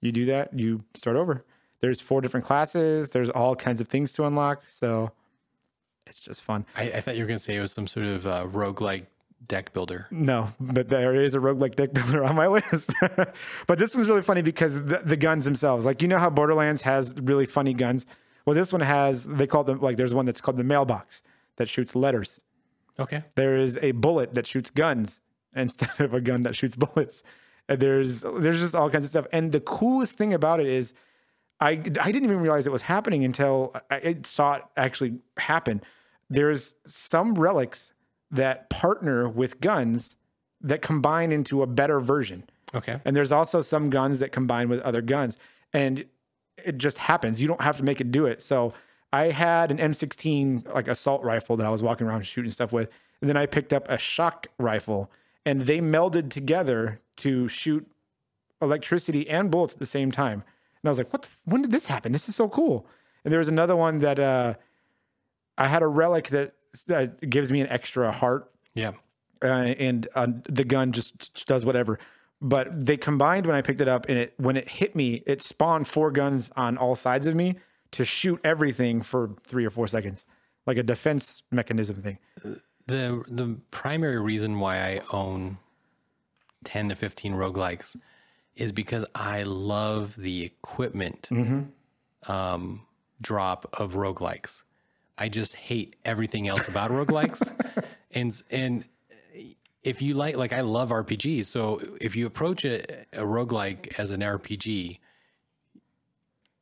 You 0.00 0.12
do 0.12 0.24
that, 0.26 0.58
you 0.58 0.84
start 0.94 1.16
over. 1.16 1.44
There's 1.80 2.00
four 2.00 2.20
different 2.20 2.46
classes. 2.46 3.10
There's 3.10 3.30
all 3.30 3.56
kinds 3.56 3.80
of 3.80 3.88
things 3.88 4.12
to 4.14 4.24
unlock, 4.24 4.62
so 4.70 5.12
it's 6.06 6.20
just 6.20 6.42
fun. 6.42 6.66
I, 6.76 6.92
I 6.92 7.00
thought 7.00 7.16
you 7.16 7.22
were 7.22 7.28
going 7.28 7.38
to 7.38 7.42
say 7.42 7.56
it 7.56 7.60
was 7.60 7.72
some 7.72 7.86
sort 7.86 8.06
of 8.06 8.26
uh, 8.26 8.46
roguelike 8.46 9.06
deck 9.46 9.72
builder. 9.72 10.06
No, 10.10 10.48
but 10.60 10.88
there 10.88 11.20
is 11.20 11.34
a 11.34 11.38
roguelike 11.38 11.74
deck 11.74 11.92
builder 11.92 12.24
on 12.28 12.34
my 12.34 12.46
list. 12.46 12.94
but 13.66 13.78
this 13.78 13.94
one's 13.94 14.08
really 14.08 14.22
funny 14.22 14.42
because 14.42 14.82
the, 14.84 15.02
the 15.04 15.16
guns 15.16 15.44
themselves, 15.44 15.84
like 15.84 16.02
you 16.02 16.08
know 16.08 16.18
how 16.18 16.30
Borderlands 16.30 16.82
has 16.82 17.14
really 17.20 17.46
funny 17.46 17.74
guns. 17.74 18.06
Well, 18.46 18.54
this 18.54 18.72
one 18.72 18.80
has 18.80 19.24
they 19.24 19.46
call 19.46 19.64
them 19.64 19.80
like 19.80 19.96
there's 19.96 20.14
one 20.14 20.26
that's 20.26 20.40
called 20.40 20.56
the 20.56 20.64
mailbox 20.64 21.22
that 21.56 21.68
shoots 21.68 21.94
letters. 21.94 22.42
Okay. 22.98 23.24
There 23.34 23.56
is 23.56 23.78
a 23.82 23.92
bullet 23.92 24.34
that 24.34 24.46
shoots 24.46 24.70
guns 24.70 25.20
instead 25.56 26.00
of 26.00 26.14
a 26.14 26.20
gun 26.20 26.42
that 26.42 26.56
shoots 26.56 26.76
bullets. 26.76 27.22
And 27.68 27.80
there's 27.80 28.22
there's 28.22 28.60
just 28.60 28.74
all 28.74 28.90
kinds 28.90 29.04
of 29.04 29.10
stuff. 29.10 29.26
And 29.32 29.52
the 29.52 29.60
coolest 29.60 30.16
thing 30.16 30.34
about 30.34 30.60
it 30.60 30.66
is 30.66 30.94
I 31.60 31.70
I 31.70 31.76
didn't 31.76 32.24
even 32.24 32.40
realize 32.40 32.66
it 32.66 32.72
was 32.72 32.82
happening 32.82 33.24
until 33.24 33.74
I, 33.90 33.96
I 33.96 34.16
saw 34.24 34.54
it 34.54 34.64
actually 34.76 35.18
happen. 35.36 35.82
There's 36.28 36.74
some 36.86 37.34
relics 37.34 37.92
that 38.30 38.70
partner 38.70 39.28
with 39.28 39.60
guns 39.60 40.16
that 40.60 40.80
combine 40.80 41.32
into 41.32 41.62
a 41.62 41.66
better 41.66 42.00
version. 42.00 42.44
Okay. 42.74 43.00
And 43.04 43.14
there's 43.14 43.32
also 43.32 43.60
some 43.60 43.90
guns 43.90 44.18
that 44.20 44.32
combine 44.32 44.68
with 44.68 44.80
other 44.80 45.02
guns. 45.02 45.36
And 45.72 46.04
it 46.64 46.78
just 46.78 46.98
happens. 46.98 47.42
You 47.42 47.48
don't 47.48 47.60
have 47.60 47.76
to 47.76 47.82
make 47.82 48.00
it 48.00 48.10
do 48.10 48.26
it. 48.26 48.42
So 48.42 48.72
I 49.12 49.24
had 49.30 49.70
an 49.70 49.78
M16 49.78 50.72
like 50.72 50.88
assault 50.88 51.22
rifle 51.22 51.56
that 51.56 51.66
I 51.66 51.70
was 51.70 51.82
walking 51.82 52.06
around 52.06 52.22
shooting 52.26 52.50
stuff 52.50 52.72
with. 52.72 52.88
And 53.20 53.28
then 53.28 53.36
I 53.36 53.46
picked 53.46 53.72
up 53.72 53.88
a 53.88 53.98
shock 53.98 54.46
rifle 54.58 55.10
and 55.44 55.62
they 55.62 55.80
melded 55.80 56.30
together 56.30 57.00
to 57.18 57.46
shoot 57.48 57.86
electricity 58.60 59.28
and 59.28 59.50
bullets 59.50 59.74
at 59.74 59.78
the 59.78 59.86
same 59.86 60.10
time. 60.12 60.42
And 60.82 60.88
I 60.88 60.90
was 60.90 60.98
like, 60.98 61.12
what 61.12 61.22
the, 61.22 61.28
when 61.44 61.62
did 61.62 61.70
this 61.70 61.86
happen? 61.86 62.12
This 62.12 62.28
is 62.28 62.34
so 62.36 62.48
cool. 62.48 62.86
And 63.24 63.32
there 63.32 63.38
was 63.38 63.48
another 63.48 63.76
one 63.76 63.98
that 63.98 64.18
uh, 64.18 64.54
I 65.58 65.68
had 65.68 65.82
a 65.82 65.86
relic 65.88 66.28
that, 66.28 66.54
that 66.86 67.28
gives 67.28 67.50
me 67.52 67.60
an 67.60 67.68
extra 67.68 68.10
heart 68.12 68.50
Yeah. 68.74 68.92
uh, 69.42 69.46
and 69.46 70.08
uh, 70.14 70.28
the 70.44 70.64
gun 70.64 70.92
just 70.92 71.46
does 71.46 71.64
whatever. 71.64 71.98
But 72.40 72.86
they 72.86 72.96
combined 72.96 73.46
when 73.46 73.54
I 73.54 73.62
picked 73.62 73.80
it 73.80 73.86
up, 73.86 74.06
and 74.08 74.18
it 74.18 74.34
when 74.36 74.56
it 74.56 74.68
hit 74.68 74.96
me, 74.96 75.22
it 75.26 75.42
spawned 75.42 75.86
four 75.86 76.10
guns 76.10 76.50
on 76.56 76.76
all 76.76 76.96
sides 76.96 77.28
of 77.28 77.36
me 77.36 77.54
to 77.92 78.04
shoot 78.04 78.40
everything 78.42 79.02
for 79.02 79.30
three 79.44 79.64
or 79.64 79.70
four 79.70 79.86
seconds, 79.86 80.24
like 80.66 80.76
a 80.76 80.82
defense 80.82 81.42
mechanism 81.50 81.96
thing. 81.96 82.18
The 82.86 83.22
the 83.28 83.58
primary 83.70 84.20
reason 84.20 84.58
why 84.58 84.78
I 84.78 85.00
own 85.12 85.58
10 86.64 86.90
to 86.90 86.96
15 86.96 87.34
roguelikes 87.34 87.96
is 88.56 88.72
because 88.72 89.04
I 89.14 89.44
love 89.44 90.16
the 90.16 90.44
equipment 90.44 91.28
um, 92.28 92.86
drop 93.20 93.74
of 93.78 93.94
roguelikes. 93.94 94.62
I 95.18 95.28
just 95.28 95.54
hate 95.54 95.96
everything 96.04 96.48
else 96.48 96.68
about 96.68 96.90
roguelikes. 96.90 97.52
and 98.10 98.42
and 98.50 98.84
if 99.82 100.02
you 100.02 100.14
like 100.14 100.36
like 100.36 100.52
I 100.52 100.60
love 100.60 100.90
RPGs, 100.90 101.44
so 101.46 101.80
if 102.00 102.16
you 102.16 102.26
approach 102.26 102.64
a, 102.64 102.82
a 103.12 103.24
roguelike 103.24 103.98
as 103.98 104.10
an 104.10 104.20
RPG, 104.20 104.98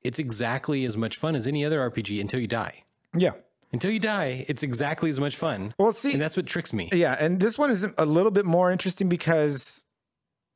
it's 0.03 0.19
exactly 0.19 0.85
as 0.85 0.97
much 0.97 1.17
fun 1.17 1.35
as 1.35 1.47
any 1.47 1.65
other 1.65 1.79
RPG 1.91 2.21
until 2.21 2.41
you 2.41 2.47
die. 2.47 2.85
Yeah. 3.17 3.33
Until 3.73 3.91
you 3.93 4.01
die, 4.01 4.45
it's 4.49 4.63
exactly 4.63 5.11
as 5.11 5.21
much 5.21 5.37
fun. 5.37 5.75
Well, 5.79 5.93
see, 5.93 6.13
And 6.13 6.21
that's 6.21 6.37
what 6.37 6.47
tricks 6.47 6.73
me. 6.73 6.89
Yeah, 6.93 7.17
and 7.21 7.39
this 7.39 7.57
one 7.59 7.71
is 7.71 7.87
a 7.99 8.05
little 8.07 8.33
bit 8.33 8.45
more 8.45 8.73
interesting 8.73 9.09
because 9.09 9.85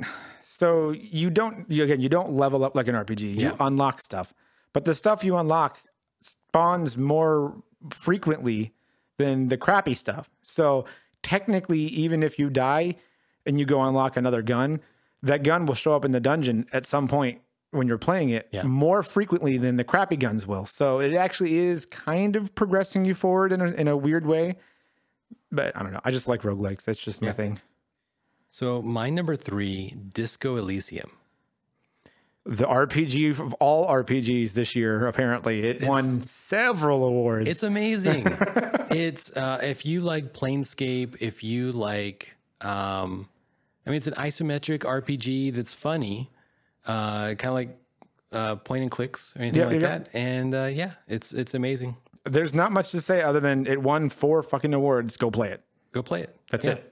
so 0.44 0.90
you 0.90 1.30
don't 1.30 1.70
you, 1.70 1.84
again 1.84 2.00
you 2.00 2.08
don't 2.08 2.32
level 2.32 2.64
up 2.64 2.74
like 2.74 2.88
an 2.88 2.94
RPG. 2.94 3.20
You 3.20 3.34
Yeah. 3.34 3.56
unlock 3.60 4.00
stuff, 4.00 4.32
but 4.72 4.84
the 4.84 4.94
stuff 4.94 5.22
you 5.24 5.36
unlock 5.36 5.78
spawns 6.22 6.96
more 6.96 7.62
frequently 7.90 8.72
than 9.18 9.48
the 9.48 9.56
crappy 9.56 9.94
stuff. 9.94 10.30
So 10.42 10.84
technically, 11.22 11.80
even 11.82 12.22
if 12.22 12.38
you 12.38 12.50
die 12.50 12.96
and 13.46 13.58
you 13.60 13.66
go 13.66 13.80
unlock 13.82 14.16
another 14.16 14.42
gun, 14.42 14.80
that 15.22 15.42
gun 15.42 15.66
will 15.66 15.74
show 15.74 15.94
up 15.94 16.04
in 16.04 16.12
the 16.12 16.20
dungeon 16.20 16.66
at 16.72 16.84
some 16.86 17.06
point 17.08 17.40
when 17.74 17.86
you're 17.88 17.98
playing 17.98 18.30
it 18.30 18.48
Yeah. 18.52 18.62
more 18.62 19.02
frequently 19.02 19.56
than 19.58 19.76
the 19.76 19.84
crappy 19.84 20.16
guns 20.16 20.46
will. 20.46 20.66
So 20.66 21.00
it 21.00 21.14
actually 21.14 21.58
is 21.58 21.84
kind 21.86 22.36
of 22.36 22.54
progressing 22.54 23.04
you 23.04 23.14
forward 23.14 23.52
in 23.52 23.60
a, 23.60 23.66
in 23.72 23.88
a 23.88 23.96
weird 23.96 24.26
way 24.26 24.56
but 25.50 25.76
I 25.76 25.84
don't 25.84 25.92
know. 25.92 26.00
I 26.04 26.10
just 26.10 26.26
like 26.26 26.42
roguelikes. 26.42 26.84
That's 26.84 26.98
just 26.98 27.22
my 27.22 27.30
thing. 27.30 27.60
So 28.48 28.82
my 28.82 29.08
number 29.08 29.36
three, 29.36 29.94
Disco 30.12 30.56
Elysium. 30.56 31.12
The 32.44 32.64
RPG 32.66 33.38
of 33.40 33.54
all 33.54 33.86
RPGs 33.88 34.52
this 34.52 34.74
year, 34.74 35.06
apparently, 35.06 35.62
it 35.62 35.82
won 35.84 36.22
several 36.22 37.04
awards. 37.04 37.48
It's 37.48 37.62
amazing. 37.62 38.24
it's 38.90 39.34
uh, 39.36 39.60
if 39.62 39.86
you 39.86 40.00
like 40.00 40.32
Planescape, 40.34 41.16
if 41.20 41.44
you 41.44 41.70
like, 41.72 42.34
um, 42.60 43.28
I 43.86 43.90
mean, 43.90 43.96
it's 43.96 44.08
an 44.08 44.14
isometric 44.14 44.80
RPG 44.80 45.54
that's 45.54 45.72
funny, 45.72 46.30
uh, 46.86 47.34
kind 47.34 47.44
of 47.44 47.54
like 47.54 47.78
uh, 48.32 48.56
point 48.56 48.82
and 48.82 48.90
clicks 48.90 49.34
or 49.36 49.42
anything 49.42 49.60
Yep, 49.62 49.70
like 49.70 49.80
that. 49.80 50.08
And 50.12 50.54
uh, 50.54 50.64
yeah, 50.72 50.92
it's 51.08 51.32
it's 51.32 51.54
amazing. 51.54 51.96
There's 52.24 52.54
not 52.54 52.72
much 52.72 52.90
to 52.92 53.00
say 53.00 53.22
other 53.22 53.40
than 53.40 53.66
it 53.66 53.82
won 53.82 54.08
four 54.10 54.42
fucking 54.42 54.72
awards. 54.74 55.16
Go 55.16 55.30
play 55.30 55.50
it. 55.50 55.62
Go 55.92 56.02
play 56.02 56.22
it. 56.22 56.36
That's 56.50 56.64
Yeah. 56.64 56.72
it. 56.72 56.90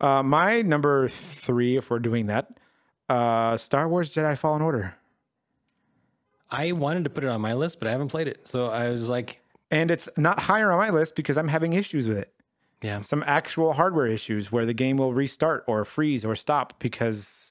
Uh, 0.00 0.22
my 0.22 0.62
number 0.62 1.08
three, 1.08 1.76
if 1.76 1.90
we're 1.90 1.98
doing 1.98 2.26
that, 2.26 2.48
uh, 3.08 3.56
Star 3.56 3.88
Wars 3.88 4.14
Jedi 4.14 4.36
Fallen 4.38 4.62
Order. 4.62 4.94
I 6.50 6.72
wanted 6.72 7.04
to 7.04 7.10
put 7.10 7.24
it 7.24 7.28
on 7.28 7.40
my 7.40 7.54
list, 7.54 7.78
but 7.78 7.88
I 7.88 7.92
haven't 7.92 8.08
played 8.08 8.26
it. 8.28 8.48
So 8.48 8.66
I 8.66 8.90
was 8.90 9.08
like, 9.08 9.40
And 9.70 9.90
it's 9.90 10.08
not 10.16 10.40
higher 10.40 10.72
on 10.72 10.78
my 10.78 10.90
list 10.90 11.14
because 11.14 11.36
I'm 11.36 11.48
having 11.48 11.72
issues 11.74 12.08
with 12.08 12.18
it. 12.18 12.32
yeah, 12.82 13.00
Some 13.02 13.22
actual 13.26 13.74
hardware 13.74 14.06
issues 14.06 14.50
where 14.50 14.66
the 14.66 14.74
game 14.74 14.96
will 14.96 15.12
restart 15.14 15.64
or 15.66 15.84
freeze 15.84 16.24
or 16.24 16.34
stop 16.34 16.78
because 16.80 17.49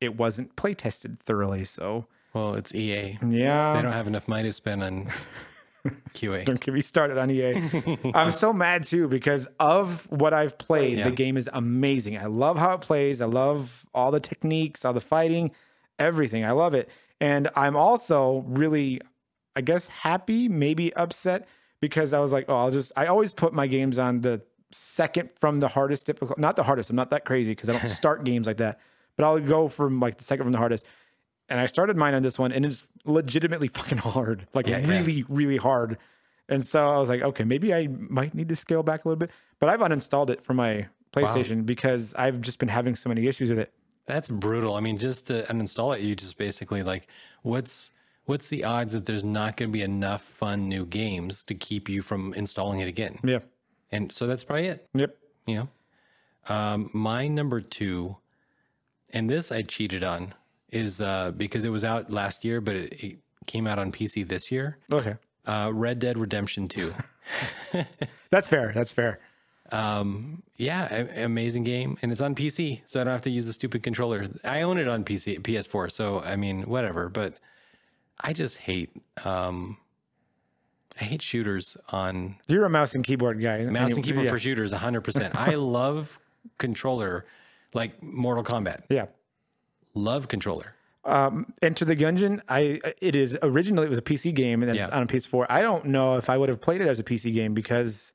it 0.00 0.16
wasn't 0.16 0.54
play 0.56 0.74
tested 0.74 1.18
thoroughly. 1.18 1.64
So, 1.64 2.06
well, 2.34 2.54
it's 2.54 2.74
EA. 2.74 3.18
yeah. 3.26 3.74
They 3.74 3.82
don't 3.82 3.92
have 3.92 4.06
enough 4.06 4.28
money 4.28 4.44
to 4.44 4.52
spend 4.52 4.82
on 4.82 5.10
QA. 6.14 6.44
Don't 6.44 6.60
get 6.60 6.74
me 6.74 6.80
started 6.80 7.18
on 7.18 7.30
EA. 7.30 7.54
I'm 8.14 8.30
so 8.30 8.52
mad 8.52 8.84
too 8.84 9.08
because 9.08 9.46
of 9.58 10.06
what 10.10 10.32
I've 10.32 10.58
played. 10.58 10.98
Yeah. 10.98 11.04
The 11.04 11.14
game 11.16 11.36
is 11.36 11.48
amazing. 11.52 12.18
I 12.18 12.26
love 12.26 12.58
how 12.58 12.74
it 12.74 12.80
plays. 12.80 13.20
I 13.20 13.26
love 13.26 13.84
all 13.94 14.10
the 14.10 14.20
techniques, 14.20 14.84
all 14.84 14.92
the 14.92 15.00
fighting, 15.00 15.52
everything. 15.98 16.44
I 16.44 16.52
love 16.52 16.74
it. 16.74 16.88
And 17.20 17.48
I'm 17.56 17.76
also 17.76 18.44
really, 18.46 19.00
I 19.56 19.60
guess, 19.60 19.88
happy, 19.88 20.48
maybe 20.48 20.94
upset 20.94 21.48
because 21.80 22.12
I 22.12 22.20
was 22.20 22.32
like, 22.32 22.46
oh, 22.48 22.56
I'll 22.56 22.70
just, 22.70 22.92
I 22.96 23.06
always 23.06 23.32
put 23.32 23.52
my 23.52 23.66
games 23.66 23.98
on 23.98 24.20
the 24.20 24.42
second 24.70 25.32
from 25.38 25.60
the 25.60 25.68
hardest 25.68 26.06
difficult, 26.06 26.38
not 26.38 26.56
the 26.56 26.62
hardest. 26.62 26.90
I'm 26.90 26.96
not 26.96 27.10
that 27.10 27.24
crazy 27.24 27.52
because 27.52 27.68
I 27.68 27.78
don't 27.78 27.88
start 27.88 28.24
games 28.24 28.46
like 28.46 28.58
that, 28.58 28.78
but 29.18 29.26
I'll 29.26 29.40
go 29.40 29.68
from 29.68 30.00
like 30.00 30.16
the 30.16 30.24
second 30.24 30.44
from 30.44 30.52
the 30.52 30.58
hardest. 30.58 30.86
And 31.50 31.58
I 31.58 31.66
started 31.66 31.96
mine 31.96 32.14
on 32.14 32.22
this 32.22 32.38
one 32.38 32.52
and 32.52 32.64
it's 32.64 32.86
legitimately 33.04 33.68
fucking 33.74 33.98
hard, 33.98 34.46
like 34.54 34.66
Yeah, 34.66 34.78
yeah. 34.78 34.88
really, 34.88 35.24
really 35.28 35.56
hard. 35.58 35.98
And 36.48 36.64
so 36.64 36.88
I 36.88 36.98
was 36.98 37.08
like, 37.10 37.20
okay, 37.20 37.44
maybe 37.44 37.74
I 37.74 37.88
might 37.88 38.34
need 38.34 38.48
to 38.48 38.56
scale 38.56 38.82
back 38.82 39.04
a 39.04 39.08
little 39.08 39.18
bit, 39.18 39.30
but 39.58 39.68
I've 39.68 39.80
uninstalled 39.80 40.30
it 40.30 40.42
from 40.44 40.56
my 40.56 40.86
PlayStation 41.12 41.66
because 41.66 42.14
I've 42.14 42.40
just 42.40 42.58
been 42.58 42.68
having 42.68 42.94
so 42.96 43.08
many 43.08 43.26
issues 43.26 43.50
with 43.50 43.58
it. 43.58 43.72
That's 44.06 44.30
brutal. 44.30 44.74
I 44.74 44.80
mean, 44.80 44.96
just 44.96 45.26
to 45.26 45.42
uninstall 45.44 45.94
it, 45.94 46.00
you 46.00 46.14
just 46.14 46.38
basically 46.38 46.82
like, 46.82 47.06
what's 47.42 47.90
what's 48.24 48.48
the 48.50 48.64
odds 48.64 48.92
that 48.92 49.06
there's 49.06 49.24
not 49.24 49.56
going 49.56 49.70
to 49.70 49.72
be 49.72 49.82
enough 49.82 50.22
fun 50.22 50.68
new 50.68 50.86
games 50.86 51.42
to 51.44 51.54
keep 51.54 51.88
you 51.88 52.02
from 52.02 52.32
installing 52.34 52.80
it 52.80 52.88
again? 52.88 53.18
Yeah. 53.24 53.40
And 53.90 54.12
so 54.12 54.26
that's 54.26 54.44
probably 54.44 54.66
it. 54.66 54.86
Yep. 54.94 55.16
You 55.46 55.56
know, 55.56 55.68
um, 56.54 56.90
my 56.92 57.26
number 57.28 57.60
two, 57.60 58.16
and 59.12 59.28
this 59.28 59.50
I 59.52 59.62
cheated 59.62 60.02
on, 60.02 60.34
is 60.70 61.00
uh, 61.00 61.32
because 61.36 61.64
it 61.64 61.70
was 61.70 61.84
out 61.84 62.10
last 62.10 62.44
year, 62.44 62.60
but 62.60 62.76
it, 62.76 63.04
it 63.04 63.18
came 63.46 63.66
out 63.66 63.78
on 63.78 63.92
PC 63.92 64.26
this 64.26 64.50
year. 64.52 64.78
Okay. 64.92 65.16
Uh, 65.46 65.70
Red 65.72 65.98
Dead 65.98 66.18
Redemption 66.18 66.68
Two. 66.68 66.94
That's 68.30 68.48
fair. 68.48 68.72
That's 68.74 68.92
fair. 68.92 69.20
Um, 69.70 70.42
yeah, 70.56 70.88
a- 70.90 71.24
amazing 71.24 71.64
game, 71.64 71.98
and 72.00 72.10
it's 72.10 72.20
on 72.20 72.34
PC, 72.34 72.80
so 72.86 73.00
I 73.00 73.04
don't 73.04 73.12
have 73.12 73.22
to 73.22 73.30
use 73.30 73.46
the 73.46 73.52
stupid 73.52 73.82
controller. 73.82 74.28
I 74.44 74.62
own 74.62 74.78
it 74.78 74.88
on 74.88 75.04
PC, 75.04 75.40
PS4, 75.40 75.92
so 75.92 76.20
I 76.20 76.36
mean, 76.36 76.62
whatever. 76.62 77.08
But 77.08 77.34
I 78.22 78.32
just 78.32 78.58
hate, 78.58 78.90
um, 79.24 79.78
I 81.00 81.04
hate 81.04 81.22
shooters 81.22 81.76
on 81.90 82.36
You're 82.46 82.64
a 82.64 82.70
mouse 82.70 82.94
and 82.94 83.04
keyboard 83.04 83.40
guy. 83.40 83.64
mouse 83.64 83.94
and 83.94 84.04
keyboard 84.04 84.24
yeah. 84.24 84.30
for 84.30 84.38
shooters, 84.38 84.72
hundred 84.72 85.02
percent. 85.02 85.36
I 85.38 85.54
love 85.54 86.18
controller, 86.56 87.26
like 87.74 88.02
Mortal 88.02 88.44
Kombat. 88.44 88.82
Yeah. 88.88 89.06
Love 89.94 90.28
controller. 90.28 90.74
Um, 91.04 91.52
Enter 91.62 91.84
the 91.84 91.96
Gungeon. 91.96 92.40
I 92.48 92.80
it 93.00 93.14
is 93.16 93.38
originally 93.42 93.86
it 93.86 93.88
was 93.88 93.98
a 93.98 94.02
PC 94.02 94.34
game 94.34 94.62
and 94.62 94.70
it's 94.70 94.78
Yeah. 94.80 94.88
on 94.94 95.02
a 95.02 95.06
PS4. 95.06 95.46
I 95.48 95.62
don't 95.62 95.86
know 95.86 96.16
if 96.16 96.28
I 96.28 96.36
would 96.36 96.48
have 96.48 96.60
played 96.60 96.80
it 96.80 96.88
as 96.88 96.98
a 96.98 97.04
PC 97.04 97.32
game 97.32 97.54
because 97.54 98.12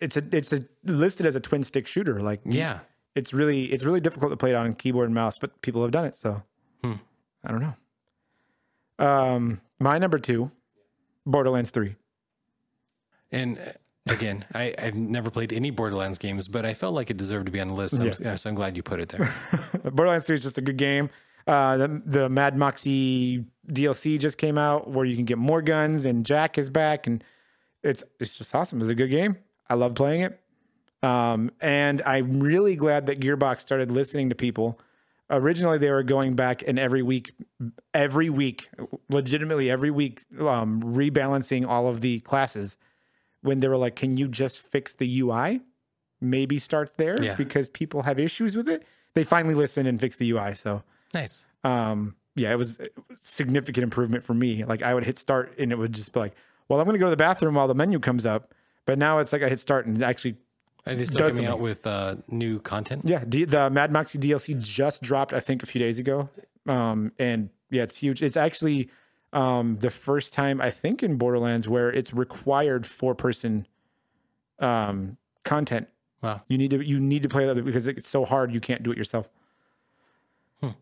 it's 0.00 0.16
a 0.16 0.24
it's 0.32 0.52
a 0.52 0.60
listed 0.84 1.26
as 1.26 1.36
a 1.36 1.40
twin 1.40 1.62
stick 1.64 1.86
shooter. 1.86 2.20
Like 2.20 2.40
Yeah, 2.44 2.80
it's 3.14 3.32
really 3.32 3.66
it's 3.72 3.84
really 3.84 4.00
difficult 4.00 4.32
to 4.32 4.36
play 4.36 4.50
it 4.50 4.56
on 4.56 4.72
keyboard 4.72 5.06
and 5.06 5.14
mouse, 5.14 5.38
but 5.38 5.60
people 5.62 5.82
have 5.82 5.90
done 5.92 6.04
it. 6.06 6.14
So 6.16 6.42
Hmm. 6.82 6.94
I 7.44 7.52
don't 7.52 7.60
know. 7.60 7.74
Um, 9.06 9.60
my 9.78 9.98
number 9.98 10.18
two, 10.18 10.50
Borderlands 11.24 11.70
Three. 11.70 11.94
and 13.30 13.58
again, 14.10 14.44
I, 14.54 14.74
I've 14.78 14.96
never 14.96 15.30
played 15.30 15.52
any 15.52 15.70
Borderlands 15.70 16.18
games, 16.18 16.48
but 16.48 16.64
I 16.64 16.74
felt 16.74 16.94
like 16.94 17.10
it 17.10 17.16
deserved 17.16 17.46
to 17.46 17.52
be 17.52 17.60
on 17.60 17.68
the 17.68 17.74
list. 17.74 17.96
So, 17.96 18.30
I'm, 18.30 18.36
so 18.36 18.50
I'm 18.50 18.54
glad 18.54 18.76
you 18.76 18.82
put 18.82 19.00
it 19.00 19.08
there. 19.08 19.32
Borderlands 19.84 20.26
3 20.26 20.36
is 20.36 20.42
just 20.42 20.58
a 20.58 20.62
good 20.62 20.76
game. 20.76 21.10
Uh, 21.46 21.78
the, 21.78 22.02
the 22.04 22.28
Mad 22.28 22.56
Moxxi 22.56 23.44
DLC 23.68 24.18
just 24.18 24.36
came 24.36 24.58
out 24.58 24.90
where 24.90 25.06
you 25.06 25.16
can 25.16 25.24
get 25.24 25.38
more 25.38 25.62
guns 25.62 26.04
and 26.04 26.26
Jack 26.26 26.58
is 26.58 26.68
back 26.68 27.06
and 27.06 27.24
it's 27.82 28.02
it's 28.20 28.36
just 28.36 28.54
awesome. 28.54 28.80
It's 28.80 28.90
a 28.90 28.94
good 28.94 29.10
game. 29.10 29.38
I 29.68 29.74
love 29.74 29.94
playing 29.94 30.22
it. 30.22 30.38
Um, 31.02 31.52
and 31.60 32.02
I'm 32.02 32.40
really 32.40 32.76
glad 32.76 33.06
that 33.06 33.20
Gearbox 33.20 33.60
started 33.60 33.90
listening 33.90 34.28
to 34.30 34.34
people. 34.34 34.78
Originally, 35.30 35.78
they 35.78 35.90
were 35.90 36.02
going 36.02 36.34
back 36.34 36.62
and 36.66 36.78
every 36.78 37.02
week, 37.02 37.32
every 37.94 38.30
week, 38.30 38.70
legitimately 39.08 39.70
every 39.70 39.90
week, 39.90 40.24
um, 40.40 40.82
rebalancing 40.82 41.66
all 41.66 41.86
of 41.86 42.00
the 42.00 42.20
classes. 42.20 42.76
When 43.48 43.60
they 43.60 43.68
were 43.68 43.78
like, 43.78 43.96
"Can 43.96 44.16
you 44.18 44.28
just 44.28 44.60
fix 44.60 44.92
the 44.94 45.20
UI? 45.20 45.62
Maybe 46.20 46.58
start 46.58 46.96
there 46.98 47.22
Yeah. 47.22 47.34
because 47.36 47.70
people 47.70 48.02
have 48.02 48.18
issues 48.18 48.54
with 48.56 48.68
it." 48.68 48.84
They 49.14 49.24
finally 49.24 49.54
listened 49.54 49.88
and 49.88 49.98
fixed 49.98 50.18
the 50.18 50.30
UI. 50.30 50.54
So, 50.54 50.82
nice. 51.14 51.46
um, 51.64 52.14
yeah, 52.36 52.52
it 52.52 52.56
was 52.58 52.78
significant 53.22 53.82
improvement 53.84 54.22
for 54.22 54.34
me. 54.34 54.64
Like 54.64 54.82
I 54.82 54.92
would 54.94 55.04
hit 55.04 55.18
start 55.18 55.54
and 55.58 55.72
it 55.72 55.76
would 55.78 55.92
just 55.92 56.12
be 56.12 56.20
like, 56.20 56.34
"Well, 56.68 56.78
I'm 56.78 56.84
going 56.86 56.94
to 56.94 56.98
go 57.00 57.06
to 57.06 57.10
the 57.10 57.16
bathroom 57.16 57.54
while 57.54 57.68
the 57.68 57.74
menu 57.74 57.98
comes 57.98 58.26
up." 58.26 58.52
But 58.86 58.98
now 58.98 59.18
it's 59.18 59.32
like 59.32 59.42
I 59.42 59.48
hit 59.48 59.60
start 59.60 59.86
and 59.86 60.02
actually 60.02 60.36
Are 60.86 60.94
they 60.94 61.04
still 61.04 61.28
coming 61.28 61.46
out 61.46 61.60
with 61.60 61.86
uh, 61.86 62.16
new 62.28 62.60
content? 62.60 63.02
Yeah, 63.04 63.24
D- 63.28 63.44
the 63.44 63.70
Mad 63.70 63.90
Moxxi 63.90 64.18
DLC 64.18 64.58
just 64.58 65.02
dropped, 65.02 65.32
I 65.32 65.40
think, 65.40 65.62
a 65.62 65.66
few 65.66 65.78
days 65.78 65.98
ago. 65.98 66.28
Um, 66.66 67.12
and 67.18 67.50
yeah, 67.70 67.82
it's 67.82 67.96
huge. 67.96 68.22
It's 68.22 68.36
actually 68.36 68.90
um, 69.32 69.78
the 69.78 69.90
first 69.90 70.32
time 70.32 70.60
I 70.60 70.70
think 70.70 71.02
in 71.02 71.16
Borderlands 71.16 71.68
where 71.68 71.90
it's 71.90 72.12
required 72.12 72.86
four 72.86 73.14
person 73.14 73.66
um, 74.58 75.16
content. 75.44 75.88
Wow. 76.22 76.42
You 76.48 76.58
need 76.58 76.70
to 76.72 76.80
you 76.84 76.98
need 76.98 77.22
to 77.22 77.28
play 77.28 77.46
that 77.46 77.64
because 77.64 77.86
it's 77.86 78.08
so 78.08 78.24
hard 78.24 78.52
you 78.52 78.60
can't 78.60 78.82
do 78.82 78.90
it 78.90 78.98
yourself. 78.98 79.28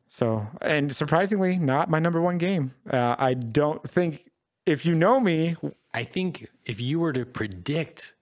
So 0.08 0.46
and 0.62 0.94
surprisingly, 0.94 1.58
not 1.58 1.90
my 1.90 1.98
number 1.98 2.20
one 2.22 2.38
game. 2.38 2.72
Uh, 2.90 3.16
I 3.18 3.34
don't 3.34 3.82
think 3.86 4.30
if 4.64 4.86
you 4.86 4.94
know 4.94 5.20
me, 5.20 5.56
I 5.92 6.04
think 6.04 6.50
if 6.64 6.80
you 6.80 6.98
were 6.98 7.12
to 7.12 7.26
predict 7.26 8.14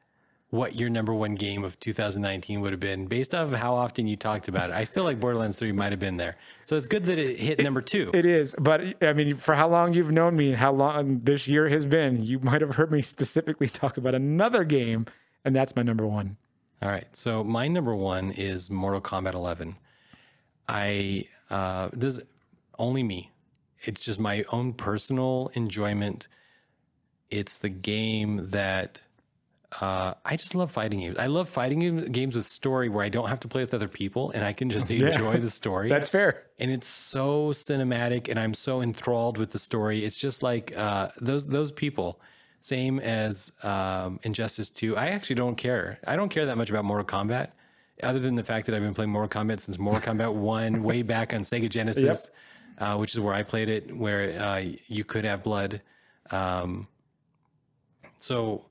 what 0.55 0.77
your 0.77 0.89
number 0.89 1.13
one 1.13 1.35
game 1.35 1.65
of 1.65 1.79
2019 1.81 2.61
would 2.61 2.73
have 2.73 2.79
been 2.79 3.07
based 3.07 3.35
off 3.35 3.53
of 3.53 3.59
how 3.59 3.75
often 3.75 4.07
you 4.07 4.17
talked 4.17 4.47
about 4.47 4.71
it, 4.71 4.77
I 4.77 4.85
feel 4.85 5.03
like 5.03 5.19
Borderlands 5.19 5.59
3 5.59 5.73
might 5.73 5.91
have 5.91 5.99
been 5.99 6.17
there. 6.17 6.37
So 6.63 6.77
it's 6.77 6.87
good 6.87 7.05
that 7.05 7.19
it 7.19 7.39
hit 7.39 7.59
number 7.59 7.81
two. 7.81 8.13
It 8.15 8.25
is, 8.25 8.55
but 8.59 9.03
I 9.03 9.13
mean, 9.15 9.35
for 9.35 9.57
how 9.57 9.69
long 9.69 9.95
you've 9.95 10.13
known 10.13 10.37
me 10.37 10.51
and 10.51 10.57
how 10.57 10.73
long 10.73 11.21
this 11.25 11.49
year 11.49 11.69
has 11.71 11.87
been, 11.87 12.25
you 12.25 12.39
might 12.39 12.61
have 12.61 12.77
heard 12.77 12.93
me 12.93 13.03
specifically 13.03 13.69
talk 13.81 13.97
about 13.97 14.15
another 14.15 14.63
game, 14.63 15.07
and 15.45 15.57
that's 15.57 15.75
my 15.75 15.83
number 15.83 16.07
one. 16.07 16.37
All 16.81 16.89
right. 16.89 17.07
So 17.17 17.43
my 17.43 17.67
number 17.67 17.95
one 17.95 18.31
is 18.31 18.71
Mortal 18.71 19.01
Kombat 19.01 19.35
11. 19.35 19.77
I 20.69 21.27
uh, 21.51 21.89
this 21.93 22.19
is 22.19 22.25
only 22.79 23.03
me. 23.03 23.33
It's 23.83 24.05
just 24.05 24.21
my 24.21 24.45
own 24.53 24.73
personal 24.73 25.51
enjoyment. 25.55 26.29
It's 27.31 27.59
the 27.59 27.69
game 27.69 28.51
that 28.51 29.03
uh, 29.81 30.15
I 30.25 30.37
just 30.37 30.55
love 30.55 30.71
fighting 30.71 31.01
games. 31.01 31.19
I 31.19 31.27
love 31.27 31.49
fighting 31.49 32.05
games 32.13 32.37
with 32.37 32.47
story 32.47 32.89
where 32.89 33.05
I 33.05 33.09
don't 33.09 33.29
have 33.29 33.41
to 33.41 33.49
play 33.49 33.63
with 33.63 33.75
other 33.75 33.89
people 33.89 34.31
and 34.31 34.45
I 34.45 34.53
can 34.53 34.71
just 34.71 34.91
enjoy 34.91 35.39
the 35.39 35.51
story. 35.51 35.89
That's 35.89 36.09
fair. 36.09 36.47
and 36.61 36.71
it's 36.71 36.87
so 36.87 37.49
cinematic 37.51 38.29
and 38.29 38.39
i'm 38.39 38.55
so 38.55 38.81
enthralled 38.81 39.39
with 39.39 39.51
the 39.51 39.59
story 39.59 40.05
it's 40.05 40.17
just 40.17 40.43
like 40.45 40.77
uh, 40.77 41.09
those 41.21 41.49
those 41.49 41.73
people 41.73 42.21
same 42.61 43.01
as 43.01 43.51
um, 43.65 44.21
injustice 44.23 44.71
2 44.71 44.97
i 44.97 45.09
actually 45.09 45.35
don't 45.35 45.57
care 45.57 45.99
i 46.07 46.15
don't 46.15 46.29
care 46.29 46.47
that 46.47 46.57
much 46.57 46.71
about 46.71 46.85
mortal 46.85 47.05
kombat 47.05 47.49
other 48.05 48.21
than 48.21 48.37
the 48.37 48.45
fact 48.45 48.67
that 48.67 48.75
i've 48.77 48.83
been 48.83 48.95
playing 48.95 49.11
mortal 49.11 49.29
kombat 49.43 49.59
since 49.61 49.79
mortal 49.81 50.01
kombat 50.15 50.33
1 50.73 50.83
way 50.85 51.03
back 51.03 51.35
on 51.35 51.41
sega 51.41 51.69
genesis 51.69 52.31
uh, 52.79 52.97
which 52.97 53.13
is 53.15 53.19
where 53.21 53.35
i 53.35 53.43
played 53.43 53.69
it 53.69 53.95
where 53.97 54.41
uh, 54.41 54.63
you 54.87 55.03
could 55.03 55.25
have 55.25 55.43
blood 55.43 55.83
um, 56.31 56.87
so 58.19 58.65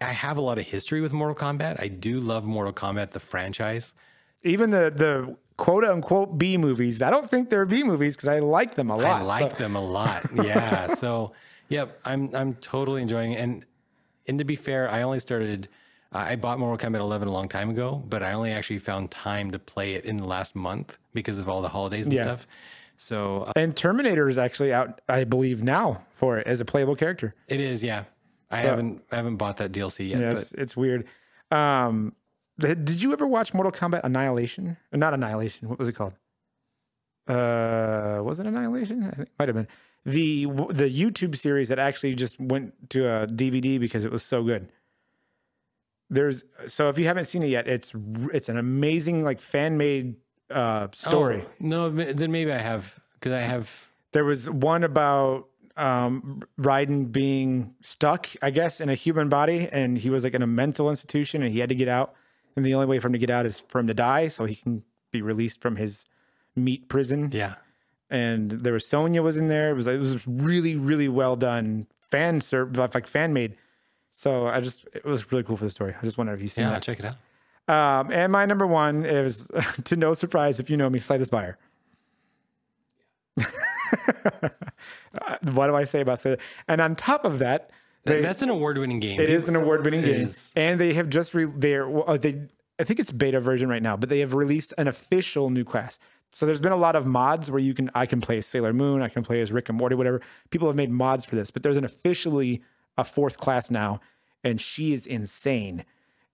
i 0.00 0.12
have 0.12 0.36
a 0.36 0.40
lot 0.40 0.58
of 0.58 0.64
history 0.66 1.00
with 1.00 1.12
mortal 1.12 1.34
kombat 1.34 1.80
i 1.82 1.88
do 1.88 2.20
love 2.20 2.44
mortal 2.44 2.72
kombat 2.72 3.10
the 3.10 3.20
franchise 3.20 3.94
Even 4.44 4.70
the 4.70 4.90
the 4.90 5.36
quote 5.58 5.84
unquote 5.84 6.38
B 6.38 6.56
movies, 6.56 7.02
I 7.02 7.10
don't 7.10 7.28
think 7.28 7.50
they're 7.50 7.66
B 7.66 7.82
movies 7.82 8.16
because 8.16 8.30
I 8.30 8.38
like 8.38 8.74
them 8.76 8.88
a 8.88 8.96
lot. 8.96 9.20
I 9.20 9.22
like 9.22 9.50
So- 9.52 9.56
them 9.64 9.76
a 9.76 9.80
lot. 9.82 10.22
Yeah. 10.34 10.86
so, 10.94 11.32
yep, 11.68 12.00
I'm 12.06 12.34
I'm 12.34 12.54
totally 12.54 13.02
enjoying 13.02 13.32
it. 13.32 13.40
And 13.40 13.66
and 14.26 14.38
to 14.38 14.44
be 14.44 14.56
fair, 14.56 14.88
I 14.88 15.02
only 15.02 15.20
started. 15.20 15.68
Uh, 16.10 16.24
I 16.32 16.36
bought 16.36 16.58
Mortal 16.58 16.78
Kombat 16.90 17.00
11 17.00 17.28
a 17.28 17.30
long 17.30 17.48
time 17.48 17.68
ago, 17.68 18.02
but 18.08 18.22
I 18.22 18.32
only 18.32 18.50
actually 18.52 18.78
found 18.78 19.10
time 19.10 19.50
to 19.50 19.58
play 19.58 19.92
it 19.92 20.06
in 20.06 20.16
the 20.16 20.24
last 20.24 20.56
month 20.56 20.96
because 21.12 21.36
of 21.36 21.46
all 21.46 21.60
the 21.60 21.68
holidays 21.68 22.06
and 22.06 22.16
Yeah. 22.16 22.22
stuff. 22.22 22.46
So 22.96 23.42
uh, 23.42 23.52
and 23.56 23.76
Terminator 23.76 24.26
is 24.30 24.38
actually 24.38 24.72
out, 24.72 25.02
I 25.06 25.24
believe, 25.24 25.62
now 25.62 26.06
for 26.16 26.38
it 26.38 26.46
as 26.46 26.62
a 26.62 26.64
playable 26.64 26.96
character. 26.96 27.34
it 27.46 27.60
is, 27.60 27.84
yeah. 27.84 28.04
I 28.50 28.58
haven't 28.58 29.02
I 29.12 29.16
haven't 29.16 29.36
bought 29.36 29.58
that 29.58 29.72
DLC 29.72 30.08
yet, 30.10 30.20
Yeah, 30.20 30.32
but 30.32 30.42
it's, 30.42 30.52
it's 30.52 30.76
weird. 30.76 31.06
Um, 31.50 32.14
did 32.58 33.02
you 33.02 33.12
ever 33.12 33.26
watch 33.26 33.54
Mortal 33.54 33.72
Kombat 33.72 34.02
Annihilation? 34.04 34.76
Uh, 34.92 34.96
Not 34.96 35.14
Annihilation. 35.14 35.68
What 35.68 35.78
was 35.78 35.88
it 35.88 35.92
called? 35.94 36.14
Uh, 37.26 38.20
was 38.22 38.38
it 38.38 38.46
Annihilation? 38.46 39.04
I 39.04 39.10
think 39.10 39.28
it 39.28 39.34
might 39.38 39.48
have 39.48 39.54
been 39.56 39.68
the 40.04 40.46
the 40.70 40.90
YouTube 40.90 41.36
series 41.36 41.68
that 41.68 41.78
actually 41.78 42.14
just 42.14 42.40
went 42.40 42.90
to 42.90 43.06
a 43.06 43.26
DVD 43.26 43.78
because 43.78 44.04
it 44.04 44.10
was 44.10 44.22
so 44.22 44.42
good. 44.42 44.70
There's 46.08 46.42
so 46.66 46.88
if 46.88 46.98
you 46.98 47.04
haven't 47.04 47.24
seen 47.24 47.42
it 47.42 47.48
yet, 47.48 47.68
it's 47.68 47.92
it's 48.32 48.48
an 48.48 48.58
amazing 48.58 49.22
like 49.22 49.40
fan 49.40 49.76
made 49.76 50.16
uh 50.50 50.88
story. 50.92 51.42
Oh, 51.44 51.50
no, 51.60 51.90
then 51.90 52.32
maybe 52.32 52.52
I 52.52 52.58
have 52.58 52.98
because 53.14 53.32
I 53.32 53.42
have. 53.42 53.70
There 54.12 54.24
was 54.24 54.50
one 54.50 54.82
about 54.82 55.49
um 55.80 56.42
Raiden 56.60 57.10
being 57.10 57.74
stuck, 57.82 58.28
I 58.42 58.50
guess, 58.50 58.80
in 58.80 58.88
a 58.88 58.94
human 58.94 59.28
body, 59.28 59.68
and 59.72 59.96
he 59.98 60.10
was 60.10 60.24
like 60.24 60.34
in 60.34 60.42
a 60.42 60.46
mental 60.46 60.88
institution, 60.90 61.42
and 61.42 61.52
he 61.52 61.60
had 61.60 61.68
to 61.70 61.74
get 61.74 61.88
out. 61.88 62.14
And 62.56 62.66
the 62.66 62.74
only 62.74 62.86
way 62.86 62.98
for 62.98 63.06
him 63.08 63.12
to 63.14 63.18
get 63.18 63.30
out 63.30 63.46
is 63.46 63.60
for 63.60 63.78
him 63.78 63.86
to 63.86 63.94
die, 63.94 64.28
so 64.28 64.44
he 64.44 64.56
can 64.56 64.82
be 65.12 65.22
released 65.22 65.60
from 65.62 65.76
his 65.76 66.04
meat 66.54 66.88
prison. 66.88 67.30
Yeah. 67.32 67.54
and 68.10 68.50
there 68.50 68.72
was 68.72 68.86
Sonya 68.86 69.22
was 69.22 69.36
in 69.36 69.46
there. 69.48 69.70
It 69.70 69.74
was 69.74 69.86
it 69.86 69.98
was 69.98 70.26
really 70.26 70.76
really 70.76 71.08
well 71.08 71.36
done, 71.36 71.86
fan 72.10 72.40
served 72.40 72.76
like 72.76 73.06
fan 73.06 73.32
made. 73.32 73.56
So 74.10 74.48
I 74.48 74.60
just 74.60 74.84
it 74.92 75.04
was 75.04 75.30
really 75.32 75.44
cool 75.44 75.56
for 75.56 75.64
the 75.64 75.70
story. 75.70 75.94
I 75.96 76.04
just 76.04 76.18
wondered 76.18 76.34
if 76.34 76.42
you've 76.42 76.50
seen 76.52 76.62
Yeah, 76.64 76.70
that. 76.70 76.74
I'll 76.76 76.80
check 76.80 76.98
it 77.00 77.06
out. 77.06 77.16
Um, 77.68 78.10
and 78.10 78.32
my 78.32 78.46
number 78.46 78.66
one 78.66 79.04
is, 79.04 79.48
to 79.84 79.94
no 79.94 80.14
surprise, 80.14 80.58
if 80.58 80.68
you 80.70 80.76
know 80.76 80.90
me, 80.90 80.98
Slay 80.98 81.18
the 81.18 81.24
Spire. 81.24 81.56
what 85.52 85.66
do 85.66 85.76
I 85.76 85.84
say 85.84 86.00
about 86.00 86.22
that? 86.22 86.40
And 86.68 86.80
on 86.80 86.96
top 86.96 87.24
of 87.24 87.38
that, 87.40 87.70
they, 88.04 88.20
That's 88.20 88.42
an 88.42 88.48
award-winning 88.48 89.00
game. 89.00 89.20
it 89.20 89.28
is 89.28 89.48
an 89.48 89.56
award-winning 89.56 90.00
game, 90.02 90.20
is. 90.22 90.52
and 90.56 90.80
they 90.80 90.94
have 90.94 91.10
just 91.10 91.34
re- 91.34 91.52
they're 91.54 91.86
well, 91.88 92.16
they 92.16 92.48
I 92.78 92.84
think 92.84 92.98
it's 92.98 93.10
beta 93.12 93.40
version 93.40 93.68
right 93.68 93.82
now, 93.82 93.96
but 93.96 94.08
they 94.08 94.20
have 94.20 94.32
released 94.32 94.72
an 94.78 94.88
official 94.88 95.50
new 95.50 95.64
class. 95.64 95.98
So 96.32 96.46
there's 96.46 96.60
been 96.60 96.72
a 96.72 96.76
lot 96.76 96.96
of 96.96 97.04
mods 97.06 97.50
where 97.50 97.60
you 97.60 97.74
can 97.74 97.90
I 97.94 98.06
can 98.06 98.22
play 98.22 98.38
as 98.38 98.46
Sailor 98.46 98.72
Moon, 98.72 99.02
I 99.02 99.08
can 99.10 99.22
play 99.22 99.40
as 99.42 99.52
Rick 99.52 99.68
and 99.68 99.76
Morty, 99.76 99.96
whatever. 99.96 100.22
People 100.48 100.66
have 100.68 100.76
made 100.76 100.90
mods 100.90 101.26
for 101.26 101.36
this, 101.36 101.50
but 101.50 101.62
there's 101.62 101.76
an 101.76 101.84
officially 101.84 102.62
a 102.96 103.04
fourth 103.04 103.36
class 103.36 103.70
now, 103.70 104.00
and 104.42 104.58
she 104.60 104.92
is 104.94 105.06
insane. 105.06 105.84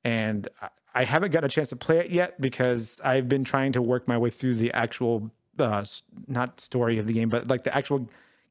And 0.05 0.47
I- 0.62 0.69
I 0.95 1.05
haven't 1.05 1.31
got 1.33 1.45
a 1.45 1.49
chance 1.49 1.69
to 1.69 1.77
play 1.77 1.99
it 1.99 2.11
yet 2.11 2.41
because 2.41 3.03
I've 3.05 3.28
been 3.28 3.45
trying 3.45 3.73
to 3.73 3.83
work 3.83 4.09
my 4.09 4.16
way 4.16 4.31
through 4.31 4.55
the 4.55 4.73
actual 4.73 5.31
uh, 5.59 5.85
not 6.27 6.61
story 6.61 6.99
of 6.99 7.07
the 7.07 7.12
game, 7.12 7.28
but 7.28 7.49
like 7.49 7.65
the 7.65 7.74
actual 7.77 8.09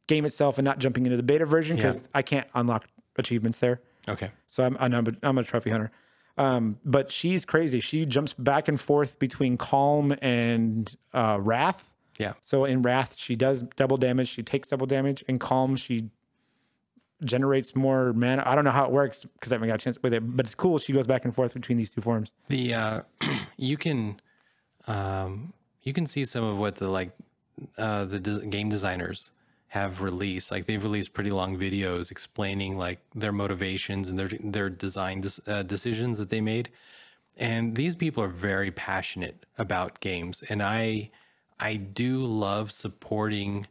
game 0.07 0.25
itself, 0.25 0.57
and 0.57 0.65
not 0.65 0.79
jumping 0.79 1.05
into 1.05 1.17
the 1.17 1.23
beta 1.23 1.45
version 1.45 1.75
because 1.75 2.07
I 2.13 2.21
can't 2.21 2.47
unlock 2.53 2.87
achievements 3.17 3.59
there. 3.59 3.81
Okay. 4.07 4.31
So 4.47 4.63
I'm 4.63 4.77
I'm 4.79 4.93
a, 4.93 5.11
I'm 5.23 5.37
a 5.37 5.43
trophy 5.43 5.69
hunter. 5.69 5.91
Um, 6.37 6.79
but 6.83 7.11
she's 7.11 7.45
crazy. 7.45 7.79
She 7.79 8.05
jumps 8.05 8.33
back 8.33 8.67
and 8.67 8.79
forth 8.79 9.19
between 9.19 9.57
calm 9.57 10.15
and 10.21 10.93
uh, 11.13 11.37
wrath. 11.39 11.89
Yeah. 12.17 12.33
So 12.43 12.65
in 12.65 12.81
wrath, 12.81 13.15
she 13.17 13.35
does 13.35 13.63
double 13.75 13.97
damage. 13.97 14.27
She 14.29 14.43
takes 14.43 14.69
double 14.69 14.87
damage. 14.87 15.23
In 15.27 15.39
calm, 15.39 15.75
she 15.75 16.09
generates 17.23 17.75
more 17.75 18.13
mana. 18.13 18.43
I 18.45 18.55
don't 18.55 18.65
know 18.65 18.71
how 18.71 18.85
it 18.85 18.91
works 18.91 19.21
because 19.21 19.51
I 19.51 19.55
haven't 19.55 19.69
got 19.69 19.75
a 19.75 19.83
chance 19.83 19.97
with 20.01 20.13
it. 20.13 20.35
But 20.35 20.45
it's 20.45 20.55
cool. 20.55 20.77
She 20.77 20.93
goes 20.93 21.07
back 21.07 21.25
and 21.25 21.33
forth 21.33 21.53
between 21.53 21.77
these 21.77 21.89
two 21.89 22.01
forms. 22.01 22.33
The 22.49 22.73
uh, 22.73 23.01
you 23.57 23.77
can 23.77 24.19
um, 24.87 25.53
you 25.85 25.93
can 25.93 26.05
see 26.07 26.25
some 26.25 26.43
of 26.43 26.59
what 26.59 26.77
the 26.77 26.89
like 26.89 27.11
uh, 27.77 28.05
the 28.05 28.19
de- 28.19 28.45
game 28.47 28.69
designers 28.69 29.31
have 29.69 30.01
released. 30.01 30.51
Like 30.51 30.65
they've 30.65 30.83
released 30.83 31.13
pretty 31.13 31.31
long 31.31 31.57
videos 31.57 32.11
explaining 32.11 32.77
like 32.77 32.99
their 33.13 33.31
motivations 33.31 34.09
and 34.09 34.19
their 34.19 34.29
their 34.43 34.69
design 34.69 35.21
dis- 35.21 35.39
uh, 35.47 35.63
decisions 35.63 36.17
that 36.17 36.29
they 36.29 36.41
made. 36.41 36.69
And 37.37 37.75
these 37.75 37.95
people 37.95 38.23
are 38.23 38.29
very 38.29 38.71
passionate 38.71 39.45
about 39.57 39.99
games, 39.99 40.43
and 40.49 40.61
I 40.63 41.11
I 41.59 41.75
do 41.77 42.19
love 42.25 42.71
supporting 42.71 43.67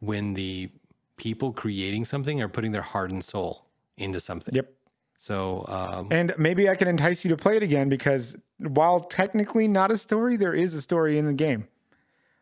when 0.00 0.34
the 0.34 0.70
people 1.16 1.52
creating 1.52 2.04
something 2.04 2.42
are 2.42 2.48
putting 2.48 2.72
their 2.72 2.82
heart 2.82 3.10
and 3.10 3.22
soul 3.24 3.66
into 3.96 4.20
something. 4.20 4.54
Yep. 4.54 4.72
So 5.18 5.64
um, 5.68 6.08
And 6.10 6.34
maybe 6.38 6.68
I 6.68 6.74
can 6.74 6.88
entice 6.88 7.24
you 7.24 7.30
to 7.30 7.36
play 7.36 7.56
it 7.56 7.62
again 7.62 7.88
because 7.88 8.36
while 8.58 9.00
technically 9.00 9.68
not 9.68 9.90
a 9.90 9.98
story, 9.98 10.36
there 10.36 10.54
is 10.54 10.74
a 10.74 10.82
story 10.82 11.18
in 11.18 11.26
the 11.26 11.32
game. 11.32 11.68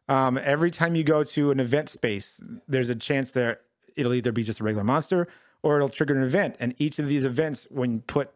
Um, 0.08 0.38
every 0.42 0.70
time 0.70 0.94
you 0.94 1.04
go 1.04 1.24
to 1.24 1.50
an 1.50 1.60
event 1.60 1.88
space, 1.88 2.40
there's 2.66 2.88
a 2.88 2.94
chance 2.94 3.30
that 3.32 3.62
it'll 3.96 4.14
either 4.14 4.32
be 4.32 4.42
just 4.42 4.60
a 4.60 4.64
regular 4.64 4.84
monster 4.84 5.28
or 5.62 5.76
it'll 5.76 5.88
trigger 5.88 6.14
an 6.14 6.22
event. 6.22 6.56
And 6.58 6.74
each 6.78 6.98
of 6.98 7.06
these 7.08 7.24
events, 7.24 7.66
when 7.70 8.00
put 8.00 8.30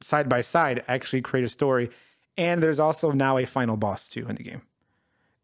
side 0.00 0.28
by 0.28 0.40
side, 0.40 0.82
actually 0.88 1.22
create 1.22 1.44
a 1.44 1.48
story. 1.48 1.90
And 2.36 2.62
there's 2.62 2.78
also 2.78 3.12
now 3.12 3.38
a 3.38 3.44
final 3.44 3.76
boss 3.76 4.08
too 4.08 4.26
in 4.26 4.36
the 4.36 4.42
game. 4.42 4.62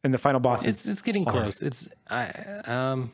And 0.03 0.15
the 0.15 0.19
final 0.19 0.41
boss 0.41 0.65
it's 0.65 0.87
is 0.87 0.93
it's 0.93 1.03
getting 1.03 1.25
close. 1.25 1.61
It's 1.63 1.89
I 2.09 2.31
um 2.67 3.13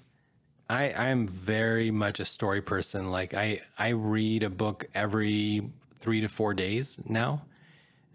I 0.69 0.91
I 0.91 1.09
am 1.09 1.27
very 1.29 1.91
much 1.91 2.21
a 2.21 2.25
story 2.25 2.61
person. 2.61 3.11
Like 3.11 3.35
I 3.35 3.61
I 3.79 3.91
read 3.91 4.43
a 4.43 4.51
book 4.51 4.87
every 4.95 5.71
three 5.99 6.21
to 6.21 6.29
four 6.29 6.55
days 6.55 6.99
now. 7.07 7.43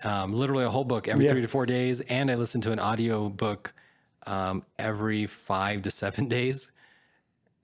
Um, 0.03 0.33
literally 0.33 0.65
a 0.65 0.69
whole 0.69 0.83
book 0.83 1.07
every 1.07 1.25
Yeah. 1.25 1.31
three 1.31 1.41
to 1.41 1.47
four 1.47 1.65
days, 1.65 2.01
and 2.01 2.31
I 2.31 2.35
listen 2.35 2.59
to 2.61 2.71
an 2.71 2.79
audio 2.79 3.29
book 3.29 3.73
um, 4.25 4.63
every 4.79 5.27
five 5.27 5.83
to 5.83 5.91
seven 5.91 6.27
days. 6.37 6.71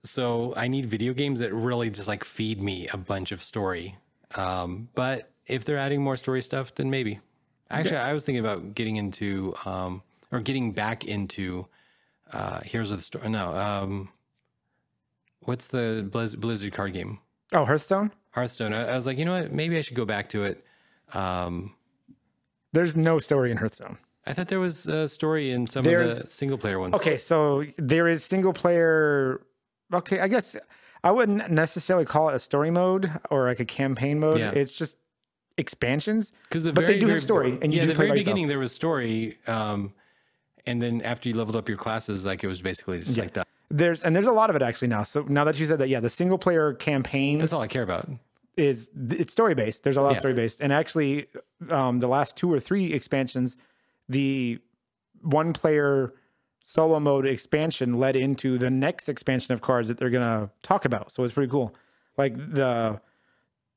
So 0.04 0.54
I 0.56 0.68
need 0.68 0.86
video 0.86 1.12
games 1.12 1.40
that 1.40 1.52
really 1.52 1.90
just 1.90 2.06
like 2.08 2.24
feed 2.24 2.62
me 2.62 2.86
a 2.92 2.96
bunch 2.96 3.32
of 3.32 3.42
story. 3.42 3.96
Um, 4.36 4.88
but 4.94 5.30
if 5.46 5.64
they're 5.64 5.76
adding 5.78 6.02
more 6.02 6.16
story 6.16 6.40
stuff, 6.42 6.74
then 6.74 6.90
maybe. 6.90 7.18
Actually, 7.70 7.96
I 7.98 8.12
was 8.12 8.24
thinking 8.24 8.40
about 8.44 8.74
getting 8.74 8.96
into 8.96 9.54
um, 9.66 10.02
or 10.30 10.40
getting 10.40 10.72
back 10.72 11.04
into 11.04 11.66
uh, 12.32 12.60
Heroes 12.60 12.90
of 12.92 12.98
the 12.98 13.02
Storm. 13.02 13.32
No, 13.32 13.54
um, 13.56 14.10
what's 15.48 15.66
the 15.68 16.06
Blizz- 16.12 16.38
Blizzard 16.38 16.72
card 16.74 16.92
game? 16.92 17.18
oh 17.54 17.64
Hearthstone. 17.64 18.12
Hearthstone. 18.32 18.74
I, 18.74 18.88
I 18.88 18.96
was 18.96 19.06
like, 19.06 19.18
you 19.18 19.24
know 19.24 19.40
what? 19.40 19.52
Maybe 19.52 19.78
I 19.78 19.80
should 19.80 19.96
go 19.96 20.04
back 20.04 20.28
to 20.30 20.44
it. 20.44 20.64
Um, 21.14 21.74
There's 22.72 22.94
no 22.94 23.18
story 23.18 23.50
in 23.50 23.56
Hearthstone. 23.56 23.96
I 24.26 24.34
thought 24.34 24.48
there 24.48 24.60
was 24.60 24.86
a 24.86 25.08
story 25.08 25.50
in 25.50 25.66
some 25.66 25.86
of 25.86 25.90
the 25.90 26.14
single 26.28 26.58
player 26.58 26.78
ones. 26.78 26.94
Okay, 26.96 27.16
so 27.16 27.64
there 27.78 28.06
is 28.08 28.22
single 28.22 28.52
player. 28.52 29.40
Okay, 29.92 30.20
I 30.20 30.28
guess 30.28 30.54
I 31.02 31.10
wouldn't 31.10 31.50
necessarily 31.50 32.04
call 32.04 32.28
it 32.28 32.34
a 32.34 32.38
story 32.38 32.70
mode 32.70 33.10
or 33.30 33.46
like 33.46 33.60
a 33.60 33.64
campaign 33.64 34.20
mode. 34.20 34.38
Yeah. 34.38 34.50
It's 34.50 34.74
just 34.74 34.98
expansions. 35.56 36.32
because 36.42 36.62
the 36.62 36.74
but 36.74 36.82
they 36.82 36.98
very, 36.98 37.00
do 37.00 37.06
have 37.06 37.22
story, 37.22 37.58
and 37.62 37.72
you 37.72 37.78
yeah, 37.78 37.82
do 37.84 37.88
the 37.88 37.94
play 37.94 38.04
very 38.04 38.10
by 38.10 38.14
yourself. 38.16 38.34
beginning 38.34 38.48
there 38.48 38.58
was 38.58 38.72
story, 38.72 39.38
um, 39.46 39.94
and 40.66 40.82
then 40.82 41.00
after 41.00 41.30
you 41.30 41.34
leveled 41.34 41.56
up 41.56 41.66
your 41.66 41.78
classes, 41.78 42.26
like 42.26 42.44
it 42.44 42.48
was 42.48 42.60
basically 42.60 42.98
just 42.98 43.16
like 43.16 43.32
that. 43.32 43.48
There's 43.70 44.02
and 44.02 44.16
there's 44.16 44.26
a 44.26 44.32
lot 44.32 44.50
of 44.50 44.56
it 44.56 44.62
actually 44.62 44.88
now. 44.88 45.02
So 45.02 45.22
now 45.28 45.44
that 45.44 45.58
you 45.58 45.66
said 45.66 45.78
that, 45.78 45.88
yeah, 45.88 46.00
the 46.00 46.10
single 46.10 46.38
player 46.38 46.72
campaigns 46.72 47.40
That's 47.40 47.52
all 47.52 47.60
I 47.60 47.66
care 47.66 47.82
about. 47.82 48.08
is 48.56 48.88
it's 49.10 49.32
story 49.32 49.54
based. 49.54 49.84
There's 49.84 49.96
a 49.96 50.02
lot 50.02 50.12
of 50.12 50.18
story 50.18 50.34
based, 50.34 50.60
and 50.60 50.72
actually, 50.72 51.26
um, 51.70 51.98
the 51.98 52.08
last 52.08 52.36
two 52.36 52.52
or 52.52 52.58
three 52.58 52.92
expansions, 52.92 53.56
the 54.08 54.58
one 55.20 55.52
player 55.52 56.14
solo 56.64 57.00
mode 57.00 57.26
expansion 57.26 57.98
led 57.98 58.14
into 58.16 58.58
the 58.58 58.70
next 58.70 59.08
expansion 59.08 59.52
of 59.54 59.60
cards 59.60 59.88
that 59.88 59.98
they're 59.98 60.10
gonna 60.10 60.50
talk 60.62 60.84
about. 60.84 61.12
So 61.12 61.24
it's 61.24 61.32
pretty 61.32 61.50
cool. 61.50 61.74
Like 62.16 62.36
the 62.36 63.00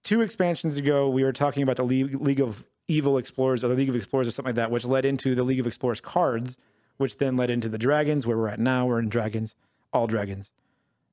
two 0.04 0.22
expansions 0.22 0.78
ago, 0.78 1.10
we 1.10 1.24
were 1.24 1.34
talking 1.34 1.64
about 1.64 1.76
the 1.76 1.86
League, 1.86 2.16
League 2.16 2.42
of 2.42 2.66
Evil 2.88 3.18
Explorers 3.18 3.64
or 3.64 3.68
the 3.70 3.76
League 3.76 3.90
of 3.90 3.96
Explorers 3.96 4.28
or 4.28 4.32
something 4.32 4.50
like 4.50 4.56
that, 4.56 4.72
which 4.72 4.84
led 4.84 5.06
into 5.06 5.36
the 5.36 5.44
League 5.44 5.60
of 5.60 5.68
Explorers 5.68 6.02
cards, 6.02 6.58
which 6.98 7.18
then 7.18 7.38
led 7.38 7.50
into 7.50 7.70
the 7.70 7.78
dragons, 7.78 8.26
where 8.28 8.38
we're 8.38 8.48
at 8.48 8.60
now. 8.60 8.86
We're 8.86 9.00
in 9.00 9.10
dragons, 9.10 9.56
all 9.94 10.08
dragons. 10.08 10.52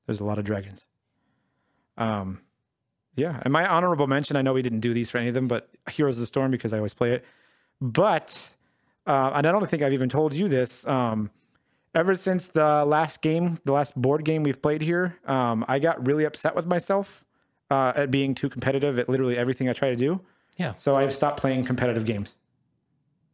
There's 0.07 0.21
a 0.21 0.25
lot 0.25 0.39
of 0.39 0.45
dragons. 0.45 0.87
Um, 1.97 2.43
yeah, 3.17 3.41
and 3.43 3.53
my 3.53 3.67
honorable 3.67 4.07
mention. 4.07 4.37
I 4.37 4.43
know 4.43 4.53
we 4.53 4.63
didn't 4.63 4.81
do 4.81 4.95
these 4.95 5.11
for 5.11 5.19
any 5.19 5.29
of 5.29 5.35
them, 5.35 5.49
but 5.49 5.69
Heroes 5.91 6.17
of 6.17 6.21
the 6.21 6.27
Storm 6.27 6.51
because 6.51 6.73
I 6.73 6.77
always 6.77 6.95
play 6.95 7.13
it. 7.13 7.25
But 7.81 8.53
uh, 9.07 9.33
and 9.35 9.47
I 9.47 9.53
don't 9.53 9.69
think 9.69 9.83
I've 9.83 9.93
even 9.93 10.09
told 10.09 10.35
you 10.35 10.49
this. 10.49 10.87
Um, 10.87 11.31
ever 11.95 12.15
since 12.15 12.49
the 12.49 12.85
last 12.85 13.23
game, 13.23 13.59
the 13.65 13.73
last 13.73 14.01
board 14.01 14.25
game 14.25 14.43
we've 14.43 14.61
played 14.63 14.83
here, 14.83 15.19
um, 15.27 15.65
I 15.67 15.79
got 15.79 16.07
really 16.07 16.25
upset 16.25 16.55
with 16.55 16.67
myself 16.67 17.25
uh, 17.71 17.93
at 17.97 18.11
being 18.11 18.35
too 18.35 18.49
competitive 18.49 18.99
at 18.99 19.09
literally 19.09 19.37
everything 19.37 19.69
I 19.69 19.73
try 19.73 19.91
to 19.91 19.97
do. 19.97 20.21
Yeah. 20.57 20.75
So 20.77 20.97
I've 20.97 21.15
stopped 21.15 21.41
playing 21.41 21.65
competitive 21.65 22.05
games. 22.05 22.37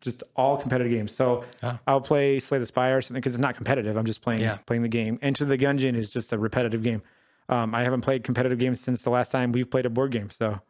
Just 0.04 0.22
all 0.36 0.56
competitive 0.56 0.92
games. 0.92 1.12
So 1.12 1.44
Ah. 1.62 1.80
I'll 1.86 2.00
play 2.00 2.38
Slay 2.38 2.58
the 2.58 2.66
Spire 2.66 2.98
or 2.98 3.02
something 3.02 3.20
because 3.20 3.34
it's 3.34 3.40
not 3.40 3.56
competitive. 3.56 3.96
I'm 3.96 4.04
just 4.04 4.20
playing 4.22 4.42
Yeah. 4.42 4.58
playing 4.66 4.82
the 4.82 4.88
game. 4.88 5.18
Enter 5.22 5.44
the 5.44 5.58
Gungeon 5.58 5.96
is 5.96 6.10
just 6.10 6.32
a 6.32 6.38
repetitive 6.38 6.82
game. 6.82 7.02
Um, 7.48 7.74
I 7.74 7.82
haven't 7.82 8.02
played 8.02 8.22
competitive 8.24 8.58
games 8.58 8.80
since 8.80 9.02
the 9.02 9.10
last 9.10 9.32
time 9.32 9.50
we've 9.52 9.68
played 9.70 9.86
a 9.86 9.90
board 9.90 10.12
game. 10.12 10.30
So 10.30 10.60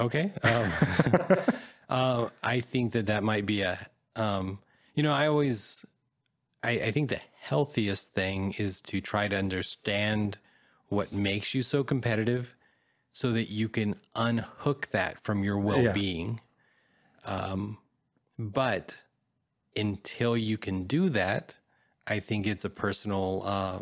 Okay. 0.00 0.32
Um, 0.42 0.72
uh, 1.88 2.28
I 2.42 2.60
think 2.60 2.92
that 2.92 3.06
that 3.06 3.22
might 3.22 3.44
be 3.46 3.60
a, 3.62 3.78
um, 4.16 4.58
you 4.94 5.02
know, 5.02 5.12
I 5.12 5.26
always, 5.28 5.84
I, 6.62 6.70
I 6.72 6.90
think 6.92 7.10
the 7.10 7.20
healthiest 7.40 8.14
thing 8.14 8.52
is 8.58 8.80
to 8.82 9.00
try 9.00 9.28
to 9.28 9.36
understand 9.36 10.38
what 10.88 11.12
makes 11.12 11.54
you 11.54 11.62
so 11.62 11.82
competitive 11.84 12.54
so 13.12 13.32
that 13.32 13.50
you 13.50 13.68
can 13.68 13.96
unhook 14.16 14.88
that 14.88 15.18
from 15.22 15.44
your 15.44 15.58
well 15.58 15.92
being. 15.92 16.40
Um, 17.24 17.78
but 18.38 18.96
until 19.76 20.36
you 20.36 20.58
can 20.58 20.84
do 20.84 21.08
that, 21.10 21.56
I 22.06 22.20
think 22.20 22.46
it's 22.46 22.64
a 22.64 22.70
personal, 22.70 23.42
uh, 23.44 23.78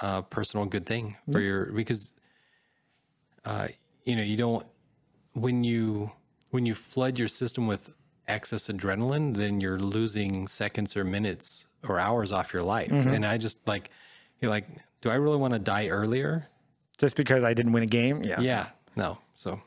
uh, 0.00 0.22
personal 0.22 0.66
good 0.66 0.86
thing 0.86 1.16
for 1.32 1.40
your, 1.40 1.66
because, 1.66 2.12
uh, 3.44 3.68
you 4.04 4.16
know, 4.16 4.22
you 4.22 4.36
don't, 4.36 4.66
when 5.32 5.64
you 5.64 6.10
when 6.50 6.64
you 6.66 6.74
flood 6.74 7.18
your 7.18 7.28
system 7.28 7.66
with 7.66 7.94
excess 8.26 8.68
adrenaline, 8.68 9.34
then 9.36 9.60
you're 9.60 9.78
losing 9.78 10.48
seconds 10.48 10.96
or 10.96 11.04
minutes 11.04 11.66
or 11.86 11.98
hours 11.98 12.32
off 12.32 12.52
your 12.52 12.62
life. 12.62 12.90
And 12.90 13.24
I 13.24 13.38
just 13.38 13.66
like 13.68 13.90
you're 14.40 14.50
like, 14.50 14.66
do 15.00 15.10
I 15.10 15.14
really 15.14 15.36
want 15.36 15.52
to 15.52 15.58
die 15.58 15.88
earlier? 15.88 16.48
just 16.98 17.14
because 17.14 17.44
I 17.44 17.54
didn't 17.54 17.72
win 17.72 17.84
a 17.84 17.86
game, 17.86 18.22
yeah. 18.24 18.40
Yeah. 18.40 18.66
No. 18.96 19.18
So 19.34 19.60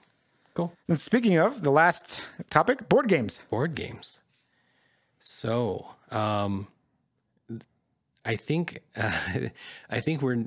cool. 0.53 0.73
And 0.88 0.99
speaking 0.99 1.38
of 1.38 1.64
the 1.64 1.72
last 1.72 2.22
topic, 2.49 2.88
board 2.90 3.07
games. 3.07 3.41
Board 3.49 3.76
games. 3.76 4.19
So 5.19 5.88
um 6.11 6.68
I 8.26 8.36
think 8.36 8.80
uh, 8.95 9.11
I 9.90 9.99
think 9.99 10.22
we're 10.22 10.45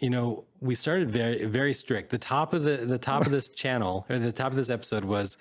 you 0.00 0.10
know 0.10 0.44
we 0.60 0.74
started 0.74 1.10
very 1.10 1.44
very 1.44 1.72
strict. 1.74 2.10
The 2.10 2.18
top 2.18 2.52
of 2.54 2.62
the 2.64 2.78
the 2.78 2.98
top 2.98 3.24
of 3.26 3.32
this 3.32 3.48
channel 3.62 4.06
or 4.08 4.18
the 4.18 4.32
top 4.32 4.50
of 4.52 4.56
this 4.56 4.70
episode 4.70 5.04
was 5.04 5.36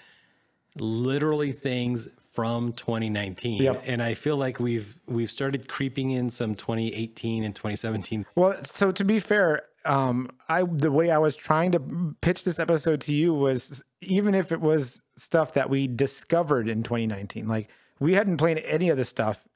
literally 0.77 1.51
things 1.51 2.07
from 2.31 2.73
2019 2.73 3.61
Yep. 3.61 3.83
and 3.85 4.01
I 4.01 4.15
feel 4.15 4.37
like 4.37 4.59
we've 4.59 4.95
we've 5.05 5.29
started 5.29 5.67
creeping 5.67 6.09
in 6.09 6.31
some 6.31 6.55
2018 6.55 7.43
and 7.43 7.55
2017 7.55 8.25
Well, 8.33 8.57
so 8.63 8.91
to 8.91 9.03
be 9.05 9.19
fair, 9.19 9.61
um, 9.85 10.29
I 10.49 10.63
the 10.63 10.91
way 10.91 11.11
I 11.11 11.17
was 11.17 11.35
trying 11.35 11.71
to 11.73 12.15
pitch 12.21 12.43
this 12.43 12.59
episode 12.59 13.01
to 13.01 13.13
you 13.13 13.33
was 13.33 13.83
even 14.01 14.35
if 14.35 14.51
it 14.51 14.61
was 14.61 15.03
stuff 15.15 15.53
that 15.53 15.69
we 15.69 15.87
discovered 15.87 16.67
in 16.67 16.83
2019, 16.83 17.47
like 17.47 17.69
we 17.99 18.13
hadn't 18.13 18.37
played 18.37 18.59
any 18.65 18.89
of 18.89 18.97
this 18.97 19.09
stuff 19.09 19.47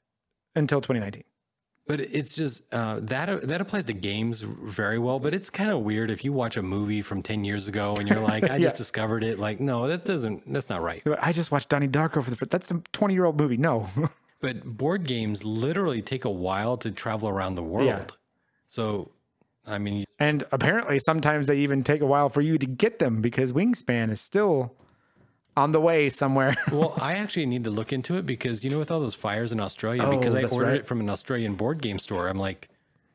until 0.54 0.80
2019. 0.80 1.24
But 1.86 2.00
it's 2.00 2.36
just 2.36 2.62
uh, 2.74 3.00
that 3.04 3.48
that 3.48 3.60
applies 3.62 3.84
to 3.84 3.94
games 3.94 4.42
very 4.42 4.98
well. 4.98 5.18
But 5.18 5.32
it's 5.32 5.48
kind 5.48 5.70
of 5.70 5.80
weird 5.80 6.10
if 6.10 6.22
you 6.22 6.34
watch 6.34 6.58
a 6.58 6.62
movie 6.62 7.00
from 7.00 7.22
ten 7.22 7.44
years 7.44 7.66
ago 7.66 7.96
and 7.98 8.06
you're 8.06 8.20
like, 8.20 8.44
I 8.50 8.58
just 8.58 8.76
discovered 8.76 9.24
it. 9.24 9.38
Like, 9.38 9.58
no, 9.58 9.88
that 9.88 10.04
doesn't. 10.04 10.52
That's 10.52 10.68
not 10.68 10.82
right. 10.82 11.02
I 11.22 11.32
just 11.32 11.50
watched 11.50 11.70
Donnie 11.70 11.88
Darko 11.88 12.22
for 12.22 12.28
the 12.28 12.36
first. 12.36 12.50
That's 12.50 12.70
a 12.70 12.82
20 12.92 13.14
year 13.14 13.24
old 13.24 13.40
movie. 13.40 13.56
No, 13.56 13.88
But 14.40 14.64
board 14.64 15.04
games 15.04 15.44
literally 15.44 16.02
take 16.02 16.24
a 16.24 16.30
while 16.30 16.76
to 16.78 16.90
travel 16.90 17.28
around 17.28 17.56
the 17.56 17.62
world. 17.62 17.86
Yeah. 17.86 18.06
So, 18.68 19.10
I 19.68 19.78
mean, 19.78 20.04
and 20.18 20.44
apparently 20.52 20.98
sometimes 20.98 21.46
they 21.46 21.58
even 21.58 21.82
take 21.84 22.00
a 22.00 22.06
while 22.06 22.28
for 22.28 22.40
you 22.40 22.56
to 22.58 22.66
get 22.66 22.98
them 22.98 23.20
because 23.20 23.52
Wingspan 23.52 24.10
is 24.10 24.20
still 24.20 24.74
on 25.56 25.72
the 25.72 25.80
way 25.80 26.08
somewhere. 26.08 26.54
well, 26.72 26.94
I 27.00 27.14
actually 27.14 27.46
need 27.46 27.64
to 27.64 27.70
look 27.70 27.92
into 27.92 28.16
it 28.16 28.24
because 28.26 28.64
you 28.64 28.70
know, 28.70 28.78
with 28.78 28.90
all 28.90 29.00
those 29.00 29.14
fires 29.14 29.52
in 29.52 29.60
Australia, 29.60 30.06
because 30.10 30.34
I 30.34 30.42
Oh, 30.44 30.48
ordered 30.48 30.66
right. 30.68 30.76
it 30.78 30.86
from 30.86 31.00
an 31.00 31.10
Australian 31.10 31.54
board 31.54 31.82
game 31.82 31.98
store, 31.98 32.28
I'm 32.28 32.38
like, 32.38 32.68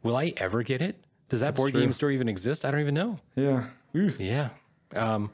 will 0.03 0.15
I 0.15 0.33
ever 0.37 0.61
get 0.63 0.81
it? 0.81 1.03
Does 1.29 1.39
that 1.41 1.55
board 1.55 1.71
true. 1.73 1.81
game 1.81 1.91
store 1.93 2.11
even 2.11 2.29
exist? 2.29 2.63
I 2.65 2.71
don't 2.71 2.81
even 2.81 2.93
know. 2.93 3.19
yeah. 3.35 3.65
Yeah. 3.93 4.49
Um, 4.95 5.31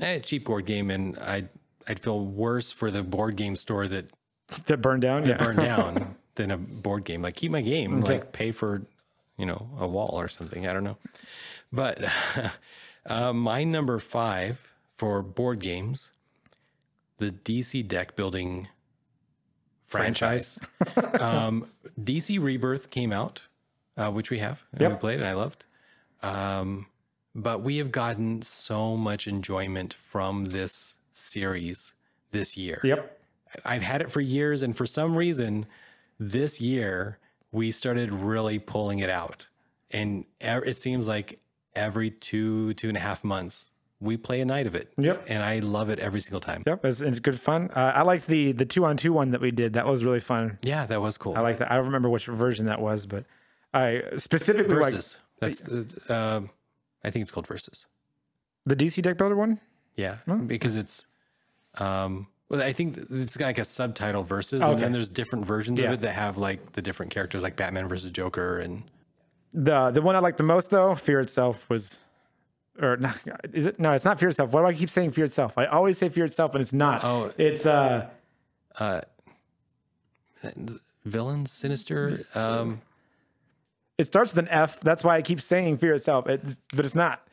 eh, 0.00 0.18
cheap 0.20 0.44
board 0.46 0.66
game, 0.66 0.90
and 0.90 1.18
I'd 1.18 1.48
I'd 1.88 2.00
feel 2.00 2.24
worse 2.24 2.72
for 2.72 2.90
the 2.90 3.02
board 3.02 3.36
game 3.36 3.54
store 3.56 3.86
that 3.88 4.10
That 4.66 4.82
burned 4.82 5.02
down. 5.02 5.24
Yeah. 5.26 5.36
burned 5.36 5.58
down 5.72 6.16
than 6.34 6.50
a 6.50 6.56
board 6.58 7.04
game. 7.04 7.22
Like 7.22 7.34
keep 7.36 7.52
my 7.52 7.60
game, 7.62 8.00
like 8.00 8.32
pay 8.32 8.50
for, 8.52 8.82
you 9.36 9.46
know, 9.46 9.70
a 9.78 9.86
wall 9.86 10.14
or 10.14 10.28
something. 10.28 10.66
I 10.66 10.72
don't 10.72 10.84
know. 10.84 10.96
But 11.72 12.04
uh, 13.06 13.32
my 13.32 13.64
number 13.64 13.98
five 13.98 14.72
for 14.96 15.22
board 15.22 15.60
games, 15.60 16.12
the 17.18 17.30
DC 17.30 17.86
deck 17.86 18.16
building 18.16 18.68
franchise. 19.84 20.58
um, 21.20 21.66
DC 22.00 22.42
Rebirth 22.42 22.90
came 22.90 23.12
out, 23.12 23.46
uh, 23.96 24.10
which 24.10 24.30
we 24.30 24.38
have, 24.38 24.64
and 24.72 24.92
we 24.92 24.98
played, 24.98 25.20
and 25.20 25.28
I 25.28 25.34
loved. 25.34 25.64
Um, 26.22 26.86
but 27.34 27.60
we 27.60 27.76
have 27.78 27.92
gotten 27.92 28.42
so 28.42 28.96
much 28.96 29.26
enjoyment 29.26 29.94
from 29.94 30.46
this 30.46 30.98
series 31.12 31.94
this 32.30 32.56
year. 32.56 32.80
Yep. 32.82 33.20
I've 33.64 33.82
had 33.82 34.00
it 34.00 34.10
for 34.10 34.20
years, 34.20 34.62
and 34.62 34.76
for 34.76 34.86
some 34.86 35.16
reason, 35.16 35.66
this 36.18 36.60
year 36.60 37.18
we 37.56 37.70
started 37.70 38.12
really 38.12 38.58
pulling 38.58 38.98
it 38.98 39.08
out, 39.08 39.48
and 39.90 40.26
it 40.40 40.76
seems 40.76 41.08
like 41.08 41.40
every 41.74 42.10
two 42.10 42.74
two 42.74 42.88
and 42.88 42.96
a 42.96 43.00
half 43.00 43.24
months 43.24 43.72
we 43.98 44.18
play 44.18 44.42
a 44.42 44.44
night 44.44 44.66
of 44.66 44.74
it. 44.74 44.92
Yep. 44.98 45.24
and 45.26 45.42
I 45.42 45.60
love 45.60 45.88
it 45.88 45.98
every 45.98 46.20
single 46.20 46.40
time. 46.40 46.62
Yep. 46.66 46.84
It's, 46.84 47.00
it's 47.00 47.18
good 47.18 47.40
fun. 47.40 47.70
Uh, 47.74 47.92
I 47.94 48.02
like 48.02 48.26
the 48.26 48.52
the 48.52 48.66
two 48.66 48.84
on 48.84 48.98
two 48.98 49.12
one 49.12 49.30
that 49.30 49.40
we 49.40 49.50
did. 49.50 49.72
That 49.72 49.86
was 49.86 50.04
really 50.04 50.20
fun. 50.20 50.58
Yeah, 50.62 50.84
that 50.84 51.00
was 51.00 51.16
cool. 51.16 51.34
I 51.34 51.40
like 51.40 51.58
that. 51.58 51.72
I 51.72 51.76
don't 51.76 51.86
remember 51.86 52.10
which 52.10 52.26
version 52.26 52.66
that 52.66 52.80
was, 52.80 53.06
but 53.06 53.24
I 53.72 54.02
specifically 54.16 54.76
like 54.76 54.94
that's 55.40 55.60
the, 55.60 55.84
um, 56.08 56.50
I 57.02 57.10
think 57.10 57.22
it's 57.22 57.30
called 57.30 57.46
Versus. 57.46 57.86
the 58.66 58.76
DC 58.76 59.02
deck 59.02 59.16
builder 59.16 59.36
one. 59.36 59.60
Yeah, 59.96 60.18
because 60.46 60.76
it's 60.76 61.06
um 61.78 62.28
well 62.48 62.62
I 62.62 62.72
think 62.72 62.96
it's 63.10 63.36
got 63.36 63.46
like 63.46 63.58
a 63.58 63.64
subtitle 63.64 64.22
versus 64.22 64.62
Okay. 64.62 64.72
and 64.72 64.82
then 64.82 64.92
there's 64.92 65.08
different 65.08 65.44
versions 65.46 65.80
Yeah. 65.80 65.88
of 65.88 65.92
it 65.94 66.00
that 66.02 66.12
have 66.12 66.38
like 66.38 66.72
the 66.72 66.82
different 66.82 67.10
characters 67.12 67.42
like 67.42 67.56
Batman 67.56 67.88
versus 67.88 68.10
Joker 68.10 68.58
and 68.58 68.82
The 69.52 69.90
the 69.90 70.02
one 70.02 70.14
I 70.16 70.20
liked 70.20 70.38
the 70.38 70.44
most 70.44 70.70
though, 70.70 70.94
Fear 70.94 71.20
itself 71.20 71.68
was 71.68 71.98
or 72.80 72.96
not, 72.98 73.16
is 73.54 73.64
it 73.66 73.80
no, 73.80 73.92
it's 73.92 74.04
not 74.04 74.20
Fear 74.20 74.28
itself. 74.28 74.52
Why 74.52 74.60
do 74.60 74.66
I 74.66 74.74
keep 74.74 74.90
saying 74.90 75.12
Fear 75.12 75.24
itself? 75.24 75.56
I 75.56 75.64
always 75.66 75.96
say 75.98 76.08
Fear 76.10 76.26
itself, 76.26 76.54
and 76.54 76.60
it's 76.60 76.74
not. 76.74 77.02
Oh. 77.04 77.32
it's 77.38 77.64
uh 77.66 78.08
uh 78.78 79.00
villains 81.04 81.50
sinister 81.52 82.24
um 82.34 82.80
it 83.98 84.06
starts 84.06 84.34
with 84.34 84.40
an 84.44 84.48
F. 84.50 84.78
That's 84.80 85.02
why 85.02 85.16
I 85.16 85.22
keep 85.22 85.40
saying 85.40 85.78
Fear 85.78 85.94
itself. 85.94 86.28
It, 86.28 86.42
but 86.74 86.84
it's 86.84 86.94
not. 86.94 87.26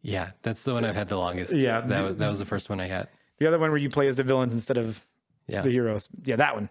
yeah 0.00 0.30
that's 0.42 0.64
the 0.64 0.72
one 0.72 0.84
I've 0.86 0.96
had 0.96 1.08
the 1.08 1.18
longest 1.18 1.52
Yeah. 1.54 1.82
that 1.82 2.02
was 2.04 2.16
that 2.16 2.28
was 2.28 2.38
the 2.38 2.46
first 2.46 2.70
one 2.70 2.80
I 2.80 2.86
had 2.86 3.08
The 3.38 3.46
other 3.46 3.58
one 3.58 3.70
where 3.70 3.78
you 3.78 3.90
play 3.90 4.06
as 4.06 4.16
the 4.16 4.22
villains 4.22 4.52
instead 4.52 4.78
of 4.78 5.04
yeah 5.46 5.62
the 5.62 5.70
heroes. 5.70 6.08
Yeah, 6.24 6.36
that 6.36 6.54
one. 6.54 6.70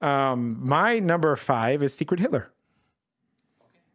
Um, 0.00 0.58
my 0.66 0.98
number 0.98 1.34
five 1.36 1.82
is 1.82 1.94
Secret 1.94 2.20
Hitler. 2.20 2.50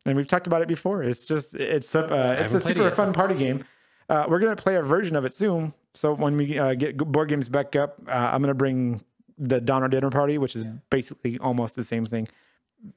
And 0.06 0.16
we've 0.16 0.28
talked 0.28 0.48
about 0.48 0.62
it 0.62 0.68
before. 0.68 1.04
It's 1.04 1.28
just 1.28 1.54
it's 1.56 1.94
a 1.94 2.00
uh, 2.00 2.04
it's 2.04 2.54
a 2.54 2.56
haven't 2.56 2.56
it 2.56 2.62
super 2.62 2.92
fun 2.92 3.14
party 3.14 3.36
game. 3.36 3.66
Uh, 4.08 4.26
we're 4.28 4.40
gonna 4.40 4.56
play 4.56 4.76
a 4.76 4.82
version 4.82 5.16
of 5.16 5.26
it 5.26 5.34
soon. 5.34 5.74
So 5.94 6.14
when 6.14 6.38
we 6.38 6.58
uh, 6.58 6.74
get 6.74 6.98
board 6.98 7.30
games 7.30 7.50
back 7.50 7.76
up, 7.76 8.00
uh, 8.08 8.30
I'm 8.34 8.42
gonna 8.42 8.54
bring 8.54 9.04
the 9.38 9.62
Donner 9.62 9.88
Dinner 9.88 10.10
Party, 10.10 10.38
which 10.38 10.56
is 10.56 10.66
basically 10.90 11.38
almost 11.40 11.76
the 11.76 11.84
same 11.84 12.06
thing. 12.06 12.28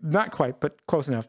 Not 0.00 0.30
quite, 0.30 0.60
but 0.60 0.84
close 0.86 1.08
enough. 1.08 1.28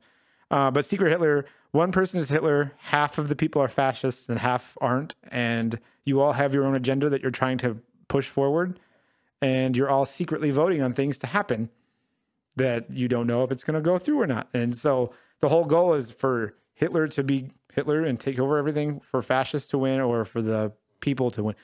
Uh, 0.52 0.72
but 0.72 0.86
Secret 0.86 1.10
Hitler, 1.10 1.46
one 1.74 1.92
person 1.92 2.20
is 2.20 2.30
Hitler, 2.30 2.72
half 2.78 3.18
of 3.18 3.30
the 3.30 3.36
people 3.36 3.62
are 3.62 3.68
fascists, 3.68 4.30
and 4.30 4.40
half 4.40 4.78
aren't. 4.80 5.16
And 5.30 5.80
you 6.06 6.22
all 6.22 6.34
have 6.34 6.54
your 6.54 6.66
own 6.66 6.76
agenda 6.76 7.10
that 7.10 7.22
you're 7.22 7.32
trying 7.32 7.58
to 7.60 7.78
push 8.08 8.28
forward 8.28 8.80
and 9.42 9.76
you're 9.76 9.90
all 9.90 10.06
secretly 10.06 10.52
voting 10.52 10.82
on 10.82 10.94
things 10.94 11.18
to 11.18 11.28
happen 11.28 11.70
that 12.56 12.90
you 12.92 13.08
don't 13.08 13.26
know 13.26 13.44
if 13.44 13.52
it's 13.52 13.64
going 13.64 13.74
to 13.74 13.82
go 13.82 13.98
through 13.98 14.22
or 14.22 14.28
not. 14.28 14.48
And 14.54 14.76
so 14.76 15.14
the 15.40 15.50
whole 15.50 15.66
goal 15.66 15.96
is 15.96 16.12
for 16.12 16.56
Hitler 16.76 17.08
to 17.10 17.24
be 17.24 17.50
Hitler 17.74 18.04
and 18.04 18.20
take 18.20 18.40
over 18.40 18.58
everything, 18.60 19.00
for 19.00 19.24
fascists 19.24 19.68
to 19.70 19.80
win, 19.80 20.00
or 20.00 20.26
for 20.26 20.44
the 20.44 20.72
people 21.02 21.32
to 21.32 21.44
win. 21.44 21.56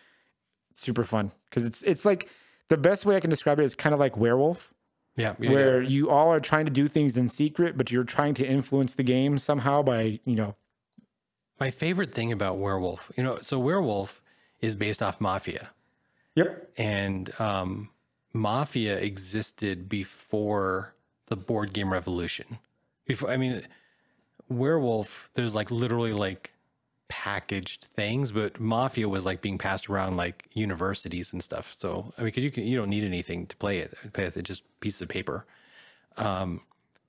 Super 0.73 1.03
fun 1.03 1.31
because 1.49 1.65
it's 1.65 1.83
it's 1.83 2.03
like 2.03 2.29
the 2.69 2.77
best 2.77 3.05
way 3.05 3.15
I 3.15 3.19
can 3.19 3.29
describe 3.29 3.59
it 3.59 3.63
is 3.63 3.75
kind 3.75 3.93
of 3.93 3.99
like 3.99 4.17
werewolf, 4.17 4.73
yeah, 5.15 5.35
yeah, 5.39 5.51
where 5.51 5.81
yeah. 5.81 5.89
you 5.89 6.09
all 6.09 6.31
are 6.31 6.39
trying 6.39 6.65
to 6.65 6.71
do 6.71 6.87
things 6.87 7.17
in 7.17 7.29
secret, 7.29 7.77
but 7.77 7.91
you're 7.91 8.03
trying 8.03 8.33
to 8.35 8.47
influence 8.47 8.93
the 8.93 9.03
game 9.03 9.37
somehow 9.37 9.81
by 9.81 10.19
you 10.25 10.35
know 10.35 10.55
my 11.59 11.71
favorite 11.71 12.13
thing 12.13 12.31
about 12.31 12.57
werewolf 12.57 13.11
you 13.17 13.23
know 13.23 13.37
so 13.41 13.59
werewolf 13.59 14.21
is 14.61 14.75
based 14.75 15.01
off 15.01 15.19
mafia. 15.21 15.71
Yep. 16.35 16.71
And 16.77 17.39
um, 17.39 17.89
mafia 18.33 18.97
existed 18.97 19.89
before 19.89 20.93
the 21.27 21.35
board 21.35 21.73
game 21.73 21.91
revolution. 21.91 22.59
Before 23.05 23.31
i 23.31 23.37
mean 23.37 23.63
werewolf 24.49 25.29
there's 25.33 25.55
like 25.55 25.71
literally 25.71 26.13
like 26.13 26.53
packaged 27.09 27.83
things 27.83 28.31
but 28.31 28.59
mafia 28.59 29.09
was 29.09 29.25
like 29.25 29.41
being 29.41 29.57
passed 29.57 29.89
around 29.89 30.15
like 30.15 30.47
universities 30.53 31.33
and 31.33 31.43
stuff 31.43 31.75
so 31.77 32.13
i 32.17 32.21
mean 32.21 32.27
because 32.27 32.43
you 32.43 32.51
can 32.51 32.65
you 32.65 32.77
don't 32.77 32.89
need 32.89 33.03
anything 33.03 33.45
to 33.45 33.55
play 33.57 33.79
it 33.79 33.93
play 34.13 34.23
with 34.23 34.37
it 34.37 34.43
just 34.43 34.63
pieces 34.79 35.01
of 35.01 35.09
paper 35.09 35.45
um, 36.17 36.61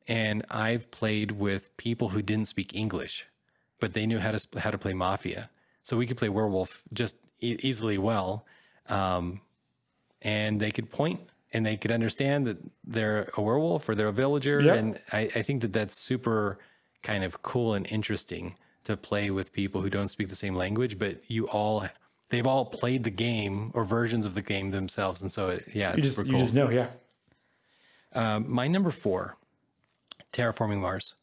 and 0.08 0.44
i've 0.50 0.90
played 0.90 1.32
with 1.32 1.76
people 1.76 2.08
who 2.08 2.22
didn't 2.22 2.46
speak 2.46 2.74
english 2.74 3.26
but 3.78 3.92
they 3.92 4.06
knew 4.06 4.18
how 4.18 4.32
to 4.32 4.60
how 4.60 4.70
to 4.70 4.78
play 4.78 4.94
mafia 4.94 5.50
so 5.82 5.96
we 5.96 6.06
could 6.06 6.16
play 6.16 6.28
werewolf 6.28 6.82
just 6.92 7.16
e- 7.40 7.58
easily 7.60 7.98
well 7.98 8.44
um, 8.88 9.40
and 10.22 10.60
they 10.60 10.70
could 10.70 10.90
point 10.90 11.20
and 11.52 11.66
they 11.66 11.76
could 11.76 11.90
understand 11.90 12.46
that 12.46 12.58
they're 12.84 13.28
a 13.36 13.42
werewolf 13.42 13.88
or 13.88 13.94
they're 13.94 14.08
a 14.08 14.12
villager. 14.12 14.60
Yep. 14.60 14.76
And 14.76 15.00
I, 15.12 15.30
I 15.34 15.42
think 15.42 15.62
that 15.62 15.72
that's 15.72 15.96
super 15.96 16.58
kind 17.02 17.24
of 17.24 17.42
cool 17.42 17.74
and 17.74 17.86
interesting 17.90 18.56
to 18.90 18.96
play 18.96 19.30
with 19.30 19.52
people 19.52 19.80
who 19.80 19.90
don't 19.90 20.08
speak 20.08 20.28
the 20.28 20.36
same 20.36 20.54
language, 20.54 20.98
but 20.98 21.22
you 21.28 21.48
all 21.48 21.86
they've 22.28 22.46
all 22.46 22.64
played 22.64 23.04
the 23.04 23.10
game 23.10 23.70
or 23.74 23.84
versions 23.84 24.24
of 24.26 24.34
the 24.34 24.42
game 24.42 24.70
themselves, 24.70 25.22
and 25.22 25.32
so 25.32 25.48
it, 25.50 25.64
yeah, 25.74 25.90
you 25.90 25.96
it's 25.96 26.04
just 26.06 26.16
super 26.16 26.26
you 26.26 26.32
cool. 26.34 26.40
just 26.42 26.54
know 26.54 26.70
yeah 26.70 26.88
Um, 28.14 28.46
my 28.48 28.66
number 28.68 28.90
four, 28.90 29.36
Terraforming 30.32 30.80
Mars. 30.80 31.14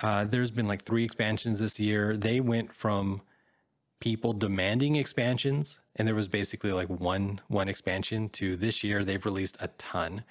Uh, 0.00 0.24
there's 0.24 0.50
been 0.50 0.66
like 0.66 0.82
three 0.82 1.04
expansions 1.04 1.58
this 1.58 1.78
year. 1.78 2.16
They 2.16 2.40
went 2.40 2.72
from 2.72 3.22
people 4.00 4.32
demanding 4.32 4.96
expansions, 4.96 5.78
and 5.94 6.08
there 6.08 6.14
was 6.14 6.28
basically 6.28 6.72
like 6.72 6.88
one 6.88 7.40
one 7.48 7.68
expansion 7.68 8.28
to 8.30 8.56
this 8.56 8.82
year 8.82 9.04
they've 9.04 9.24
released 9.24 9.56
a 9.60 9.68
ton, 9.78 10.24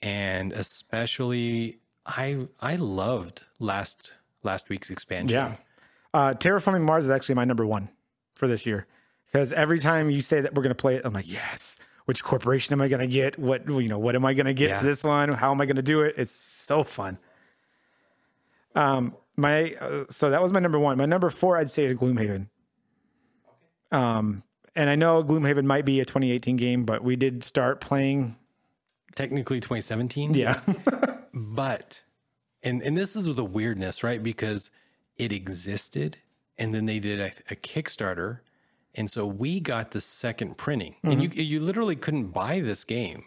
and 0.00 0.52
especially 0.52 1.78
I 2.06 2.46
I 2.60 2.76
loved 2.76 3.44
last 3.58 4.14
last 4.42 4.68
week's 4.68 4.90
expansion. 4.90 5.36
Yeah. 5.36 5.56
Uh, 6.12 6.34
Terraforming 6.34 6.82
Mars 6.82 7.04
is 7.04 7.10
actually 7.10 7.36
my 7.36 7.44
number 7.44 7.64
one 7.64 7.90
for 8.34 8.48
this 8.48 8.66
year 8.66 8.86
because 9.26 9.52
every 9.52 9.78
time 9.78 10.10
you 10.10 10.22
say 10.22 10.40
that 10.40 10.54
we're 10.54 10.62
going 10.62 10.74
to 10.74 10.80
play 10.80 10.96
it, 10.96 11.02
I'm 11.04 11.12
like, 11.12 11.30
yes, 11.30 11.78
which 12.06 12.24
corporation 12.24 12.72
am 12.72 12.80
I 12.80 12.88
going 12.88 13.00
to 13.00 13.06
get? 13.06 13.38
What 13.38 13.66
you 13.68 13.88
know, 13.88 13.98
what 13.98 14.14
am 14.16 14.24
I 14.24 14.34
going 14.34 14.46
to 14.46 14.54
get 14.54 14.70
Yeah. 14.70 14.78
for 14.80 14.86
this 14.86 15.04
one? 15.04 15.28
How 15.32 15.50
am 15.52 15.60
I 15.60 15.66
going 15.66 15.76
to 15.76 15.82
do 15.82 16.02
it? 16.02 16.14
It's 16.16 16.32
so 16.32 16.82
fun. 16.82 17.18
Um, 18.74 19.14
my 19.36 19.74
uh, 19.80 20.04
so 20.10 20.30
that 20.30 20.42
was 20.42 20.52
my 20.52 20.60
number 20.60 20.78
one. 20.78 20.98
My 20.98 21.06
number 21.06 21.30
four, 21.30 21.56
I'd 21.56 21.70
say, 21.70 21.84
is 21.84 21.98
Gloomhaven. 21.98 22.48
Um, 23.92 24.42
and 24.76 24.88
I 24.90 24.94
know 24.96 25.22
Gloomhaven 25.24 25.64
might 25.64 25.84
be 25.84 26.00
a 26.00 26.04
2018 26.04 26.56
game, 26.56 26.84
but 26.84 27.02
we 27.02 27.16
did 27.16 27.42
start 27.44 27.80
playing. 27.80 28.36
Technically 29.16 29.58
2017. 29.60 30.34
Yeah, 30.34 30.60
But, 31.34 32.04
and, 32.62 32.80
and 32.82 32.96
this 32.96 33.16
is 33.16 33.34
the 33.34 33.44
weirdness, 33.44 34.04
right? 34.04 34.22
Because 34.22 34.70
it 35.20 35.32
existed 35.32 36.18
and 36.58 36.74
then 36.74 36.86
they 36.86 36.98
did 37.00 37.20
a, 37.20 37.32
a 37.52 37.56
Kickstarter. 37.56 38.40
And 38.94 39.10
so 39.10 39.24
we 39.24 39.60
got 39.60 39.92
the 39.92 40.00
second 40.00 40.56
printing. 40.58 40.96
And 41.02 41.22
you, 41.22 41.28
you 41.28 41.60
literally 41.60 41.94
couldn't 41.96 42.28
buy 42.28 42.60
this 42.60 42.82
game 42.84 43.24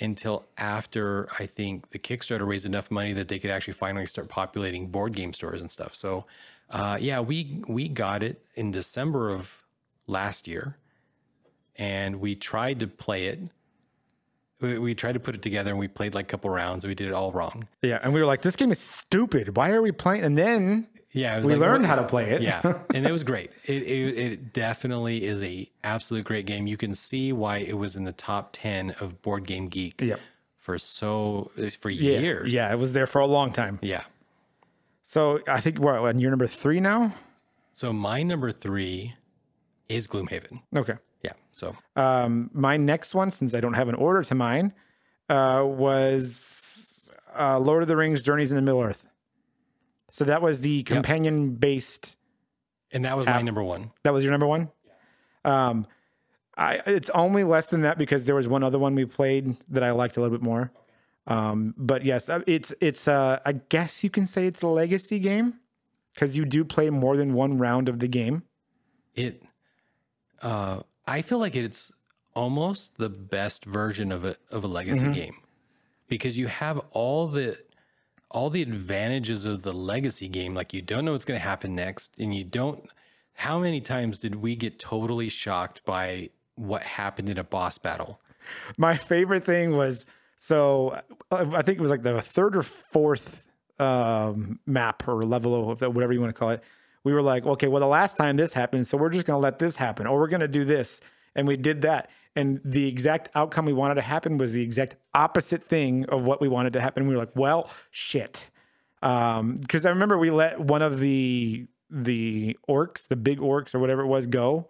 until 0.00 0.46
after 0.56 1.28
I 1.40 1.46
think 1.46 1.90
the 1.90 1.98
Kickstarter 1.98 2.46
raised 2.46 2.64
enough 2.64 2.90
money 2.90 3.12
that 3.14 3.28
they 3.28 3.38
could 3.38 3.50
actually 3.50 3.74
finally 3.74 4.06
start 4.06 4.28
populating 4.28 4.88
board 4.88 5.14
game 5.14 5.32
stores 5.32 5.60
and 5.60 5.70
stuff. 5.70 5.94
So, 5.96 6.26
uh, 6.70 6.98
yeah, 7.00 7.20
we 7.20 7.62
we 7.68 7.88
got 7.88 8.22
it 8.22 8.44
in 8.54 8.70
December 8.70 9.30
of 9.30 9.62
last 10.06 10.46
year, 10.46 10.76
and 11.76 12.20
we 12.20 12.34
tried 12.34 12.78
to 12.80 12.86
play 12.86 13.26
it. 13.26 13.40
We, 14.60 14.78
we 14.78 14.94
tried 14.94 15.12
to 15.12 15.20
put 15.20 15.34
it 15.34 15.42
together, 15.42 15.70
and 15.70 15.78
we 15.78 15.88
played 15.88 16.14
like 16.14 16.26
a 16.26 16.28
couple 16.28 16.50
rounds. 16.50 16.86
We 16.86 16.94
did 16.94 17.08
it 17.08 17.12
all 17.12 17.32
wrong. 17.32 17.64
yeah, 17.82 17.98
and 18.02 18.12
we 18.12 18.20
were 18.20 18.26
like, 18.26 18.42
"This 18.42 18.56
game 18.56 18.70
is 18.70 18.78
stupid. 18.78 19.56
Why 19.56 19.70
are 19.72 19.82
we 19.82 19.92
playing?" 19.92 20.22
And 20.22 20.36
then 20.38 20.86
Yeah, 21.12 21.36
it 21.36 21.40
was 21.40 21.48
we 21.48 21.54
like, 21.56 21.60
learned 21.68 21.86
how 21.86 21.96
to 21.96 22.04
play 22.04 22.30
it. 22.32 22.42
yeah, 22.42 22.60
and 22.94 23.06
it 23.06 23.12
was 23.12 23.24
great. 23.24 23.50
It, 23.64 23.82
it 23.84 24.18
it 24.18 24.52
definitely 24.52 25.24
is 25.24 25.42
a 25.42 25.66
absolute 25.82 26.24
great 26.26 26.44
game. 26.46 26.66
You 26.66 26.76
can 26.76 26.94
see 26.94 27.32
why 27.32 27.58
it 27.58 27.78
was 27.78 27.96
in 27.96 28.04
the 28.04 28.12
top 28.12 28.50
ten 28.52 28.90
of 29.00 29.22
Board 29.22 29.46
Game 29.46 29.68
Geek 29.68 30.00
Yep. 30.02 30.20
for 30.58 30.76
so 30.78 31.50
for 31.80 31.88
yeah, 31.90 32.18
years. 32.18 32.52
yeah, 32.52 32.70
it 32.70 32.78
was 32.78 32.92
there 32.92 33.06
for 33.06 33.20
a 33.20 33.26
long 33.26 33.50
time. 33.52 33.78
yeah. 33.82 34.04
So 35.04 35.40
I 35.46 35.60
think 35.60 35.78
we're 35.78 35.98
on 35.98 36.18
year 36.18 36.30
number 36.30 36.48
three 36.48 36.80
now. 36.80 37.14
So 37.72 37.92
my 37.92 38.22
number 38.24 38.50
three 38.50 39.14
is 39.88 40.08
Gloomhaven. 40.08 40.62
Okay. 40.74 40.94
Yeah. 41.22 41.32
So 41.52 41.76
Um, 41.94 42.50
my 42.52 42.76
next 42.76 43.14
one, 43.14 43.30
since 43.30 43.54
I 43.54 43.60
don't 43.60 43.74
have 43.74 43.88
an 43.88 43.94
order 43.94 44.22
to 44.24 44.34
mine, 44.34 44.72
uh, 45.28 45.62
was 45.64 47.10
uh, 47.38 47.58
Lord 47.60 47.82
of 47.82 47.88
the 47.88 47.96
Rings: 47.96 48.22
Journeys 48.22 48.50
in 48.50 48.56
the 48.56 48.62
Middle 48.62 48.82
Earth. 48.82 49.05
So 50.16 50.24
that 50.24 50.40
was 50.40 50.62
the 50.62 50.82
companion-based. 50.84 52.16
and 52.90 53.04
that 53.04 53.18
was 53.18 53.26
my 53.26 53.42
number 53.42 53.62
one. 53.62 53.90
That 54.02 54.14
was 54.14 54.24
your 54.24 54.30
number 54.30 54.46
one. 54.46 54.70
Um, 55.44 55.86
I 56.56 56.80
it's 56.86 57.10
only 57.10 57.44
less 57.44 57.66
than 57.66 57.82
that 57.82 57.98
because 57.98 58.24
there 58.24 58.34
was 58.34 58.48
one 58.48 58.62
other 58.62 58.78
one 58.78 58.94
we 58.94 59.04
played 59.04 59.58
that 59.68 59.82
I 59.82 59.90
liked 59.90 60.16
a 60.16 60.22
little 60.22 60.34
bit 60.34 60.42
more. 60.42 60.72
Um, 61.26 61.74
but 61.76 62.02
yes, 62.02 62.30
uh, 62.30 62.40
it's 62.46 62.72
it's 62.80 63.06
uh, 63.06 63.40
I 63.44 63.52
guess 63.52 64.02
you 64.02 64.08
can 64.08 64.26
say 64.26 64.46
it's 64.46 64.62
a 64.62 64.68
legacy 64.68 65.18
game 65.18 65.60
because 66.14 66.34
you 66.34 66.46
do 66.46 66.64
play 66.64 66.88
more 66.88 67.18
than 67.18 67.34
one 67.34 67.58
round 67.58 67.90
of 67.90 67.98
the 67.98 68.08
game. 68.08 68.42
It 69.14 69.42
uh 70.40 70.80
I 71.06 71.20
feel 71.20 71.40
like 71.40 71.54
it's 71.54 71.92
almost 72.34 72.96
the 72.96 73.10
best 73.10 73.66
version 73.66 74.10
of 74.12 74.24
a 74.24 74.36
of 74.50 74.64
a 74.64 74.66
legacy 74.66 75.12
game. 75.12 75.36
Because 76.08 76.38
you 76.38 76.46
have 76.46 76.78
all 76.92 77.26
the 77.26 77.58
all 78.30 78.50
the 78.50 78.62
advantages 78.62 79.44
of 79.44 79.62
the 79.62 79.72
legacy 79.72 80.28
game 80.28 80.54
like 80.54 80.72
you 80.72 80.82
don't 80.82 81.04
know 81.04 81.12
what's 81.12 81.24
going 81.24 81.38
to 81.38 81.46
happen 81.46 81.74
next 81.74 82.14
and 82.18 82.34
you 82.34 82.44
don't 82.44 82.88
how 83.34 83.58
many 83.58 83.80
times 83.80 84.18
did 84.18 84.36
we 84.36 84.56
get 84.56 84.78
totally 84.78 85.28
shocked 85.28 85.84
by 85.84 86.30
what 86.54 86.82
happened 86.82 87.28
in 87.28 87.38
a 87.38 87.44
boss 87.44 87.78
battle? 87.78 88.20
my 88.76 88.96
favorite 88.96 89.44
thing 89.44 89.76
was 89.76 90.06
so 90.36 91.00
I 91.30 91.62
think 91.62 91.78
it 91.78 91.80
was 91.80 91.90
like 91.90 92.02
the 92.02 92.20
third 92.20 92.56
or 92.56 92.62
fourth 92.62 93.44
um, 93.78 94.60
map 94.66 95.06
or 95.08 95.22
level 95.22 95.70
of 95.70 95.80
whatever 95.80 96.12
you 96.12 96.20
want 96.20 96.34
to 96.34 96.38
call 96.38 96.50
it. 96.50 96.62
We 97.04 97.12
were 97.12 97.22
like, 97.22 97.46
okay, 97.46 97.68
well, 97.68 97.80
the 97.80 97.86
last 97.86 98.16
time 98.16 98.36
this 98.36 98.52
happened, 98.52 98.86
so 98.86 98.96
we're 98.96 99.10
just 99.10 99.26
going 99.26 99.36
to 99.36 99.42
let 99.42 99.58
this 99.58 99.76
happen, 99.76 100.06
or 100.06 100.18
we're 100.18 100.28
going 100.28 100.40
to 100.40 100.48
do 100.48 100.64
this, 100.64 101.00
and 101.34 101.46
we 101.46 101.56
did 101.56 101.82
that. 101.82 102.10
And 102.36 102.60
the 102.64 102.86
exact 102.86 103.30
outcome 103.34 103.64
we 103.64 103.72
wanted 103.72 103.94
to 103.94 104.02
happen 104.02 104.36
was 104.38 104.52
the 104.52 104.62
exact 104.62 104.96
opposite 105.14 105.64
thing 105.64 106.04
of 106.10 106.22
what 106.22 106.40
we 106.40 106.48
wanted 106.48 106.74
to 106.74 106.80
happen. 106.80 107.08
We 107.08 107.14
were 107.14 107.20
like, 107.20 107.34
well, 107.34 107.70
shit, 107.90 108.50
um, 109.02 109.56
because 109.56 109.86
I 109.86 109.90
remember 109.90 110.18
we 110.18 110.30
let 110.30 110.60
one 110.60 110.82
of 110.82 111.00
the 111.00 111.66
the 111.88 112.58
orcs, 112.68 113.08
the 113.08 113.16
big 113.16 113.38
orcs 113.38 113.74
or 113.74 113.78
whatever 113.78 114.02
it 114.02 114.06
was, 114.06 114.26
go, 114.26 114.68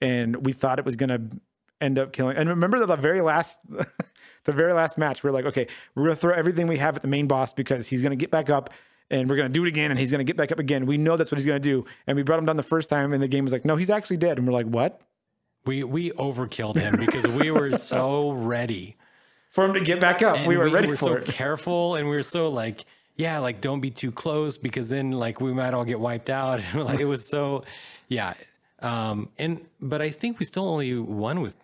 and 0.00 0.46
we 0.46 0.52
thought 0.52 0.78
it 0.78 0.84
was 0.84 0.96
going 0.96 1.08
to 1.08 1.40
end 1.80 1.98
up 1.98 2.12
killing. 2.12 2.36
And 2.36 2.48
remember 2.48 2.84
the 2.84 2.96
very 2.96 3.20
last, 3.20 3.58
the 4.44 4.52
very 4.52 4.72
last 4.72 4.98
match, 4.98 5.22
we 5.22 5.30
are 5.30 5.32
like, 5.32 5.46
okay, 5.46 5.66
we're 5.94 6.04
gonna 6.04 6.16
throw 6.16 6.34
everything 6.34 6.66
we 6.66 6.78
have 6.78 6.96
at 6.96 7.02
the 7.02 7.08
main 7.08 7.26
boss 7.26 7.52
because 7.52 7.88
he's 7.88 8.02
gonna 8.02 8.16
get 8.16 8.30
back 8.30 8.50
up, 8.50 8.70
and 9.10 9.28
we're 9.28 9.36
gonna 9.36 9.48
do 9.48 9.64
it 9.64 9.68
again, 9.68 9.90
and 9.90 9.98
he's 9.98 10.10
gonna 10.10 10.24
get 10.24 10.36
back 10.36 10.52
up 10.52 10.58
again. 10.58 10.86
We 10.86 10.98
know 10.98 11.16
that's 11.16 11.30
what 11.30 11.38
he's 11.38 11.46
gonna 11.46 11.60
do, 11.60 11.84
and 12.06 12.16
we 12.16 12.22
brought 12.22 12.38
him 12.38 12.46
down 12.46 12.56
the 12.56 12.62
first 12.62 12.90
time, 12.90 13.12
and 13.12 13.22
the 13.22 13.28
game 13.28 13.44
was 13.44 13.52
like, 13.52 13.64
no, 13.64 13.76
he's 13.76 13.90
actually 13.90 14.18
dead, 14.18 14.38
and 14.38 14.46
we're 14.46 14.52
like, 14.52 14.66
what? 14.66 15.00
We 15.66 15.84
we 15.84 16.10
overkilled 16.12 16.76
him 16.76 16.96
because 16.98 17.26
we 17.26 17.50
were 17.50 17.76
so 17.78 18.30
ready. 18.32 18.96
For 19.50 19.64
him 19.64 19.74
to 19.74 19.80
get 19.80 20.00
back 20.00 20.22
up, 20.22 20.46
we 20.46 20.54
And 20.54 20.58
were 20.64 20.70
ready 20.70 20.86
We 20.86 20.92
were 20.92 20.96
for 20.96 21.04
so 21.04 21.14
it. 21.16 21.24
careful 21.26 21.94
and 21.96 22.08
we 22.08 22.14
were 22.14 22.22
so 22.22 22.48
like 22.50 22.84
yeah 23.16 23.38
like 23.38 23.60
don't 23.60 23.80
be 23.80 23.90
too 23.90 24.12
close 24.12 24.56
because 24.58 24.88
then 24.88 25.10
like 25.10 25.40
we 25.40 25.52
might 25.52 25.74
all 25.74 25.84
get 25.84 25.98
wiped 25.98 26.30
out 26.30 26.60
like 26.74 27.00
it 27.00 27.04
was 27.06 27.28
so 27.28 27.64
yeah 28.06 28.34
um 28.80 29.28
and 29.38 29.60
but 29.80 30.00
i 30.00 30.08
think 30.08 30.38
we 30.38 30.44
still 30.46 30.68
only 30.68 30.94
won 30.96 31.40
with 31.40 31.56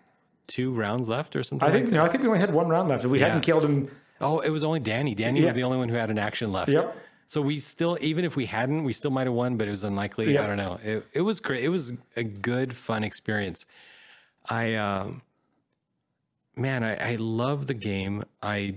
two 0.48 0.72
rounds 0.74 1.08
left 1.08 1.36
or 1.36 1.44
something 1.44 1.68
I 1.68 1.70
think 1.70 1.84
like 1.86 1.92
no, 1.94 2.04
I 2.04 2.08
think 2.08 2.22
we 2.22 2.28
only 2.28 2.40
had 2.40 2.52
one 2.52 2.68
round 2.68 2.88
left. 2.88 3.04
If 3.04 3.10
We 3.10 3.20
hadn't 3.20 3.42
killed 3.42 3.64
him. 3.64 3.88
oh 4.20 4.40
it 4.40 4.50
was 4.50 4.64
only 4.64 4.80
danny 4.80 5.14
danny 5.14 5.44
was 5.44 5.54
the 5.54 5.62
only 5.62 5.78
one 5.78 5.88
who 5.88 5.94
had 5.94 6.10
an 6.10 6.18
action 6.18 6.50
left 6.52 6.70
Yep. 6.70 6.96
So 7.26 7.40
we 7.40 7.58
still 7.58 7.96
even 8.00 8.24
if 8.24 8.36
we 8.36 8.46
hadn't 8.46 8.84
we 8.84 8.92
still 8.92 9.10
might 9.10 9.26
have 9.26 9.34
won 9.34 9.56
but 9.56 9.66
it 9.66 9.70
was 9.70 9.84
unlikely. 9.84 10.32
Yep. 10.32 10.44
i 10.44 10.46
don't 10.46 10.56
know. 10.56 10.78
It, 10.84 11.06
it 11.12 11.20
was 11.22 11.40
great. 11.40 11.64
It 11.64 11.68
was 11.70 11.92
a 12.16 12.22
good 12.24 12.74
fun 12.74 13.04
experience. 13.04 13.66
I 14.48 14.74
um 14.74 15.22
man 16.56 16.84
I, 16.84 17.12
I 17.12 17.16
love 17.16 17.66
the 17.66 17.74
game. 17.74 18.24
I 18.42 18.76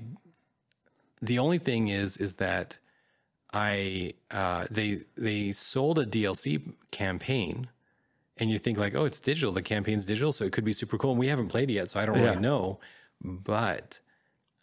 the 1.22 1.40
only 1.40 1.58
thing 1.58 1.88
is 1.90 2.18
is 2.18 2.36
that 2.36 2.78
i 3.54 4.14
uh 4.32 4.66
they 4.70 5.02
they 5.16 5.52
sold 5.54 5.98
a 6.00 6.06
dlc 6.06 6.74
campaign 6.92 7.70
and 8.38 8.52
you 8.52 8.60
think 8.60 8.78
like 8.78 8.94
oh 8.96 9.06
it's 9.06 9.20
digital. 9.20 9.52
The 9.52 9.62
campaign's 9.62 10.06
digital 10.06 10.32
so 10.32 10.44
it 10.46 10.52
could 10.54 10.66
be 10.66 10.74
super 10.74 10.98
cool 10.98 11.12
and 11.12 11.20
we 11.20 11.28
haven't 11.30 11.48
played 11.48 11.70
it 11.72 11.74
yet 11.74 11.90
so 11.90 12.00
i 12.00 12.06
don't 12.06 12.18
Yeah. 12.20 12.30
really 12.32 12.42
know. 12.42 12.80
But 13.24 14.00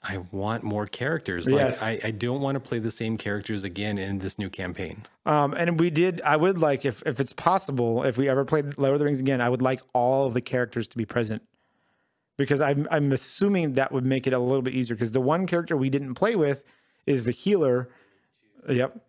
i 0.04 0.18
want 0.32 0.62
more 0.62 0.86
characters 0.86 1.50
like 1.50 1.60
Yes. 1.60 1.82
I, 1.82 1.98
I 2.04 2.10
don't 2.10 2.40
want 2.40 2.56
to 2.56 2.60
play 2.60 2.78
the 2.78 2.90
same 2.90 3.16
characters 3.16 3.64
again 3.64 3.98
in 3.98 4.18
this 4.18 4.38
new 4.38 4.50
campaign 4.50 5.04
Um, 5.26 5.54
and 5.54 5.80
we 5.80 5.90
did. 5.90 6.20
I 6.22 6.36
would 6.36 6.58
like 6.58 6.84
if 6.84 7.02
if 7.06 7.18
it's 7.20 7.32
possible, 7.32 8.02
if 8.04 8.16
we 8.18 8.28
ever 8.28 8.44
play 8.44 8.62
Lord 8.76 8.92
of 8.94 8.98
the 8.98 9.04
Rings 9.06 9.20
again, 9.20 9.40
I 9.40 9.48
would 9.48 9.62
like 9.62 9.80
all 9.94 10.26
of 10.26 10.34
the 10.34 10.40
characters 10.42 10.86
to 10.88 10.96
be 10.98 11.06
present 11.06 11.42
because 12.36 12.60
I'm 12.60 12.86
I'm 12.90 13.10
assuming 13.12 13.72
that 13.74 13.90
would 13.92 14.04
make 14.04 14.26
it 14.26 14.32
a 14.34 14.38
little 14.38 14.60
bit 14.62 14.74
easier 14.74 14.94
because 14.96 15.12
the 15.12 15.20
one 15.22 15.46
character 15.46 15.76
we 15.76 15.88
didn't 15.88 16.14
play 16.14 16.34
with 16.36 16.64
is 17.06 17.24
the 17.24 17.30
healer. 17.32 17.88
Yep. 18.68 19.00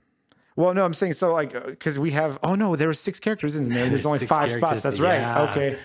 Well, 0.56 0.74
no, 0.74 0.86
I'm 0.86 0.94
saying 0.94 1.14
so 1.14 1.34
like 1.34 1.52
because 1.66 2.00
we 2.00 2.12
have. 2.12 2.40
Oh 2.44 2.56
no, 2.56 2.76
there 2.78 2.88
were 2.88 2.94
six 2.94 3.20
characters 3.20 3.56
in 3.58 3.68
there. 3.70 3.90
There's 3.90 4.06
only 4.12 4.20
five 4.26 4.52
spots. 4.52 4.84
That's 4.84 5.00
yeah. 5.00 5.40
right. 5.40 5.50
Okay. 5.50 5.78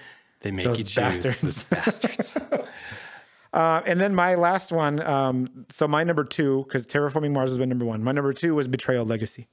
they 0.42 0.52
make 0.52 0.64
Those 0.66 0.78
you 0.78 0.84
choose 0.84 0.94
bastards. 0.94 1.38
those 1.40 1.64
bastards 1.64 2.36
Uh, 3.52 3.82
and 3.84 4.00
then 4.00 4.14
my 4.14 4.34
last 4.36 4.70
one. 4.70 5.02
Um, 5.02 5.66
so 5.70 5.88
my 5.88 6.04
number 6.04 6.24
two, 6.24 6.64
because 6.68 6.86
Terraforming 6.86 7.32
Mars 7.32 7.50
was 7.50 7.58
my 7.58 7.64
number 7.64 7.84
one. 7.84 8.02
My 8.04 8.12
number 8.12 8.32
two 8.32 8.54
was 8.54 8.68
Betrayal 8.68 9.04
Legacy. 9.04 9.48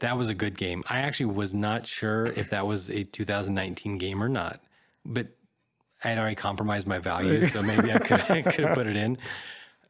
That 0.00 0.16
was 0.16 0.28
a 0.28 0.34
good 0.34 0.56
game. 0.56 0.82
I 0.88 1.00
actually 1.00 1.26
was 1.26 1.52
not 1.54 1.86
sure 1.86 2.26
if 2.26 2.50
that 2.50 2.66
was 2.66 2.88
a 2.88 3.02
2019 3.04 3.98
game 3.98 4.22
or 4.22 4.28
not, 4.28 4.60
but 5.04 5.28
I 6.04 6.08
had 6.10 6.18
already 6.18 6.36
compromised 6.36 6.86
my 6.86 6.98
values, 6.98 7.50
so 7.52 7.62
maybe 7.62 7.92
I 7.92 7.98
could 7.98 8.20
I 8.30 8.42
could 8.50 8.64
have 8.64 8.74
put 8.76 8.86
it 8.86 8.94
in. 8.96 9.18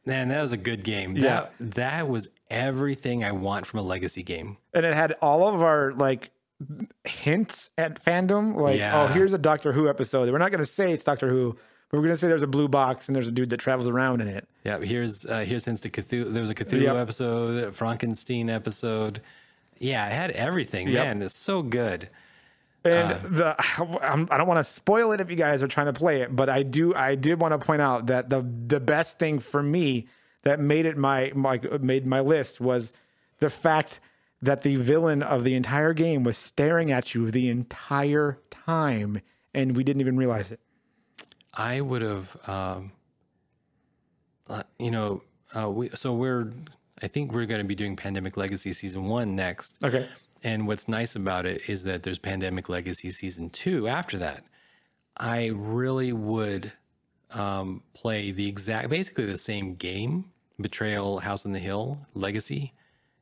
Man, 0.05 0.29
that 0.29 0.41
was 0.41 0.51
a 0.51 0.57
good 0.57 0.83
game. 0.83 1.13
That 1.19 1.51
that 1.59 2.07
was 2.09 2.29
everything 2.49 3.23
I 3.23 3.33
want 3.33 3.67
from 3.67 3.79
a 3.81 3.83
legacy 3.83 4.23
game. 4.23 4.57
and 4.73 4.83
it 4.85 4.95
had 4.95 5.15
all 5.21 5.47
of 5.53 5.61
our 5.61 5.93
like 5.93 6.31
hints 7.03 7.69
at 7.77 8.03
fandom. 8.03 8.55
Like, 8.55 8.79
Yeah. 8.79 9.03
oh, 9.03 9.07
here's 9.07 9.33
a 9.33 9.37
Doctor 9.37 9.71
Who 9.73 9.87
episode. 9.87 10.29
We're 10.31 10.39
not 10.39 10.49
going 10.51 10.59
to 10.59 10.65
say 10.65 10.91
it's 10.91 11.03
Doctor 11.03 11.29
Who, 11.29 11.55
but 11.89 11.97
we're 11.97 12.03
going 12.03 12.13
to 12.13 12.17
say 12.17 12.27
there's 12.27 12.41
a 12.41 12.47
blue 12.47 12.67
box 12.67 13.07
and 13.07 13.15
there's 13.15 13.27
a 13.27 13.31
dude 13.31 13.49
that 13.49 13.57
travels 13.57 13.89
around 13.89 14.21
in 14.21 14.27
it. 14.27 14.47
Yeah, 14.63 14.79
here's 14.79 15.25
uh, 15.25 15.39
here's 15.39 15.65
hints 15.65 15.81
to 15.81 15.89
Cthulhu. 15.89 16.31
There 16.31 16.41
was 16.41 16.49
a 16.49 16.55
Cthulhu 16.55 16.81
Yep. 16.83 16.95
episode, 16.95 17.75
Frankenstein 17.75 18.49
episode. 18.49 19.21
Yeah, 19.79 20.07
it 20.07 20.11
had 20.13 20.31
everything. 20.31 20.87
Yep. 20.89 21.03
Man, 21.05 21.21
it's 21.21 21.35
so 21.35 21.61
good. 21.61 22.09
And 22.85 23.13
Uh. 23.13 23.19
the 23.23 23.55
I'm, 24.01 24.27
I 24.31 24.37
don't 24.37 24.47
want 24.47 24.59
to 24.59 24.63
spoil 24.63 25.11
it 25.11 25.21
if 25.21 25.29
you 25.29 25.35
guys 25.35 25.61
are 25.63 25.67
trying 25.67 25.87
to 25.87 25.93
play 25.93 26.21
it, 26.21 26.35
but 26.35 26.49
I 26.49 26.63
do. 26.63 26.93
I 26.95 27.15
did 27.15 27.41
want 27.41 27.53
to 27.53 27.57
point 27.65 27.81
out 27.81 28.05
that 28.07 28.29
the 28.29 28.41
the 28.67 28.79
best 28.79 29.19
thing 29.19 29.39
for 29.39 29.61
me 29.63 30.07
that 30.43 30.59
made 30.59 30.85
it 30.85 30.97
my 30.97 31.31
my 31.35 31.59
made 31.81 32.05
my 32.05 32.19
list 32.19 32.61
was 32.61 32.91
the 33.39 33.49
fact 33.49 33.99
that 34.41 34.61
the 34.61 34.75
villain 34.77 35.21
of 35.21 35.43
the 35.43 35.53
entire 35.55 35.93
game 35.93 36.23
was 36.23 36.37
staring 36.37 36.91
at 36.91 37.13
you 37.13 37.29
the 37.31 37.49
entire 37.49 38.37
time, 38.49 39.21
and 39.53 39.75
we 39.75 39.83
didn't 39.83 39.99
even 40.01 40.15
realize 40.17 40.49
it. 40.51 40.59
I 41.53 41.81
would 41.81 42.01
have, 42.01 42.37
um, 42.47 42.91
uh, 44.47 44.63
you 44.77 44.91
know, 44.91 45.23
uh, 45.55 45.69
we, 45.69 45.89
so 45.89 46.13
we're, 46.13 46.51
I 47.01 47.07
think 47.07 47.33
we're 47.33 47.45
going 47.45 47.61
to 47.61 47.67
be 47.67 47.75
doing 47.75 47.95
Pandemic 47.95 48.37
Legacy 48.37 48.73
season 48.73 49.05
one 49.05 49.35
next. 49.35 49.77
Okay. 49.83 50.07
And 50.43 50.67
what's 50.67 50.87
nice 50.87 51.15
about 51.15 51.45
it 51.45 51.67
is 51.67 51.83
that 51.83 52.03
there's 52.03 52.19
Pandemic 52.19 52.69
Legacy 52.69 53.11
season 53.11 53.49
two 53.49 53.87
after 53.87 54.17
that. 54.19 54.43
I 55.17 55.47
really 55.47 56.13
would 56.13 56.71
um, 57.31 57.83
play 57.93 58.31
the 58.31 58.47
exact, 58.47 58.89
basically 58.89 59.25
the 59.25 59.37
same 59.37 59.75
game, 59.75 60.25
Betrayal, 60.59 61.19
House 61.19 61.45
on 61.45 61.51
the 61.51 61.59
Hill, 61.59 62.07
Legacy, 62.13 62.73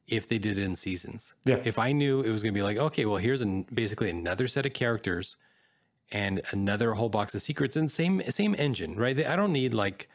if 0.07 0.27
they 0.27 0.37
did 0.37 0.57
it 0.57 0.63
in 0.63 0.75
seasons. 0.75 1.33
Yeah. 1.43 1.59
If 1.65 1.79
I 1.79 1.91
knew 1.91 2.21
it 2.21 2.29
was 2.29 2.43
going 2.43 2.53
to 2.53 2.57
be 2.57 2.63
like, 2.63 2.77
okay, 2.77 3.05
well, 3.05 3.17
here's 3.17 3.41
an, 3.41 3.65
basically 3.73 4.09
another 4.09 4.47
set 4.47 4.65
of 4.65 4.73
characters 4.73 5.37
and 6.11 6.41
another 6.51 6.93
whole 6.93 7.09
box 7.09 7.35
of 7.35 7.41
secrets 7.41 7.75
and 7.75 7.91
same 7.91 8.21
same 8.29 8.55
engine, 8.57 8.95
right? 8.95 9.25
I 9.25 9.35
don't 9.35 9.51
need 9.51 9.73
like, 9.73 10.07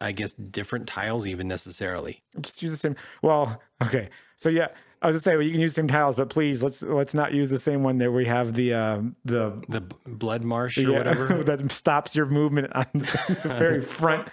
I 0.00 0.12
guess, 0.12 0.32
different 0.32 0.86
tiles 0.86 1.26
even 1.26 1.48
necessarily. 1.48 2.22
Just 2.40 2.62
use 2.62 2.70
the 2.70 2.76
same. 2.76 2.96
Well, 3.20 3.60
okay. 3.82 4.08
So 4.36 4.48
yeah, 4.48 4.68
I 5.02 5.08
was 5.08 5.14
gonna 5.14 5.20
say 5.20 5.36
well, 5.36 5.44
you 5.44 5.50
can 5.50 5.60
use 5.60 5.72
the 5.74 5.80
same 5.80 5.88
tiles, 5.88 6.16
but 6.16 6.30
please 6.30 6.62
let's 6.62 6.80
let's 6.82 7.12
not 7.12 7.32
use 7.32 7.50
the 7.50 7.58
same 7.58 7.82
one 7.82 7.98
that 7.98 8.12
we 8.12 8.24
have 8.24 8.54
the 8.54 8.72
uh, 8.72 9.02
the 9.24 9.62
The 9.68 9.80
blood 10.06 10.44
marsh 10.44 10.78
or 10.78 10.82
yeah, 10.82 10.98
whatever. 10.98 11.26
that 11.44 11.70
stops 11.72 12.14
your 12.14 12.26
movement 12.26 12.72
on 12.72 12.86
the 12.94 13.38
very 13.58 13.82
front. 13.82 14.28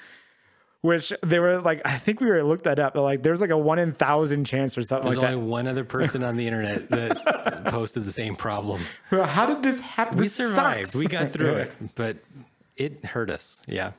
Which 0.82 1.12
they 1.22 1.40
were 1.40 1.60
like, 1.60 1.82
I 1.84 1.98
think 1.98 2.22
we 2.22 2.28
were 2.28 2.42
looked 2.42 2.64
that 2.64 2.80
up. 2.80 2.94
But 2.94 3.02
like, 3.02 3.22
there's 3.22 3.42
like 3.42 3.50
a 3.50 3.58
one 3.58 3.80
in 3.80 3.92
thousand 3.94 4.46
chance 4.46 4.78
or 4.78 4.82
something 4.82 5.10
There's 5.10 5.18
like 5.22 5.34
only 5.34 5.46
one 5.46 5.68
other 5.68 5.84
person 5.84 6.24
on 6.24 6.38
the 6.38 6.48
internet 6.48 6.88
that 6.90 7.66
posted 7.66 8.06
the 8.06 8.12
same 8.14 8.36
problem. 8.38 8.82
that. 9.12 9.26
How 9.28 9.46
did 9.46 9.62
this 9.62 9.82
happen? 9.82 10.18
We 10.18 10.24
This 10.26 10.36
survived. 10.36 10.88
sucks. 10.88 10.96
We 10.96 11.06
got 11.08 11.34
through 11.34 11.54
it, 11.56 11.74
but 11.96 12.18
it 12.78 13.04
hurt 13.04 13.30
us. 13.30 13.62
Yeah. 13.68 13.92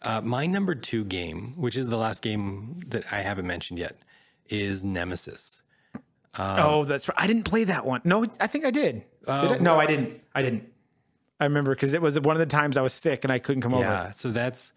Uh, 0.00 0.20
my 0.20 0.46
number 0.46 0.76
two 0.76 1.04
game, 1.04 1.54
which 1.56 1.76
is 1.76 1.88
the 1.88 1.96
last 1.96 2.22
game 2.22 2.80
that 2.88 3.04
I 3.12 3.22
haven't 3.22 3.46
mentioned 3.48 3.80
yet, 3.80 3.96
is 4.48 4.84
Nemesis. 4.84 5.62
oh, 6.38 6.84
that's 6.84 7.08
right. 7.08 7.18
I 7.18 7.26
didn't 7.26 7.44
play 7.44 7.64
that 7.64 7.84
one. 7.84 8.00
No, 8.04 8.26
I 8.40 8.46
think 8.46 8.64
I 8.64 8.70
did. 8.70 9.04
did 9.26 9.28
I? 9.28 9.58
No, 9.58 9.78
I 9.78 9.86
didn't. 9.86 10.20
I 10.34 10.42
didn't. 10.42 10.72
I 11.40 11.44
remember 11.46 11.74
because 11.74 11.92
it 11.94 12.00
was 12.02 12.18
one 12.20 12.36
of 12.36 12.40
the 12.40 12.46
times 12.46 12.76
I 12.76 12.82
was 12.82 12.94
sick 12.94 13.24
and 13.24 13.32
I 13.32 13.40
couldn't 13.40 13.62
come 13.62 13.74
over. 13.74 13.82
Yeah. 13.82 14.10
So 14.12 14.30
that's 14.30 14.72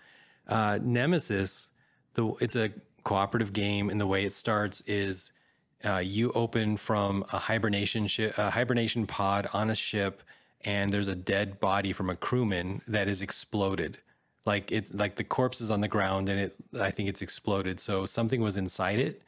uh, 0.48 0.80
Nemesis. 0.82 1.70
The 2.14 2.34
it's 2.40 2.56
a 2.56 2.72
cooperative 3.04 3.54
game, 3.54 3.90
and 3.90 4.00
the 4.00 4.08
way 4.08 4.24
it 4.26 4.34
starts 4.34 4.82
is 4.88 5.32
uh, 5.84 5.98
you 5.98 6.32
open 6.32 6.78
from 6.78 7.26
a 7.32 7.38
hibernation 7.38 8.08
ship, 8.08 8.38
a 8.38 8.50
hibernation 8.50 9.06
pod 9.06 9.48
on 9.54 9.70
a 9.70 9.76
ship, 9.76 10.24
and 10.64 10.92
there's 10.92 11.08
a 11.08 11.16
dead 11.16 11.60
body 11.60 11.92
from 11.92 12.10
a 12.10 12.16
crewman 12.16 12.82
that 12.88 13.08
is 13.08 13.22
exploded. 13.22 13.98
Like 14.46 14.72
it's 14.72 14.94
like 14.94 15.16
the 15.16 15.24
corpse 15.24 15.60
is 15.62 15.72
on 15.72 15.82
the 15.82 15.88
ground, 15.88 16.30
and 16.30 16.40
it 16.40 16.56
I 16.80 16.92
think 16.92 17.10
it's 17.10 17.22
exploded. 17.22 17.80
So 17.80 18.06
something 18.06 18.42
was 18.42 18.58
inside 18.58 19.00
it, 19.00 19.22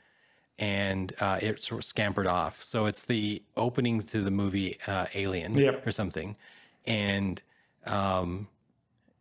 and 0.59 1.11
uh, 1.19 1.39
it 1.41 1.61
sort 1.61 1.79
of 1.79 1.85
scampered 1.85 2.27
off. 2.27 2.63
So 2.63 2.85
it's 2.85 3.03
the 3.03 3.41
opening 3.55 4.01
to 4.03 4.21
the 4.21 4.31
movie 4.31 4.77
uh, 4.87 5.07
Alien 5.15 5.57
Yep. 5.57 5.85
or 5.87 5.91
something, 5.91 6.37
and 6.85 7.41
um, 7.85 8.47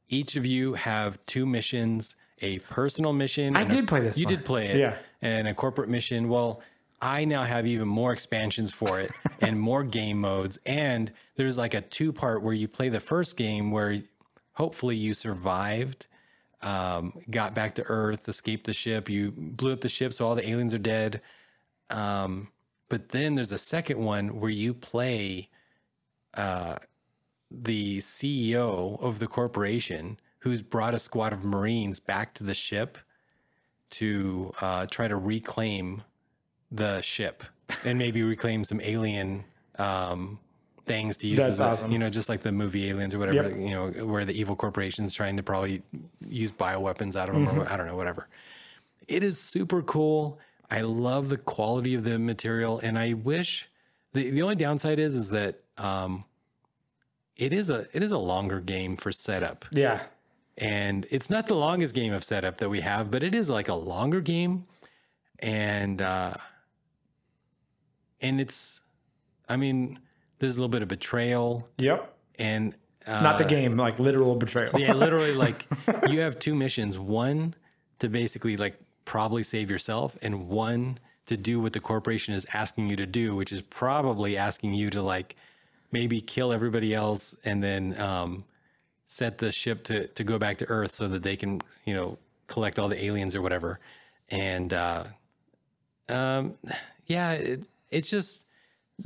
each 0.09 0.37
of 0.37 0.47
you 0.47 0.74
have 0.74 1.19
two 1.27 1.47
missions: 1.47 2.15
a 2.41 2.59
personal 2.61 3.12
mission. 3.12 3.57
I 3.57 3.62
and 3.62 3.73
a- 3.73 3.77
did 3.77 3.89
play 3.89 4.01
this 4.01 4.16
You 4.19 4.27
one. 4.27 4.35
did 4.35 4.45
play 4.45 4.66
it, 4.69 4.77
Yeah. 4.77 4.97
and 5.23 5.49
a 5.49 5.55
corporate 5.55 5.89
mission. 5.89 6.28
Well, 6.28 6.61
I 7.01 7.24
now 7.27 7.45
have 7.45 7.66
even 7.66 7.89
more 7.89 8.12
expansions 8.12 8.73
for 8.73 8.99
it 9.01 9.11
and 9.41 9.61
more 9.61 9.83
game 9.85 10.19
modes. 10.20 10.59
And 10.65 11.12
there's 11.37 11.59
like 11.59 11.74
a 11.74 11.81
two 11.83 12.12
part 12.12 12.43
where 12.43 12.55
you 12.55 12.69
play 12.69 12.89
the 12.89 13.01
first 13.01 13.37
game 13.37 13.70
where 13.70 14.03
hopefully 14.55 14.97
you 14.97 15.12
survived, 15.12 16.07
um, 16.62 17.12
got 17.31 17.55
back 17.55 17.74
to 17.74 17.83
Earth, 17.85 18.27
escaped 18.28 18.65
the 18.65 18.73
ship, 18.73 19.11
you 19.11 19.31
blew 19.37 19.74
up 19.74 19.83
the 19.83 19.89
ship, 19.91 20.15
so 20.15 20.27
all 20.27 20.35
the 20.35 20.49
aliens 20.49 20.73
are 20.73 20.78
dead. 20.78 21.20
Um, 21.91 22.49
but 22.89 23.11
then 23.11 23.35
there's 23.35 23.53
a 23.53 23.59
second 23.59 23.99
one 23.99 24.41
where 24.41 24.51
you 24.51 24.73
play 24.73 25.51
uh, 26.35 26.77
the 27.51 27.98
CEO 27.98 29.01
of 29.02 29.18
the 29.18 29.27
corporation 29.27 30.18
who's 30.40 30.62
brought 30.62 30.94
a 30.94 30.98
squad 30.98 31.32
of 31.32 31.44
Marines 31.44 32.01
back 32.01 32.35
to 32.35 32.44
the 32.44 32.55
ship 32.55 32.98
to 33.90 34.52
uh, 34.60 34.86
try 34.86 35.09
to 35.09 35.16
reclaim 35.16 36.02
the 36.70 37.01
ship 37.01 37.44
and 37.85 37.98
maybe 37.98 38.23
reclaim 38.23 38.64
some 38.64 38.81
alien 38.82 39.44
um, 39.78 40.39
things 40.86 41.16
to 41.18 41.27
use 41.27 41.39
That's 41.39 41.51
as 41.52 41.60
a, 41.60 41.64
awesome. 41.64 41.93
you 41.93 41.98
know, 41.98 42.10
just 42.10 42.28
like 42.28 42.40
the 42.43 42.52
movie 42.52 42.89
Aliens 42.89 43.14
or 43.14 43.18
whatever, 43.18 43.48
Yep. 43.48 43.59
you 43.59 43.70
know, 43.70 43.90
where 44.06 44.24
the 44.24 44.39
evil 44.39 44.56
corporation's 44.56 45.14
trying 45.14 45.36
to 45.36 45.43
probably 45.43 45.82
use 46.27 46.51
bioweapons 46.51 47.16
out 47.16 47.28
of 47.28 47.35
them 47.35 47.47
Mm-hmm. 47.47 47.60
or 47.62 47.68
I 47.73 47.77
don't 47.77 47.86
know, 47.89 47.97
whatever. 47.97 48.28
It 49.09 49.23
is 49.23 49.40
super 49.40 49.82
cool. 49.82 50.39
I 50.70 50.81
love 50.81 51.28
the 51.28 51.36
quality 51.36 51.94
of 51.94 52.02
the 52.02 52.18
material, 52.18 52.81
and 52.81 52.98
I 52.98 53.12
wish 53.12 53.68
the 54.14 54.31
the 54.31 54.43
only 54.43 54.56
downside 54.56 54.98
is 54.98 55.14
is 55.14 55.31
that 55.31 55.60
um, 55.78 56.24
it 57.37 57.53
is 57.53 57.71
a 57.71 57.87
it 57.93 58.03
is 58.03 58.13
a 58.13 58.19
longer 58.19 58.61
game 58.61 58.97
for 58.97 59.13
setup, 59.13 59.65
Yeah. 59.73 60.03
and 60.59 61.07
it's 61.11 61.29
not 61.31 61.47
the 61.47 61.55
longest 61.55 61.95
game 61.95 62.13
of 62.13 62.25
setup 62.25 62.59
that 62.59 62.69
we 62.69 62.81
have, 62.81 63.11
but 63.11 63.23
it 63.23 63.35
is 63.35 63.51
like 63.51 63.69
a 63.69 63.75
longer 63.75 64.21
game, 64.21 64.67
and 65.41 66.01
uh, 66.03 66.35
and 68.21 68.41
it's, 68.41 68.81
I 69.49 69.57
mean, 69.57 69.99
there's 70.39 70.57
a 70.57 70.59
little 70.59 70.69
bit 70.71 70.83
of 70.83 70.89
betrayal, 70.89 71.69
Yep. 71.79 72.15
and 72.39 72.75
uh, 73.07 73.21
Not 73.21 73.39
the 73.39 73.45
game, 73.45 73.77
like 73.77 73.99
literal 73.99 74.35
betrayal. 74.37 74.73
yeah, 74.79 74.93
literally, 75.05 75.35
like 75.35 75.67
you 76.09 76.21
have 76.21 76.39
two 76.39 76.55
missions: 76.55 76.99
one 76.99 77.55
to 77.99 78.09
basically 78.09 78.57
like 78.57 78.79
probably 79.05 79.43
save 79.43 79.71
yourself, 79.71 80.17
and 80.23 80.49
one 80.49 80.99
to 81.27 81.37
do 81.37 81.61
what 81.61 81.73
the 81.73 81.81
corporation 81.81 82.35
is 82.35 82.47
asking 82.55 82.89
you 82.89 82.97
to 82.97 83.07
do, 83.07 83.35
which 83.37 83.53
is 83.53 83.61
probably 83.63 84.37
asking 84.37 84.75
you 84.75 84.91
to 84.91 85.03
like 85.03 85.37
maybe 85.93 86.21
kill 86.21 86.53
everybody 86.53 86.95
else 86.95 87.35
and 87.45 87.63
then 87.63 87.99
um, 88.01 88.45
set 89.07 89.39
the 89.39 89.53
ship 89.53 89.85
to 89.85 90.09
to 90.09 90.25
go 90.25 90.39
back 90.39 90.59
to 90.59 90.67
Earth 90.67 90.91
so 90.93 91.09
that 91.09 91.23
they 91.23 91.37
can 91.37 91.61
you 91.85 91.95
know 91.95 92.19
collect 92.47 92.79
all 92.79 92.89
the 92.89 93.03
aliens 93.05 93.35
or 93.35 93.43
whatever. 93.43 93.79
And 94.31 94.73
uh, 94.73 95.05
um, 96.09 96.55
yeah, 97.07 97.33
it, 97.33 97.69
it's 97.91 98.11
just 98.11 98.45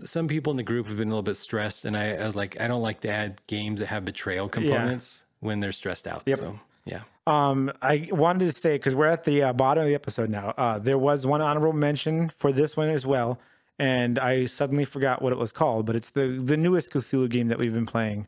some 0.04 0.28
people 0.28 0.50
in 0.52 0.56
the 0.56 0.62
group 0.62 0.86
have 0.86 0.96
been 0.96 1.08
a 1.08 1.10
little 1.10 1.22
bit 1.22 1.36
stressed, 1.36 1.84
and 1.84 1.96
I, 1.96 2.12
I 2.14 2.26
was 2.26 2.36
like, 2.36 2.60
I 2.60 2.68
don't 2.68 2.82
like 2.82 3.00
to 3.00 3.10
add 3.10 3.40
games 3.46 3.80
that 3.80 3.86
have 3.86 4.04
betrayal 4.04 4.48
components 4.48 5.24
when 5.40 5.60
they're 5.60 5.72
stressed 5.72 6.06
out. 6.06 6.22
So 6.36 6.60
yeah, 6.84 7.02
Um, 7.26 7.70
I 7.82 8.08
wanted 8.10 8.46
to 8.46 8.52
say 8.52 8.74
because 8.76 8.94
we're 8.94 9.06
at 9.06 9.24
the 9.24 9.42
uh, 9.42 9.52
bottom 9.52 9.82
of 9.82 9.88
the 9.88 9.94
episode 9.94 10.30
now. 10.30 10.54
Uh, 10.56 10.78
there 10.78 10.98
was 10.98 11.26
one 11.26 11.42
honorable 11.42 11.72
mention 11.72 12.30
for 12.36 12.52
this 12.52 12.76
one 12.76 12.88
as 12.88 13.04
well, 13.04 13.38
and 13.80 14.18
I 14.18 14.44
suddenly 14.44 14.84
forgot 14.84 15.22
what 15.22 15.32
it 15.32 15.38
was 15.38 15.50
called. 15.52 15.86
But 15.86 15.96
it's 15.96 16.10
the 16.10 16.26
the 16.28 16.56
newest 16.56 16.92
Cthulhu 16.92 17.28
game 17.28 17.48
that 17.48 17.58
we've 17.58 17.72
been 17.74 17.86
playing. 17.86 18.26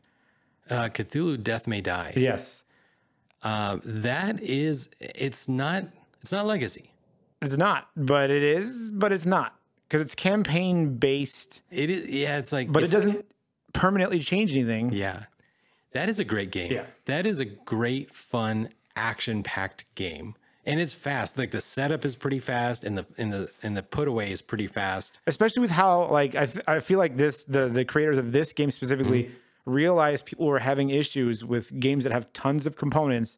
uh, 0.69 0.89
Cthulhu 0.89 1.41
Death 1.41 1.67
May 1.67 1.81
Die. 1.81 2.13
Yes, 2.15 2.63
Uh, 3.43 3.77
that 3.83 4.41
is, 4.41 4.89
it's 4.99 5.47
not, 5.49 5.85
it's 6.21 6.31
not 6.31 6.45
legacy. 6.45 6.91
it's 7.41 7.57
not, 7.57 7.89
but 7.97 8.29
it 8.31 8.41
is, 8.41 8.89
but 8.91 9.11
it's 9.11 9.25
not 9.25 9.53
because 9.87 10.01
it's 10.01 10.15
campaign 10.15 10.95
based, 10.97 11.61
It 11.69 11.89
is, 11.89 12.09
yeah, 12.09 12.37
it's 12.37 12.51
like, 12.53 12.71
but 12.71 12.83
it's, 12.83 12.91
it 12.91 12.95
doesn't 12.95 13.25
permanently 13.73 14.19
change 14.21 14.53
anything. 14.53 14.93
yeah, 14.93 15.25
that 15.91 16.07
is 16.09 16.19
a 16.19 16.23
great 16.23 16.51
game. 16.51 16.71
Yeah. 16.71 16.85
that 17.05 17.25
is 17.27 17.39
a 17.41 17.45
great, 17.45 18.13
fun, 18.15 18.69
action-packed 18.95 19.83
game, 19.95 20.35
and 20.65 20.79
it's 20.79 20.93
fast. 20.93 21.37
Like 21.37 21.51
the 21.51 21.61
setup 21.61 22.05
is 22.05 22.15
pretty 22.15 22.39
fast, 22.39 22.83
and 22.83 22.97
the 22.97 23.05
and 23.17 23.31
the 23.33 23.49
and 23.61 23.75
the 23.77 23.83
put 23.83 24.07
away 24.07 24.31
is 24.31 24.41
pretty 24.41 24.67
fast. 24.67 25.19
especially 25.27 25.61
with 25.61 25.71
how 25.71 26.05
like 26.07 26.35
I, 26.35 26.45
th- 26.45 26.63
I 26.67 26.79
feel 26.79 26.99
like 26.99 27.17
this 27.17 27.43
the 27.43 27.67
the 27.67 27.85
creators 27.85 28.17
of 28.17 28.31
this 28.31 28.53
game 28.53 28.71
specifically 28.71 29.31
realized 29.65 30.25
people 30.25 30.45
were 30.45 30.59
having 30.59 30.89
issues 30.89 31.43
with 31.43 31.79
games 31.79 32.03
that 32.03 32.11
have 32.13 32.31
tons 32.33 32.65
of 32.65 32.75
components 32.75 33.37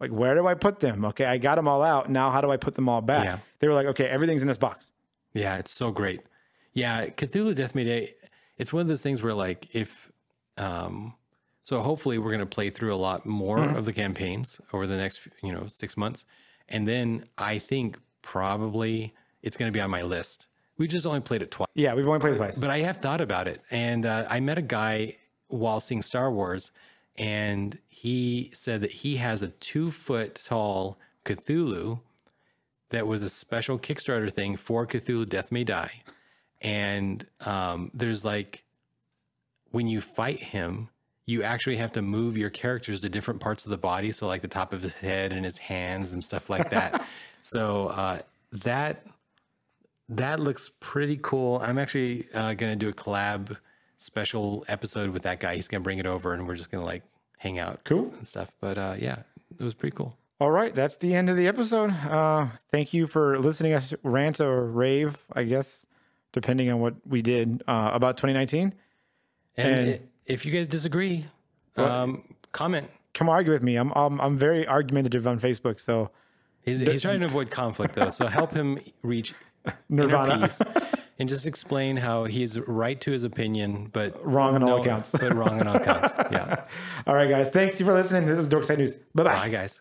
like 0.00 0.10
where 0.10 0.34
do 0.34 0.46
i 0.46 0.54
put 0.54 0.80
them 0.80 1.04
okay 1.04 1.26
i 1.26 1.36
got 1.36 1.56
them 1.56 1.68
all 1.68 1.82
out 1.82 2.08
now 2.08 2.30
how 2.30 2.40
do 2.40 2.50
i 2.50 2.56
put 2.56 2.74
them 2.76 2.88
all 2.88 3.02
back 3.02 3.24
Yeah. 3.24 3.38
they 3.58 3.68
were 3.68 3.74
like 3.74 3.86
okay 3.88 4.06
everything's 4.06 4.40
in 4.40 4.48
this 4.48 4.56
box 4.56 4.92
Yeah, 5.34 5.58
it's 5.58 5.70
so 5.72 5.90
great. 5.90 6.22
Yeah, 6.72 7.06
Cthulhu 7.08 7.54
Death 7.54 7.74
May 7.74 7.84
Die. 7.84 8.14
It's 8.56 8.72
one 8.72 8.80
of 8.80 8.88
those 8.88 9.02
things 9.02 9.22
where 9.22 9.34
like 9.34 9.74
if 9.74 10.10
um 10.56 11.12
so 11.62 11.80
hopefully 11.82 12.16
we're 12.18 12.30
going 12.30 12.40
to 12.40 12.46
play 12.46 12.70
through 12.70 12.94
a 12.94 12.96
lot 13.08 13.26
more 13.26 13.58
of 13.60 13.84
the 13.84 13.92
campaigns 13.92 14.60
over 14.72 14.86
the 14.86 14.96
next 14.96 15.28
you 15.42 15.52
know 15.52 15.66
6 15.68 15.96
months. 15.98 16.24
And 16.68 16.86
then 16.86 17.24
I 17.38 17.58
think 17.58 17.98
probably 18.22 19.14
it's 19.42 19.56
going 19.56 19.70
to 19.70 19.76
be 19.76 19.80
on 19.80 19.90
my 19.90 20.02
list. 20.02 20.46
We 20.78 20.88
just 20.88 21.06
only 21.06 21.20
played 21.20 21.42
it 21.42 21.50
twice, 21.50 21.68
yeah 21.74 21.94
we've 21.94 22.06
only 22.06 22.20
played 22.20 22.34
it 22.34 22.36
twice 22.36 22.58
but 22.58 22.68
I 22.68 22.80
have 22.80 22.98
thought 22.98 23.20
about 23.20 23.48
it. 23.48 23.62
And 23.70 24.04
uh, 24.04 24.26
I 24.28 24.40
met 24.40 24.58
a 24.58 24.62
guy 24.62 25.16
while 25.48 25.80
seeing 25.80 26.02
Star 26.02 26.30
Wars 26.30 26.72
and 27.16 27.78
he 27.88 28.50
said 28.52 28.82
that 28.82 28.90
he 28.90 29.16
has 29.16 29.40
a 29.42 29.48
2 29.48 29.90
foot 29.90 30.34
tall 30.44 30.98
Cthulhu 31.24 32.00
that 32.90 33.06
was 33.06 33.22
a 33.22 33.28
special 33.28 33.78
Kickstarter 33.78 34.30
thing 34.32 34.56
for 34.56 34.86
Cthulhu 34.86 35.28
Death 35.28 35.50
May 35.50 35.64
Die. 35.64 36.02
And 36.62 37.24
um, 37.40 37.90
there's 37.92 38.24
like, 38.24 38.64
when 39.70 39.88
you 39.88 40.00
fight 40.00 40.40
him, 40.40 40.88
you 41.26 41.42
actually 41.42 41.76
have 41.76 41.92
to 41.92 42.02
move 42.02 42.36
your 42.36 42.50
characters 42.50 43.00
to 43.00 43.08
different 43.08 43.40
parts 43.40 43.64
of 43.64 43.70
the 43.70 43.76
body. 43.78 44.12
So 44.12 44.26
like 44.28 44.42
the 44.42 44.48
top 44.48 44.72
of 44.72 44.80
his 44.82 44.92
head 44.94 45.32
and 45.32 45.44
his 45.44 45.58
hands 45.58 46.12
and 46.12 46.22
stuff 46.22 46.48
like 46.48 46.70
that. 46.70 47.04
so 47.42 47.88
uh, 47.88 48.20
that 48.52 49.04
that 50.08 50.38
looks 50.40 50.70
pretty 50.80 51.18
cool. 51.20 51.58
I'm 51.62 51.78
actually 51.78 52.26
uh, 52.32 52.54
gonna 52.54 52.76
do 52.76 52.88
a 52.88 52.92
collab 52.92 53.56
special 53.96 54.64
episode 54.68 55.10
with 55.10 55.22
that 55.22 55.40
guy. 55.40 55.54
He's 55.56 55.68
gonna 55.68 55.82
bring 55.82 55.98
it 55.98 56.06
over, 56.06 56.32
and 56.32 56.46
we're 56.46 56.54
just 56.54 56.70
gonna 56.70 56.84
like 56.84 57.02
hang 57.38 57.58
out, 57.58 57.80
Cool. 57.84 58.12
and 58.16 58.26
stuff. 58.26 58.50
But 58.60 58.78
uh, 58.78 58.94
yeah, 58.98 59.22
it 59.58 59.64
was 59.64 59.74
pretty 59.74 59.96
cool. 59.96 60.16
All 60.38 60.50
right, 60.50 60.72
that's 60.74 60.96
the 60.96 61.14
end 61.14 61.30
of 61.30 61.36
the 61.36 61.48
episode. 61.48 61.90
Uh, 61.90 62.48
thank 62.70 62.92
you 62.94 63.06
for 63.06 63.38
listening 63.38 63.72
us 63.72 63.94
rant 64.02 64.38
or 64.40 64.66
rave, 64.66 65.18
I 65.32 65.44
guess, 65.44 65.86
depending 66.32 66.70
on 66.70 66.78
what 66.78 66.94
we 67.06 67.22
did 67.22 67.62
uh, 67.66 67.90
about 67.94 68.16
2019. 68.18 68.74
And, 69.56 69.66
And- 69.68 69.90
i- 69.90 70.00
if 70.26 70.44
you 70.44 70.52
guys 70.52 70.68
disagree, 70.68 71.24
um, 71.76 72.22
comment. 72.52 72.90
Come 73.14 73.28
argue 73.28 73.52
with 73.52 73.62
me. 73.62 73.76
I'm 73.76 73.92
I'm, 73.94 74.20
I'm 74.20 74.36
very 74.36 74.66
argumentative 74.66 75.26
on 75.26 75.40
Facebook, 75.40 75.80
so 75.80 76.10
He's, 76.62 76.80
he's 76.80 77.02
trying 77.02 77.20
to 77.20 77.26
avoid 77.26 77.48
conflict 77.50 77.94
though, 77.94 78.10
so 78.10 78.26
help 78.26 78.50
him 78.50 78.80
reach 79.02 79.34
Nirvana. 79.88 80.40
peace 80.40 80.60
and 81.18 81.28
just 81.28 81.46
explain 81.46 81.96
how 81.96 82.24
he's 82.24 82.58
right 82.58 83.00
to 83.02 83.12
his 83.12 83.22
opinion, 83.22 83.88
but 83.92 84.20
Wrong 84.26 84.56
on 84.56 84.64
all 84.64 84.80
accounts. 84.80 85.12
but 85.12 85.32
wrong 85.32 85.60
on 85.60 85.68
all 85.68 85.76
accounts. 85.76 86.14
Yeah. 86.32 86.64
All 87.06 87.14
right, 87.14 87.30
guys. 87.30 87.50
Thanks 87.50 87.78
you 87.78 87.86
for 87.86 87.92
listening. 87.92 88.26
This 88.26 88.36
was 88.36 88.48
Dorkside 88.48 88.78
News. 88.78 88.96
Bye 89.14 89.22
bye. 89.22 89.32
Bye, 89.32 89.48
guys. 89.48 89.80